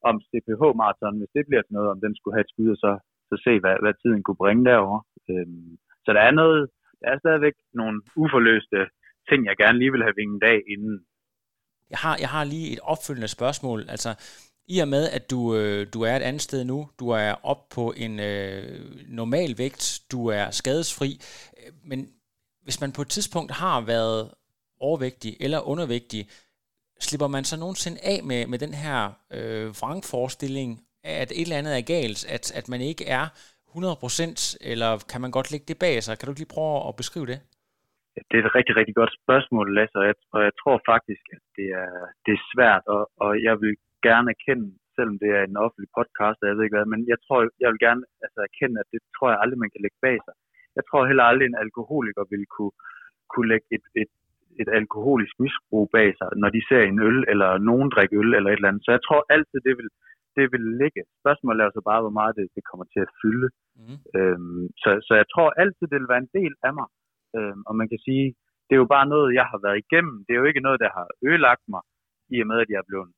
om 0.08 0.14
CPH-marathon, 0.28 1.18
hvis 1.18 1.34
det 1.36 1.44
bliver 1.48 1.62
til 1.64 1.76
noget, 1.78 1.90
om 1.94 2.00
den 2.04 2.12
skulle 2.16 2.34
have 2.36 2.46
et 2.46 2.52
skud, 2.52 2.70
og 2.74 2.80
så, 2.84 2.92
så 3.28 3.34
se, 3.44 3.52
hvad, 3.62 3.76
hvad 3.82 3.94
tiden 4.02 4.22
kunne 4.22 4.42
bringe 4.42 4.64
derover. 4.70 4.98
Øhm, 5.30 5.70
så 6.04 6.10
der 6.16 6.22
er 6.28 6.34
noget, 6.42 6.60
der 7.00 7.06
er 7.12 7.18
stadigvæk 7.18 7.56
nogle 7.80 7.96
uforløste 8.22 8.78
ting, 9.28 9.40
jeg 9.46 9.56
gerne 9.62 9.78
lige 9.78 9.92
vil 9.94 10.06
have 10.06 10.18
vinget 10.20 10.42
dag 10.48 10.58
inden. 10.74 10.96
Jeg 11.92 11.98
har, 12.04 12.16
jeg 12.24 12.30
har 12.36 12.44
lige 12.44 12.72
et 12.74 12.82
opfølgende 12.92 13.34
spørgsmål. 13.36 13.80
Altså, 13.94 14.10
i 14.74 14.76
og 14.84 14.88
med, 14.88 15.04
at 15.16 15.30
du, 15.30 15.40
øh, 15.56 15.86
du 15.94 16.02
er 16.02 16.14
et 16.16 16.26
andet 16.28 16.42
sted 16.42 16.64
nu, 16.64 16.78
du 17.00 17.06
er 17.08 17.32
op 17.42 17.62
på 17.76 17.84
en 17.96 18.20
øh, 18.20 18.80
normal 19.08 19.50
vægt, 19.58 20.00
du 20.12 20.26
er 20.26 20.50
skadesfri, 20.50 21.10
øh, 21.58 21.72
men 21.84 21.98
hvis 22.64 22.80
man 22.82 22.92
på 22.96 23.02
et 23.02 23.10
tidspunkt 23.16 23.52
har 23.62 23.78
været 23.92 24.20
overvægtig 24.80 25.32
eller 25.44 25.68
undervægtig, 25.72 26.22
slipper 27.06 27.28
man 27.36 27.44
så 27.44 27.56
nogensinde 27.64 27.98
af 28.12 28.18
med, 28.30 28.40
med 28.52 28.58
den 28.64 28.74
her 28.84 28.98
øh, 29.36 29.66
vrangforestilling, 29.80 30.70
at 31.20 31.28
et 31.30 31.46
eller 31.46 31.60
andet 31.60 31.74
er 31.78 31.84
galt, 31.96 32.20
at, 32.36 32.44
at 32.58 32.66
man 32.72 32.80
ikke 32.90 33.04
er 33.18 33.24
100%, 33.72 34.70
eller 34.70 34.90
kan 35.10 35.20
man 35.24 35.34
godt 35.36 35.50
lægge 35.52 35.66
det 35.70 35.78
bag 35.84 35.94
sig? 36.02 36.12
Kan 36.14 36.24
du 36.26 36.32
ikke 36.32 36.44
lige 36.44 36.56
prøve 36.56 36.76
at 36.88 36.94
beskrive 37.02 37.28
det? 37.32 37.38
Det 38.28 38.36
er 38.36 38.44
et 38.46 38.56
rigtig, 38.58 38.74
rigtig 38.80 38.96
godt 39.00 39.12
spørgsmål, 39.22 39.66
Lasse, 39.76 39.96
og 40.02 40.06
jeg, 40.10 40.16
og 40.34 40.40
jeg 40.48 40.54
tror 40.60 40.76
faktisk, 40.92 41.24
at 41.36 41.42
det 41.58 41.68
er, 41.84 41.94
det 42.24 42.32
er 42.34 42.46
svært, 42.52 42.84
og, 42.94 43.02
og 43.24 43.30
jeg 43.48 43.54
vil 43.62 43.74
gerne 44.08 44.28
erkende, 44.34 44.66
selvom 44.96 45.16
det 45.22 45.30
er 45.38 45.42
en 45.44 45.62
offentlig 45.64 45.90
podcast, 45.98 46.38
og 46.40 46.46
jeg 46.48 46.54
ved 46.54 46.64
ikke 46.64 46.76
hvad, 46.76 46.92
men 46.94 47.02
jeg 47.12 47.18
tror, 47.24 47.38
jeg 47.62 47.68
vil 47.72 47.84
gerne 47.86 48.02
altså, 48.24 48.40
erkende, 48.48 48.76
at 48.82 48.88
det 48.92 49.00
tror 49.16 49.28
jeg 49.30 49.38
aldrig, 49.42 49.58
man 49.64 49.72
kan 49.72 49.82
lægge 49.84 50.00
bag 50.06 50.18
sig. 50.26 50.34
Jeg 50.78 50.84
tror 50.88 51.06
heller 51.10 51.24
aldrig, 51.30 51.46
en 51.46 51.62
alkoholiker 51.66 52.24
vil 52.32 52.44
kunne, 52.54 52.74
kunne 53.32 53.48
lægge 53.52 53.66
et, 53.76 53.84
et, 54.02 54.12
et 54.60 54.68
alkoholisk 54.80 55.34
misbrug 55.44 55.84
bag 55.96 56.08
sig, 56.18 56.28
når 56.42 56.50
de 56.56 56.62
ser 56.68 56.82
en 56.82 57.00
øl, 57.08 57.18
eller 57.32 57.50
nogen 57.70 57.88
drikker 57.94 58.18
øl, 58.22 58.30
eller 58.34 58.50
et 58.50 58.58
eller 58.58 58.70
andet. 58.70 58.84
Så 58.84 58.90
jeg 58.96 59.02
tror 59.06 59.20
altid, 59.34 59.58
det 59.68 59.74
vil, 59.78 59.88
det 60.36 60.44
vil 60.52 60.64
ligge. 60.82 61.02
Spørgsmålet 61.22 61.60
er 61.62 61.70
så 61.74 61.82
bare, 61.90 62.00
hvor 62.04 62.16
meget 62.20 62.36
det, 62.38 62.46
det 62.56 62.62
kommer 62.70 62.86
til 62.94 63.00
at 63.06 63.14
fylde. 63.20 63.48
Mm. 63.80 63.98
Øhm, 64.16 64.64
så, 64.82 64.90
så 65.06 65.12
jeg 65.20 65.26
tror 65.34 65.48
altid, 65.62 65.84
det 65.90 65.98
vil 66.00 66.12
være 66.12 66.24
en 66.26 66.34
del 66.38 66.54
af 66.68 66.72
mig. 66.78 66.88
Øhm, 67.36 67.62
og 67.68 67.74
man 67.80 67.88
kan 67.92 68.00
sige, 68.06 68.26
det 68.66 68.74
er 68.74 68.82
jo 68.84 68.94
bare 68.96 69.06
noget, 69.14 69.34
jeg 69.40 69.46
har 69.52 69.58
været 69.66 69.82
igennem. 69.84 70.16
Det 70.24 70.32
er 70.32 70.40
jo 70.42 70.50
ikke 70.50 70.66
noget, 70.66 70.80
der 70.84 70.90
har 70.96 71.06
ødelagt 71.26 71.64
mig, 71.74 71.82
i 72.34 72.36
og 72.42 72.46
med, 72.50 72.58
at 72.60 72.70
jeg 72.70 72.78
er 72.80 72.88
blevet 72.90 73.08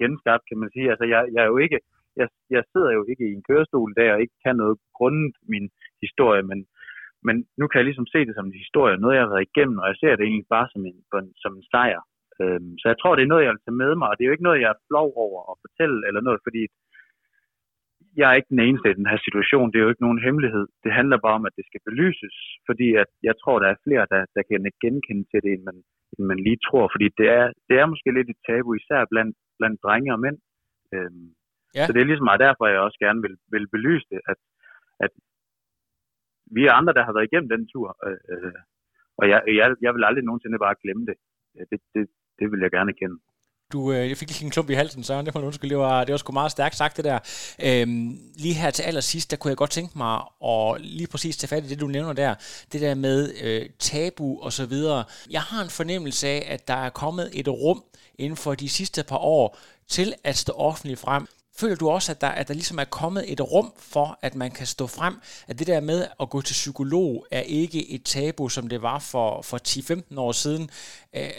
genskabt, 0.00 0.44
kan 0.48 0.58
man 0.62 0.70
sige. 0.74 0.90
Altså, 0.92 1.04
jeg, 1.12 1.20
jeg 1.34 1.42
er 1.44 1.50
jo 1.54 1.58
ikke, 1.66 1.78
jeg, 2.20 2.28
jeg 2.56 2.62
sidder 2.72 2.90
jo 2.96 3.02
ikke 3.10 3.24
i 3.28 3.36
en 3.38 3.46
kørestol 3.48 3.90
der, 4.00 4.14
og 4.14 4.20
ikke 4.20 4.38
kan 4.44 4.56
noget 4.62 4.76
grundet 4.98 5.34
min 5.52 5.66
historie, 6.04 6.42
men, 6.50 6.58
men 7.26 7.36
nu 7.58 7.64
kan 7.66 7.78
jeg 7.78 7.88
ligesom 7.88 8.08
se 8.14 8.20
det 8.26 8.34
som 8.34 8.46
en 8.48 8.62
historie, 8.64 8.96
noget 8.96 9.16
jeg 9.16 9.24
har 9.24 9.34
været 9.34 9.48
igennem, 9.50 9.78
og 9.82 9.86
jeg 9.90 9.96
ser 10.00 10.12
det 10.16 10.24
egentlig 10.24 10.48
bare 10.56 10.68
som 10.72 10.82
en, 10.90 10.98
som 11.42 11.52
en 11.58 11.66
sejr. 11.72 12.02
Øhm, 12.42 12.72
så 12.80 12.86
jeg 12.92 12.98
tror, 12.98 13.12
det 13.14 13.22
er 13.24 13.32
noget, 13.32 13.44
jeg 13.44 13.52
vil 13.54 13.64
tage 13.64 13.82
med 13.84 13.92
mig, 14.00 14.08
og 14.08 14.14
det 14.14 14.22
er 14.22 14.30
jo 14.30 14.36
ikke 14.36 14.48
noget, 14.48 14.62
jeg 14.62 14.72
er 14.72 14.84
flov 14.88 15.08
over 15.26 15.40
at 15.50 15.56
fortælle, 15.64 15.98
eller 16.08 16.20
noget, 16.28 16.40
fordi 16.46 16.62
jeg 18.20 18.26
er 18.28 18.36
ikke 18.38 18.54
den 18.54 18.64
eneste 18.66 18.90
i 18.90 18.98
den 19.00 19.10
her 19.12 19.20
situation. 19.26 19.70
Det 19.70 19.78
er 19.78 19.86
jo 19.86 19.92
ikke 19.92 20.06
nogen 20.06 20.24
hemmelighed. 20.26 20.66
Det 20.84 20.92
handler 20.98 21.18
bare 21.24 21.38
om, 21.40 21.46
at 21.48 21.56
det 21.58 21.64
skal 21.66 21.80
belyses, 21.88 22.36
fordi 22.68 22.88
at 23.02 23.10
jeg 23.28 23.34
tror, 23.42 23.56
der 23.58 23.68
er 23.70 23.82
flere, 23.86 24.04
der, 24.12 24.20
der 24.36 24.42
kan 24.48 24.72
genkende 24.84 25.24
til 25.30 25.40
det, 25.44 25.52
end 25.56 25.64
man, 25.68 25.78
end 26.14 26.24
man 26.30 26.40
lige 26.46 26.60
tror. 26.68 26.86
Fordi 26.94 27.06
det 27.20 27.28
er, 27.38 27.46
det 27.68 27.76
er 27.78 27.86
måske 27.92 28.10
lidt 28.16 28.30
et 28.30 28.44
tabu, 28.46 28.68
især 28.74 29.00
blandt, 29.12 29.36
blandt 29.58 29.82
drenge 29.84 30.12
og 30.14 30.20
mænd. 30.24 30.38
Øhm, 30.94 31.26
Ja. 31.76 31.84
Så 31.86 31.90
det 31.92 32.00
er 32.00 32.08
ligesom 32.10 32.28
meget 32.28 32.44
derfor, 32.46 32.64
jeg 32.66 32.86
også 32.86 32.98
gerne 33.04 33.20
vil, 33.24 33.34
vil 33.54 33.66
belyse 33.74 34.06
det, 34.12 34.20
at, 34.32 34.38
at 35.04 35.12
vi 36.56 36.62
er 36.66 36.72
andre, 36.78 36.92
der 36.96 37.04
har 37.06 37.12
været 37.16 37.28
igennem 37.28 37.52
den 37.54 37.62
tur, 37.72 37.88
øh, 38.06 38.20
øh, 38.32 38.58
og 39.18 39.24
jeg, 39.32 39.40
jeg, 39.60 39.66
jeg 39.84 39.92
vil 39.94 40.04
aldrig 40.08 40.24
nogensinde 40.24 40.64
bare 40.66 40.80
glemme 40.82 41.04
det. 41.10 41.16
Det, 41.70 41.78
det, 41.94 42.04
det 42.38 42.46
vil 42.52 42.60
jeg 42.64 42.70
gerne 42.76 42.92
kende. 43.00 43.16
Du, 43.72 43.92
øh, 43.92 44.08
jeg 44.08 44.16
fik 44.16 44.28
lige 44.28 44.44
en 44.44 44.50
klump 44.50 44.70
i 44.70 44.74
halsen, 44.74 45.02
Søren, 45.04 45.26
det 45.26 45.34
må 45.34 45.40
du 45.40 45.46
undskylde. 45.46 45.74
Det 45.74 45.78
var, 45.78 46.04
det 46.04 46.12
var 46.12 46.16
sgu 46.16 46.32
meget 46.32 46.50
stærkt 46.50 46.74
sagt, 46.74 46.96
det 46.96 47.04
der. 47.04 47.18
Øhm, 47.66 48.18
lige 48.36 48.54
her 48.54 48.70
til 48.70 48.82
allersidst, 48.82 49.30
der 49.30 49.36
kunne 49.36 49.48
jeg 49.48 49.56
godt 49.56 49.70
tænke 49.70 49.98
mig 49.98 50.14
at 50.44 50.80
lige 50.80 51.08
præcis 51.10 51.36
tage 51.36 51.48
fat 51.48 51.64
i 51.64 51.68
det, 51.68 51.80
du 51.80 51.86
nævner 51.86 52.12
der. 52.12 52.34
Det 52.72 52.80
der 52.80 52.94
med 52.94 53.18
øh, 53.44 53.70
tabu 53.78 54.40
og 54.42 54.52
så 54.52 54.66
videre. 54.66 55.04
Jeg 55.30 55.40
har 55.40 55.62
en 55.62 55.70
fornemmelse 55.70 56.26
af, 56.28 56.46
at 56.54 56.68
der 56.68 56.74
er 56.74 56.90
kommet 56.90 57.30
et 57.40 57.48
rum 57.48 57.82
inden 58.18 58.36
for 58.36 58.54
de 58.54 58.68
sidste 58.68 59.04
par 59.08 59.18
år 59.18 59.58
til 59.88 60.08
at 60.24 60.36
stå 60.36 60.52
offentligt 60.52 61.00
frem. 61.00 61.26
Føler 61.60 61.76
du 61.82 61.86
også, 61.96 62.08
at 62.14 62.20
der, 62.24 62.32
at 62.40 62.46
der 62.48 62.54
ligesom 62.60 62.78
er 62.84 62.88
kommet 63.00 63.22
et 63.32 63.40
rum 63.54 63.70
for, 63.94 64.08
at 64.26 64.34
man 64.42 64.50
kan 64.58 64.66
stå 64.74 64.84
frem? 64.98 65.14
At 65.50 65.54
det 65.60 65.66
der 65.72 65.80
med 65.90 66.00
at 66.22 66.26
gå 66.34 66.38
til 66.48 66.56
psykolog 66.62 67.10
er 67.38 67.44
ikke 67.62 67.80
et 67.94 68.02
tabu, 68.14 68.44
som 68.56 68.64
det 68.72 68.80
var 68.90 68.98
for, 69.12 69.28
for 69.50 69.58
10-15 69.58 70.26
år 70.26 70.32
siden. 70.44 70.64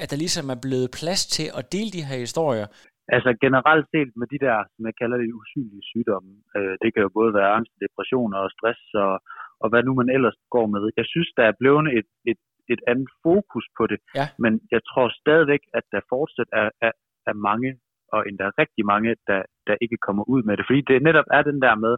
At 0.01 0.07
der 0.11 0.17
ligesom 0.23 0.45
er 0.53 0.59
blevet 0.65 0.89
plads 0.99 1.21
til 1.35 1.47
at 1.59 1.63
dele 1.75 1.89
de 1.97 2.07
her 2.09 2.17
historier. 2.25 2.67
Altså 3.15 3.31
generelt 3.45 3.85
set 3.93 4.11
med 4.19 4.27
de 4.33 4.39
der, 4.45 4.57
som 4.73 4.81
jeg 4.89 4.95
kalder 5.01 5.17
det, 5.21 5.37
usynlige 5.41 5.85
sygdomme, 5.91 6.31
øh, 6.57 6.73
det 6.81 6.89
kan 6.93 7.01
jo 7.05 7.09
både 7.19 7.31
være 7.39 7.51
angst, 7.57 7.73
depression 7.85 8.31
og 8.39 8.45
stress 8.55 8.81
og, 9.05 9.13
og 9.61 9.67
hvad 9.71 9.81
nu 9.87 9.91
man 10.01 10.09
ellers 10.17 10.37
går 10.55 10.65
med. 10.73 10.83
Jeg 10.99 11.07
synes, 11.13 11.29
der 11.37 11.45
er 11.51 11.55
blevet 11.61 11.85
et, 11.99 12.09
et, 12.31 12.41
et 12.73 12.81
andet 12.91 13.09
fokus 13.25 13.65
på 13.77 13.83
det, 13.91 13.99
Ja. 14.19 14.25
men 14.43 14.51
jeg 14.73 14.81
tror 14.89 15.05
stadigvæk, 15.23 15.63
at 15.77 15.85
der 15.93 16.01
fortsat 16.13 16.49
er, 16.61 16.67
er, 16.87 16.93
er 17.29 17.35
mange, 17.49 17.69
og 18.13 18.19
endda 18.29 18.45
rigtig 18.61 18.83
mange, 18.93 19.09
der, 19.29 19.41
der 19.69 19.77
ikke 19.83 19.97
kommer 20.07 20.23
ud 20.33 20.41
med 20.47 20.53
det. 20.57 20.65
Fordi 20.67 20.81
det 20.89 21.03
netop 21.07 21.27
er 21.37 21.41
den 21.49 21.59
der 21.65 21.75
med, 21.85 21.93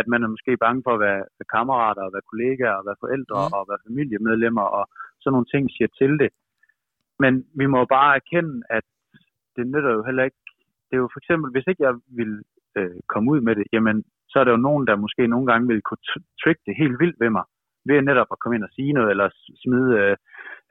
at 0.00 0.06
man 0.12 0.22
er 0.24 0.28
måske 0.34 0.52
bange 0.64 0.80
for 0.86 0.92
at 0.94 1.02
være, 1.06 1.22
være 1.38 1.52
kammerater, 1.56 2.02
og 2.06 2.12
være 2.14 2.28
kollegaer, 2.30 2.76
og 2.80 2.84
være 2.88 3.02
forældre, 3.04 3.40
Mm. 3.46 3.54
og 3.56 3.62
være 3.70 3.84
familiemedlemmer, 3.88 4.66
og 4.78 4.84
sådan 5.20 5.32
nogle 5.34 5.50
ting 5.54 5.64
siger 5.76 5.90
til 6.00 6.12
det. 6.22 6.30
Men 7.22 7.32
vi 7.60 7.66
må 7.74 7.80
bare 7.96 8.10
erkende, 8.20 8.54
at 8.78 8.86
det 9.56 9.64
nytter 9.72 9.92
jo 9.96 10.02
heller 10.08 10.24
ikke. 10.28 10.40
Det 10.88 10.94
er 10.96 11.02
jo 11.04 11.10
for 11.12 11.20
eksempel, 11.22 11.48
hvis 11.52 11.66
ikke 11.70 11.82
jeg 11.88 11.94
ville 12.20 12.38
øh, 12.78 12.98
komme 13.12 13.26
ud 13.32 13.40
med 13.46 13.54
det, 13.58 13.66
jamen, 13.74 13.96
så 14.30 14.36
er 14.40 14.44
der 14.44 14.52
jo 14.56 14.66
nogen, 14.68 14.86
der 14.88 15.02
måske 15.04 15.22
nogle 15.26 15.46
gange 15.50 15.64
vil 15.70 15.82
kunne 15.88 16.04
tr- 16.10 16.28
trick 16.42 16.58
det 16.66 16.74
helt 16.82 16.98
vildt 17.02 17.18
ved 17.22 17.30
mig, 17.36 17.44
ved 17.88 18.02
netop 18.02 18.30
at 18.32 18.38
komme 18.40 18.56
ind 18.56 18.64
og 18.68 18.72
sige 18.76 18.92
noget, 18.92 19.10
eller 19.10 19.28
smide 19.64 19.90
øh, 20.02 20.16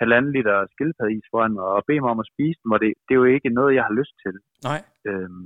halvanden 0.01 0.31
liter 0.35 0.65
skildpaddeis 0.73 1.25
foran 1.31 1.53
mig, 1.57 1.63
og 1.77 1.83
bede 1.87 2.01
mig 2.01 2.11
om 2.15 2.23
at 2.23 2.31
spise 2.33 2.59
dem, 2.63 2.71
og 2.75 2.79
det, 2.83 2.89
det 3.05 3.11
er 3.13 3.21
jo 3.23 3.33
ikke 3.35 3.49
noget, 3.59 3.75
jeg 3.77 3.83
har 3.87 3.95
lyst 4.01 4.15
til. 4.25 4.35
Nej. 4.69 4.79
Øhm, 5.09 5.43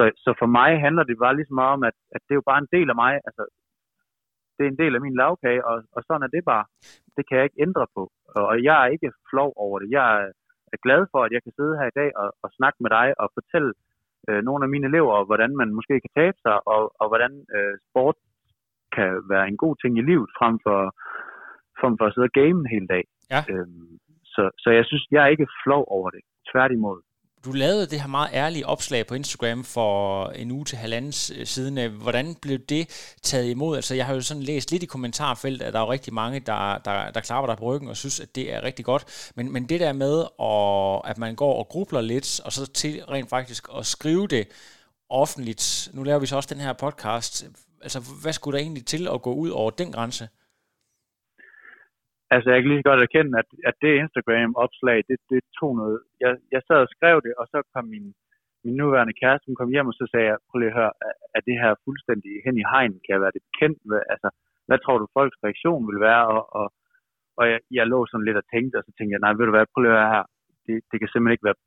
så, 0.00 0.10
så 0.24 0.30
for 0.40 0.48
mig 0.58 0.70
handler 0.84 1.04
det 1.04 1.16
bare 1.24 1.36
ligesom 1.36 1.56
meget 1.62 1.76
om, 1.78 1.82
at, 1.90 1.96
at 2.14 2.20
det 2.24 2.32
er 2.32 2.40
jo 2.40 2.50
bare 2.50 2.62
en 2.62 2.72
del 2.76 2.88
af 2.92 2.96
mig, 3.04 3.12
altså 3.28 3.42
det 4.56 4.62
er 4.64 4.70
en 4.70 4.82
del 4.82 4.94
af 4.94 5.00
min 5.06 5.16
lavkage, 5.22 5.62
og, 5.70 5.76
og 5.96 6.00
sådan 6.06 6.26
er 6.26 6.32
det 6.36 6.44
bare. 6.52 6.64
Det 7.16 7.22
kan 7.26 7.36
jeg 7.36 7.46
ikke 7.46 7.62
ændre 7.66 7.86
på, 7.96 8.02
og, 8.36 8.42
og 8.50 8.56
jeg 8.68 8.76
er 8.84 8.88
ikke 8.96 9.10
flov 9.30 9.50
over 9.64 9.76
det. 9.78 9.88
Jeg 9.98 10.04
er, 10.18 10.26
er 10.74 10.78
glad 10.86 11.02
for, 11.12 11.20
at 11.24 11.32
jeg 11.32 11.42
kan 11.42 11.52
sidde 11.58 11.78
her 11.78 11.86
i 11.90 11.96
dag 12.00 12.10
og, 12.22 12.28
og 12.44 12.48
snakke 12.58 12.78
med 12.84 12.90
dig 12.98 13.06
og 13.22 13.28
fortælle 13.38 13.72
øh, 14.28 14.40
nogle 14.48 14.62
af 14.64 14.70
mine 14.74 14.86
elever, 14.90 15.24
hvordan 15.24 15.52
man 15.60 15.70
måske 15.78 15.94
kan 16.04 16.12
tabe 16.20 16.38
sig, 16.46 16.56
og, 16.74 16.82
og 17.00 17.06
hvordan 17.10 17.32
øh, 17.56 17.74
sport 17.88 18.16
kan 18.96 19.10
være 19.32 19.48
en 19.48 19.56
god 19.64 19.74
ting 19.82 19.92
i 19.98 20.08
livet, 20.10 20.28
frem 20.38 20.54
for, 20.66 20.80
frem 21.80 21.94
for 21.98 22.04
at 22.06 22.14
sidde 22.14 22.30
og 22.30 22.36
game 22.40 22.58
en 22.62 22.72
hel 22.74 22.86
dag. 22.94 23.04
Ja. 23.34 23.40
Øhm, 23.50 23.98
så, 24.34 24.42
så 24.62 24.68
jeg 24.78 24.84
synes, 24.84 25.04
jeg 25.10 25.22
er 25.22 25.34
ikke 25.34 25.48
flov 25.64 25.84
over 25.96 26.10
det. 26.10 26.22
Tværtimod. 26.52 26.98
Du 27.44 27.52
lavede 27.52 27.86
det 27.86 28.00
her 28.00 28.08
meget 28.08 28.30
ærlige 28.32 28.66
opslag 28.66 29.06
på 29.06 29.14
Instagram 29.14 29.64
for 29.64 30.26
en 30.28 30.50
uge 30.50 30.64
til 30.64 30.78
halvanden 30.78 31.36
øh, 31.36 31.46
siden. 31.46 31.78
Øh, 31.78 31.94
hvordan 31.94 32.34
blev 32.34 32.58
det 32.58 33.14
taget 33.22 33.50
imod? 33.50 33.76
Altså, 33.76 33.94
jeg 33.94 34.06
har 34.06 34.14
jo 34.14 34.20
sådan 34.20 34.42
læst 34.42 34.70
lidt 34.70 34.82
i 34.82 34.86
kommentarfeltet, 34.86 35.66
at 35.66 35.72
der 35.72 35.78
er 35.78 35.84
jo 35.84 35.92
rigtig 35.92 36.14
mange, 36.14 36.40
der, 36.40 36.78
der, 36.78 37.10
der 37.10 37.20
klapper 37.20 37.46
dig 37.46 37.56
på 37.56 37.64
ryggen 37.64 37.88
og 37.88 37.96
synes, 37.96 38.20
at 38.20 38.34
det 38.34 38.52
er 38.52 38.62
rigtig 38.62 38.84
godt. 38.84 39.32
Men, 39.34 39.52
men 39.52 39.68
det 39.68 39.80
der 39.80 39.92
med, 39.92 40.20
at, 40.40 41.10
at 41.10 41.18
man 41.18 41.34
går 41.34 41.58
og 41.58 41.68
grubler 41.68 42.00
lidt, 42.00 42.40
og 42.40 42.52
så 42.52 42.66
til 42.66 43.04
rent 43.04 43.30
faktisk 43.30 43.66
at 43.78 43.86
skrive 43.86 44.26
det 44.26 44.48
offentligt. 45.10 45.88
Nu 45.92 46.02
laver 46.02 46.18
vi 46.18 46.26
så 46.26 46.36
også 46.36 46.54
den 46.54 46.62
her 46.62 46.72
podcast. 46.72 47.46
Altså, 47.82 48.00
hvad 48.00 48.32
skulle 48.32 48.58
der 48.58 48.62
egentlig 48.62 48.86
til 48.86 49.08
at 49.08 49.22
gå 49.22 49.34
ud 49.34 49.50
over 49.50 49.70
den 49.70 49.92
grænse? 49.92 50.28
Altså, 52.34 52.48
jeg 52.50 52.58
kan 52.60 52.70
lige 52.70 52.88
godt 52.90 53.02
erkende, 53.06 53.32
at, 53.42 53.48
at 53.70 53.76
det 53.82 53.92
Instagram-opslag, 54.02 54.98
det, 55.08 55.18
det 55.30 55.40
tog 55.58 55.72
noget. 55.80 55.98
Jeg, 56.24 56.32
jeg 56.54 56.62
sad 56.68 56.78
og 56.86 56.92
skrev 56.96 57.16
det, 57.26 57.32
og 57.40 57.46
så 57.52 57.58
kom 57.74 57.84
min, 57.94 58.06
min 58.64 58.76
nuværende 58.80 59.18
kæreste, 59.20 59.48
hun 59.48 59.60
kom 59.60 59.72
hjem, 59.74 59.90
og 59.90 59.96
så 60.00 60.04
sagde 60.10 60.26
jeg, 60.30 60.36
prøv 60.48 60.58
lige 60.58 60.72
at 60.72 60.78
høre, 60.80 60.92
er 61.36 61.42
det 61.48 61.56
her 61.62 61.72
fuldstændig 61.86 62.32
hen 62.46 62.56
i 62.62 62.68
hegn? 62.72 62.94
Kan 63.02 63.14
jeg 63.14 63.22
være 63.24 63.36
det 63.36 63.46
bekendt? 63.48 63.78
Hvad, 63.88 64.02
altså, 64.14 64.28
hvad 64.68 64.78
tror 64.80 64.96
du, 64.98 65.06
folks 65.16 65.38
reaktion 65.44 65.82
vil 65.90 66.00
være? 66.08 66.24
Og, 66.36 66.42
og, 66.58 66.66
og 67.38 67.44
jeg, 67.50 67.60
jeg 67.78 67.86
lå 67.92 67.98
sådan 68.06 68.26
lidt 68.26 68.40
og 68.42 68.46
tænkte, 68.54 68.76
og 68.78 68.84
så 68.86 68.92
tænkte 68.92 69.12
jeg, 69.14 69.22
nej, 69.24 69.32
ved 69.36 69.46
du 69.46 69.54
hvad, 69.54 69.66
prøv 69.72 69.80
lige 69.82 69.92
at 69.92 69.98
høre 70.00 70.14
her. 70.16 70.24
Det, 70.66 70.76
det 70.90 70.96
kan 70.98 71.08
simpelthen 71.08 71.36
ikke 71.36 71.48
være, 71.48 71.60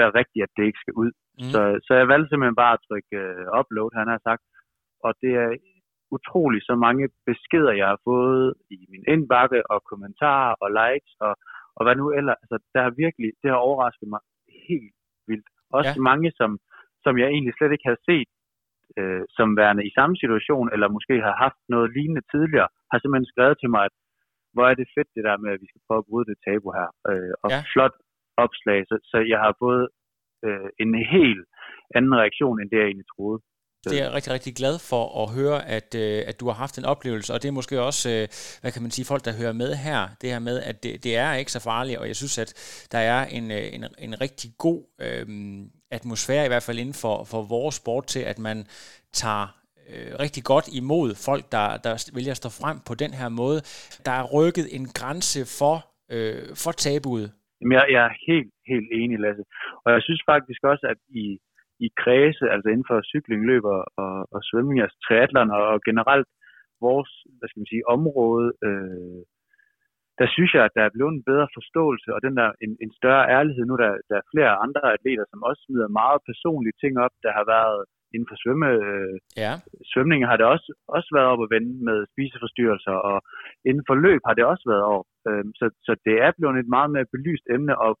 være 0.00 0.16
rigtigt, 0.20 0.44
at 0.46 0.54
det 0.56 0.64
ikke 0.66 0.82
skal 0.84 0.94
ud. 1.02 1.10
Mm. 1.38 1.50
Så, 1.52 1.60
så 1.86 1.92
jeg 2.00 2.06
valgte 2.12 2.28
simpelthen 2.28 2.60
bare 2.62 2.74
at 2.76 2.84
trykke 2.88 3.12
uh, 3.22 3.58
upload, 3.58 3.90
han 4.00 4.08
har 4.14 4.20
sagt. 4.28 4.44
Og 5.06 5.10
det 5.22 5.32
er 5.44 5.50
utrolig 6.16 6.60
så 6.62 6.74
mange 6.86 7.04
beskeder, 7.26 7.72
jeg 7.80 7.88
har 7.92 8.00
fået 8.10 8.54
i 8.70 8.78
min 8.92 9.04
indbakke 9.14 9.70
og 9.72 9.78
kommentarer 9.90 10.54
og 10.62 10.68
likes 10.80 11.14
og, 11.26 11.34
og 11.76 11.82
hvad 11.84 11.96
nu 11.96 12.06
ellers. 12.18 12.38
Altså, 12.42 12.56
der 12.74 12.80
har 12.82 12.92
virkelig, 13.04 13.30
det 13.42 13.48
har 13.50 13.60
overrasket 13.68 14.08
mig 14.14 14.20
helt 14.68 14.94
vildt. 15.30 15.48
Også 15.78 15.98
ja. 16.00 16.06
mange, 16.10 16.28
som, 16.40 16.50
som 17.04 17.18
jeg 17.20 17.28
egentlig 17.28 17.54
slet 17.54 17.72
ikke 17.72 17.88
havde 17.90 18.04
set 18.10 18.30
øh, 18.98 19.24
som 19.36 19.48
værende 19.60 19.86
i 19.88 19.92
samme 19.98 20.16
situation, 20.22 20.66
eller 20.74 20.88
måske 20.96 21.14
har 21.28 21.36
haft 21.44 21.60
noget 21.74 21.92
lignende 21.96 22.24
tidligere, 22.32 22.68
har 22.90 22.98
simpelthen 22.98 23.32
skrevet 23.32 23.56
til 23.60 23.70
mig, 23.74 23.84
at 23.88 23.94
hvor 24.54 24.66
er 24.70 24.74
det 24.80 24.94
fedt 24.96 25.10
det 25.16 25.24
der 25.28 25.36
med, 25.42 25.50
at 25.52 25.60
vi 25.62 25.68
skal 25.70 25.84
prøve 25.86 26.02
at 26.02 26.08
bryde 26.08 26.28
det 26.30 26.38
tabu 26.44 26.68
her. 26.78 26.88
Øh, 27.10 27.34
og 27.44 27.50
ja. 27.50 27.60
flot 27.72 27.96
opslag, 28.44 28.80
så, 28.90 28.96
så 29.10 29.18
jeg 29.32 29.38
har 29.46 29.54
fået 29.64 29.84
øh, 30.46 30.68
en 30.82 30.90
helt 31.16 31.44
anden 31.96 32.14
reaktion, 32.20 32.56
end 32.60 32.70
det 32.70 32.78
jeg 32.78 32.88
egentlig 32.88 33.10
troede. 33.14 33.38
Det 33.84 33.98
er 33.98 34.04
jeg 34.04 34.12
rigtig, 34.12 34.32
rigtig 34.32 34.54
glad 34.54 34.78
for 34.90 35.22
at 35.22 35.34
høre, 35.38 35.68
at, 35.68 35.94
øh, 35.94 36.22
at 36.26 36.40
du 36.40 36.46
har 36.46 36.54
haft 36.54 36.78
en 36.78 36.84
oplevelse, 36.84 37.34
og 37.34 37.42
det 37.42 37.48
er 37.48 37.52
måske 37.52 37.80
også, 37.80 38.10
øh, 38.10 38.28
hvad 38.60 38.72
kan 38.72 38.82
man 38.82 38.90
sige, 38.90 39.06
folk, 39.06 39.24
der 39.24 39.38
hører 39.40 39.52
med 39.52 39.74
her, 39.74 40.08
det 40.20 40.30
her 40.30 40.38
med, 40.38 40.56
at 40.62 40.82
det, 40.82 41.04
det 41.04 41.16
er 41.16 41.34
ikke 41.34 41.52
så 41.52 41.62
farligt, 41.70 41.98
og 41.98 42.06
jeg 42.06 42.16
synes, 42.16 42.38
at 42.38 42.50
der 42.92 42.98
er 42.98 43.26
en, 43.26 43.50
øh, 43.50 43.74
en, 43.74 43.84
en 43.98 44.20
rigtig 44.20 44.50
god 44.58 44.80
øh, 45.00 45.26
atmosfære, 45.90 46.44
i 46.44 46.48
hvert 46.48 46.62
fald 46.62 46.78
inden 46.78 46.94
for, 46.94 47.24
for 47.24 47.42
vores 47.42 47.74
sport, 47.74 48.06
til 48.06 48.20
at 48.20 48.38
man 48.38 48.58
tager 49.12 49.46
øh, 49.90 50.10
rigtig 50.24 50.42
godt 50.44 50.66
imod 50.80 51.08
folk, 51.28 51.44
der, 51.52 51.66
der 51.84 52.10
vælger 52.14 52.30
at 52.30 52.42
stå 52.42 52.48
frem 52.60 52.76
på 52.88 52.94
den 52.94 53.12
her 53.20 53.28
måde. 53.28 53.60
Der 54.06 54.14
er 54.20 54.30
rykket 54.36 54.66
en 54.76 54.86
grænse 54.98 55.40
for, 55.58 55.76
øh, 56.14 56.42
for 56.62 56.72
tabuet. 56.72 57.28
Jamen, 57.60 57.74
jeg, 57.78 57.84
jeg 57.94 58.02
er 58.08 58.14
helt, 58.28 58.50
helt 58.72 58.90
enig, 59.00 59.18
Lasse. 59.24 59.44
Og 59.84 59.88
jeg 59.94 60.02
synes 60.02 60.22
faktisk 60.32 60.60
også, 60.70 60.84
at 60.92 60.98
i 61.22 61.38
i 61.86 61.88
kredse, 62.02 62.44
altså 62.54 62.68
inden 62.68 62.88
for 62.90 62.98
cykling, 63.12 63.40
løber 63.50 63.76
og, 64.02 64.14
og 64.34 64.40
svømning, 64.48 64.78
altså 64.80 64.98
triathlon 65.06 65.50
og, 65.58 65.64
og 65.74 65.78
generelt 65.88 66.28
vores, 66.86 67.10
hvad 67.38 67.48
skal 67.48 67.60
man 67.60 67.72
sige, 67.72 67.88
område, 67.96 68.48
øh, 68.66 69.20
der 70.20 70.28
synes 70.34 70.50
jeg, 70.54 70.64
at 70.64 70.76
der 70.76 70.84
er 70.84 70.94
blevet 70.96 71.12
en 71.14 71.26
bedre 71.30 71.48
forståelse, 71.56 72.08
og 72.16 72.20
den 72.26 72.34
der 72.40 72.48
en, 72.64 72.72
en 72.84 72.92
større 73.00 73.24
ærlighed. 73.36 73.64
Nu 73.66 73.76
der, 73.82 73.90
der 74.10 74.16
er 74.18 74.30
flere 74.32 74.52
andre 74.64 74.82
atleter, 74.96 75.24
som 75.28 75.46
også 75.48 75.60
smider 75.64 75.98
meget 76.00 76.20
personlige 76.30 76.78
ting 76.82 76.94
op. 77.04 77.14
Der 77.24 77.32
har 77.38 77.44
været 77.56 77.80
inden 78.14 78.28
for 78.30 78.38
svømme, 78.42 78.68
øh, 78.78 79.16
ja. 79.44 79.52
svømning 79.92 80.20
har 80.30 80.36
det 80.38 80.46
også, 80.54 80.68
også 80.96 81.08
været 81.16 81.28
op 81.32 81.42
at 81.44 81.52
vende 81.54 81.72
med 81.88 81.98
spiseforstyrrelser, 82.12 82.96
og 83.10 83.18
inden 83.68 83.84
for 83.88 83.96
løb 84.06 84.20
har 84.28 84.34
det 84.36 84.44
også 84.52 84.64
været 84.72 84.84
over. 84.92 85.04
Øh, 85.28 85.44
så, 85.58 85.66
så 85.86 85.92
det 86.06 86.16
er 86.26 86.30
blevet 86.36 86.58
et 86.58 86.74
meget 86.76 86.90
mere 86.94 87.10
belyst 87.14 87.46
emne, 87.56 87.74
og 87.86 87.92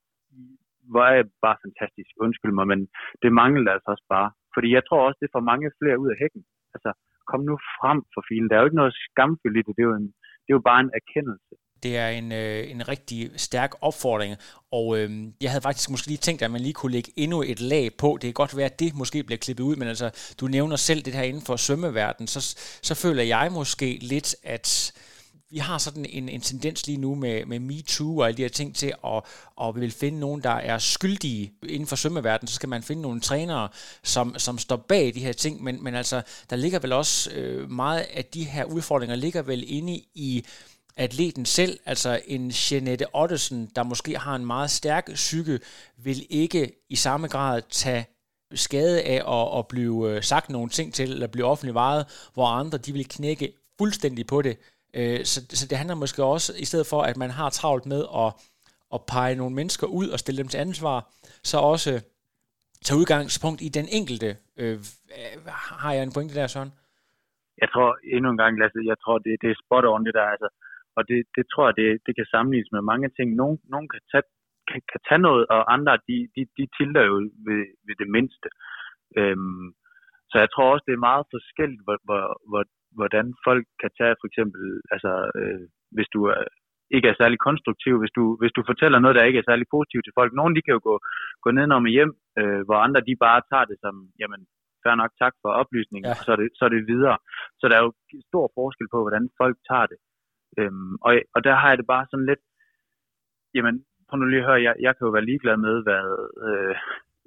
hvor 0.90 1.02
er 1.10 1.14
jeg 1.18 1.26
bare 1.46 1.62
fantastisk, 1.64 2.10
undskyld 2.24 2.54
mig, 2.58 2.66
men 2.72 2.80
det 3.22 3.30
mangler 3.40 3.70
altså 3.74 3.88
også 3.94 4.06
bare. 4.16 4.28
Fordi 4.54 4.68
jeg 4.76 4.84
tror 4.84 5.00
også, 5.06 5.18
det 5.22 5.34
får 5.34 5.48
mange 5.50 5.68
flere 5.80 6.00
ud 6.02 6.08
af 6.12 6.18
hækken. 6.22 6.42
Altså, 6.74 6.90
kom 7.30 7.40
nu 7.50 7.54
frem 7.78 7.98
for 8.14 8.22
filen. 8.28 8.48
Der 8.48 8.54
er 8.54 8.62
jo 8.62 8.68
ikke 8.68 8.82
noget 8.82 8.94
skamfyldt 9.06 9.58
i 9.60 9.62
det, 9.66 9.74
det 9.76 9.82
er 9.84 9.90
jo, 9.90 9.96
en, 10.02 10.08
det 10.44 10.50
er 10.52 10.58
jo 10.58 10.68
bare 10.70 10.80
en 10.86 10.92
erkendelse. 11.00 11.52
Det 11.82 11.92
er 12.04 12.08
en, 12.20 12.28
øh, 12.42 12.60
en 12.74 12.88
rigtig 12.92 13.18
stærk 13.46 13.72
opfordring, 13.88 14.32
og 14.78 14.86
øh, 14.98 15.08
jeg 15.44 15.50
havde 15.50 15.66
faktisk 15.68 15.90
måske 15.90 16.06
lige 16.12 16.24
tænkt, 16.26 16.42
at 16.42 16.50
man 16.50 16.60
lige 16.60 16.78
kunne 16.80 16.92
lægge 16.96 17.12
endnu 17.16 17.38
et 17.52 17.60
lag 17.72 17.86
på. 18.02 18.08
Det 18.20 18.26
kan 18.28 18.42
godt 18.42 18.56
være, 18.56 18.70
at 18.72 18.80
det 18.80 18.90
måske 19.00 19.18
bliver 19.28 19.42
klippet 19.44 19.64
ud, 19.64 19.76
men 19.76 19.88
altså, 19.88 20.08
du 20.40 20.44
nævner 20.46 20.76
selv 20.76 21.00
det 21.06 21.14
her 21.18 21.22
inden 21.30 21.44
for 21.48 21.56
svømmeverdenen, 21.56 22.28
så, 22.34 22.40
så 22.88 22.94
føler 23.02 23.22
jeg 23.22 23.46
måske 23.52 23.88
lidt, 24.12 24.28
at 24.56 24.66
vi 25.50 25.58
har 25.58 25.78
sådan 25.78 26.06
en, 26.08 26.28
en 26.28 26.40
tendens 26.40 26.86
lige 26.86 26.98
nu 26.98 27.14
med, 27.14 27.46
med 27.46 27.58
MeToo 27.58 28.18
og 28.18 28.26
alle 28.26 28.36
de 28.36 28.42
her 28.42 28.48
ting 28.48 28.76
til, 28.76 28.92
at, 29.04 29.22
at 29.62 29.74
vi 29.74 29.80
vil 29.80 29.90
finde 29.90 30.20
nogen, 30.20 30.42
der 30.42 30.50
er 30.50 30.78
skyldige 30.78 31.52
inden 31.62 31.86
for 31.86 31.96
svømmeverdenen, 31.96 32.48
så 32.48 32.54
skal 32.54 32.68
man 32.68 32.82
finde 32.82 33.02
nogle 33.02 33.20
trænere, 33.20 33.68
som, 34.02 34.38
som 34.38 34.58
står 34.58 34.76
bag 34.76 35.14
de 35.14 35.20
her 35.20 35.32
ting, 35.32 35.62
men, 35.62 35.84
men 35.84 35.94
altså, 35.94 36.22
der 36.50 36.56
ligger 36.56 36.78
vel 36.78 36.92
også 36.92 37.30
øh, 37.30 37.70
meget 37.70 38.00
af 38.00 38.24
de 38.24 38.44
her 38.44 38.64
udfordringer, 38.64 39.16
ligger 39.16 39.42
vel 39.42 39.64
inde 39.66 40.02
i 40.14 40.44
atleten 40.96 41.46
selv, 41.46 41.78
altså 41.86 42.20
en 42.26 42.52
Jeanette 42.70 43.06
Ottesen, 43.16 43.70
der 43.76 43.82
måske 43.82 44.18
har 44.18 44.34
en 44.34 44.46
meget 44.46 44.70
stærk 44.70 45.10
psyke, 45.14 45.60
vil 45.96 46.26
ikke 46.30 46.72
i 46.90 46.96
samme 46.96 47.28
grad 47.28 47.62
tage 47.70 48.06
skade 48.54 49.02
af 49.02 49.40
at, 49.40 49.58
at 49.58 49.66
blive 49.68 50.10
øh, 50.10 50.22
sagt 50.22 50.50
nogle 50.50 50.70
ting 50.70 50.94
til, 50.94 51.12
eller 51.12 51.26
blive 51.26 51.46
offentligt 51.46 51.74
vejet, 51.74 52.06
hvor 52.34 52.46
andre 52.46 52.78
de 52.78 52.92
vil 52.92 53.08
knække 53.08 53.52
fuldstændig 53.78 54.26
på 54.26 54.42
det. 54.42 54.58
Øh, 54.98 55.20
så, 55.32 55.38
så 55.60 55.64
det 55.70 55.78
handler 55.80 56.02
måske 56.04 56.22
også, 56.34 56.50
i 56.64 56.66
stedet 56.70 56.86
for 56.92 57.00
at 57.10 57.16
man 57.22 57.30
har 57.38 57.48
travlt 57.58 57.86
med 57.92 58.02
at, 58.22 58.30
at 58.94 59.00
pege 59.14 59.34
nogle 59.40 59.54
mennesker 59.60 59.86
ud 60.00 60.08
og 60.14 60.18
stille 60.18 60.40
dem 60.42 60.50
til 60.50 60.58
ansvar, 60.66 60.98
så 61.50 61.56
også 61.72 61.90
tage 62.84 63.00
udgangspunkt 63.00 63.60
i 63.66 63.70
den 63.78 63.86
enkelte. 63.98 64.30
Øh, 64.60 64.78
har 65.82 65.92
jeg 65.96 66.02
en 66.04 66.14
pointe 66.16 66.34
der, 66.38 66.46
Søren? 66.46 66.72
Jeg 67.62 67.68
tror 67.72 67.88
endnu 68.14 68.28
en 68.30 68.40
gang, 68.42 68.52
Lasse, 68.58 68.90
jeg 68.92 68.98
tror, 69.02 69.16
det, 69.26 69.32
det 69.42 69.48
er 69.50 69.62
spot 69.64 69.86
on 69.92 70.06
det 70.06 70.14
der. 70.18 70.28
Altså, 70.34 70.48
og 70.96 71.02
det, 71.10 71.18
det 71.36 71.44
tror 71.52 71.64
jeg, 71.68 71.76
det, 71.80 71.88
det 72.06 72.12
kan 72.18 72.26
sammenlignes 72.34 72.72
med 72.72 72.82
mange 72.92 73.08
ting. 73.16 73.28
Nogle, 73.40 73.56
nogle 73.72 73.88
kan, 73.92 74.02
tage, 74.12 74.26
kan, 74.68 74.80
kan 74.92 75.00
tage 75.08 75.24
noget, 75.28 75.44
og 75.54 75.60
andre, 75.74 75.92
de, 76.08 76.16
de, 76.34 76.42
de 76.58 76.64
tilter 76.78 77.02
jo 77.10 77.14
ved, 77.46 77.62
ved 77.86 77.94
det 78.02 78.08
mindste. 78.16 78.48
Øhm, 79.18 79.66
så 80.30 80.36
jeg 80.42 80.50
tror 80.50 80.66
også, 80.72 80.84
det 80.88 80.94
er 80.94 81.08
meget 81.10 81.24
forskelligt, 81.34 81.82
hvor, 81.86 81.98
hvor, 82.06 82.22
hvor, 82.50 82.62
hvordan 82.98 83.26
folk 83.46 83.64
kan 83.82 83.90
tage 83.98 84.14
for 84.20 84.26
eksempel, 84.30 84.62
altså 84.94 85.12
øh, 85.38 85.62
hvis 85.96 86.08
du 86.14 86.20
er, 86.32 86.42
ikke 86.96 87.08
er 87.08 87.20
særlig 87.20 87.38
konstruktiv, 87.48 87.94
hvis 88.02 88.14
du, 88.18 88.24
hvis 88.40 88.54
du 88.56 88.62
fortæller 88.70 88.98
noget, 88.98 89.16
der 89.16 89.28
ikke 89.28 89.40
er 89.40 89.48
særlig 89.50 89.66
positivt 89.76 90.04
til 90.04 90.16
folk. 90.18 90.30
Nogle 90.32 90.54
de 90.56 90.62
kan 90.64 90.76
jo 90.76 90.80
gå, 90.88 90.94
gå 91.44 91.48
ned 91.50 91.72
og 91.76 91.94
hjem, 91.96 92.12
øh, 92.40 92.60
hvor 92.66 92.78
andre 92.86 93.00
de 93.08 93.14
bare 93.26 93.40
tager 93.50 93.66
det 93.70 93.78
som, 93.84 93.94
jamen, 94.20 94.40
fair 94.82 94.94
nok 95.02 95.12
tak 95.22 95.34
for 95.42 95.50
oplysningen, 95.62 96.10
ja. 96.10 96.24
så 96.26 96.30
er, 96.34 96.38
det, 96.40 96.48
så 96.58 96.62
er 96.64 96.72
det 96.74 96.90
videre. 96.92 97.18
Så 97.60 97.64
der 97.68 97.76
er 97.76 97.84
jo 97.86 97.92
stor 98.30 98.46
forskel 98.58 98.88
på, 98.94 98.98
hvordan 99.04 99.24
folk 99.40 99.56
tager 99.70 99.86
det. 99.92 99.98
Øhm, 100.58 100.94
og, 101.06 101.12
og 101.34 101.40
der 101.46 101.54
har 101.60 101.68
jeg 101.68 101.78
det 101.78 101.86
bare 101.94 102.06
sådan 102.10 102.26
lidt, 102.30 102.42
jamen, 103.56 103.74
prøv 104.08 104.16
nu 104.16 104.26
lige 104.26 104.42
at 104.42 104.48
høre, 104.50 104.62
jeg, 104.68 104.74
jeg 104.86 104.92
kan 104.94 105.06
jo 105.06 105.12
være 105.16 105.28
ligeglad 105.30 105.56
med, 105.66 105.74
hvad, 105.86 106.06
øh, 106.46 106.74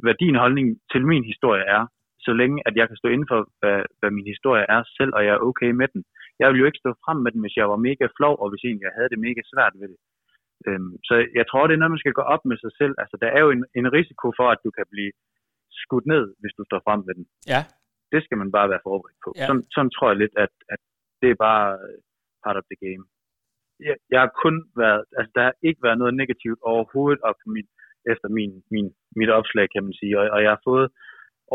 hvad 0.03 0.15
din 0.23 0.35
holdning 0.43 0.67
til 0.91 1.01
min 1.11 1.23
historie 1.31 1.65
er 1.77 1.83
så 2.27 2.31
længe 2.41 2.57
at 2.67 2.73
jeg 2.79 2.85
kan 2.87 2.99
stå 3.01 3.07
inden 3.13 3.29
for, 3.31 3.39
hvad, 3.59 3.79
hvad 3.99 4.11
min 4.17 4.27
historie 4.33 4.65
er 4.75 4.81
selv, 4.97 5.11
og 5.17 5.21
jeg 5.25 5.33
er 5.35 5.45
okay 5.49 5.71
med 5.81 5.87
den. 5.93 6.01
Jeg 6.39 6.47
vil 6.47 6.59
jo 6.61 6.67
ikke 6.69 6.83
stå 6.83 6.91
frem 7.05 7.17
med 7.23 7.31
den, 7.33 7.41
hvis 7.43 7.57
jeg 7.59 7.67
var 7.73 7.85
mega 7.87 8.05
flov, 8.17 8.33
og 8.41 8.47
hvis 8.49 8.63
egentlig 8.63 8.87
jeg 8.87 8.97
havde 8.97 9.11
det 9.13 9.25
mega 9.27 9.41
svært 9.53 9.73
ved 9.81 9.87
det. 9.93 9.99
Øhm, 10.67 10.93
så 11.07 11.13
jeg 11.39 11.45
tror, 11.47 11.63
det 11.67 11.73
er 11.73 11.81
noget, 11.81 11.95
man 11.95 12.03
skal 12.03 12.19
gå 12.19 12.25
op 12.33 12.43
med 12.49 12.57
sig 12.63 12.73
selv. 12.79 12.93
Altså, 13.01 13.15
der 13.23 13.29
er 13.35 13.41
jo 13.45 13.49
en, 13.55 13.63
en 13.79 13.87
risiko 13.97 14.27
for, 14.39 14.47
at 14.53 14.63
du 14.65 14.71
kan 14.77 14.87
blive 14.93 15.11
skudt 15.81 16.05
ned, 16.13 16.23
hvis 16.41 16.53
du 16.57 16.63
står 16.69 16.81
frem 16.87 17.01
med 17.07 17.13
den. 17.17 17.25
Ja. 17.53 17.61
Det 18.13 18.19
skal 18.25 18.37
man 18.41 18.51
bare 18.57 18.71
være 18.73 18.85
forberedt 18.87 19.19
på. 19.25 19.29
Ja. 19.35 19.45
Sådan, 19.47 19.65
sådan 19.75 19.91
tror 19.95 20.07
jeg 20.11 20.17
lidt, 20.23 20.35
at, 20.45 20.53
at 20.73 20.81
det 21.21 21.29
er 21.31 21.43
bare 21.49 21.67
part 22.43 22.57
of 22.59 22.65
the 22.71 22.79
game. 22.85 23.03
Jeg, 23.87 23.95
jeg 24.13 24.19
har 24.25 24.31
kun 24.43 24.55
været, 24.83 25.03
altså 25.17 25.31
der 25.37 25.43
har 25.47 25.55
ikke 25.67 25.81
været 25.87 26.01
noget 26.01 26.13
negativt 26.21 26.59
overhovedet 26.71 27.21
op 27.29 27.39
min, 27.55 27.67
efter 28.13 28.27
min, 28.37 28.51
min, 28.73 28.87
mit 29.19 29.31
opslag, 29.39 29.65
kan 29.73 29.83
man 29.87 29.93
sige. 29.99 30.13
Og, 30.19 30.23
og 30.35 30.39
jeg 30.45 30.51
har 30.55 30.61
fået 30.69 30.87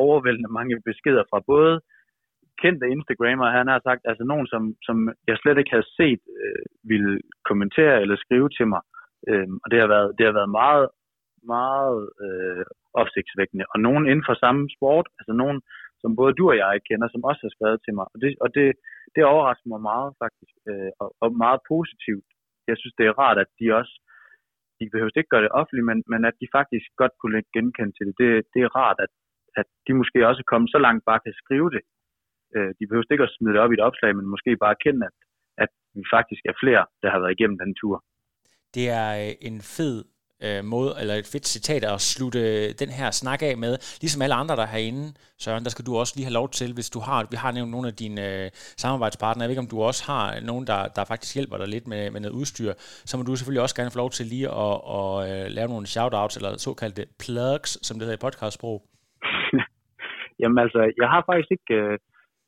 overvældende 0.05 0.53
mange 0.59 0.75
beskeder 0.89 1.25
fra 1.31 1.41
både 1.53 1.75
kendte 2.63 2.87
Instagrammer, 2.95 3.57
han 3.59 3.69
har 3.73 3.81
sagt, 3.89 4.03
altså 4.11 4.25
nogen, 4.25 4.47
som, 4.53 4.63
som 4.87 4.97
jeg 5.29 5.37
slet 5.39 5.59
ikke 5.59 5.75
havde 5.77 5.91
set, 6.01 6.23
øh, 6.43 6.65
ville 6.93 7.15
kommentere 7.49 7.97
eller 8.03 8.17
skrive 8.25 8.49
til 8.59 8.67
mig. 8.73 8.83
Øh, 9.29 9.49
og 9.63 9.67
det 9.71 9.79
har 9.83 9.89
været, 9.95 10.11
det 10.19 10.25
har 10.27 10.35
været 10.41 10.53
meget, 10.63 10.87
meget 11.57 11.99
øh, 12.25 12.65
opsigtsvækkende. 13.03 13.65
Og 13.73 13.79
nogen 13.87 14.05
inden 14.11 14.27
for 14.29 14.37
samme 14.45 14.63
sport, 14.77 15.07
altså 15.19 15.33
nogen, 15.43 15.59
som 16.03 16.11
både 16.21 16.33
du 16.39 16.45
og 16.53 16.57
jeg 16.65 16.75
kender, 16.89 17.09
som 17.11 17.25
også 17.29 17.43
har 17.47 17.53
skrevet 17.57 17.81
til 17.83 17.95
mig. 17.99 18.07
Og 18.15 18.19
det, 18.23 18.31
og 18.45 18.49
det, 18.57 18.67
det 19.15 19.23
overrasker 19.33 19.69
mig 19.75 19.83
meget 19.91 20.11
faktisk, 20.23 20.55
øh, 20.71 20.91
og, 21.03 21.09
og 21.23 21.29
meget 21.45 21.61
positivt. 21.73 22.27
Jeg 22.71 22.77
synes, 22.79 22.95
det 22.99 23.07
er 23.07 23.19
rart, 23.23 23.39
at 23.45 23.51
de 23.61 23.67
også, 23.81 23.95
de 24.79 24.85
behøver 24.93 25.19
ikke 25.19 25.33
gøre 25.35 25.47
det 25.47 25.57
offentligt, 25.61 25.89
men, 25.91 25.99
men 26.13 26.23
at 26.31 26.37
de 26.41 26.49
faktisk 26.59 26.89
godt 27.01 27.15
kunne 27.23 27.41
genkende 27.57 27.93
til 27.97 28.07
det. 28.09 28.15
Det, 28.23 28.31
det 28.55 28.61
er 28.63 28.77
rart, 28.81 28.99
at, 29.05 29.13
at 29.61 29.67
de 29.87 29.93
måske 30.01 30.19
også 30.29 30.41
er 30.45 30.51
kommet 30.53 30.71
så 30.75 30.81
langt, 30.87 31.09
bare 31.11 31.21
kan 31.25 31.35
skrive 31.43 31.69
det. 31.77 31.83
Øh, 32.57 32.71
de 32.79 32.87
behøver 32.87 33.13
ikke 33.15 33.29
at 33.29 33.37
smide 33.37 33.55
det 33.55 33.63
op 33.65 33.73
i 33.73 33.79
et 33.79 33.87
opslag, 33.89 34.11
men 34.17 34.33
måske 34.35 34.51
bare 34.65 34.77
erkende, 34.79 35.03
at, 35.09 35.17
at 35.65 35.71
vi 35.97 36.03
faktisk 36.17 36.43
er 36.51 36.57
flere, 36.63 36.83
der 37.03 37.09
har 37.13 37.21
været 37.23 37.37
igennem 37.37 37.59
den 37.63 37.73
tur. 37.81 37.97
Det 38.77 38.87
er 39.03 39.09
øh, 39.23 39.33
en 39.49 39.59
fed 39.77 39.97
øh, 40.43 40.65
måde, 40.65 40.91
eller 41.01 41.15
et 41.15 41.31
fedt 41.33 41.47
citat 41.47 41.85
at 41.85 42.01
slutte 42.01 42.41
øh, 42.41 42.75
den 42.83 42.89
her 42.99 43.11
snak 43.11 43.43
af 43.43 43.57
med. 43.57 43.99
Ligesom 44.01 44.23
alle 44.23 44.35
andre, 44.35 44.57
der 44.57 44.63
er 44.63 44.73
herinde, 44.77 45.15
Søren, 45.39 45.65
der 45.65 45.71
skal 45.71 45.87
du 45.87 45.97
også 45.97 46.13
lige 46.17 46.27
have 46.27 46.39
lov 46.41 46.49
til, 46.51 46.75
hvis 46.75 46.91
du 46.91 47.01
har, 47.01 47.27
vi 47.31 47.37
har 47.37 47.53
nævnt 47.53 47.71
nogle 47.71 47.89
af 47.89 47.95
dine 47.95 48.45
øh, 48.45 48.51
samarbejdspartnere, 48.55 49.43
jeg 49.43 49.49
ved 49.49 49.55
ikke, 49.55 49.67
om 49.67 49.75
du 49.75 49.83
også 49.83 50.03
har 50.13 50.41
nogen, 50.41 50.67
der, 50.67 50.89
der 50.89 51.05
faktisk 51.05 51.35
hjælper 51.35 51.57
dig 51.57 51.69
lidt 51.69 51.87
med, 51.87 52.11
med 52.11 52.21
noget 52.21 52.35
udstyr, 52.35 52.73
så 52.79 53.17
må 53.17 53.23
du 53.23 53.37
selvfølgelig 53.37 53.63
også 53.63 53.75
gerne 53.75 53.91
få 53.91 53.99
lov 53.99 54.11
til 54.11 54.27
lige 54.27 54.49
at, 54.49 54.81
at, 54.99 55.31
at 55.31 55.53
lave 55.53 55.69
nogle 55.69 55.87
shoutouts, 55.87 56.37
eller 56.37 56.57
såkaldte 56.57 57.07
plugs, 57.19 57.87
som 57.87 57.95
det 57.99 58.03
hedder 58.07 58.19
i 58.19 58.25
podcastsprog. 58.25 58.83
Jamen 60.41 60.59
altså, 60.59 60.81
jeg 61.01 61.09
har 61.09 61.23
faktisk 61.27 61.51
ikke... 61.57 61.75
Øh 61.75 61.99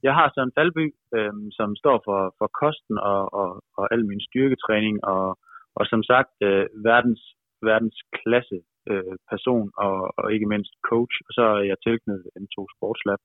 jeg 0.02 0.14
har 0.14 0.32
Søren 0.34 0.54
Falby, 0.56 0.86
øh, 1.16 1.34
som 1.58 1.76
står 1.82 1.96
for, 2.06 2.20
for 2.38 2.48
kosten 2.62 2.96
og, 2.98 3.22
og, 3.40 3.50
og 3.78 3.84
al 3.94 4.02
min 4.06 4.20
styrketræning, 4.28 5.04
og, 5.04 5.38
og 5.78 5.84
som 5.86 6.02
sagt 6.02 6.34
øh, 6.48 6.66
verdens, 6.88 7.22
verdens 7.62 7.98
klasse 8.18 8.58
øh, 8.90 9.14
person, 9.30 9.70
og, 9.76 9.96
og 10.18 10.32
ikke 10.34 10.50
mindst 10.52 10.72
coach, 10.90 11.14
og 11.26 11.32
så 11.38 11.44
er 11.58 11.64
jeg 11.70 11.78
tilknyttet 11.86 12.30
M2 12.42 12.56
Sportslab. 12.74 13.22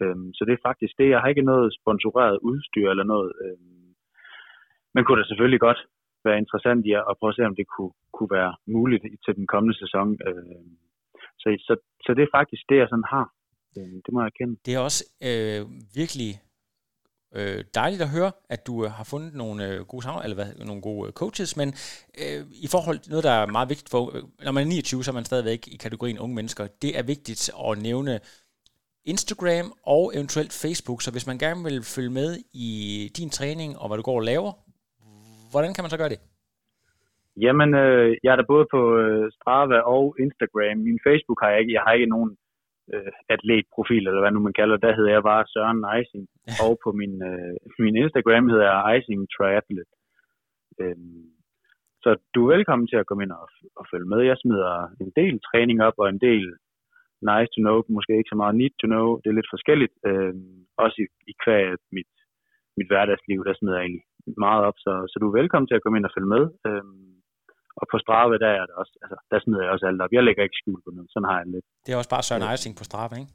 Øh, 0.00 0.16
så 0.36 0.42
det 0.46 0.52
er 0.54 0.66
faktisk 0.68 0.94
det. 0.98 1.08
Jeg 1.10 1.20
har 1.20 1.28
ikke 1.28 1.50
noget 1.52 1.68
sponsoreret 1.80 2.38
udstyr 2.48 2.88
eller 2.90 3.06
noget. 3.12 3.32
Øh, 3.44 3.58
men 4.94 5.04
kunne 5.04 5.20
da 5.20 5.26
selvfølgelig 5.26 5.60
godt 5.60 5.80
være 6.24 6.38
interessant 6.38 6.86
i 6.86 6.92
at 6.92 7.16
prøve 7.18 7.32
at 7.32 7.36
se, 7.36 7.50
om 7.50 7.56
det 7.60 7.66
kunne, 7.74 7.94
kunne 8.16 8.32
være 8.38 8.52
muligt 8.76 9.04
til 9.24 9.32
den 9.38 9.46
kommende 9.52 9.76
sæson. 9.82 10.08
Øh, 10.28 10.64
så, 11.40 11.48
så, 11.66 11.74
så 12.04 12.10
det 12.16 12.22
er 12.24 12.36
faktisk 12.38 12.62
det, 12.70 12.76
jeg 12.82 12.88
sådan 12.90 13.10
har 13.14 13.26
det 13.74 14.12
må 14.12 14.20
jeg 14.20 14.26
erkende. 14.26 14.56
Det 14.66 14.74
er 14.74 14.78
også 14.78 15.04
øh, 15.22 15.66
virkelig 15.94 16.40
øh, 17.34 17.64
dejligt 17.74 18.02
at 18.02 18.08
høre, 18.08 18.32
at 18.48 18.66
du 18.66 18.84
øh, 18.84 18.90
har 18.90 19.04
fundet 19.04 19.34
nogle 19.34 19.68
øh, 19.68 19.80
gode 19.86 20.02
sammen, 20.02 20.24
eller 20.24 20.34
hvad, 20.34 20.66
nogle 20.66 20.82
gode 20.82 21.08
øh, 21.08 21.12
coaches, 21.12 21.56
men 21.56 21.68
øh, 22.22 22.46
i 22.50 22.68
forhold 22.70 22.98
til 22.98 23.10
noget, 23.10 23.24
der 23.24 23.30
er 23.30 23.46
meget 23.46 23.68
vigtigt 23.68 23.90
for, 23.90 24.16
øh, 24.16 24.22
når 24.44 24.52
man 24.52 24.64
er 24.64 24.68
29, 24.68 25.04
så 25.04 25.10
er 25.10 25.14
man 25.14 25.24
stadigvæk 25.24 25.68
i 25.68 25.76
kategorien 25.76 26.18
unge 26.18 26.34
mennesker. 26.34 26.66
Det 26.66 26.98
er 26.98 27.02
vigtigt 27.02 27.50
at 27.68 27.78
nævne 27.78 28.20
Instagram 29.04 29.72
og 29.82 30.12
eventuelt 30.14 30.52
Facebook, 30.52 31.02
så 31.02 31.10
hvis 31.10 31.26
man 31.26 31.38
gerne 31.38 31.64
vil 31.64 31.82
følge 31.82 32.10
med 32.10 32.38
i 32.52 32.68
din 33.16 33.30
træning 33.30 33.78
og 33.78 33.88
hvad 33.88 33.96
du 33.96 34.02
går 34.02 34.16
og 34.16 34.22
laver, 34.22 34.52
hvordan 35.50 35.74
kan 35.74 35.84
man 35.84 35.90
så 35.90 35.96
gøre 35.96 36.08
det? 36.08 36.20
Jamen, 37.44 37.70
øh, 37.82 38.08
jeg 38.24 38.32
er 38.32 38.38
der 38.38 38.52
både 38.54 38.66
på 38.74 38.80
øh, 39.02 39.26
Strava 39.36 39.78
og 39.94 40.04
Instagram. 40.24 40.76
Min 40.88 41.00
Facebook 41.06 41.38
har 41.42 41.50
jeg 41.50 41.60
ikke. 41.60 41.72
Jeg 41.76 41.82
har 41.86 41.92
ikke 41.92 42.14
nogen 42.14 42.30
øh, 42.94 43.12
atletprofil, 43.34 44.04
eller 44.06 44.22
hvad 44.22 44.32
nu 44.32 44.40
man 44.40 44.58
kalder 44.60 44.76
det, 44.76 44.82
der 44.82 44.96
hedder 44.96 45.12
jeg 45.16 45.22
bare 45.30 45.50
Søren 45.52 45.82
Eising. 45.94 46.26
og 46.64 46.72
på 46.84 46.90
min, 47.00 47.14
øh, 47.30 47.56
min 47.84 47.96
Instagram 48.02 48.48
hedder 48.52 48.66
jeg 48.70 48.80
Eising 48.90 49.20
Triathlete. 49.34 49.94
Øhm, 50.80 51.24
så 52.02 52.10
du 52.34 52.40
er 52.42 52.54
velkommen 52.56 52.86
til 52.88 52.98
at 53.00 53.06
komme 53.06 53.22
ind 53.24 53.32
og, 53.40 53.48
og 53.80 53.84
følge 53.92 54.08
med. 54.12 54.20
Jeg 54.30 54.36
smider 54.38 54.72
en 55.04 55.12
del 55.20 55.34
træning 55.48 55.78
op, 55.88 55.96
og 56.02 56.08
en 56.08 56.20
del 56.28 56.46
nice 57.30 57.50
to 57.54 57.60
know, 57.64 57.76
måske 57.96 58.18
ikke 58.18 58.32
så 58.32 58.38
meget 58.42 58.58
need 58.60 58.74
to 58.80 58.86
know. 58.92 59.06
Det 59.20 59.28
er 59.28 59.38
lidt 59.38 59.54
forskelligt. 59.54 59.94
Øhm, 60.08 60.56
også 60.84 60.96
i, 61.04 61.06
i 61.30 61.32
kvæg 61.42 61.64
mit, 61.96 62.12
mit 62.78 62.88
hverdagsliv, 62.90 63.40
der 63.44 63.54
smider 63.54 63.76
jeg 63.76 63.84
egentlig 63.84 64.06
meget 64.46 64.62
op. 64.68 64.76
Så, 64.84 64.92
så 65.10 65.16
du 65.18 65.26
er 65.28 65.38
velkommen 65.40 65.68
til 65.68 65.78
at 65.78 65.82
komme 65.82 65.98
ind 65.98 66.08
og 66.08 66.14
følge 66.16 66.32
med. 66.36 66.44
Øhm, 66.68 67.19
og 67.80 67.86
på 67.92 67.96
Strave, 68.04 68.34
der 68.44 68.50
er 68.60 68.64
det 68.68 68.74
også, 68.80 68.94
altså, 69.04 69.16
der 69.30 69.38
smider 69.42 69.62
jeg 69.64 69.72
også 69.74 69.86
alt 69.90 70.02
op. 70.04 70.12
Jeg 70.16 70.24
lægger 70.28 70.42
ikke 70.46 70.60
skjul 70.60 70.80
på 70.84 70.90
noget. 70.96 71.08
Sådan 71.12 71.28
har 71.30 71.38
jeg 71.40 71.46
lidt. 71.54 71.66
Det 71.84 71.90
er 71.92 71.98
også 72.00 72.12
bare 72.14 72.24
Søren 72.28 72.46
Eising 72.50 72.74
på 72.80 72.84
Strave, 72.90 73.12
ikke? 73.20 73.32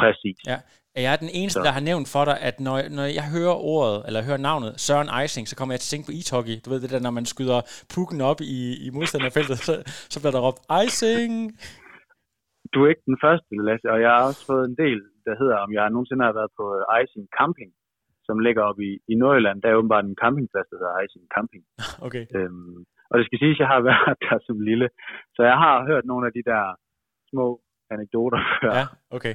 Præcis. 0.00 0.38
Ja. 0.50 0.58
Er 0.98 1.02
jeg 1.08 1.16
den 1.24 1.32
eneste, 1.40 1.60
så. 1.60 1.64
der 1.66 1.72
har 1.78 1.84
nævnt 1.90 2.06
for 2.14 2.24
dig, 2.30 2.36
at 2.48 2.56
når, 2.66 2.76
når 2.98 3.06
jeg 3.18 3.26
hører 3.36 3.56
ordet, 3.74 3.96
eller 4.06 4.20
hører 4.28 4.42
navnet 4.50 4.72
Søren 4.86 5.10
Eising, 5.18 5.44
så 5.48 5.54
kommer 5.58 5.72
jeg 5.74 5.80
til 5.80 5.88
at 5.88 5.92
tænke 5.92 6.08
på 6.08 6.14
e-hockey. 6.18 6.56
Du 6.62 6.68
ved 6.70 6.80
det 6.84 6.90
der, 6.94 7.06
når 7.06 7.14
man 7.18 7.26
skyder 7.34 7.58
pukken 7.94 8.20
op 8.30 8.40
i, 8.58 8.60
i 8.86 8.88
modstanderfeltet, 8.96 9.58
så, 9.66 9.74
så 10.12 10.16
bliver 10.20 10.34
der 10.34 10.42
råbt 10.46 10.62
Eising. 10.78 11.32
Du 12.72 12.78
er 12.84 12.88
ikke 12.92 13.08
den 13.12 13.18
første, 13.24 13.50
Lasse, 13.68 13.86
og 13.94 13.98
jeg 14.04 14.10
har 14.16 14.22
også 14.30 14.42
fået 14.50 14.64
en 14.70 14.76
del, 14.84 15.00
der 15.26 15.34
hedder, 15.40 15.56
om 15.64 15.70
jeg 15.76 15.84
nogensinde 15.94 16.24
har 16.28 16.34
været 16.40 16.52
på 16.60 16.64
Eising 16.96 17.26
Camping, 17.38 17.70
som 18.28 18.36
ligger 18.46 18.62
op 18.70 18.78
i, 18.88 18.90
i 19.12 19.14
Nordjylland. 19.20 19.58
Der 19.62 19.68
er 19.68 19.80
åbenbart 19.80 20.04
en 20.04 20.20
campingplads, 20.22 20.68
der 20.70 20.78
hedder 20.80 20.98
Eising 21.00 21.26
Camping. 21.34 21.64
Okay. 22.06 22.24
Øhm, 22.36 22.78
og 23.10 23.14
det 23.18 23.24
skal 23.26 23.38
siges, 23.38 23.56
at 23.56 23.62
jeg 23.64 23.70
har 23.74 23.80
været 23.90 24.16
der 24.24 24.38
som 24.46 24.60
lille. 24.70 24.88
Så 25.34 25.40
jeg 25.50 25.56
har 25.64 25.86
hørt 25.90 26.04
nogle 26.04 26.26
af 26.28 26.32
de 26.32 26.42
der 26.50 26.62
små 27.30 27.46
anekdoter 27.94 28.40
før. 28.62 28.72
Ja, 28.78 28.86
okay. 29.16 29.34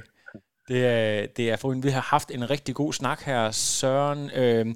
Det 0.68 0.80
er, 0.96 1.26
det 1.36 1.44
er 1.52 1.56
for, 1.60 1.68
vi 1.86 1.92
har 1.98 2.06
haft 2.14 2.28
en 2.36 2.44
rigtig 2.54 2.74
god 2.80 2.92
snak 3.00 3.20
her, 3.28 3.42
Søren. 3.50 4.22
Øh, 4.40 4.66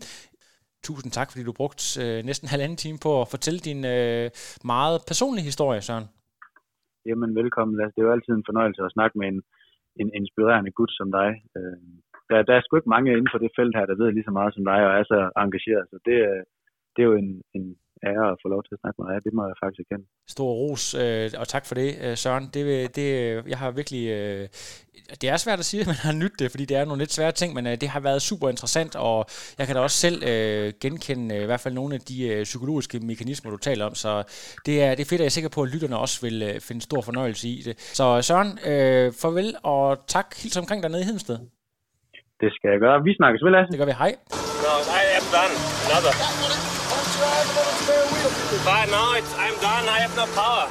tusind 0.87 1.11
tak, 1.13 1.29
fordi 1.31 1.45
du 1.49 1.55
brugte 1.61 1.83
øh, 2.05 2.19
næsten 2.29 2.49
halvanden 2.53 2.79
time 2.85 2.99
på 3.07 3.11
at 3.23 3.31
fortælle 3.35 3.61
din 3.69 3.81
øh, 3.97 4.27
meget 4.75 4.97
personlige 5.11 5.49
historie, 5.51 5.81
Søren. 5.89 6.07
Jamen, 7.09 7.31
velkommen. 7.41 7.75
Lasse. 7.79 7.95
Det 7.95 8.01
er 8.01 8.09
jo 8.09 8.17
altid 8.17 8.33
en 8.35 8.49
fornøjelse 8.51 8.83
at 8.85 8.95
snakke 8.97 9.19
med 9.21 9.27
en, 9.33 9.41
en 10.03 10.09
inspirerende 10.21 10.73
gut 10.79 10.93
som 10.99 11.09
dig. 11.19 11.31
Øh, 11.57 11.79
der, 12.29 12.37
der 12.49 12.55
er 12.55 12.63
sgu 12.63 12.73
ikke 12.77 12.95
mange 12.95 13.11
inden 13.13 13.33
for 13.33 13.39
det 13.43 13.57
felt 13.59 13.77
her, 13.79 13.87
der 13.91 14.01
ved 14.01 14.11
lige 14.13 14.29
så 14.29 14.35
meget 14.39 14.55
som 14.55 14.65
dig 14.71 14.81
og 14.87 14.93
er 15.01 15.05
så 15.13 15.19
engageret. 15.45 15.85
Så 15.93 15.97
det, 16.07 16.17
det 16.93 17.01
er 17.03 17.09
jo 17.11 17.17
en, 17.23 17.31
en, 17.57 17.65
ære 18.11 18.27
at 18.33 18.39
få 18.43 18.49
lov 18.55 18.63
til 18.63 18.75
at 18.75 18.81
snakke 18.81 18.97
med 19.01 19.07
dig. 19.11 19.25
Det 19.27 19.33
må 19.37 19.43
jeg 19.51 19.57
faktisk 19.63 19.81
erkende. 19.85 20.07
Stor 20.35 20.51
ros, 20.63 20.85
øh, 21.03 21.31
og 21.43 21.47
tak 21.55 21.65
for 21.67 21.75
det, 21.75 21.91
øh, 22.05 22.17
Søren. 22.23 22.45
Det, 22.55 22.97
det, 22.97 23.07
jeg 23.53 23.59
har 23.59 23.71
virkelig... 23.71 24.03
Øh, 24.19 24.49
det 25.21 25.29
er 25.29 25.37
svært 25.37 25.59
at 25.59 25.65
sige, 25.65 25.81
at 25.85 25.87
man 25.93 26.01
har 26.07 26.13
nyttet 26.13 26.41
det, 26.41 26.51
fordi 26.51 26.65
det 26.65 26.77
er 26.77 26.85
nogle 26.85 27.03
lidt 27.03 27.13
svære 27.13 27.33
ting, 27.33 27.55
men 27.55 27.67
øh, 27.67 27.75
det 27.83 27.89
har 27.89 28.01
været 28.01 28.23
super 28.23 28.49
interessant, 28.49 28.97
og 28.97 29.19
jeg 29.59 29.67
kan 29.67 29.77
da 29.77 29.81
også 29.81 29.99
selv 30.07 30.19
øh, 30.33 30.73
genkende 30.81 31.35
øh, 31.37 31.43
i 31.43 31.47
hvert 31.47 31.61
fald 31.61 31.75
nogle 31.75 31.95
af 31.95 32.01
de 32.01 32.29
øh, 32.29 32.43
psykologiske 32.45 33.01
mekanismer, 33.11 33.51
du 33.51 33.57
taler 33.57 33.85
om, 33.87 33.95
så 33.95 34.11
det 34.67 34.83
er, 34.83 34.91
det 34.97 35.03
er 35.03 35.11
fedt, 35.11 35.21
at 35.21 35.27
jeg 35.27 35.33
er 35.33 35.39
sikker 35.39 35.51
på, 35.55 35.63
at 35.63 35.73
lytterne 35.75 35.97
også 35.99 36.17
vil 36.27 36.37
øh, 36.43 36.61
finde 36.69 36.81
stor 36.81 37.01
fornøjelse 37.01 37.49
i 37.49 37.63
det. 37.65 37.75
Så 37.79 38.23
Søren, 38.23 38.51
øh, 38.71 39.07
farvel, 39.23 39.55
og 39.63 40.07
tak 40.07 40.29
helt 40.43 40.59
omkring 40.59 40.83
dernede 40.83 41.03
i 41.03 41.05
Hedensted. 41.05 41.39
Det 42.43 42.51
skal 42.57 42.69
jeg 42.71 42.81
gøre. 42.81 43.03
Vi 43.03 43.15
snakkes 43.15 43.43
vel, 43.45 43.53
Lasse? 43.53 43.71
Det 43.73 43.79
gør 43.79 43.87
vi. 43.87 43.93
Hej. 43.93 44.13
No, 44.65 44.75
I 45.01 45.05
am 45.19 45.27
done. 45.35 45.55
Another. 45.87 46.78
I'm 49.37 49.55
done. 49.61 49.89
I 49.89 49.99
have 49.99 50.15
no 50.15 50.27
power. 50.27 50.69